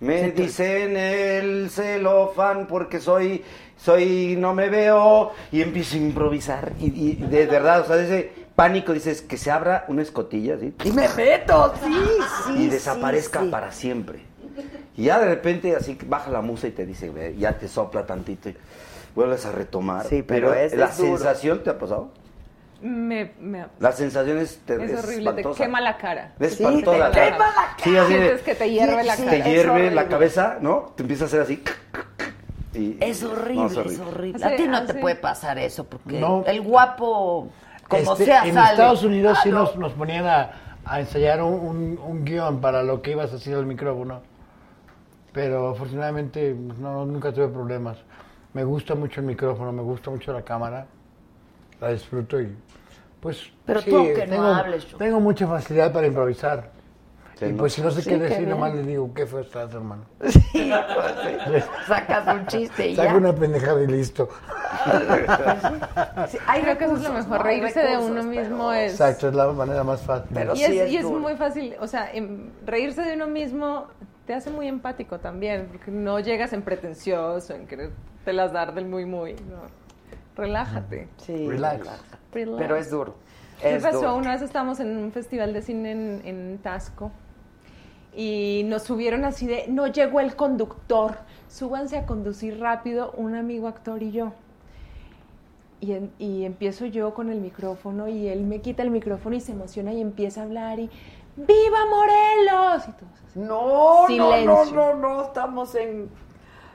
[0.00, 3.42] Me dicen el celofan porque soy,
[3.76, 5.32] soy, no me veo.
[5.50, 6.72] Y empiezo a improvisar.
[6.80, 10.72] Y, y de verdad, o sea, ese pánico, dices, que se abra una escotilla, ¿sí?
[10.84, 11.94] Y me meto, sí,
[12.46, 12.52] sí.
[12.64, 13.50] y desaparezca sí, sí.
[13.50, 14.20] para siempre.
[14.96, 18.48] Y ya de repente así baja la musa y te dice, ya te sopla tantito
[18.48, 18.56] y
[19.14, 20.06] vuelves a retomar.
[20.06, 21.16] Sí, pero es- la es duro.
[21.16, 22.08] sensación te ha pasado.
[22.80, 25.64] Me, me- La sensación es, te- es es horrible, te espantosa.
[25.64, 26.32] quema la cara.
[26.38, 27.38] Es Sí, te quema la cara.
[27.82, 29.30] Sí, así de- Sientes que te hierve la cara.
[29.30, 29.90] Te Es hierve horrible.
[29.94, 30.92] la cabeza, ¿no?
[30.94, 31.62] Te empieza a hacer así.
[32.74, 34.44] y- Es no, horrible, es horrible.
[34.46, 36.44] A ti no te puede pasar eso, porque No.
[36.46, 37.48] el guapo,
[37.88, 38.70] como Este, sea, en sale.
[38.72, 39.58] Estados Unidos sí Ah, no.
[39.60, 40.50] nos, nos ponían a,
[40.84, 44.20] a ensayar un, un- un guion para lo que ibas a hacer al micrófono.
[45.32, 47.98] Pero afortunadamente no, nunca tuve problemas.
[48.54, 50.86] Me gusta mucho el micrófono, me gusta mucho la cámara.
[51.80, 52.56] La disfruto y
[53.20, 53.50] pues...
[53.66, 56.70] Pero sí, tú aunque no tengo, hables, yo- Tengo mucha facilidad para improvisar.
[57.38, 57.58] Sí, y ¿no?
[57.58, 58.50] pues si no sé Sí, qué decir, bien.
[58.50, 60.02] nomás le digo, ¿qué fue estás, hermano?
[60.28, 61.68] Sí, pues, sí.
[61.86, 63.16] Sacas un chiste y Saco ya.
[63.16, 64.28] una pendejada y listo.
[66.28, 67.46] Sí, Ay, creo que eso es lo mejor.
[67.46, 68.92] hay Reírse de uno mismo pero- es.
[68.92, 70.28] Exacto, es la manera más fácil.
[70.34, 73.26] Pero y sí es, es y es muy fácil, o sea, em, reírse de uno
[73.28, 73.86] mismo
[74.26, 77.90] te hace muy empático también, porque no llegas en pretencioso, en querer
[78.24, 79.34] te las dar del muy, muy.
[79.34, 79.62] no.
[80.38, 81.08] Relájate.
[81.18, 81.80] Sí, Relax.
[82.32, 82.58] Relax.
[82.58, 83.14] Pero es duro.
[83.60, 83.98] ¿Qué Es pasó?
[83.98, 84.16] duro.
[84.16, 87.10] Una vez estábamos en un festival de cine en, en Tasco
[88.14, 91.16] y nos subieron así de, no llegó el conductor,
[91.48, 94.32] súbanse a conducir rápido un amigo actor y yo.
[95.80, 99.40] Y, en- y empiezo yo con el micrófono y él me quita el micrófono y
[99.40, 100.90] se emociona y empieza a hablar y
[101.36, 102.88] ¡Viva Morelos!
[102.88, 103.38] Y todos así.
[103.38, 104.44] No, Silencio.
[104.44, 106.08] no, no, no, no, estamos en...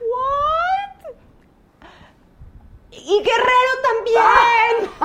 [0.00, 0.83] ¿What?
[2.96, 4.94] Y Guerrero también.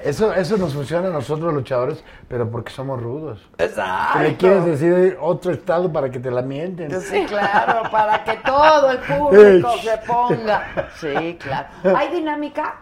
[0.00, 0.02] Es.
[0.02, 3.46] Eso, eso nos funciona a nosotros luchadores, pero porque somos rudos.
[3.58, 4.18] Exacto.
[4.18, 6.98] Que le quieres decir otro estado para que te la mienten.
[7.00, 10.88] Sí, claro, para que todo el público se ponga.
[10.96, 11.68] Sí, claro.
[11.96, 12.80] ¿Hay dinámica?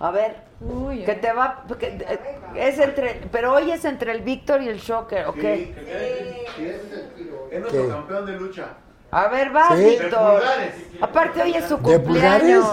[0.00, 1.64] A ver, Uy, que te va...
[1.78, 2.18] que, eh,
[2.56, 3.20] es entre...
[3.30, 5.44] Pero hoy es entre el Víctor y el Shocker, ¿ok?
[7.50, 7.88] Es nuestro ¿Qué?
[7.88, 8.66] campeón de lucha.
[9.10, 9.84] A ver, vas, Sí.
[9.84, 10.42] Víctor.
[11.00, 12.66] Aparte, hoy es su cumpleaños.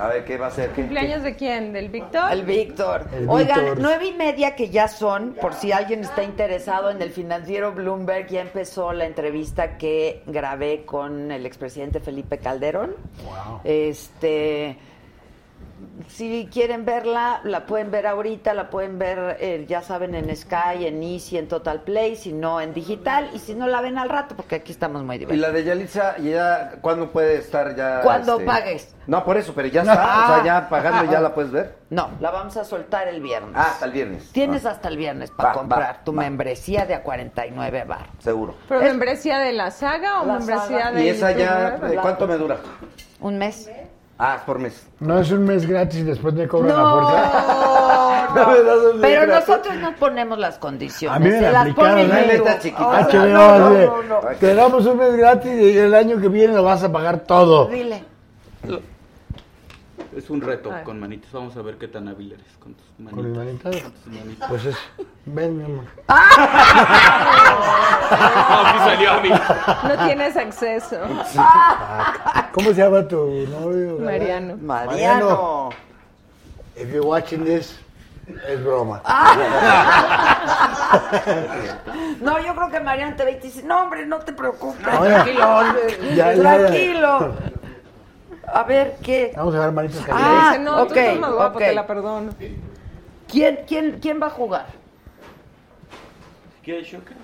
[0.00, 0.70] A ver, ¿qué va a ser?
[0.70, 1.72] ¿Qué- ¿Cumpleaños de quién?
[1.72, 2.32] ¿Del Víctor?
[2.32, 3.06] El Víctor.
[3.26, 7.72] Oigan, nueve y media que ya son, por si alguien está interesado en el financiero
[7.72, 12.94] Bloomberg, ya empezó la entrevista que grabé con el expresidente Felipe Calderón.
[13.24, 13.60] Wow.
[13.64, 14.78] Este,
[16.08, 20.86] si quieren verla, la pueden ver ahorita, la pueden ver, eh, ya saben, en Sky,
[20.86, 24.08] en Easy, en Total Play, si no en digital, y si no la ven al
[24.08, 25.48] rato, porque aquí estamos muy Y divertidos.
[25.48, 28.00] la de Yalitza, ya, ¿cuándo puede estar ya?
[28.02, 28.44] Cuando este?
[28.46, 28.94] pagues.
[29.06, 29.92] No, por eso, pero ya está.
[30.30, 31.74] O sea, ya pagando ya la puedes ver.
[31.90, 33.52] No, la vamos a soltar el viernes.
[33.56, 34.30] Ah, hasta el viernes.
[34.32, 36.22] Tienes Ah, hasta el viernes para Va, comprar va, tu va.
[36.22, 38.06] membresía de a 49 bar.
[38.20, 38.54] seguro.
[38.68, 40.92] ¿Pero Es- membresía de la saga o La membresía saga.
[40.92, 41.88] de ¿Y esa ya, YouTube?
[41.90, 42.58] ¿de cuánto me dura?
[43.20, 43.68] ¿Un mes?
[44.22, 44.86] Ah, es por mes.
[45.00, 48.34] No es un mes gratis y después me cobran No, la fuerza.
[48.36, 48.46] no.
[48.52, 49.48] me das un mes Pero gratis.
[49.48, 51.16] nosotros no ponemos las condiciones.
[51.16, 53.08] A mí me se la las aplicaron, pone la neta, chiquita.
[53.12, 54.20] No, no, no, no.
[54.38, 57.68] Te damos un mes gratis y el año que viene lo vas a pagar todo.
[57.68, 58.04] Dile.
[60.16, 61.30] Es un reto con manitas.
[61.32, 63.24] Vamos a ver qué tan hábil eres con tus Con manitas.
[63.26, 63.82] mis manitas.
[63.82, 64.48] Con tus manitas.
[64.48, 64.76] Pues es.
[65.26, 65.84] Ven, mi amor.
[68.10, 69.28] No, sí salió a mí.
[69.30, 70.96] No tienes acceso.
[72.52, 73.98] ¿Cómo se llama tu novio?
[74.00, 74.56] Mariano.
[74.56, 75.70] Mariano.
[76.74, 77.78] If you're watching this,
[78.48, 79.00] es broma.
[82.20, 84.82] No, yo creo que Mariano te ve y te dice, no, hombre, no te preocupes.
[84.82, 85.22] No, ya.
[85.24, 85.62] Tranquilo.
[86.14, 86.42] Ya, ya, ya.
[86.42, 87.34] tranquilo.
[88.52, 89.32] A ver, ¿qué?
[89.36, 89.90] Vamos a ver.
[90.10, 91.64] Ah, no, ok, tú estás más guapo, ok.
[91.64, 92.32] te la perdono.
[93.28, 94.66] ¿Quién, quién, ¿Quién va a jugar?
[96.64, 97.14] ¿Quieres choque?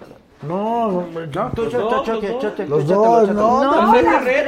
[0.43, 1.51] No, no, no.
[1.53, 3.33] Tú, dos, choque, los choque, Los choque, dos, choque.
[3.35, 3.65] no.
[3.65, 4.45] No, las tres,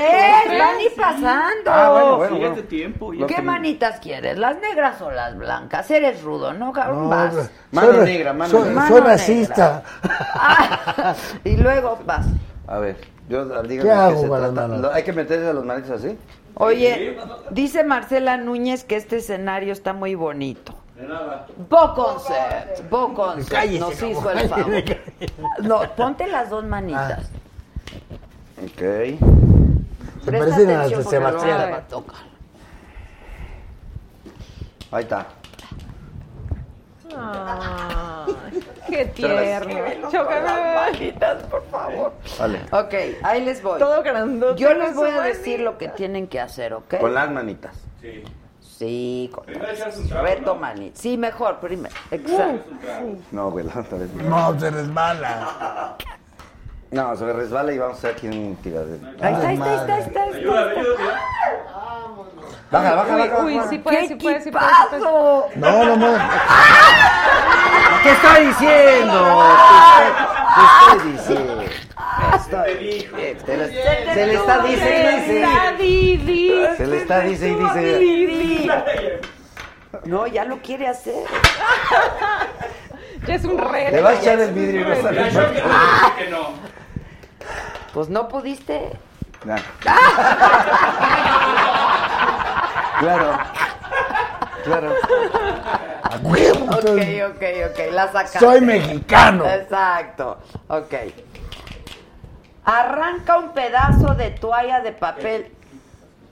[0.48, 1.70] los van y pasando.
[1.73, 2.55] Ah, bueno, bueno, Sí, bueno.
[2.55, 3.12] es de tiempo.
[3.15, 4.39] ya Los ¿Qué que- manitas quieres?
[4.39, 5.90] ¿Las negras o las blancas?
[5.90, 7.05] Eres rudo, ¿no, cabrón?
[7.05, 7.50] No, vas.
[7.73, 8.89] Mano soy- negra, mano soy, negra.
[8.89, 9.82] Soy racista.
[10.34, 12.26] Ah, y luego vas.
[12.66, 12.97] A ver,
[13.28, 14.68] yo dígame ¿Qué de hago trata.
[14.68, 16.16] Lo- Hay que meterse a los manitos así.
[16.55, 17.16] Oye,
[17.50, 20.74] dice Marcela Núñez que este escenario está muy bonito.
[20.97, 21.47] De nada.
[21.68, 24.65] Bo Concert, Bo Concert Cállese, nos cabrón, hizo el favor.
[24.66, 25.00] cállese.
[25.62, 27.31] No, ponte las dos manitas.
[28.65, 28.78] Ok.
[28.78, 29.18] Se
[30.24, 31.84] Presta parecen a las de Sebastián.
[34.90, 35.26] Ahí está.
[37.20, 40.10] Ay, qué tierno.
[40.10, 42.12] Con las manitas, por favor.
[42.38, 42.60] Vale.
[42.72, 43.78] Ok, ahí les voy.
[43.78, 46.98] Todo grandote Yo les voy a decir lo que tienen que hacer, ¿ok?
[46.98, 47.74] Con las manitas.
[48.00, 48.24] Sí.
[48.60, 50.60] Sí, con reto ¿no?
[50.60, 50.97] manita.
[51.00, 51.94] Sí, mejor, primero.
[52.12, 52.70] Exacto.
[53.32, 54.14] No, güey, la otra vez.
[54.14, 55.97] No, se resbala.
[56.91, 58.81] No, se me resbala y vamos a ver quién tira.
[58.81, 60.39] de- Ahí está, ahí está, ahí está, ahí está, está.
[60.39, 61.20] Ayuda.
[62.70, 63.39] Baja, baja, Uy, baja.
[63.44, 63.68] uy, baja.
[63.70, 64.67] sí puede, ¡Qué sí puede, sí puede.
[64.67, 64.97] sí puede.
[64.97, 65.47] equipazo!
[65.57, 66.18] No, no, no.
[68.02, 69.47] ¿Qué estoy diciendo?
[70.55, 71.62] ¿Qué estoy diciendo?
[74.15, 75.42] Se le está dice y dice.
[75.42, 76.67] Está Didi.
[76.76, 77.55] Se le está dice y
[78.26, 79.20] dice.
[80.05, 81.25] No, ya lo quiere hacer.
[83.26, 83.91] Ya es un reto.
[83.97, 85.17] Le va a echar el vidrio y no sale.
[85.23, 85.52] Ya yo
[86.17, 86.77] que no.
[87.93, 88.93] Pues no pudiste.
[93.01, 93.39] Claro.
[94.65, 94.91] Claro.
[94.91, 96.36] Ok,
[96.83, 98.39] soy- ok, ok, la sacaste.
[98.41, 99.44] Soy mexicano.
[99.47, 100.94] Exacto, ok.
[102.65, 105.52] Arranca un pedazo de toalla de papel.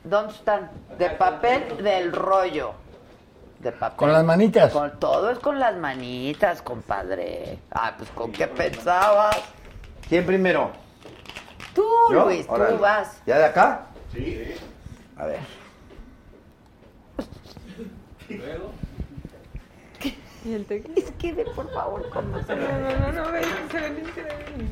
[0.05, 0.71] ¿Dónde están?
[0.99, 2.73] De papel del rollo.
[3.61, 3.97] De papel.
[3.97, 4.73] Con las manitas.
[4.73, 7.59] Con, todo es con las manitas, compadre.
[7.71, 9.37] Ah, pues ¿con qué pensabas?
[10.09, 10.71] ¿Quién primero?
[11.77, 12.25] Tú, ¿Yo?
[12.25, 12.79] Luis, tú Órale.
[12.79, 13.21] vas.
[13.27, 13.83] ¿Ya de acá?
[14.13, 14.55] Sí.
[15.19, 15.41] A ver.
[20.45, 20.95] ¿Y el tequila?
[20.97, 24.71] Escribe, por favor, cómo se No, no, no, no, ven, se ven increíbles.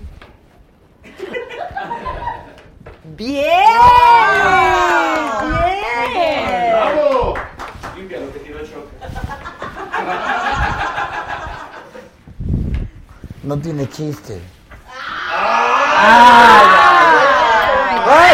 [3.16, 3.44] ¡Bien!
[6.14, 6.70] ¡Bien!
[6.70, 7.34] ¡Bravo!
[7.96, 8.86] Límpialo, te tiró el shock.
[13.42, 14.40] No tiene chiste.
[14.88, 15.73] ¡Ah,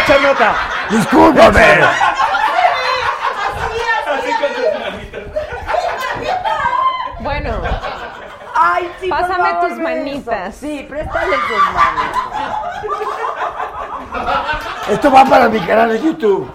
[0.07, 0.55] chamota!
[0.91, 1.61] ¡Discúlpame!
[4.07, 5.23] Así con tus manitas.
[7.21, 7.53] Bueno,
[8.63, 10.55] Ay, sí, Pásame favor, tus manitas.
[10.55, 12.05] Sí, préstale tus manos.
[14.91, 16.53] Esto va para mi canal de YouTube.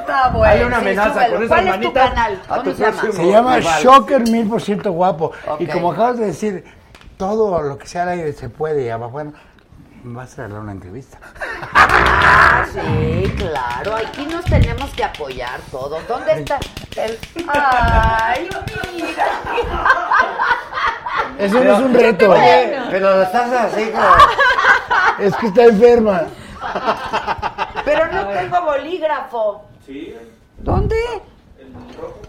[0.00, 0.44] Está bueno.
[0.44, 2.42] Dale una amenaza con esas ¿Cuál manitas es tu canal?
[2.44, 3.12] a ¿Cómo tu se llama?
[3.12, 3.58] Se llama.
[3.60, 5.32] Shocker mil por ciento guapo.
[5.58, 6.64] Y como acabas de decir,
[7.16, 8.94] todo lo que sea al aire se puede.
[8.96, 9.32] Bueno,
[10.06, 11.18] me vas a dar una entrevista.
[11.74, 13.96] Ah, sí, claro.
[13.96, 16.06] Aquí nos tenemos que apoyar todos.
[16.06, 16.58] ¿Dónde está
[16.96, 17.18] el...?
[17.48, 18.48] Ay,
[18.94, 19.26] mira.
[21.38, 22.30] Eso no es un reto.
[22.30, 24.14] Oye, pero estás así como.
[25.18, 26.22] Es que está enferma.
[27.84, 29.64] Pero no tengo bolígrafo.
[29.84, 30.14] Sí,
[30.58, 30.96] ¿Dónde?
[31.58, 32.25] el rojo.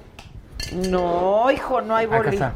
[0.74, 2.54] No, hijo, no hay Acá está.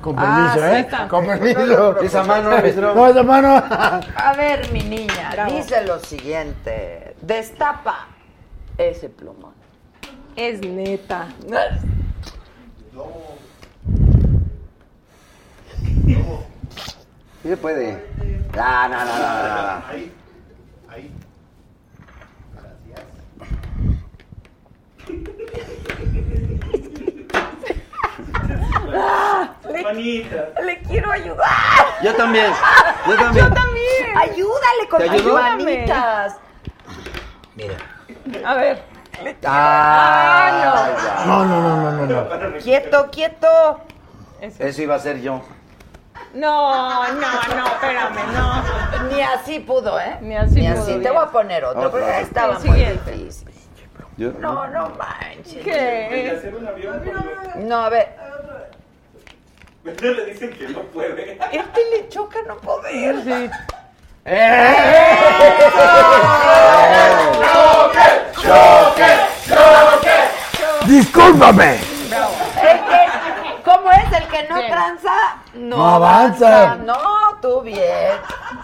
[0.00, 0.80] Con Ah, permiso, sí ¿eh?
[0.80, 1.08] está.
[1.08, 2.00] Con permiso.
[2.00, 2.94] Esa mano, maestro.
[2.94, 3.56] No, esa mano.
[3.56, 5.52] A ver, mi niña, Bravo.
[5.56, 7.16] dice lo siguiente.
[7.22, 8.06] Destapa
[8.78, 9.54] ese plumón.
[10.36, 11.26] es neta.
[17.42, 17.92] Sí se puede.
[18.54, 19.82] No, no, no, no, no, no.
[28.84, 29.82] Gracias.
[29.84, 30.48] Manita.
[30.62, 31.48] Le quiero ayudar.
[32.02, 32.52] Yo también.
[33.06, 34.16] Yo también.
[34.16, 35.34] Ayúdale con ¿Te tus ayudo?
[35.34, 36.36] manitas.
[37.54, 37.74] Mira.
[38.44, 38.82] A ver.
[39.44, 42.22] Ah, No, no, no, no, no.
[42.50, 42.58] no.
[42.58, 43.80] Quieto, quieto.
[44.40, 45.42] Eso iba a ser yo.
[46.34, 49.08] No, no, no, espérame, no.
[49.08, 50.18] Ni así pudo, ¿eh?
[50.20, 50.98] Ni así Ni pudo, así.
[50.98, 51.92] Te voy a poner otro, Otro.
[51.92, 53.10] porque estaba muy siguiente.
[53.12, 53.48] difícil.
[54.18, 55.62] Yo- No, no manches.
[55.64, 56.34] ¿Qué?
[56.36, 58.16] hacer un avión por No, a ver.
[59.86, 61.38] Le dicen que no puede.
[61.52, 63.22] Este le choca no poder.
[63.22, 63.50] Sí.
[70.86, 71.74] ¡Discúlpame!
[71.74, 74.12] El que- ¿Cómo es?
[74.12, 75.12] El que no tranza,
[75.54, 76.76] no, No avanza.
[76.76, 76.96] No,
[77.42, 78.12] tú bien.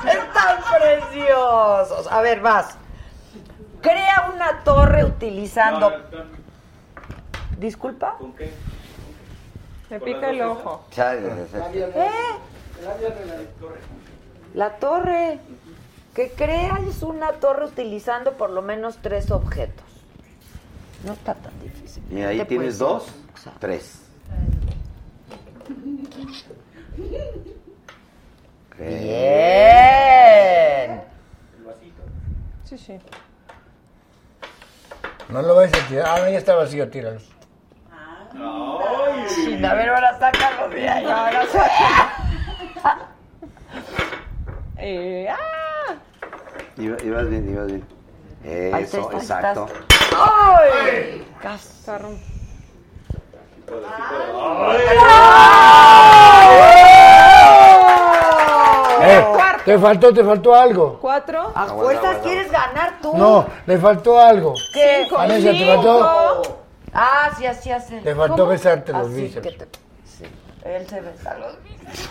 [0.06, 2.06] Están preciosos.
[2.10, 2.76] A ver, vas.
[3.80, 5.90] Crea una torre utilizando.
[5.90, 6.42] No, no, no.
[7.58, 8.14] Disculpa.
[8.18, 8.52] ¿Con qué?
[9.92, 10.84] Me pica el ojo.
[10.96, 11.14] Ya.
[11.14, 12.10] ¿Eh?
[14.54, 15.38] La torre.
[16.14, 19.84] Que creas una torre utilizando por lo menos tres objetos.
[21.06, 22.02] No está tan difícil.
[22.10, 23.06] Mira, ahí Te tienes puedes- dos,
[23.58, 23.98] tres.
[29.72, 31.02] Bien.
[32.64, 32.98] Sí, sí.
[35.28, 36.06] No lo vais a tirar.
[36.08, 37.20] Ah, no, ya está vacío, tíralo.
[39.28, 41.04] Sin a ver, ahora sácalo de ahí.
[41.06, 43.02] Ahora sácalo.
[44.84, 45.94] Eh, ¡Ah!
[46.76, 47.84] Iba- Ibas bien, ibas bien.
[48.74, 49.66] Ahí Eso, está, ahí exacto.
[50.18, 51.24] ¡Ay!
[51.44, 52.18] Está rom-
[59.04, 59.24] Eh,
[59.64, 60.98] te faltó, te faltó algo.
[61.00, 61.52] ¿Cuatro?
[61.54, 63.16] A fuerzas quieres ganar tú.
[63.16, 64.54] No, le faltó algo.
[64.72, 65.00] ¿Qué?
[65.04, 65.16] Cinco.
[65.16, 66.61] Vanessa, te faltó,
[66.92, 68.00] Ah, sí, así hace.
[68.00, 69.46] te faltó besarte los Así bíceps.
[69.46, 69.66] que te...
[70.04, 70.24] Sí.
[70.64, 72.10] Él se besa los bíceps.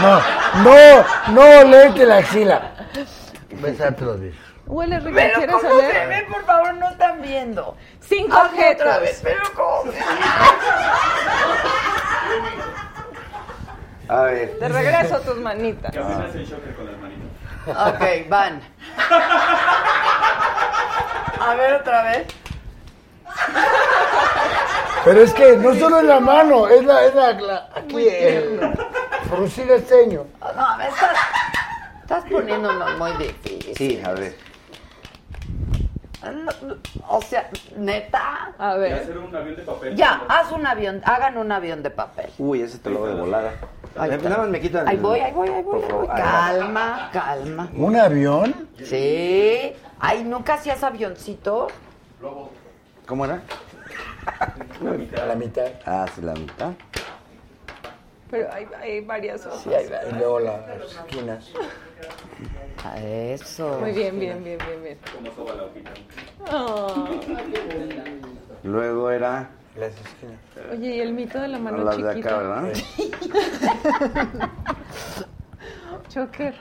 [0.00, 0.22] No,
[0.62, 2.70] no, no, léete la axila.
[3.50, 4.44] Besarte los bíceps.
[4.66, 6.08] Huele rico, Pero ¿quieres ¿cómo se oler?
[6.08, 6.26] ve?
[6.30, 7.76] Por favor, no están viendo.
[8.00, 8.86] Cinco objetos.
[8.86, 9.92] otra vez, pero ¿cómo?
[14.08, 14.58] A ver.
[14.58, 15.92] De regreso tus manitas.
[15.94, 17.28] Caminas en shocker con las manitas.
[17.94, 18.60] Ok, van.
[21.40, 22.26] A ver otra vez.
[25.04, 28.60] Pero es que no solo es la mano, es la, es la, la- aquí, el
[29.28, 30.26] fruncir el ceño.
[30.40, 31.16] No, me estás,
[32.02, 33.74] estás poniéndonos muy difícil.
[33.76, 34.36] Sí, a ver.
[37.08, 38.52] O sea, neta.
[38.58, 38.92] A Y ver.
[38.94, 39.96] hacer un avión de papel.
[39.96, 42.30] Ya, haz un avión, hagan un avión de papel.
[42.38, 43.52] Uy, ese te lo voy de volada.
[43.96, 44.10] Ahí.
[44.22, 44.86] Nada más me quitan.
[44.86, 45.80] Ahí el- voy, ahí voy, ahí voy.
[45.80, 46.06] Por ahí voy.
[46.06, 46.16] favor.
[46.16, 47.68] Calma, calma.
[47.74, 48.68] ¿Un avión?
[48.84, 49.72] Sí.
[50.00, 51.68] Ay, ¿nunca hacías avioncito?
[53.08, 53.42] ¿Cómo era?
[55.22, 55.66] A la mitad.
[55.86, 56.72] Ah, sí, la mitad.
[58.30, 59.62] Pero hay, hay varias otras.
[59.62, 60.60] Sí, ahí Y luego las
[60.92, 61.50] esquinas.
[62.84, 62.98] va.
[63.00, 63.78] Eso.
[63.80, 64.98] Muy bien, bien, bien, bien, bien.
[65.14, 65.90] Como soba la hojita.
[66.50, 67.06] Ah.
[68.62, 70.38] Luego era Las esquinas.
[70.72, 72.28] Oye, y el mito de la mano las de chiquita.
[72.28, 72.68] acá, ¿verdad?
[76.08, 76.54] Choker.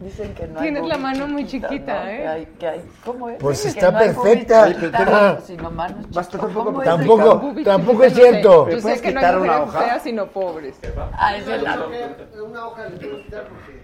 [0.00, 2.10] Dicen que no hay Tienes la boobie mano muy chiquita, chiquita, ¿no?
[2.10, 2.16] ¿eh?
[2.18, 3.38] Que hay- que hay- ¿Cómo es?
[3.38, 4.68] Pues está no hay perfecta.
[4.74, 6.88] chiquita, sino manos Basta tampoco- ¿Cómo es?
[6.88, 8.50] Tampoco, tampoco chiquita, es cierto.
[8.50, 9.78] Yo ¿Me sé puedes que no quitar hay una hoja?
[9.80, 10.74] feas, sino pobres.
[11.12, 11.86] Ah, es la-
[12.44, 13.82] Una hoja le que quitar porque...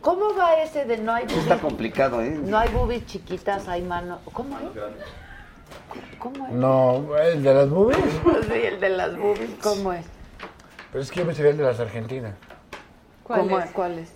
[0.00, 1.60] ¿Cómo va ese de no hay Eso está boobies?
[1.64, 2.30] complicado, ¿eh?
[2.42, 4.20] No hay boobies chiquitas, hay manos.
[4.32, 6.18] ¿Cómo es?
[6.18, 6.52] ¿Cómo es?
[6.52, 7.98] No, el de las boobies.
[8.46, 10.06] Sí, el de las boobies, ¿cómo es?
[10.92, 12.34] Pero es que yo me sabía el de las argentinas.
[13.24, 13.70] ¿Cuál ¿Cómo es?
[13.72, 14.12] ¿Cuál es?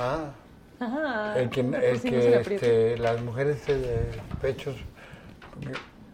[0.00, 0.30] Ah.
[0.80, 1.38] Ajá.
[1.38, 4.76] El que, el no este, las mujeres de pechos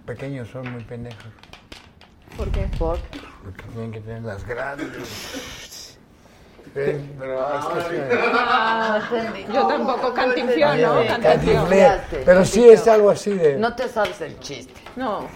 [0.06, 1.32] pequeños son muy pendejos.
[2.36, 2.68] ¿Por qué?
[2.78, 2.98] ¿Por?
[3.42, 5.68] Porque tienen que tener las grandes.
[6.76, 8.02] Eh, pero es que sí.
[8.12, 9.00] Ah,
[9.52, 10.94] yo tampoco cantinfló, ¿no?
[11.06, 11.68] Cantinfló.
[11.68, 12.22] cantinflé.
[12.24, 13.56] Pero sí es algo así de.
[13.56, 14.80] No te sabes el chiste.
[14.94, 15.26] No.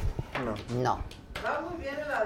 [0.76, 1.02] No.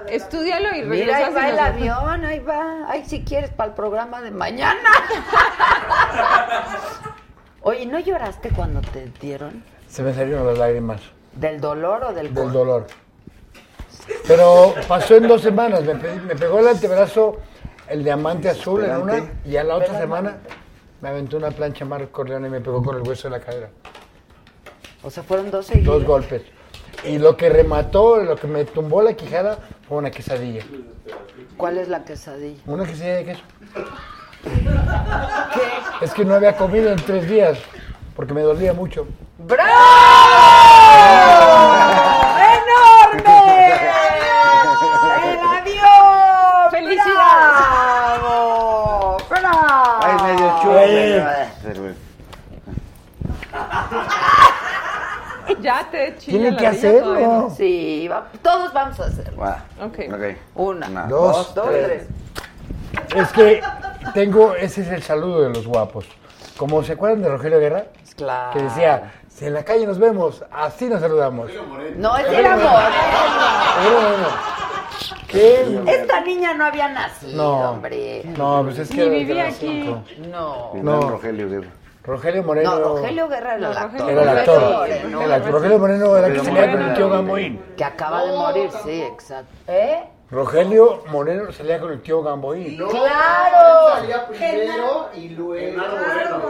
[0.07, 2.85] Estudialo y Mira, ahí va el avión, ahí va.
[2.87, 4.79] Ay, si quieres, para el programa de mañana.
[7.61, 9.63] Oye, ¿no lloraste cuando te dieron?
[9.87, 11.01] Se me salieron las lágrimas
[11.33, 12.87] ¿Del dolor o del del dolor.
[14.27, 15.83] Pero pasó en dos semanas.
[15.83, 17.37] Me, pe- me pegó el antebrazo
[17.87, 20.37] el diamante azul en una y a la otra semana
[21.01, 23.69] me aventó una plancha más Corleone y me pegó con el hueso de la cadera.
[25.03, 25.95] O sea, fueron dos seguidos.
[25.99, 26.41] Dos golpes.
[27.03, 30.63] Y lo que remató, lo que me tumbó la quijada fue una quesadilla.
[31.57, 32.61] ¿Cuál es la quesadilla?
[32.65, 33.41] Una quesadilla de queso.
[36.01, 37.57] Es que no había comido en tres días
[38.15, 39.07] porque me dolía mucho.
[39.37, 39.69] ¡Bravo!
[42.55, 43.75] ¡Enorme!
[45.23, 46.71] ¡El avión!
[46.71, 47.15] ¡Felicidades!
[48.19, 49.17] ¡Bravo!
[49.29, 49.99] ¡Bravo!
[50.01, 50.79] Ay, medio chulo.
[50.79, 51.23] Oye.
[51.63, 51.95] Pero, bueno.
[55.69, 57.19] Ya te la que hacerlo.
[57.19, 57.49] no.
[57.51, 59.39] Sí, va- todos vamos a hacerlo.
[59.41, 59.63] Va.
[59.83, 59.99] Ok.
[60.11, 60.37] Ok.
[60.55, 62.07] Una, Dos, dos, tres.
[63.15, 63.61] Es que
[64.15, 66.05] tengo, ese es el saludo de los guapos.
[66.57, 68.51] Como se acuerdan de Rogelio Guerra, Claro.
[68.51, 71.51] que decía, si en la calle nos vemos, así nos saludamos.
[71.97, 72.91] No, ese era amor.
[75.27, 75.81] ¿qué?
[75.85, 78.23] Esta niña no había nacido, No, hombre.
[78.37, 79.95] no, pues es que Ni vivía aquí.
[80.31, 80.71] No.
[80.75, 81.09] No.
[81.11, 81.67] Rogelio Guerra.
[82.03, 82.75] Rogelio Moreno.
[82.79, 83.91] No, Rogelio el No, actor.
[83.91, 84.61] Rogelio Era el actor.
[84.61, 85.51] Moreno, El actor.
[85.51, 87.61] Rogelio Moreno era el que Rogelio salía con Moreno el tío era- Gamboín.
[87.77, 89.51] Que acaba de morir, sí, exacto.
[89.67, 90.03] ¿Eh?
[90.31, 92.77] Rogelio Moreno salía con el tío Gamboín.
[92.77, 93.95] ¡Claro!
[93.95, 95.81] Salía primero y luego...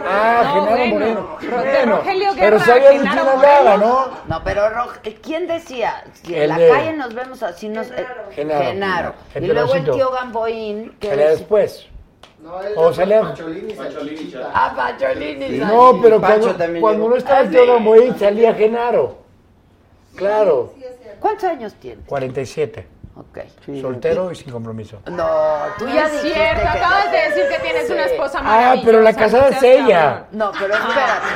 [0.06, 0.94] Ah, No, Genaro bueno.
[1.40, 1.96] Moreno.
[1.96, 3.76] Rogelio pero Guerra, sabía de Genaro quién hablaba.
[3.78, 4.08] ¿no?
[4.28, 6.04] No, pero Rog- ¿quién decía?
[6.12, 7.90] Si en El la de- calle nos vemos así, nos...
[7.90, 8.64] eh, Genaro.
[8.64, 9.14] Genaro.
[9.34, 10.96] El Y luego el tío Gamboín.
[11.00, 11.86] que Salía decía- después.
[12.42, 14.50] No, él O salía- Pacholini, Salchichita.
[14.54, 15.58] Ah, Pacholini.
[15.58, 17.10] No, pero cuando, también cuando llegó.
[17.10, 19.18] no estaba tío Gamboín salía Genaro.
[20.14, 20.72] Claro.
[21.20, 22.04] ¿Cuántos años tienes?
[22.06, 22.86] 47.
[23.16, 23.38] Ok.
[23.82, 24.98] Soltero y sin compromiso.
[25.10, 25.28] No,
[25.78, 27.92] tú ya es cierto, que- acabas de decir que tienes Sí.
[27.92, 28.86] una esposa Ah, maravillosa.
[28.86, 30.24] pero la casada es ella.
[30.32, 31.26] No, pero espérate.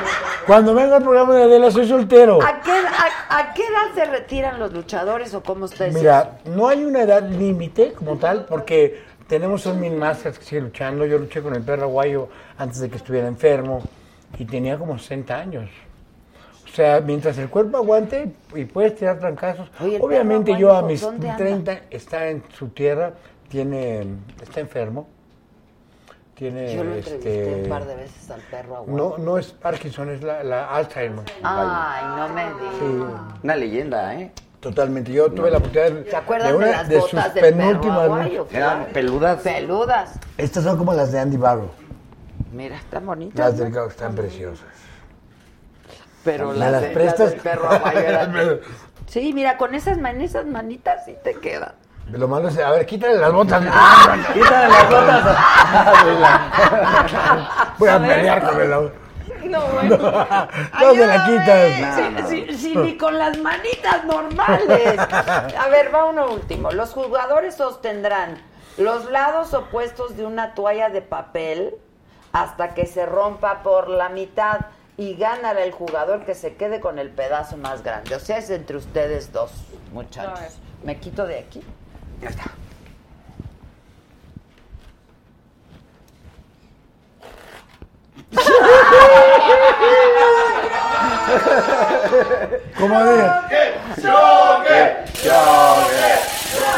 [0.47, 2.39] Cuando venga el programa de Adela soy soltero.
[2.42, 5.99] ¿A qué, a, a qué edad se retiran los luchadores o cómo está eso?
[5.99, 10.60] Mira, no hay una edad límite como tal porque tenemos un mil máscaras que sigue
[10.60, 11.06] luchando.
[11.06, 12.28] Yo luché con el perro aguayo
[12.58, 13.82] antes de que estuviera enfermo
[14.38, 15.70] y tenía como 60 años.
[16.64, 19.70] O sea, mientras el cuerpo aguante y puedes tirar trancazos.
[20.00, 21.44] Obviamente yo a mis ¿dónde anda?
[21.44, 23.14] 30 está en su tierra,
[23.48, 24.04] tiene,
[24.42, 25.06] está enfermo.
[26.34, 28.96] Tiene, Yo lo entrevisté este, un par de veces al perro aguante.
[28.96, 31.24] no, no es Parkinson, es la, la Alzheimer.
[31.44, 32.74] Ay, no me digas.
[32.80, 33.40] Sí.
[33.44, 34.32] Una leyenda, ¿eh?
[34.65, 35.12] Totalmente.
[35.12, 37.47] Yo tuve la oportunidad de, ¿Se acuerdan de de, una las de sus botas perro
[37.47, 38.47] penúltimas aguayo?
[38.51, 39.41] Eran peludas.
[39.43, 40.12] Peludas.
[40.39, 41.70] Estas son como las de Andy Barrow.
[42.51, 43.39] Mira, están bonitas.
[43.39, 44.65] Las del Gao están preciosas.
[46.25, 47.31] Pero ¿Me las, las de- las prestas?
[47.33, 48.60] del perro aguayo eran-
[49.07, 51.73] Sí, mira, con esas, man- esas manitas sí te quedan.
[52.10, 53.62] Lo malo es, a ver, quítale las botas.
[54.33, 55.36] Quítale las botas.
[57.78, 58.94] Voy a pelear con el auto.
[59.48, 59.97] No, bueno.
[59.97, 62.28] No se la quitas.
[62.28, 64.98] Sí, ni con las manitas normales.
[64.98, 66.70] A ver, va uno último.
[66.70, 68.39] Los jugadores sostendrán
[68.76, 71.74] los lados opuestos de una toalla de papel
[72.32, 74.60] hasta que se rompa por la mitad
[74.97, 78.14] y ganará el jugador que se quede con el pedazo más grande.
[78.14, 79.52] O sea, es entre ustedes dos,
[79.92, 80.58] muchachos.
[80.82, 81.62] ¿Me quito de aquí?
[82.20, 82.44] Ya está.
[92.78, 93.30] ¿Cómo de?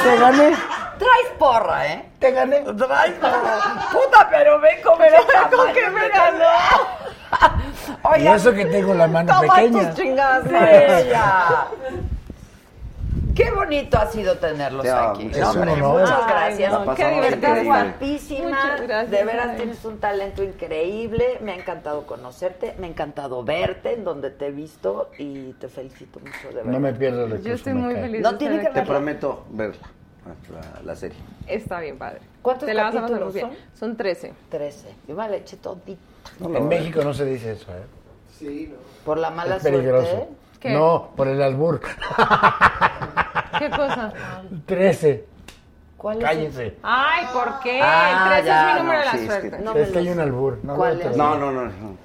[0.02, 0.57] ¿Te gané?
[0.99, 2.05] Traes porra, ¿eh?
[2.18, 2.60] ¿Te gané?
[2.60, 3.89] Traes porra.
[3.92, 6.47] Puta, pero ven con Pero qué ven con te me ganó.
[7.86, 9.89] Y Oigan, eso que tengo la mano toma pequeña.
[9.91, 11.66] tus chingadas de ella.
[13.37, 15.25] Qué bonito ha sido tenerlos Te amo, aquí.
[15.25, 15.93] muchas No, hombre, gracias.
[15.93, 16.73] muchas Ay, gracias.
[16.73, 17.37] no, qué pasamos divertido.
[17.37, 17.91] Estás increíble.
[17.91, 18.49] guapísima.
[18.49, 19.57] Muchas gracias, De veras Ay.
[19.57, 21.39] tienes un talento increíble.
[21.43, 22.75] Me ha encantado conocerte.
[22.79, 26.71] Me ha encantado verte en donde te he visto y te felicito mucho de verdad.
[26.73, 27.43] No me pierdo el.
[27.43, 28.03] Yo estoy muy cae.
[28.05, 28.23] feliz.
[28.23, 28.89] No de tiene estar que Te aquí.
[28.91, 29.83] prometo verla,
[30.53, 31.19] la, la serie.
[31.47, 32.21] Está bien, padre.
[32.41, 33.51] ¿Cuántos Te la vas a pasar capítulos bien.
[33.75, 34.33] Son 13.
[34.49, 34.89] 13.
[35.09, 36.01] Yo me la eché todita.
[36.41, 37.83] En México no se dice eso, ¿eh?
[38.39, 38.77] Sí, no.
[39.05, 40.07] Por la mala Es peligroso.
[40.09, 40.29] suerte.
[40.61, 40.71] ¿Qué?
[40.73, 41.81] No, por el albur.
[43.59, 44.12] ¿Qué cosa?
[44.67, 45.25] 13.
[45.97, 46.25] ¿Cuál es?
[46.25, 46.76] Cállense.
[46.83, 47.81] Ay, ¿por qué?
[47.83, 49.59] Ah, el 13 ya, es mi número no, de la sí, es que- suerte.
[49.65, 50.59] No me es que hay un albur.
[50.62, 51.17] No, ¿Cuál no, es?
[51.17, 51.62] No, no, no.
[51.65, 51.97] no.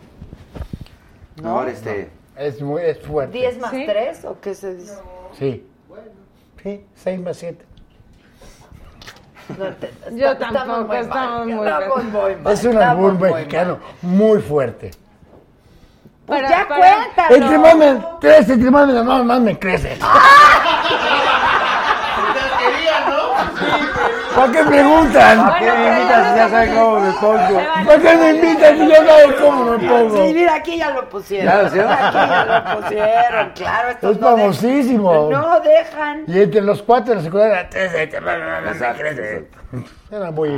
[1.42, 2.10] No, este.
[2.38, 3.38] Es, muy, es fuerte.
[3.38, 3.86] ¿10 más ¿Sí?
[3.86, 4.94] 3 o qué se dice?
[5.38, 5.68] Sí.
[6.64, 7.66] Sí, 6 más 7.
[9.58, 13.14] No te- Yo está- tampoco, muy estamos mal, muy estamos muy mal, Es un albur
[13.14, 14.12] muy mexicano mal.
[14.14, 14.92] muy fuerte.
[16.26, 17.36] Pues Para- ya para- cuéntalo.
[17.36, 19.98] Entre más me crece, entre más me la mano, más me crece.
[24.36, 25.46] ¿Para qué preguntan?
[25.46, 27.62] ¿Para qué me invitas si ya sabes cómo me pongo?
[27.86, 30.16] ¿Para qué me invitan si ya saben cómo me pongo?
[30.28, 31.46] Sí, mira, aquí ya lo pusieron.
[31.48, 31.92] ¿Ya lo pusieron?
[31.92, 33.90] Aquí ya lo pusieron, claro.
[33.90, 35.30] estos Es no dejan- famosísimo.
[35.32, 36.24] No dejan.
[36.28, 37.70] Y entre los cuatro de la secundaria.
[40.12, 40.50] Era muy,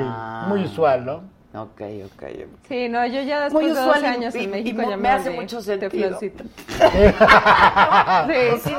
[0.47, 1.32] muy usual, ¿no?
[1.55, 2.23] Ok, ok.
[2.67, 4.81] Sí, no, yo ya Muy después de usual 12 y- años y- en y México
[4.81, 6.09] mo- ya me me hace mucho de sentido.
[6.09, 6.43] florcita.
[8.27, 8.59] Sí.
[8.63, 8.75] sí, sí.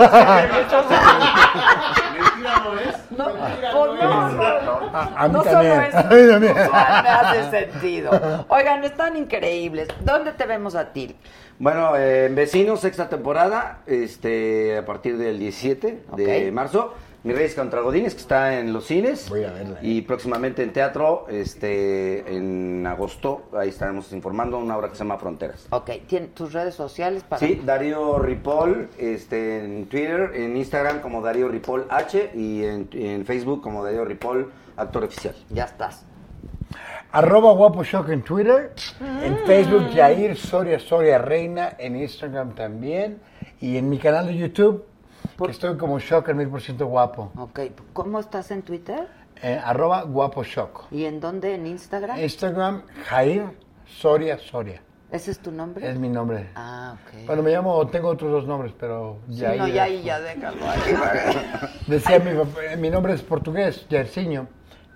[2.19, 3.11] Mentira no es.
[3.11, 4.91] No, no, no, no.
[4.93, 6.53] A, mí No solo es A mí también.
[6.53, 8.45] usual, me hace sentido.
[8.49, 9.89] Oigan, están increíbles.
[10.01, 11.15] ¿Dónde te vemos a ti?
[11.59, 16.53] Bueno, eh, en Vecinos, sexta temporada, este, a partir del 17 de Ok.
[16.53, 16.95] marzo.
[17.25, 19.31] Mi Reyes contra Godines, que está en los cines.
[19.31, 19.79] Voy a verla.
[19.81, 25.17] Y próximamente en teatro, este, en agosto, ahí estaremos informando una obra que se llama
[25.17, 25.67] Fronteras.
[25.71, 31.23] Ok, ¿tien- tus redes sociales para Sí, Darío Ripoll, este, en Twitter, en Instagram como
[31.23, 35.35] Darío Ripoll H y en, en Facebook como Darío Ripoll, actor oficial.
[35.49, 36.05] Ya estás.
[37.13, 38.73] Arroba Guapo Shock en Twitter,
[39.23, 43.21] en Facebook Jair Soria Soria Reina, en Instagram también
[43.61, 44.85] y en mi canal de YouTube,
[45.45, 47.33] que estoy como Shock el mil por ciento guapo.
[47.37, 47.61] Ok,
[47.93, 49.07] ¿cómo estás en Twitter?
[49.43, 50.87] Eh, arroba Guapo Shock.
[50.93, 51.55] ¿Y en dónde?
[51.55, 52.19] ¿En Instagram?
[52.19, 53.45] Instagram Jair
[53.87, 54.81] Soria Soria.
[55.11, 55.89] ¿Ese es tu nombre?
[55.89, 56.51] Es mi nombre.
[56.57, 57.27] Ah, ok.
[57.27, 59.59] Bueno, me llamo, tengo otros dos nombres, pero Sí, Jair.
[59.61, 60.81] no, ya ahí, ya déjalo ahí.
[61.87, 64.47] Decía mi, papá- mi nombre es portugués, Jairzinho,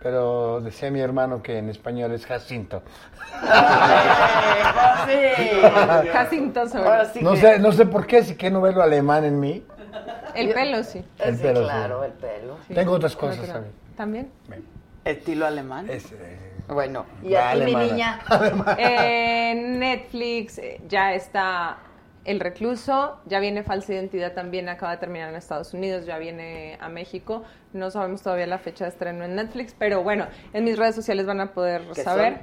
[0.03, 2.83] pero decía mi hermano que en español es Jacinto.
[5.07, 6.09] sí.
[6.13, 6.61] Jacinto.
[6.75, 9.25] Ahora sí No que- sé, no sé por qué, si que no ver lo alemán
[9.25, 9.65] en mí.
[10.35, 11.05] El pelo, sí.
[11.19, 11.65] El Sí, pelo, sí.
[11.67, 12.59] claro, el pelo.
[12.67, 12.75] Sí.
[12.75, 13.73] Tengo otras cosas también.
[13.97, 14.31] ¿También?
[15.05, 15.89] ¿Estilo alemán?
[15.89, 18.21] Es, eh, Bueno, y Va, a ti, mi niña.
[18.79, 21.79] En Netflix eh, ya está
[22.25, 26.77] El Recluso, ya viene Falsa Identidad también, acaba de terminar en Estados Unidos, ya viene
[26.81, 27.43] a México.
[27.73, 31.25] No sabemos todavía la fecha de estreno en Netflix, pero bueno, en mis redes sociales
[31.27, 32.41] van a poder ¿Qué saber.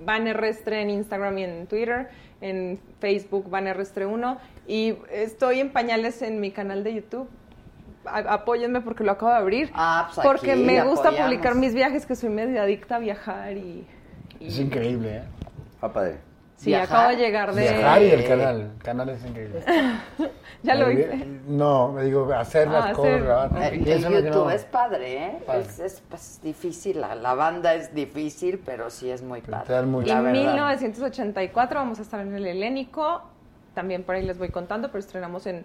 [0.00, 2.08] Van Restre en Instagram y en Twitter,
[2.40, 7.28] en Facebook Van Restre 1 y estoy en pañales en mi canal de YouTube.
[8.04, 9.70] A- apóyenme porque lo acabo de abrir.
[9.74, 11.30] Ah, pues porque aquí me gusta apoyamos.
[11.30, 13.86] publicar mis viajes, que soy medio adicta a viajar y...
[14.40, 15.22] y- es increíble, ¿eh?
[15.82, 16.18] Ah, padre.
[16.58, 16.96] Sí, Viajar.
[16.98, 17.62] acabo de llegar de...
[17.62, 18.60] Viajar y el canal.
[18.76, 19.62] El canal es increíble.
[20.64, 21.26] ya lo Eh, hice.
[21.46, 23.22] No, me digo, hacer las Ah, cosas.
[23.22, 23.62] grabar.
[23.62, 25.38] El, el me YouTube quedó- es padre, ¿eh?
[25.46, 25.60] Padre.
[25.60, 29.66] Es, es, pues, difícil, la, la banda es difícil, pero sí es muy padre.
[29.68, 30.06] te dan mucho.
[30.06, 30.42] Y La en verdad.
[30.42, 33.22] 1984 vamos a estar en el Helénico.
[33.74, 35.64] También por ahí les voy contando, pero estrenamos en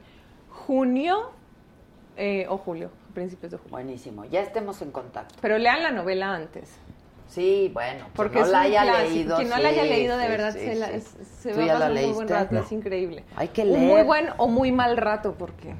[0.51, 1.31] junio
[2.17, 3.71] eh, o julio, principios de julio.
[3.71, 5.33] Buenísimo, ya estemos en contacto.
[5.41, 6.77] Pero lean la novela antes.
[7.33, 9.09] Sí, bueno, Porque quien no la un haya clásico.
[9.09, 9.35] leído.
[9.37, 11.63] Quien no sí, la haya leído, de sí, verdad, sí, se, la- se ¿Tú va
[11.63, 12.61] a ya pasar un muy buen rato, No.
[12.61, 13.23] es increíble.
[13.35, 13.79] Hay que Un leer.
[13.81, 15.73] muy buen o muy mal rato, porque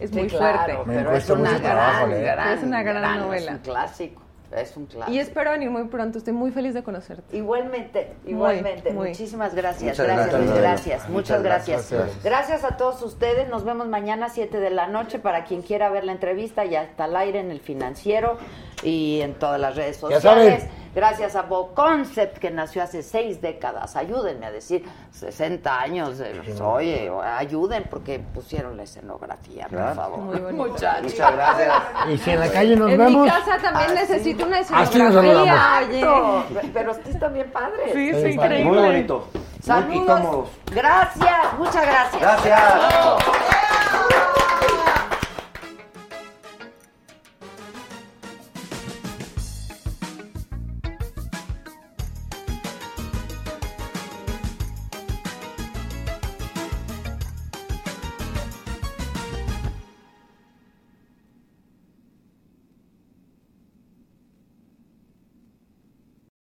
[0.00, 0.86] es Sí, muy claro, fuerte.
[0.90, 2.24] Me pero es cuesta una mucho trabajo gran, leer.
[2.24, 3.50] gran, Es una gran novela.
[3.52, 4.22] Es un clásico,
[4.56, 5.12] es un clásico.
[5.14, 7.36] Y espero venir muy pronto, estoy muy feliz de conocerte.
[7.36, 8.90] Igualmente, igualmente.
[8.92, 9.08] muy.
[9.10, 11.08] Muchísimas gracias, Muchas gracias, gracias.
[11.10, 11.90] Muchas gracias.
[11.92, 12.24] gracias.
[12.24, 13.48] Gracias a todos ustedes.
[13.50, 15.18] Nos vemos mañana 7 de la noche.
[15.18, 18.38] Para quien quiera ver la entrevista, ya está al aire en el financiero
[18.82, 20.62] y en todas las redes Ya sociales.
[20.62, 20.85] saben.
[20.96, 23.94] Gracias a Bo Concept, que nació hace seis décadas.
[23.96, 26.18] Ayúdenme a decir 60 años.
[26.20, 30.18] eh, pues, oye, ayuden porque pusieron la escenografía, por favor.
[30.20, 30.68] Muy bonito.
[30.68, 31.02] Muchachos.
[31.12, 31.74] Muchas gracias.
[32.08, 33.22] Y si en la calle nos en vemos.
[33.24, 35.54] mi casa también Ah, necesito una Así nos escenografía.
[35.54, 35.88] saludamos.
[35.88, 36.00] Oye.
[36.00, 36.70] Exacto.
[36.72, 37.92] Pero ustedes también padres.
[37.92, 38.64] Sí, Sí, sí, increíble.
[38.64, 39.28] Muy bonito.
[39.34, 40.06] Muy Saludos.
[40.20, 40.48] cómodos.
[40.72, 42.22] Gracias, muchas gracias.
[42.22, 43.26] Gracias.